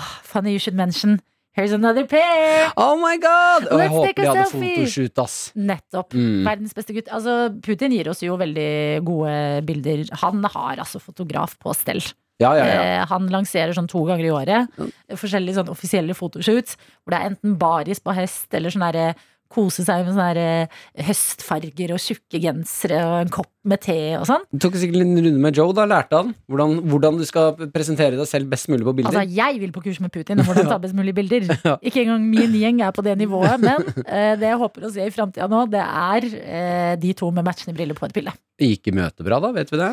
Ah, 0.00 0.22
funny 0.24 0.54
you 0.54 0.58
should 0.58 0.74
mention. 0.74 1.18
Here's 1.52 1.72
another 1.76 2.06
pair. 2.08 2.72
Oh 2.80 2.96
my 2.96 3.18
god! 3.20 3.66
Og 3.68 3.80
jeg 3.82 3.90
håper 3.92 4.14
de 4.16 4.28
hadde 4.30 4.44
fotoshoot, 4.54 5.20
ass. 5.20 5.34
Nettopp. 5.52 6.14
Mm. 6.16 6.46
Verdens 6.46 6.72
beste 6.72 6.96
gutt. 6.96 7.10
Altså, 7.12 7.34
Putin 7.60 7.92
gir 7.92 8.08
oss 8.08 8.22
jo 8.24 8.38
veldig 8.40 9.02
gode 9.04 9.34
bilder. 9.68 10.06
Han 10.24 10.40
har 10.48 10.80
altså 10.80 10.96
fotograf 11.04 11.58
på 11.60 11.74
stell. 11.76 12.00
Ja, 12.42 12.52
ja, 12.58 12.66
ja. 12.68 12.82
Eh, 12.82 13.04
han 13.10 13.28
lanserer 13.32 13.74
sånn 13.76 13.90
to 13.90 14.04
ganger 14.08 14.26
i 14.26 14.32
året 14.34 14.82
forskjellige 15.18 15.60
sånn 15.60 15.72
offisielle 15.72 16.16
fotoshoots 16.16 16.78
hvor 16.78 17.14
det 17.14 17.20
er 17.20 17.30
enten 17.32 17.56
baris 17.60 18.02
på 18.02 18.14
hest 18.16 18.54
eller 18.56 18.72
sånn 18.72 18.86
derre 18.88 19.12
kose 19.52 19.84
seg 19.86 20.04
med 20.04 20.14
sånne 20.14 20.28
der, 20.32 20.66
eh, 20.66 21.04
høstfarger 21.08 21.94
og 21.94 22.02
tjukke 22.02 22.40
gensere 22.42 23.02
og 23.06 23.18
en 23.22 23.32
kopp 23.32 23.50
med 23.62 23.78
te 23.84 23.96
og 24.18 24.26
sånn. 24.26 24.42
Du 24.50 24.58
tok 24.64 24.76
sikkert 24.80 25.04
en 25.04 25.14
runde 25.14 25.42
med 25.42 25.58
Joe, 25.58 25.74
da 25.76 25.86
lærte 25.86 26.18
han 26.18 26.32
hvordan, 26.50 26.80
hvordan 26.90 27.20
du 27.20 27.26
skal 27.28 27.54
presentere 27.74 28.18
deg 28.18 28.26
selv 28.26 28.50
best 28.50 28.70
mulig 28.72 28.86
på 28.88 28.96
bilder. 28.98 29.14
Altså, 29.14 29.36
jeg 29.38 29.60
vil 29.62 29.74
på 29.74 29.84
kurs 29.84 30.00
med 30.02 30.12
Putin 30.14 30.42
om 30.42 30.48
hvordan 30.48 30.70
ta 30.70 30.80
best 30.82 30.98
mulig 30.98 31.14
bilder. 31.18 31.50
Ja. 31.62 31.76
Ikke 31.84 32.00
engang 32.02 32.24
min 32.26 32.54
gjeng 32.58 32.80
er 32.82 32.90
på 32.96 33.04
det 33.06 33.12
nivået, 33.20 33.60
men 33.62 33.84
eh, 34.02 34.32
det 34.40 34.48
jeg 34.48 34.58
håper 34.58 34.86
å 34.88 34.90
se 34.90 35.04
i 35.06 35.12
framtida 35.14 35.46
nå, 35.50 35.60
det 35.70 35.82
er 35.82 36.26
eh, 36.40 36.94
de 36.98 37.12
to 37.14 37.28
med 37.30 37.46
matchende 37.46 37.76
briller 37.76 37.94
på 37.94 38.08
et 38.08 38.14
bilde. 38.16 38.32
Gikk 38.62 38.90
møtet 38.94 39.24
bra, 39.26 39.38
da? 39.42 39.50
Vet 39.54 39.70
vi 39.72 39.78
det? 39.80 39.90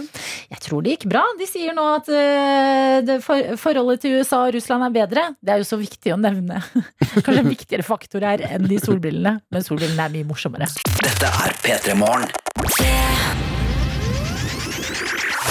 Jeg 0.50 0.62
tror 0.66 0.84
det 0.84 0.96
gikk 0.96 1.06
bra. 1.12 1.22
De 1.40 1.48
sier 1.50 1.76
nå 1.78 1.86
at 1.96 2.10
uh, 2.12 2.96
det 3.06 3.20
for, 3.26 3.54
forholdet 3.62 4.04
til 4.04 4.20
USA 4.20 4.44
og 4.48 4.54
Russland 4.56 4.86
er 4.86 4.94
bedre. 4.94 5.26
Det 5.42 5.54
er 5.54 5.64
jo 5.64 5.68
så 5.70 5.80
viktig 5.80 6.14
å 6.14 6.20
nevne. 6.20 6.60
Kanskje 7.26 7.40
en 7.40 7.50
viktigere 7.50 7.86
faktor 7.88 8.26
her 8.28 8.44
enn 8.50 8.68
de 8.70 8.80
solbrillene. 8.82 9.40
Men 9.50 9.64
solbrillene 9.66 10.04
er 10.06 10.12
mye 10.14 10.28
morsommere. 10.30 10.68
Dette 11.02 11.26
er 11.26 11.54
P3 11.64 11.96
Morgen. 11.98 12.28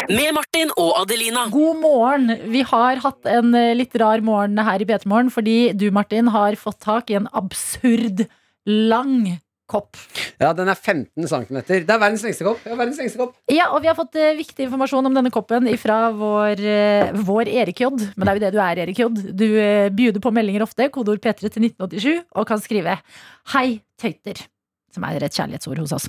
Med 0.09 0.31
Martin 0.37 0.71
og 0.79 0.93
Adelina. 1.01 1.49
God 1.51 1.81
morgen. 1.83 2.31
Vi 2.53 2.63
har 2.71 3.03
hatt 3.03 3.27
en 3.29 3.51
eh, 3.59 3.75
litt 3.75 3.99
rar 3.99 4.23
morgen 4.25 4.63
her 4.63 4.85
i 4.85 4.87
P3 4.87 5.11
Morgen 5.11 5.33
fordi 5.35 5.59
du, 5.75 5.89
Martin, 5.91 6.31
har 6.31 6.55
fått 6.61 6.79
tak 6.87 7.11
i 7.11 7.19
en 7.19 7.27
absurd 7.37 8.23
lang 8.65 9.41
kopp. 9.69 9.99
Ja, 10.41 10.53
den 10.57 10.71
er 10.71 10.79
15 10.79 11.29
cm. 11.29 11.61
Det 11.69 11.79
er 11.85 12.01
verdens 12.01 12.25
lengste 12.25 12.47
kopp. 12.47 12.65
Ja, 12.65 12.75
verdens 12.79 13.01
lengste 13.01 13.21
kopp. 13.21 13.37
Ja, 13.53 13.69
og 13.75 13.83
vi 13.85 13.91
har 13.91 13.97
fått 13.99 14.19
eh, 14.19 14.35
viktig 14.39 14.67
informasjon 14.67 15.11
om 15.11 15.17
denne 15.17 15.33
koppen 15.35 15.69
fra 15.81 16.01
vår, 16.17 16.63
uh, 16.65 17.25
vår 17.29 17.53
Erik 17.53 17.83
J. 17.85 17.91
Men 18.17 18.25
det 18.25 18.33
er 18.33 18.39
jo 18.39 18.45
det 18.47 18.53
du 18.55 18.61
er, 18.65 18.83
Erik 18.85 19.01
J. 19.03 19.09
Du 19.29 19.49
uh, 19.55 19.89
bjuder 19.95 20.25
på 20.25 20.33
meldinger 20.35 20.65
ofte, 20.65 20.89
kodeord 20.95 21.21
P3 21.25 21.51
til 21.53 21.69
1987, 21.69 22.23
og 22.35 22.49
kan 22.49 22.63
skrive 22.65 23.01
Hei, 23.55 23.83
tøyter. 24.01 24.47
som 24.95 25.05
er 25.05 25.21
et 25.23 25.35
kjærlighetsord 25.37 25.79
hos 25.83 25.93
oss. 25.95 26.07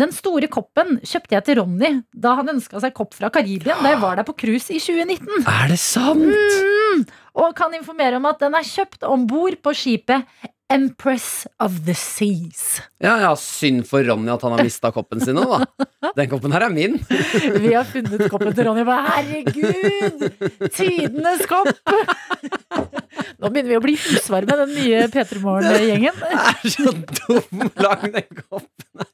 Den 0.00 0.10
store 0.16 0.48
koppen 0.50 0.96
kjøpte 1.04 1.36
jeg 1.36 1.44
til 1.44 1.58
Ronny 1.60 1.90
da 2.10 2.32
han 2.40 2.48
ønska 2.54 2.80
seg 2.82 2.94
kopp 2.96 3.12
fra 3.14 3.28
Karibia 3.30 3.76
da 3.82 3.92
jeg 3.92 4.00
var 4.02 4.16
der 4.18 4.26
på 4.26 4.34
cruise 4.40 4.72
i 4.72 4.80
2019. 4.80 5.44
Er 5.44 5.68
det 5.70 5.78
sant? 5.78 6.24
Mm, 6.24 7.04
og 7.44 7.52
kan 7.58 7.76
informere 7.76 8.16
om 8.18 8.26
at 8.30 8.40
den 8.42 8.56
er 8.56 8.66
kjøpt 8.66 9.04
om 9.06 9.28
bord 9.28 9.60
på 9.62 9.76
skipet 9.76 10.24
Empress 10.72 11.46
of 11.60 11.84
the 11.84 11.94
Seas. 11.94 12.82
Ja, 12.98 13.18
ja, 13.20 13.34
synd 13.36 13.84
for 13.88 14.04
Ronny 14.04 14.32
at 14.32 14.42
han 14.46 14.54
har 14.56 14.64
mista 14.64 14.90
koppen 14.94 15.20
sin 15.20 15.36
nå, 15.36 15.44
da. 15.44 15.88
Den 16.16 16.30
koppen 16.30 16.54
her 16.54 16.64
er 16.66 16.72
min. 16.72 16.96
Vi 17.64 17.74
har 17.74 17.84
funnet 17.88 18.24
koppen 18.32 18.54
til 18.56 18.68
Ronny 18.68 18.84
bare 18.88 19.04
herregud! 19.10 20.24
Tidenes 20.72 21.44
kopp! 21.50 21.68
Nå 23.40 23.50
begynner 23.50 23.74
vi 23.74 23.76
å 23.76 23.82
bli 23.84 23.94
husvarme, 23.98 24.56
den 24.56 24.72
nye 24.74 25.04
P3 25.12 25.40
Morgen-gjengen. 25.42 26.16
Det 26.22 26.30
er 26.40 26.72
så 26.72 26.92
dum 26.94 27.66
lang 27.82 28.06
den 28.14 28.30
koppen. 28.30 28.86
her. 29.02 29.10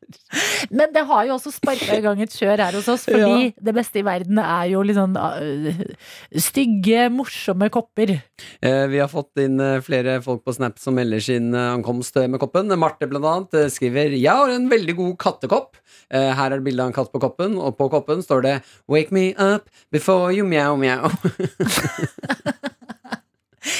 Men 0.70 0.92
det 0.94 1.02
har 1.08 1.26
jo 1.26 1.34
også 1.34 1.50
sparka 1.52 1.96
i 1.96 2.02
gang 2.04 2.20
et 2.22 2.34
kjør 2.34 2.62
her 2.62 2.76
hos 2.78 2.88
oss, 2.92 3.06
fordi 3.08 3.50
det 3.58 3.74
beste 3.74 4.00
i 4.00 4.04
verden 4.06 4.38
er 4.42 4.68
jo 4.70 4.82
litt 4.86 4.98
sånn 4.98 5.16
uh, 5.18 5.82
stygge, 6.38 7.08
morsomme 7.12 7.70
kopper. 7.72 8.16
Eh, 8.62 8.84
vi 8.92 9.00
har 9.02 9.10
fått 9.10 9.40
inn 9.42 9.58
eh, 9.62 9.80
flere 9.84 10.20
folk 10.24 10.44
på 10.46 10.54
Snap 10.54 10.78
som 10.80 10.94
melder 10.98 11.22
sin 11.24 11.49
ankomst 11.58 12.16
med 12.30 12.40
koppen. 12.42 12.70
Marte 12.78 13.06
blant 13.10 13.26
annet 13.26 13.56
eh, 13.58 13.68
skriver 13.72 14.14
Jeg 14.16 14.30
har 14.30 14.50
en 14.54 14.68
veldig 14.70 14.96
god 14.98 15.16
kattekopp. 15.22 15.76
Eh, 16.10 16.30
her 16.36 16.50
er 16.50 16.58
det 16.58 16.66
bilde 16.66 16.82
av 16.84 16.90
en 16.92 16.96
katt 16.96 17.12
på 17.12 17.20
koppen, 17.22 17.56
og 17.58 17.76
på 17.78 17.88
koppen 17.92 18.22
står 18.24 18.44
det 18.46 18.54
Wake 18.90 19.14
me 19.14 19.30
up 19.36 19.68
before 19.94 20.32
you 20.34 20.46
meow 20.46 20.76
meow. 20.80 21.10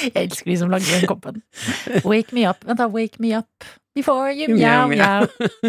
Jeg 0.01 0.13
elsker 0.27 0.51
de 0.51 0.57
som 0.61 0.69
lager 0.71 0.91
den 0.93 1.07
koppen. 1.09 1.39
Wake 2.05 2.35
me 2.37 2.45
up. 2.49 2.61
Vent, 2.67 2.77
da. 2.79 2.87
Wake 2.91 3.17
me 3.21 3.33
up 3.37 3.65
before 3.97 4.31
you 4.31 4.47
Meow, 4.53 4.87
meow. 4.91 5.25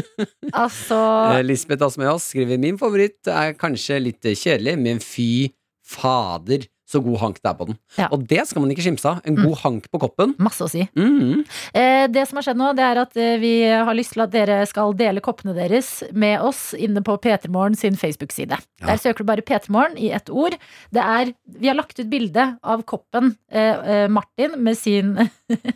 Altså 0.63 0.99
Eh, 1.33 1.43
Lisbeth 1.47 1.85
Asmeås 1.87 2.29
skriver 2.33 2.61
Min 2.61 2.79
favoritt 2.81 3.27
er 3.31 3.57
kanskje 3.59 3.99
litt 4.03 4.29
eh, 4.29 4.37
kjedelig, 4.39 4.77
men 4.79 5.01
fy 5.03 5.51
fader, 5.93 6.65
så 6.93 7.01
god 7.05 7.19
hank 7.23 7.41
det 7.41 7.51
er 7.51 7.57
på 7.59 7.67
den. 7.71 7.79
Ja. 7.99 8.09
Og 8.15 8.27
det 8.29 8.45
skal 8.49 8.65
man 8.65 8.73
ikke 8.75 8.85
skimse 8.85 9.09
av. 9.09 9.23
En 9.29 9.39
god 9.39 9.57
hank 9.63 9.89
på 9.93 10.01
koppen. 10.03 10.35
Masse 10.43 10.67
å 10.67 10.71
si. 10.71 10.85
Mhm. 10.99 11.43
Eh, 11.75 12.07
det 12.13 12.27
som 12.29 12.39
har 12.39 12.47
skjedd 12.47 12.61
nå, 12.61 12.71
det 12.79 12.87
er 12.87 13.03
at 13.03 13.17
eh, 13.17 13.35
vi 13.43 13.55
har 13.69 13.97
lyst 13.97 14.15
til 14.17 14.25
at 14.25 14.35
dere 14.35 14.61
skal 14.69 14.95
dele 14.99 15.25
koppene 15.25 15.57
deres 15.57 16.03
med 16.13 16.41
oss 16.45 16.71
inne 16.77 17.03
på 17.05 17.17
P3morgen 17.23 17.79
sin 17.79 17.99
Facebook-side. 17.99 18.59
Ja. 18.83 18.87
Der 18.93 19.03
søker 19.03 19.25
du 19.25 19.31
bare 19.33 19.47
P3morgen 19.47 19.99
i 20.01 20.13
ett 20.15 20.31
ord. 20.31 20.57
Det 20.93 21.03
er, 21.03 21.35
vi 21.59 21.71
har 21.71 21.79
lagt 21.79 21.99
ut 22.01 22.11
bilde 22.13 22.53
av 22.63 22.85
koppen 22.89 23.37
eh, 23.51 23.73
eh, 23.73 24.09
Martin 24.13 24.59
med 24.63 24.79
sin 24.79 25.17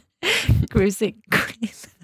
cruising 0.73 1.17
queen. 1.33 1.96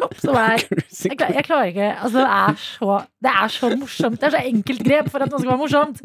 Kopp 0.00 0.14
som 0.22 0.36
er 0.40 0.62
jeg, 0.62 1.16
klar, 1.18 1.32
jeg 1.36 1.44
klarer 1.44 1.70
ikke 1.72 1.88
altså, 1.92 2.22
det, 2.22 2.28
er 2.36 2.60
så, 2.62 2.94
det 3.20 3.32
er 3.32 3.52
så 3.52 3.70
morsomt. 3.76 4.20
Det 4.20 4.28
er 4.28 4.34
så 4.36 4.42
enkelt 4.50 4.84
grep 4.86 5.10
for 5.12 5.24
at 5.24 5.32
noe 5.32 5.40
skal 5.42 5.52
være 5.52 5.60
morsomt. 5.60 6.00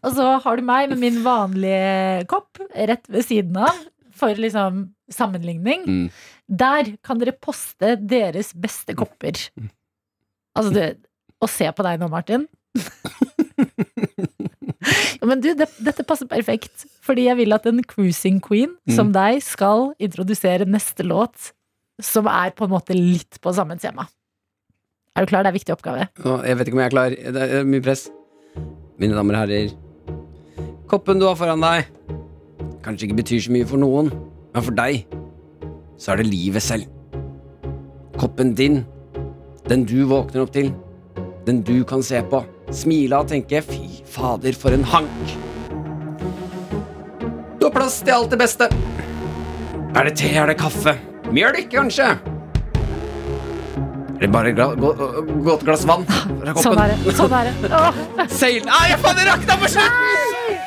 Og 0.00 0.16
så 0.18 0.26
har 0.44 0.60
du 0.60 0.66
meg 0.68 0.90
med 0.92 1.00
min 1.00 1.20
vanlige 1.24 2.26
kopp 2.30 2.60
rett 2.74 3.08
ved 3.08 3.24
siden 3.24 3.56
av, 3.60 3.78
for 4.20 4.36
liksom 4.36 4.82
sammenligning. 5.12 5.86
Mm. 5.88 6.06
Der 6.60 6.94
kan 7.06 7.20
dere 7.22 7.36
poste 7.36 7.94
deres 7.96 8.52
beste 8.58 8.96
kopper. 8.98 9.38
Altså, 10.58 10.72
du, 10.74 10.82
å 11.40 11.48
se 11.48 11.70
på 11.72 11.86
deg 11.86 12.00
nå, 12.02 12.10
Martin. 12.12 12.44
Ja, 15.20 15.26
men 15.30 15.40
du, 15.42 15.52
det, 15.56 15.68
dette 15.80 16.04
passer 16.06 16.28
perfekt. 16.30 16.84
Fordi 17.06 17.26
jeg 17.28 17.38
vil 17.40 17.56
at 17.56 17.66
en 17.70 17.82
cruising 17.86 18.40
queen 18.44 18.76
som 18.92 19.14
deg 19.14 19.40
skal 19.44 19.90
introdusere 20.02 20.68
neste 20.68 21.06
låt, 21.06 21.52
som 22.06 22.28
er 22.30 22.54
på 22.56 22.66
en 22.66 22.72
måte 22.72 22.96
litt 22.96 23.40
på 23.42 23.52
samme 23.56 23.76
tema. 23.80 24.06
Er 25.16 25.26
du 25.26 25.30
klar? 25.30 25.44
Det 25.44 25.50
er 25.50 25.58
viktig 25.58 25.74
oppgave. 25.74 26.08
Jeg 26.46 26.58
vet 26.58 26.68
ikke 26.68 26.78
om 26.78 26.82
jeg 26.82 26.90
er 26.90 26.94
klar. 26.94 27.14
Det 27.36 27.46
er 27.46 27.66
mye 27.66 27.84
press. 27.84 28.08
Mine 29.00 29.16
damer 29.16 29.36
og 29.36 29.42
herrer. 29.44 29.72
Koppen 30.90 31.20
du 31.20 31.26
har 31.28 31.36
foran 31.38 31.62
deg, 31.62 31.86
kanskje 32.82 33.06
ikke 33.06 33.20
betyr 33.20 33.42
så 33.44 33.52
mye 33.54 33.66
for 33.68 33.78
noen, 33.78 34.08
men 34.50 34.64
for 34.66 34.74
deg 34.74 35.04
så 36.00 36.14
er 36.14 36.22
det 36.22 36.30
livet 36.30 36.64
selv. 36.64 36.88
Koppen 38.18 38.54
din, 38.58 38.80
den 39.68 39.84
du 39.86 40.00
våkner 40.10 40.42
opp 40.42 40.54
til, 40.56 40.72
den 41.46 41.62
du 41.66 41.84
kan 41.86 42.02
se 42.02 42.22
på, 42.26 42.42
smile 42.74 43.22
og 43.22 43.30
tenke 43.30 43.62
'fy 43.62 44.02
fader, 44.04 44.52
for 44.52 44.70
en 44.74 44.84
hank'. 44.84 45.36
Du 47.60 47.66
har 47.66 47.74
plass 47.74 48.00
til 48.02 48.16
alt 48.16 48.30
det 48.30 48.38
beste. 48.38 48.68
Er 49.94 50.04
det 50.04 50.16
te, 50.16 50.28
er 50.34 50.46
det 50.46 50.58
kaffe? 50.58 51.09
Mjølk, 51.30 51.68
kanskje? 51.70 52.06
Er 54.20 54.26
det 54.26 54.30
bare 54.34 54.50
gla 54.52 54.66
gå- 54.76 54.94
godt 55.46 55.62
glass 55.64 55.84
vann 55.88 56.02
fra 56.10 56.52
koppen? 56.52 56.64
Sånn 56.64 56.80
er 56.82 56.90
det. 56.92 57.14
Sånn 57.16 57.36
er 57.38 57.48
det. 57.48 57.54
Åh. 57.80 58.00
Seil... 58.28 58.58
Nei, 58.66 58.80
jeg 58.90 58.98
faen, 59.04 59.16
det 59.20 59.28
rakna 59.30 59.56
på 59.62 59.70
slutten! 59.70 60.58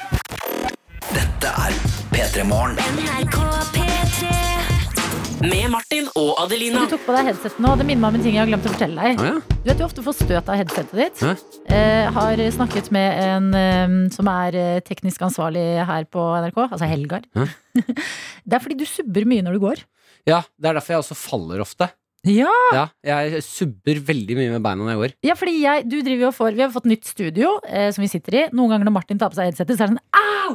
Dette 1.14 1.52
er 1.68 1.76
P3 2.14 2.48
Morgen. 2.50 2.80
Med 5.44 5.68
Martin 5.74 6.06
og 6.16 6.38
Adelina. 6.40 6.86
Du 6.88 6.94
tok 6.96 7.04
på 7.04 7.14
deg 7.18 7.28
headsetet 7.28 7.60
nå, 7.60 7.74
og 7.76 7.82
det 7.82 7.86
minner 7.90 8.06
meg 8.06 8.14
om 8.14 8.18
en 8.22 8.24
ting 8.24 8.38
jeg 8.38 8.46
har 8.46 8.48
glemt 8.48 8.64
å 8.64 8.72
fortelle 8.72 8.96
deg. 9.10 9.20
Ah, 9.20 9.34
ja. 9.34 9.58
Du 9.60 9.68
vet 9.68 9.82
du 9.82 9.84
ofte 9.84 10.04
får 10.06 10.16
støt 10.22 10.48
av 10.54 10.56
headsetet 10.62 10.96
ditt. 10.96 11.20
Hæ? 11.20 11.34
Eh, 11.68 12.06
har 12.16 12.44
snakket 12.56 12.88
med 12.96 13.20
en 13.26 13.50
eh, 13.60 13.96
som 14.16 14.30
er 14.32 14.56
eh, 14.56 14.78
teknisk 14.88 15.26
ansvarlig 15.28 15.66
her 15.84 16.08
på 16.08 16.24
NRK, 16.46 16.62
altså 16.70 16.88
Helgar. 16.88 17.28
Hæ? 17.36 17.50
det 18.48 18.56
er 18.56 18.64
fordi 18.64 18.80
du 18.80 18.88
subber 18.88 19.28
mye 19.28 19.44
når 19.44 19.60
du 19.60 19.66
går. 19.68 19.84
Ja, 20.30 20.42
det 20.60 20.70
er 20.72 20.78
derfor 20.80 20.96
jeg 20.96 21.04
også 21.04 21.18
faller 21.20 21.62
ofte. 21.66 21.90
Ja, 22.24 22.48
Ja, 22.72 22.86
jeg 23.04 23.42
subber 23.44 23.98
veldig 24.08 24.36
mye 24.40 24.52
med 24.54 24.62
beina 24.64 24.86
når 24.86 24.94
jeg 24.94 25.00
går. 25.02 25.14
ja 25.28 25.34
fordi 25.36 25.56
jeg, 25.60 25.84
du 25.92 25.98
driver 26.02 26.30
jo 26.30 26.32
får 26.32 26.54
Vi 26.56 26.62
har 26.64 26.70
fått 26.72 26.86
nytt 26.88 27.04
studio 27.10 27.58
eh, 27.68 27.90
som 27.92 28.02
vi 28.06 28.08
sitter 28.08 28.38
i. 28.40 28.44
Noen 28.56 28.72
ganger 28.72 28.88
når 28.88 28.96
Martin 28.96 29.20
tar 29.20 29.30
på 29.34 29.36
seg 29.36 29.50
headsetet, 29.52 29.76
så 29.76 29.84
er 29.84 29.92
det 29.92 29.98
sånn 29.98 30.22
au! 30.48 30.54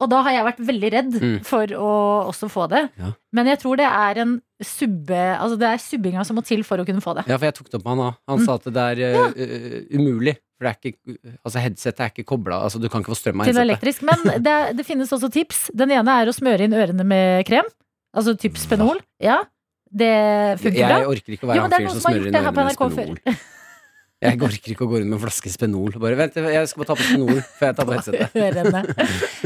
Og 0.00 0.08
da 0.08 0.22
har 0.24 0.32
jeg 0.32 0.44
vært 0.48 0.60
veldig 0.64 0.90
redd 0.94 1.16
Mm. 1.20 1.38
for 1.44 1.66
å 1.76 1.88
også 2.32 2.48
få 2.50 2.66
det. 2.72 2.80
Ja. 2.98 3.12
Men 3.36 3.46
jeg 3.52 3.60
tror 3.60 3.76
det 3.76 3.84
er 3.86 4.18
en 4.22 4.30
subbe 4.64 5.18
Altså 5.36 5.58
det 5.60 5.68
er 5.68 5.82
subbinga 5.84 6.24
som 6.24 6.36
må 6.36 6.42
til 6.48 6.62
for 6.64 6.80
å 6.80 6.86
kunne 6.88 7.02
få 7.04 7.14
det. 7.18 7.26
Ja, 7.28 7.36
for 7.36 7.46
jeg 7.50 7.54
tok 7.58 7.68
det 7.70 7.78
opp 7.78 7.84
med 7.84 7.92
han 7.98 8.04
òg. 8.08 8.16
Han 8.32 8.44
sa 8.46 8.54
at 8.56 8.64
det 8.72 8.86
er 8.86 9.02
eh, 9.36 9.82
umulig. 9.94 10.34
For 10.58 10.66
det 10.66 10.72
er 10.72 10.90
ikke 10.90 11.36
Altså, 11.44 11.58
headsetet 11.62 12.00
er 12.00 12.10
ikke 12.14 12.26
kobla 12.32 12.62
Altså, 12.64 12.80
du 12.80 12.88
kan 12.88 13.04
ikke 13.04 13.12
få 13.14 13.20
strøm 13.20 13.44
av 13.44 13.46
headsetet. 13.52 14.02
Men 14.08 14.42
det, 14.42 14.56
det 14.80 14.86
finnes 14.88 15.12
også 15.12 15.30
tips. 15.30 15.68
Den 15.76 15.92
ene 15.94 16.16
er 16.24 16.32
å 16.32 16.34
smøre 16.34 16.64
inn 16.66 16.74
ørene 16.74 17.04
med 17.06 17.44
krem. 17.48 17.68
Altså 18.16 18.34
typ 18.40 18.58
Spenol. 18.58 19.00
Ja, 19.22 19.38
det 19.90 20.10
funker 20.62 20.78
Jeg 20.80 21.06
orker 21.10 21.34
ikke 21.36 21.46
å 21.46 21.50
være 21.50 21.58
Jo, 21.58 21.62
han 21.64 21.70
det 21.70 21.78
er 21.78 21.82
fyren 21.82 21.88
noen 21.88 21.94
som 21.94 22.02
som 22.02 22.10
har 22.10 22.18
smører 22.18 22.28
inn 22.30 22.38
her 22.40 22.50
på 22.50 22.60
med 22.60 22.70
NRK 22.70 22.82
før. 22.82 23.10
Spenol. 23.16 23.40
Jeg 24.20 24.36
orker 24.44 24.72
ikke 24.74 24.84
å 24.84 24.88
gå 24.90 24.98
rundt 25.00 25.08
med 25.08 25.16
en 25.16 25.22
flaske 25.22 25.48
Spenol. 25.54 25.94
Bare 25.96 26.16
vent, 26.18 26.34
jeg 26.36 26.68
skal 26.68 26.82
bare 26.82 26.88
ta 26.90 26.96
på 26.98 27.04
Spenol 27.06 27.38
før 27.56 27.70
jeg 27.70 27.76
tar 27.78 27.86
på 27.88 27.94
headsetet. 27.94 28.34
ørene. 28.36 28.82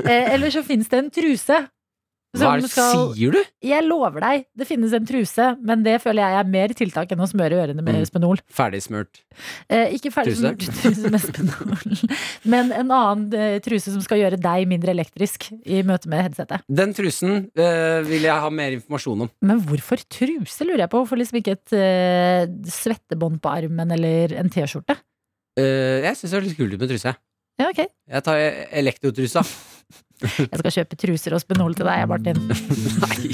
Eh, 0.03 0.33
eller 0.35 0.51
så 0.51 0.65
finnes 0.67 0.89
det 0.91 0.99
en 0.99 1.11
truse. 1.15 1.59
Hva 2.35 2.57
er 2.57 2.61
det 2.65 2.71
skal- 2.71 3.15
sier 3.15 3.31
du? 3.33 3.39
Jeg 3.63 3.85
lover 3.87 4.21
deg, 4.25 4.45
det 4.59 4.67
finnes 4.67 4.93
en 4.97 5.07
truse, 5.07 5.47
men 5.63 5.83
det 5.87 6.01
føler 6.03 6.25
jeg 6.25 6.39
er 6.41 6.49
mer 6.51 6.69
tiltak 6.75 7.13
enn 7.15 7.23
å 7.23 7.29
smøre 7.31 7.61
ørene 7.63 7.83
med 7.83 7.95
Mm. 7.95 8.07
Spenol. 8.11 8.41
Ferdigsmurt. 8.51 9.21
Eh, 9.71 9.95
ikke 9.95 10.11
ferdig 10.11 10.35
Truse? 10.35 10.51
truse 10.83 11.11
med 11.15 11.21
Spenol, 11.23 12.09
men 12.45 12.73
en 12.73 12.91
annen 12.91 13.29
eh, 13.39 13.59
truse 13.63 13.93
som 13.95 14.03
skal 14.03 14.19
gjøre 14.19 14.41
deg 14.43 14.67
mindre 14.67 14.91
elektrisk 14.95 15.47
i 15.65 15.83
møte 15.87 16.09
med 16.11 16.25
headsetet. 16.27 16.63
Den 16.69 16.93
trusen 16.97 17.51
eh, 17.55 18.03
vil 18.03 18.23
jeg 18.27 18.41
ha 18.45 18.51
mer 18.51 18.73
informasjon 18.81 19.23
om. 19.29 19.31
Men 19.41 19.61
hvorfor 19.63 20.03
truse, 20.11 20.67
lurer 20.67 20.85
jeg 20.85 20.91
på? 20.91 21.05
Hvorfor 21.05 21.21
liksom 21.23 21.39
ikke 21.41 21.55
et 21.59 21.73
eh, 21.79 22.47
svettebånd 22.67 23.41
på 23.45 23.53
armen 23.55 23.93
eller 23.95 24.35
en 24.41 24.51
T-skjorte? 24.51 24.97
Eh, 25.57 26.03
jeg 26.03 26.17
syns 26.19 26.33
det 26.35 26.39
er 26.41 26.47
litt 26.49 26.59
kult 26.59 26.79
med 26.81 26.91
truse. 26.91 27.15
Ja, 27.61 27.69
ok. 27.71 27.85
Jeg 28.11 28.25
tar 28.27 28.41
elektrotrusa. 28.83 29.45
Jeg 30.25 30.59
skal 30.59 30.73
kjøpe 30.79 30.97
truser 30.99 31.35
og 31.37 31.43
Spenol 31.43 31.75
til 31.79 31.87
deg, 31.87 32.07
Martin. 32.11 32.41
Nei. 33.05 33.31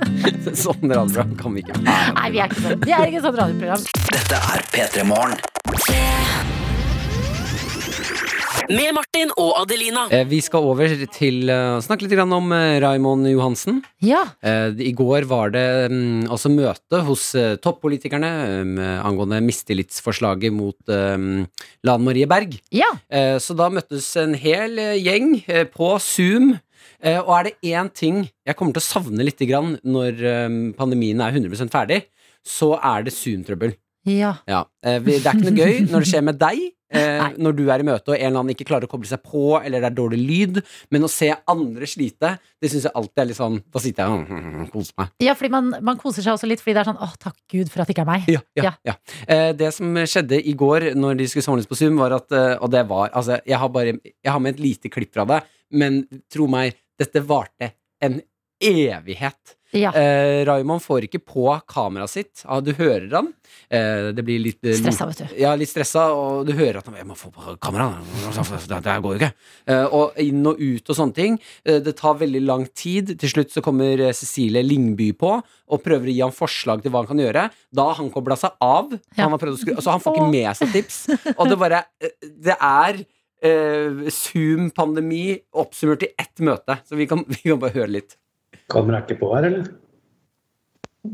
Sånn 0.62 0.86
radioprogram 0.86 1.34
kan 1.40 1.56
vi 1.56 1.64
ikke 1.64 1.76
ha. 1.76 1.96
Nei, 2.16 2.30
vi 2.32 2.40
er 2.40 2.48
ikke 2.48 2.62
sånn. 2.64 2.84
Vi 2.86 2.94
er 2.96 3.10
ikke 3.10 3.24
sånn 3.26 3.40
radioprogram. 3.42 3.86
Dette 4.14 4.42
er 4.54 4.66
P3 4.72 5.04
Morgen. 5.10 6.79
Med 8.70 8.92
Martin 8.94 9.32
og 9.40 9.56
Adelina. 9.64 10.04
Eh, 10.14 10.22
Vi 10.30 10.38
skal 10.44 10.62
over 10.70 10.92
til 11.10 11.48
eh, 11.50 11.72
å 11.74 11.82
snakke 11.82 12.04
litt 12.06 12.12
om 12.22 12.52
Raimond 12.54 12.78
Raymond 12.82 13.26
Johansen. 13.26 13.80
Ja. 14.04 14.20
Eh, 14.46 14.70
I 14.86 14.92
går 14.96 15.26
var 15.30 15.50
det 15.54 15.64
altså 16.30 16.52
møte 16.52 17.00
hos 17.08 17.24
eh, 17.34 17.56
toppolitikerne 17.62 18.30
eh, 18.60 19.00
angående 19.06 19.40
mistillitsforslaget 19.42 20.54
mot 20.54 20.76
eh, 20.94 21.18
Lan 21.88 22.06
Marie 22.06 22.28
Berg. 22.30 22.60
Ja. 22.70 22.92
Eh, 23.10 23.38
Så 23.42 23.56
da 23.58 23.70
møttes 23.74 24.12
en 24.22 24.36
hel 24.38 24.78
eh, 24.78 24.94
gjeng 25.02 25.40
eh, 25.50 25.64
på 25.66 25.96
Zoom. 25.98 26.52
Eh, 27.02 27.18
Og 27.18 27.34
er 27.40 27.50
det 27.50 27.56
én 27.74 27.90
ting 27.90 28.22
jeg 28.46 28.54
kommer 28.56 28.76
til 28.76 28.84
å 28.84 28.90
savne 28.92 29.26
litt 29.26 29.40
når 29.82 30.22
eh, 30.22 30.48
pandemien 30.78 31.20
er 31.26 31.34
100% 31.34 31.74
ferdig, 31.74 32.04
så 32.46 32.76
er 32.78 33.02
det 33.08 33.12
Zoom-trøbbel. 33.18 33.74
Ja. 34.08 34.36
Ja. 34.48 34.62
eh, 34.86 35.00
Det 35.02 35.18
er 35.26 35.34
ikke 35.34 35.50
noe 35.50 35.58
gøy 35.66 35.88
når 35.90 36.04
det 36.06 36.08
skjer 36.14 36.22
med 36.30 36.38
deg, 36.40 36.68
eh, 36.92 37.24
når 37.40 37.56
du 37.58 37.62
er 37.70 37.82
i 37.82 37.86
møte 37.86 38.12
og 38.12 38.16
en 38.16 38.26
eller 38.26 38.42
annen 38.42 38.54
ikke 38.54 38.66
klarer 38.68 38.88
å 38.88 38.90
koble 38.90 39.08
seg 39.08 39.22
på, 39.24 39.44
eller 39.60 39.82
det 39.82 39.90
er 39.90 39.96
dårlig 39.96 40.20
lyd. 40.20 40.60
Men 40.94 41.06
å 41.06 41.10
se 41.12 41.30
andre 41.50 41.88
slite, 41.90 42.34
det 42.60 42.70
syns 42.72 42.88
jeg 42.88 42.94
alltid 42.98 43.22
er 43.22 43.28
litt 43.30 43.38
sånn 43.38 43.58
Da 43.72 43.82
sitter 43.82 44.06
jeg 44.06 44.64
og 44.64 44.72
koser 44.74 44.96
meg. 45.00 45.12
Ja, 45.24 45.34
fordi 45.38 45.52
man, 45.54 45.70
man 45.86 46.00
koser 46.00 46.24
seg 46.26 46.34
også 46.34 46.50
litt 46.50 46.62
fordi 46.62 46.76
det 46.78 46.82
er 46.84 46.90
sånn 46.90 47.02
åh, 47.02 47.14
takk 47.20 47.36
Gud 47.52 47.70
for 47.72 47.82
at 47.82 47.90
det 47.90 47.96
ikke 47.96 48.04
er 48.06 48.10
meg. 48.10 48.28
Ja, 48.30 48.42
ja, 48.58 48.74
ja. 48.86 48.96
Eh, 49.26 49.50
det 49.56 49.72
som 49.76 49.96
skjedde 50.04 50.40
i 50.40 50.56
går 50.58 50.90
når 50.98 51.20
de 51.20 51.28
skulle 51.30 51.46
samles 51.46 51.68
på 51.70 51.78
Zoom, 51.78 51.98
var 52.00 52.14
at 52.18 52.32
eh, 52.36 52.56
Og 52.60 52.70
det 52.72 52.84
var 52.90 53.10
Altså, 53.16 53.40
jeg 53.46 53.58
har 53.60 53.70
bare 53.72 53.96
Jeg 54.02 54.30
har 54.30 54.40
med 54.42 54.56
et 54.56 54.62
lite 54.62 54.90
klipp 54.92 55.14
fra 55.14 55.26
det, 55.28 55.42
men 55.76 56.02
tro 56.32 56.46
meg, 56.50 56.76
dette 57.00 57.22
varte 57.26 57.72
en 58.04 58.20
evighet. 58.60 59.56
Ja. 59.70 59.92
Eh, 59.94 60.42
Raymond 60.46 60.82
får 60.82 61.04
ikke 61.06 61.20
på 61.22 61.44
kameraet 61.70 62.10
sitt. 62.10 62.42
Ah, 62.50 62.58
du 62.58 62.72
hører 62.74 63.12
han. 63.14 63.28
Eh, 63.70 64.08
det 64.14 64.24
blir 64.26 64.40
litt 64.42 64.66
eh, 64.66 64.74
Stressa, 64.74 65.06
vet 65.06 65.20
du. 65.22 65.36
Ja, 65.38 65.52
litt 65.58 65.70
stressa, 65.70 66.08
og 66.10 66.48
du 66.48 66.52
hører 66.58 66.80
at 66.80 66.88
han 66.90 66.96
Jeg 66.98 67.06
må 67.06 67.14
få 67.18 67.30
på 67.34 67.54
kameraet. 67.62 68.02
Det, 68.66 68.80
det 68.82 68.96
går 69.04 69.14
jo 69.14 69.20
ikke. 69.20 69.30
Eh, 69.70 69.84
og 69.94 70.18
inn 70.22 70.42
og 70.50 70.58
ut 70.58 70.90
og 70.90 70.98
sånne 70.98 71.14
ting. 71.14 71.38
Eh, 71.62 71.78
det 71.86 71.94
tar 72.00 72.18
veldig 72.18 72.42
lang 72.48 72.66
tid. 72.74 73.14
Til 73.22 73.34
slutt 73.36 73.54
så 73.54 73.62
kommer 73.62 74.02
eh, 74.08 74.14
Cecilie 74.16 74.64
Lingby 74.66 75.12
på 75.20 75.36
og 75.38 75.84
prøver 75.86 76.10
å 76.10 76.16
gi 76.16 76.24
ham 76.24 76.34
forslag 76.34 76.82
til 76.82 76.90
hva 76.90 77.04
han 77.04 77.12
kan 77.12 77.22
gjøre. 77.22 77.46
Da 77.70 77.86
har 77.92 78.00
han 78.00 78.10
kobla 78.10 78.34
seg 78.40 78.58
av. 78.66 78.90
Ja. 79.14 79.22
Han 79.22 79.36
har 79.36 79.42
prøvd 79.44 79.54
å 79.54 79.62
skru, 79.62 79.74
så 79.78 79.94
han 79.94 80.02
får 80.02 80.18
ikke 80.18 80.32
med 80.34 80.50
seg 80.58 80.74
tips. 80.74 81.00
Og 81.36 81.46
det 81.46 81.60
bare 81.60 81.84
Det 82.26 82.58
er 82.58 83.04
eh, 83.46 84.02
Zoom-pandemi 84.18 85.38
oppsummert 85.62 86.08
i 86.08 86.10
ett 86.18 86.42
møte. 86.42 86.80
Så 86.90 86.98
vi 86.98 87.06
kan, 87.10 87.22
vi 87.30 87.44
kan 87.44 87.62
bare 87.62 87.76
høre 87.78 87.94
litt. 88.00 88.18
Kameraet 88.70 89.02
er 89.02 89.06
ikke 89.08 89.20
på 89.22 89.30
her, 89.34 89.48
eller? 89.50 89.70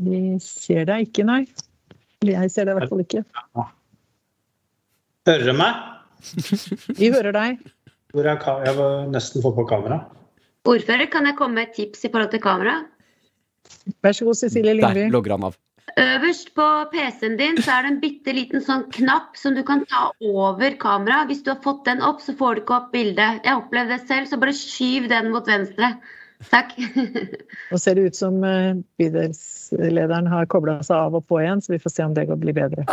Vi 0.07 0.21
ser 0.43 0.87
deg 0.89 1.07
ikke, 1.07 1.25
nei. 1.27 1.41
Jeg 2.25 2.51
ser 2.53 2.67
deg 2.67 2.75
i 2.75 2.79
hvert 2.79 2.91
fall 2.91 3.03
ikke. 3.03 3.23
Hører 5.27 5.47
du 5.47 5.55
meg? 5.57 5.83
Vi 6.97 7.11
hører 7.13 7.35
deg. 7.35 7.63
Hvor 8.15 8.27
er 8.27 8.39
ka 8.41 8.57
jeg 8.65 8.77
var 8.77 9.07
nesten 9.11 9.43
få 9.43 9.51
på 9.55 9.67
kamera. 9.69 10.01
Ordfører, 10.67 11.07
kan 11.11 11.27
jeg 11.27 11.37
komme 11.39 11.59
med 11.59 11.69
et 11.69 11.77
tips 11.77 12.05
i 12.07 12.11
forhold 12.11 12.31
til 12.33 12.43
kamera? 12.43 12.81
Vær 14.03 14.15
så 14.15 14.27
god, 14.27 14.39
Cecilie 14.39 14.75
Der 14.81 15.09
logger 15.11 15.35
han 15.35 15.47
av. 15.49 15.57
Øverst 15.97 16.51
på 16.53 16.65
PC-en 16.91 17.37
din 17.39 17.57
så 17.57 17.77
er 17.77 17.85
det 17.85 17.91
en 17.93 18.01
bitte 18.01 18.33
liten 18.35 18.61
sånn 18.61 18.83
knapp 18.93 19.37
som 19.39 19.55
du 19.55 19.63
kan 19.65 19.85
ta 19.89 20.09
over 20.21 20.75
kamera. 20.81 21.23
Hvis 21.29 21.41
du 21.45 21.53
har 21.53 21.61
fått 21.63 21.85
den 21.87 22.03
opp, 22.05 22.19
så 22.21 22.35
får 22.37 22.57
du 22.57 22.61
ikke 22.63 22.75
opp 22.75 22.91
bildet. 22.93 23.39
Jeg 23.47 23.57
opplevde 23.57 23.95
det 23.95 24.09
selv, 24.09 24.27
så 24.29 24.39
bare 24.41 24.53
skyv 24.55 25.07
den 25.09 25.31
mot 25.33 25.47
venstre. 25.49 25.95
Takk. 26.51 26.75
Nå 27.71 27.79
ser 27.81 27.97
det 27.97 28.11
ut 28.11 28.17
som 28.17 28.37
eh, 28.45 28.77
bydelslederen 29.01 30.27
har 30.29 30.45
kobla 30.51 30.77
seg 30.85 30.95
av 30.97 31.17
og 31.17 31.25
på 31.27 31.39
igjen, 31.41 31.63
så 31.65 31.73
vi 31.73 31.79
får 31.81 31.93
se 31.95 32.05
om 32.05 32.13
det 32.13 32.27
går 32.29 32.39
bli 32.41 32.53
bedre. 32.55 32.85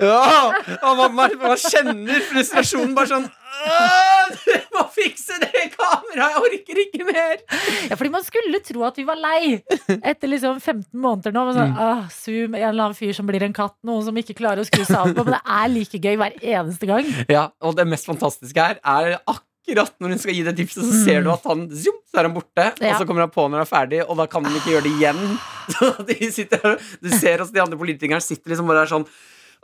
Ja! 0.00 0.52
Man, 0.84 1.14
man, 1.16 1.34
man 1.40 1.56
kjenner 1.60 2.20
frustrasjonen 2.28 2.92
bare 2.96 3.10
sånn 3.10 3.26
«Åh, 3.60 4.30
Du 4.44 4.76
må 4.76 4.84
fikse 4.94 5.36
det 5.42 5.64
kameraet! 5.74 6.20
Jeg 6.20 6.44
orker 6.44 6.80
ikke 6.84 7.08
mer! 7.08 7.42
Ja, 7.88 7.96
fordi 7.96 8.12
man 8.14 8.24
skulle 8.26 8.60
tro 8.64 8.84
at 8.86 9.00
vi 9.00 9.04
var 9.08 9.18
lei 9.20 9.56
etter 9.98 10.30
liksom 10.30 10.60
15 10.60 10.86
måneder 11.00 11.34
nå. 11.34 11.44
Sånn, 11.56 11.74
ah, 11.80 12.04
Zoom, 12.14 12.54
en 12.54 12.68
eller 12.70 12.86
annen 12.90 12.98
fyr 12.98 13.16
som 13.16 13.28
blir 13.28 13.44
en 13.48 13.56
katt, 13.56 13.76
noen 13.86 14.04
som 14.06 14.16
ikke 14.20 14.36
klarer 14.38 14.62
å 14.62 14.68
skru 14.68 14.84
seg 14.84 14.96
av 15.00 15.12
på. 15.16 15.24
Men 15.26 15.36
det 15.38 15.42
er 15.58 15.72
like 15.74 16.00
gøy 16.04 16.20
hver 16.20 16.36
eneste 16.40 16.90
gang. 16.90 17.08
Ja, 17.32 17.48
og 17.64 17.76
det 17.80 17.88
mest 17.90 18.08
fantastiske 18.08 18.70
her 18.70 18.80
er 18.80 19.16
akkurat 19.20 19.46
når 19.68 20.08
hun 20.14 20.18
skal 20.18 20.34
gi 20.34 20.42
det 20.42 20.56
tipset, 20.58 20.82
så 20.82 21.04
ser 21.04 21.22
du 21.22 21.30
at 21.30 21.44
han 21.46 21.66
zoom, 21.70 21.98
så 22.10 22.18
er 22.18 22.26
han 22.28 22.34
borte, 22.34 22.64
Ja. 22.80 22.94
og 22.94 23.00
så 23.02 23.06
kommer 23.06 23.20
han 23.26 23.30
på 23.30 23.44
når 23.48 23.60
han 23.60 23.66
er 23.66 23.70
ferdig, 23.70 24.00
og 24.08 24.16
da 24.16 24.26
kan 24.26 24.44
han 24.44 24.54
ikke 24.56 24.72
gjøre 24.72 24.82
det 24.88 24.94
igjen. 24.98 25.20
Så 25.70 25.90
de 26.08 26.16
sitter 26.34 26.58
her, 26.64 26.78
Du 26.98 27.08
ser 27.14 27.38
også 27.44 27.52
de 27.54 27.60
andre 27.62 27.76
politikerne 27.78 28.20
sitter 28.24 28.50
liksom 28.50 28.66
bare 28.66 28.80
der 28.82 28.90
sånn 28.90 29.04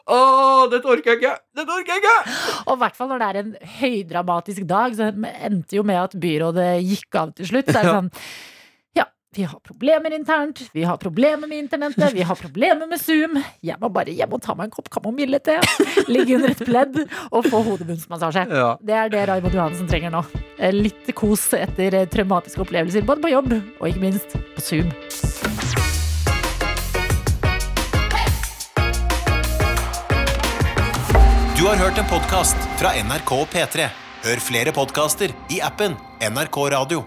Å, 0.06 0.18
dette 0.70 0.86
orker 0.86 1.10
jeg 1.16 1.18
ikke! 1.18 1.32
Dette 1.58 1.72
orker 1.74 1.96
jeg 1.96 2.02
ikke! 2.04 2.34
Og 2.68 2.76
i 2.76 2.80
hvert 2.84 2.94
fall 2.94 3.08
når 3.10 3.18
det 3.24 3.26
er 3.32 3.38
en 3.40 3.56
høydramatisk 3.80 4.66
dag, 4.70 4.94
så 4.94 5.08
endte 5.10 5.74
jo 5.80 5.82
med 5.82 5.98
at 5.98 6.14
byrådet 6.22 6.68
gikk 6.86 7.18
av 7.18 7.32
til 7.34 7.48
slutt. 7.50 7.66
Så 7.72 7.80
er 7.80 7.88
det 7.88 7.96
sånn 7.96 8.12
vi 9.36 9.42
har 9.44 9.58
problemer 9.60 10.12
internt, 10.16 10.62
vi 10.72 10.84
har 10.84 10.96
problemer 10.96 11.48
med 11.48 11.58
internettet, 11.58 12.12
vi 12.14 12.22
har 12.22 12.34
problemer 12.40 12.86
med 12.88 13.00
Zoom. 13.00 13.36
Jeg 13.60 13.76
må 13.80 13.90
bare 13.92 14.14
hjem 14.16 14.32
og 14.32 14.40
ta 14.42 14.54
meg 14.56 14.70
en 14.70 14.74
kopp 14.76 14.88
kamomille-te, 14.94 15.58
ligge 16.08 16.38
under 16.38 16.54
et 16.54 16.62
pledd 16.64 16.96
og 17.30 17.48
få 17.50 17.60
hodebunnsmassasje. 17.66 18.46
Ja. 18.48 18.70
Det 18.80 18.96
er 18.96 19.12
det 19.12 19.24
Raymond 19.28 19.58
Johansen 19.58 19.90
trenger 19.90 20.14
nå. 20.14 20.22
Eh, 20.56 20.72
Litt 20.72 21.10
kos 21.16 21.50
etter 21.56 21.98
eh, 22.00 22.08
traumatiske 22.08 22.64
opplevelser, 22.64 23.04
både 23.04 23.26
på 23.26 23.32
jobb 23.34 23.52
og 23.58 23.88
ikke 23.90 24.04
minst 24.06 24.38
på 24.56 24.64
Zoom. 24.64 24.88
Du 31.56 31.64
har 31.64 31.76
hørt 31.80 31.98
en 31.98 32.08
podkast 32.08 32.56
fra 32.80 32.92
NRK 33.00 33.34
P3. 33.52 33.90
Hør 34.26 34.42
flere 34.42 34.72
podkaster 34.76 35.32
i 35.52 35.60
appen 35.64 35.96
NRK 36.20 36.58
Radio. 36.76 37.04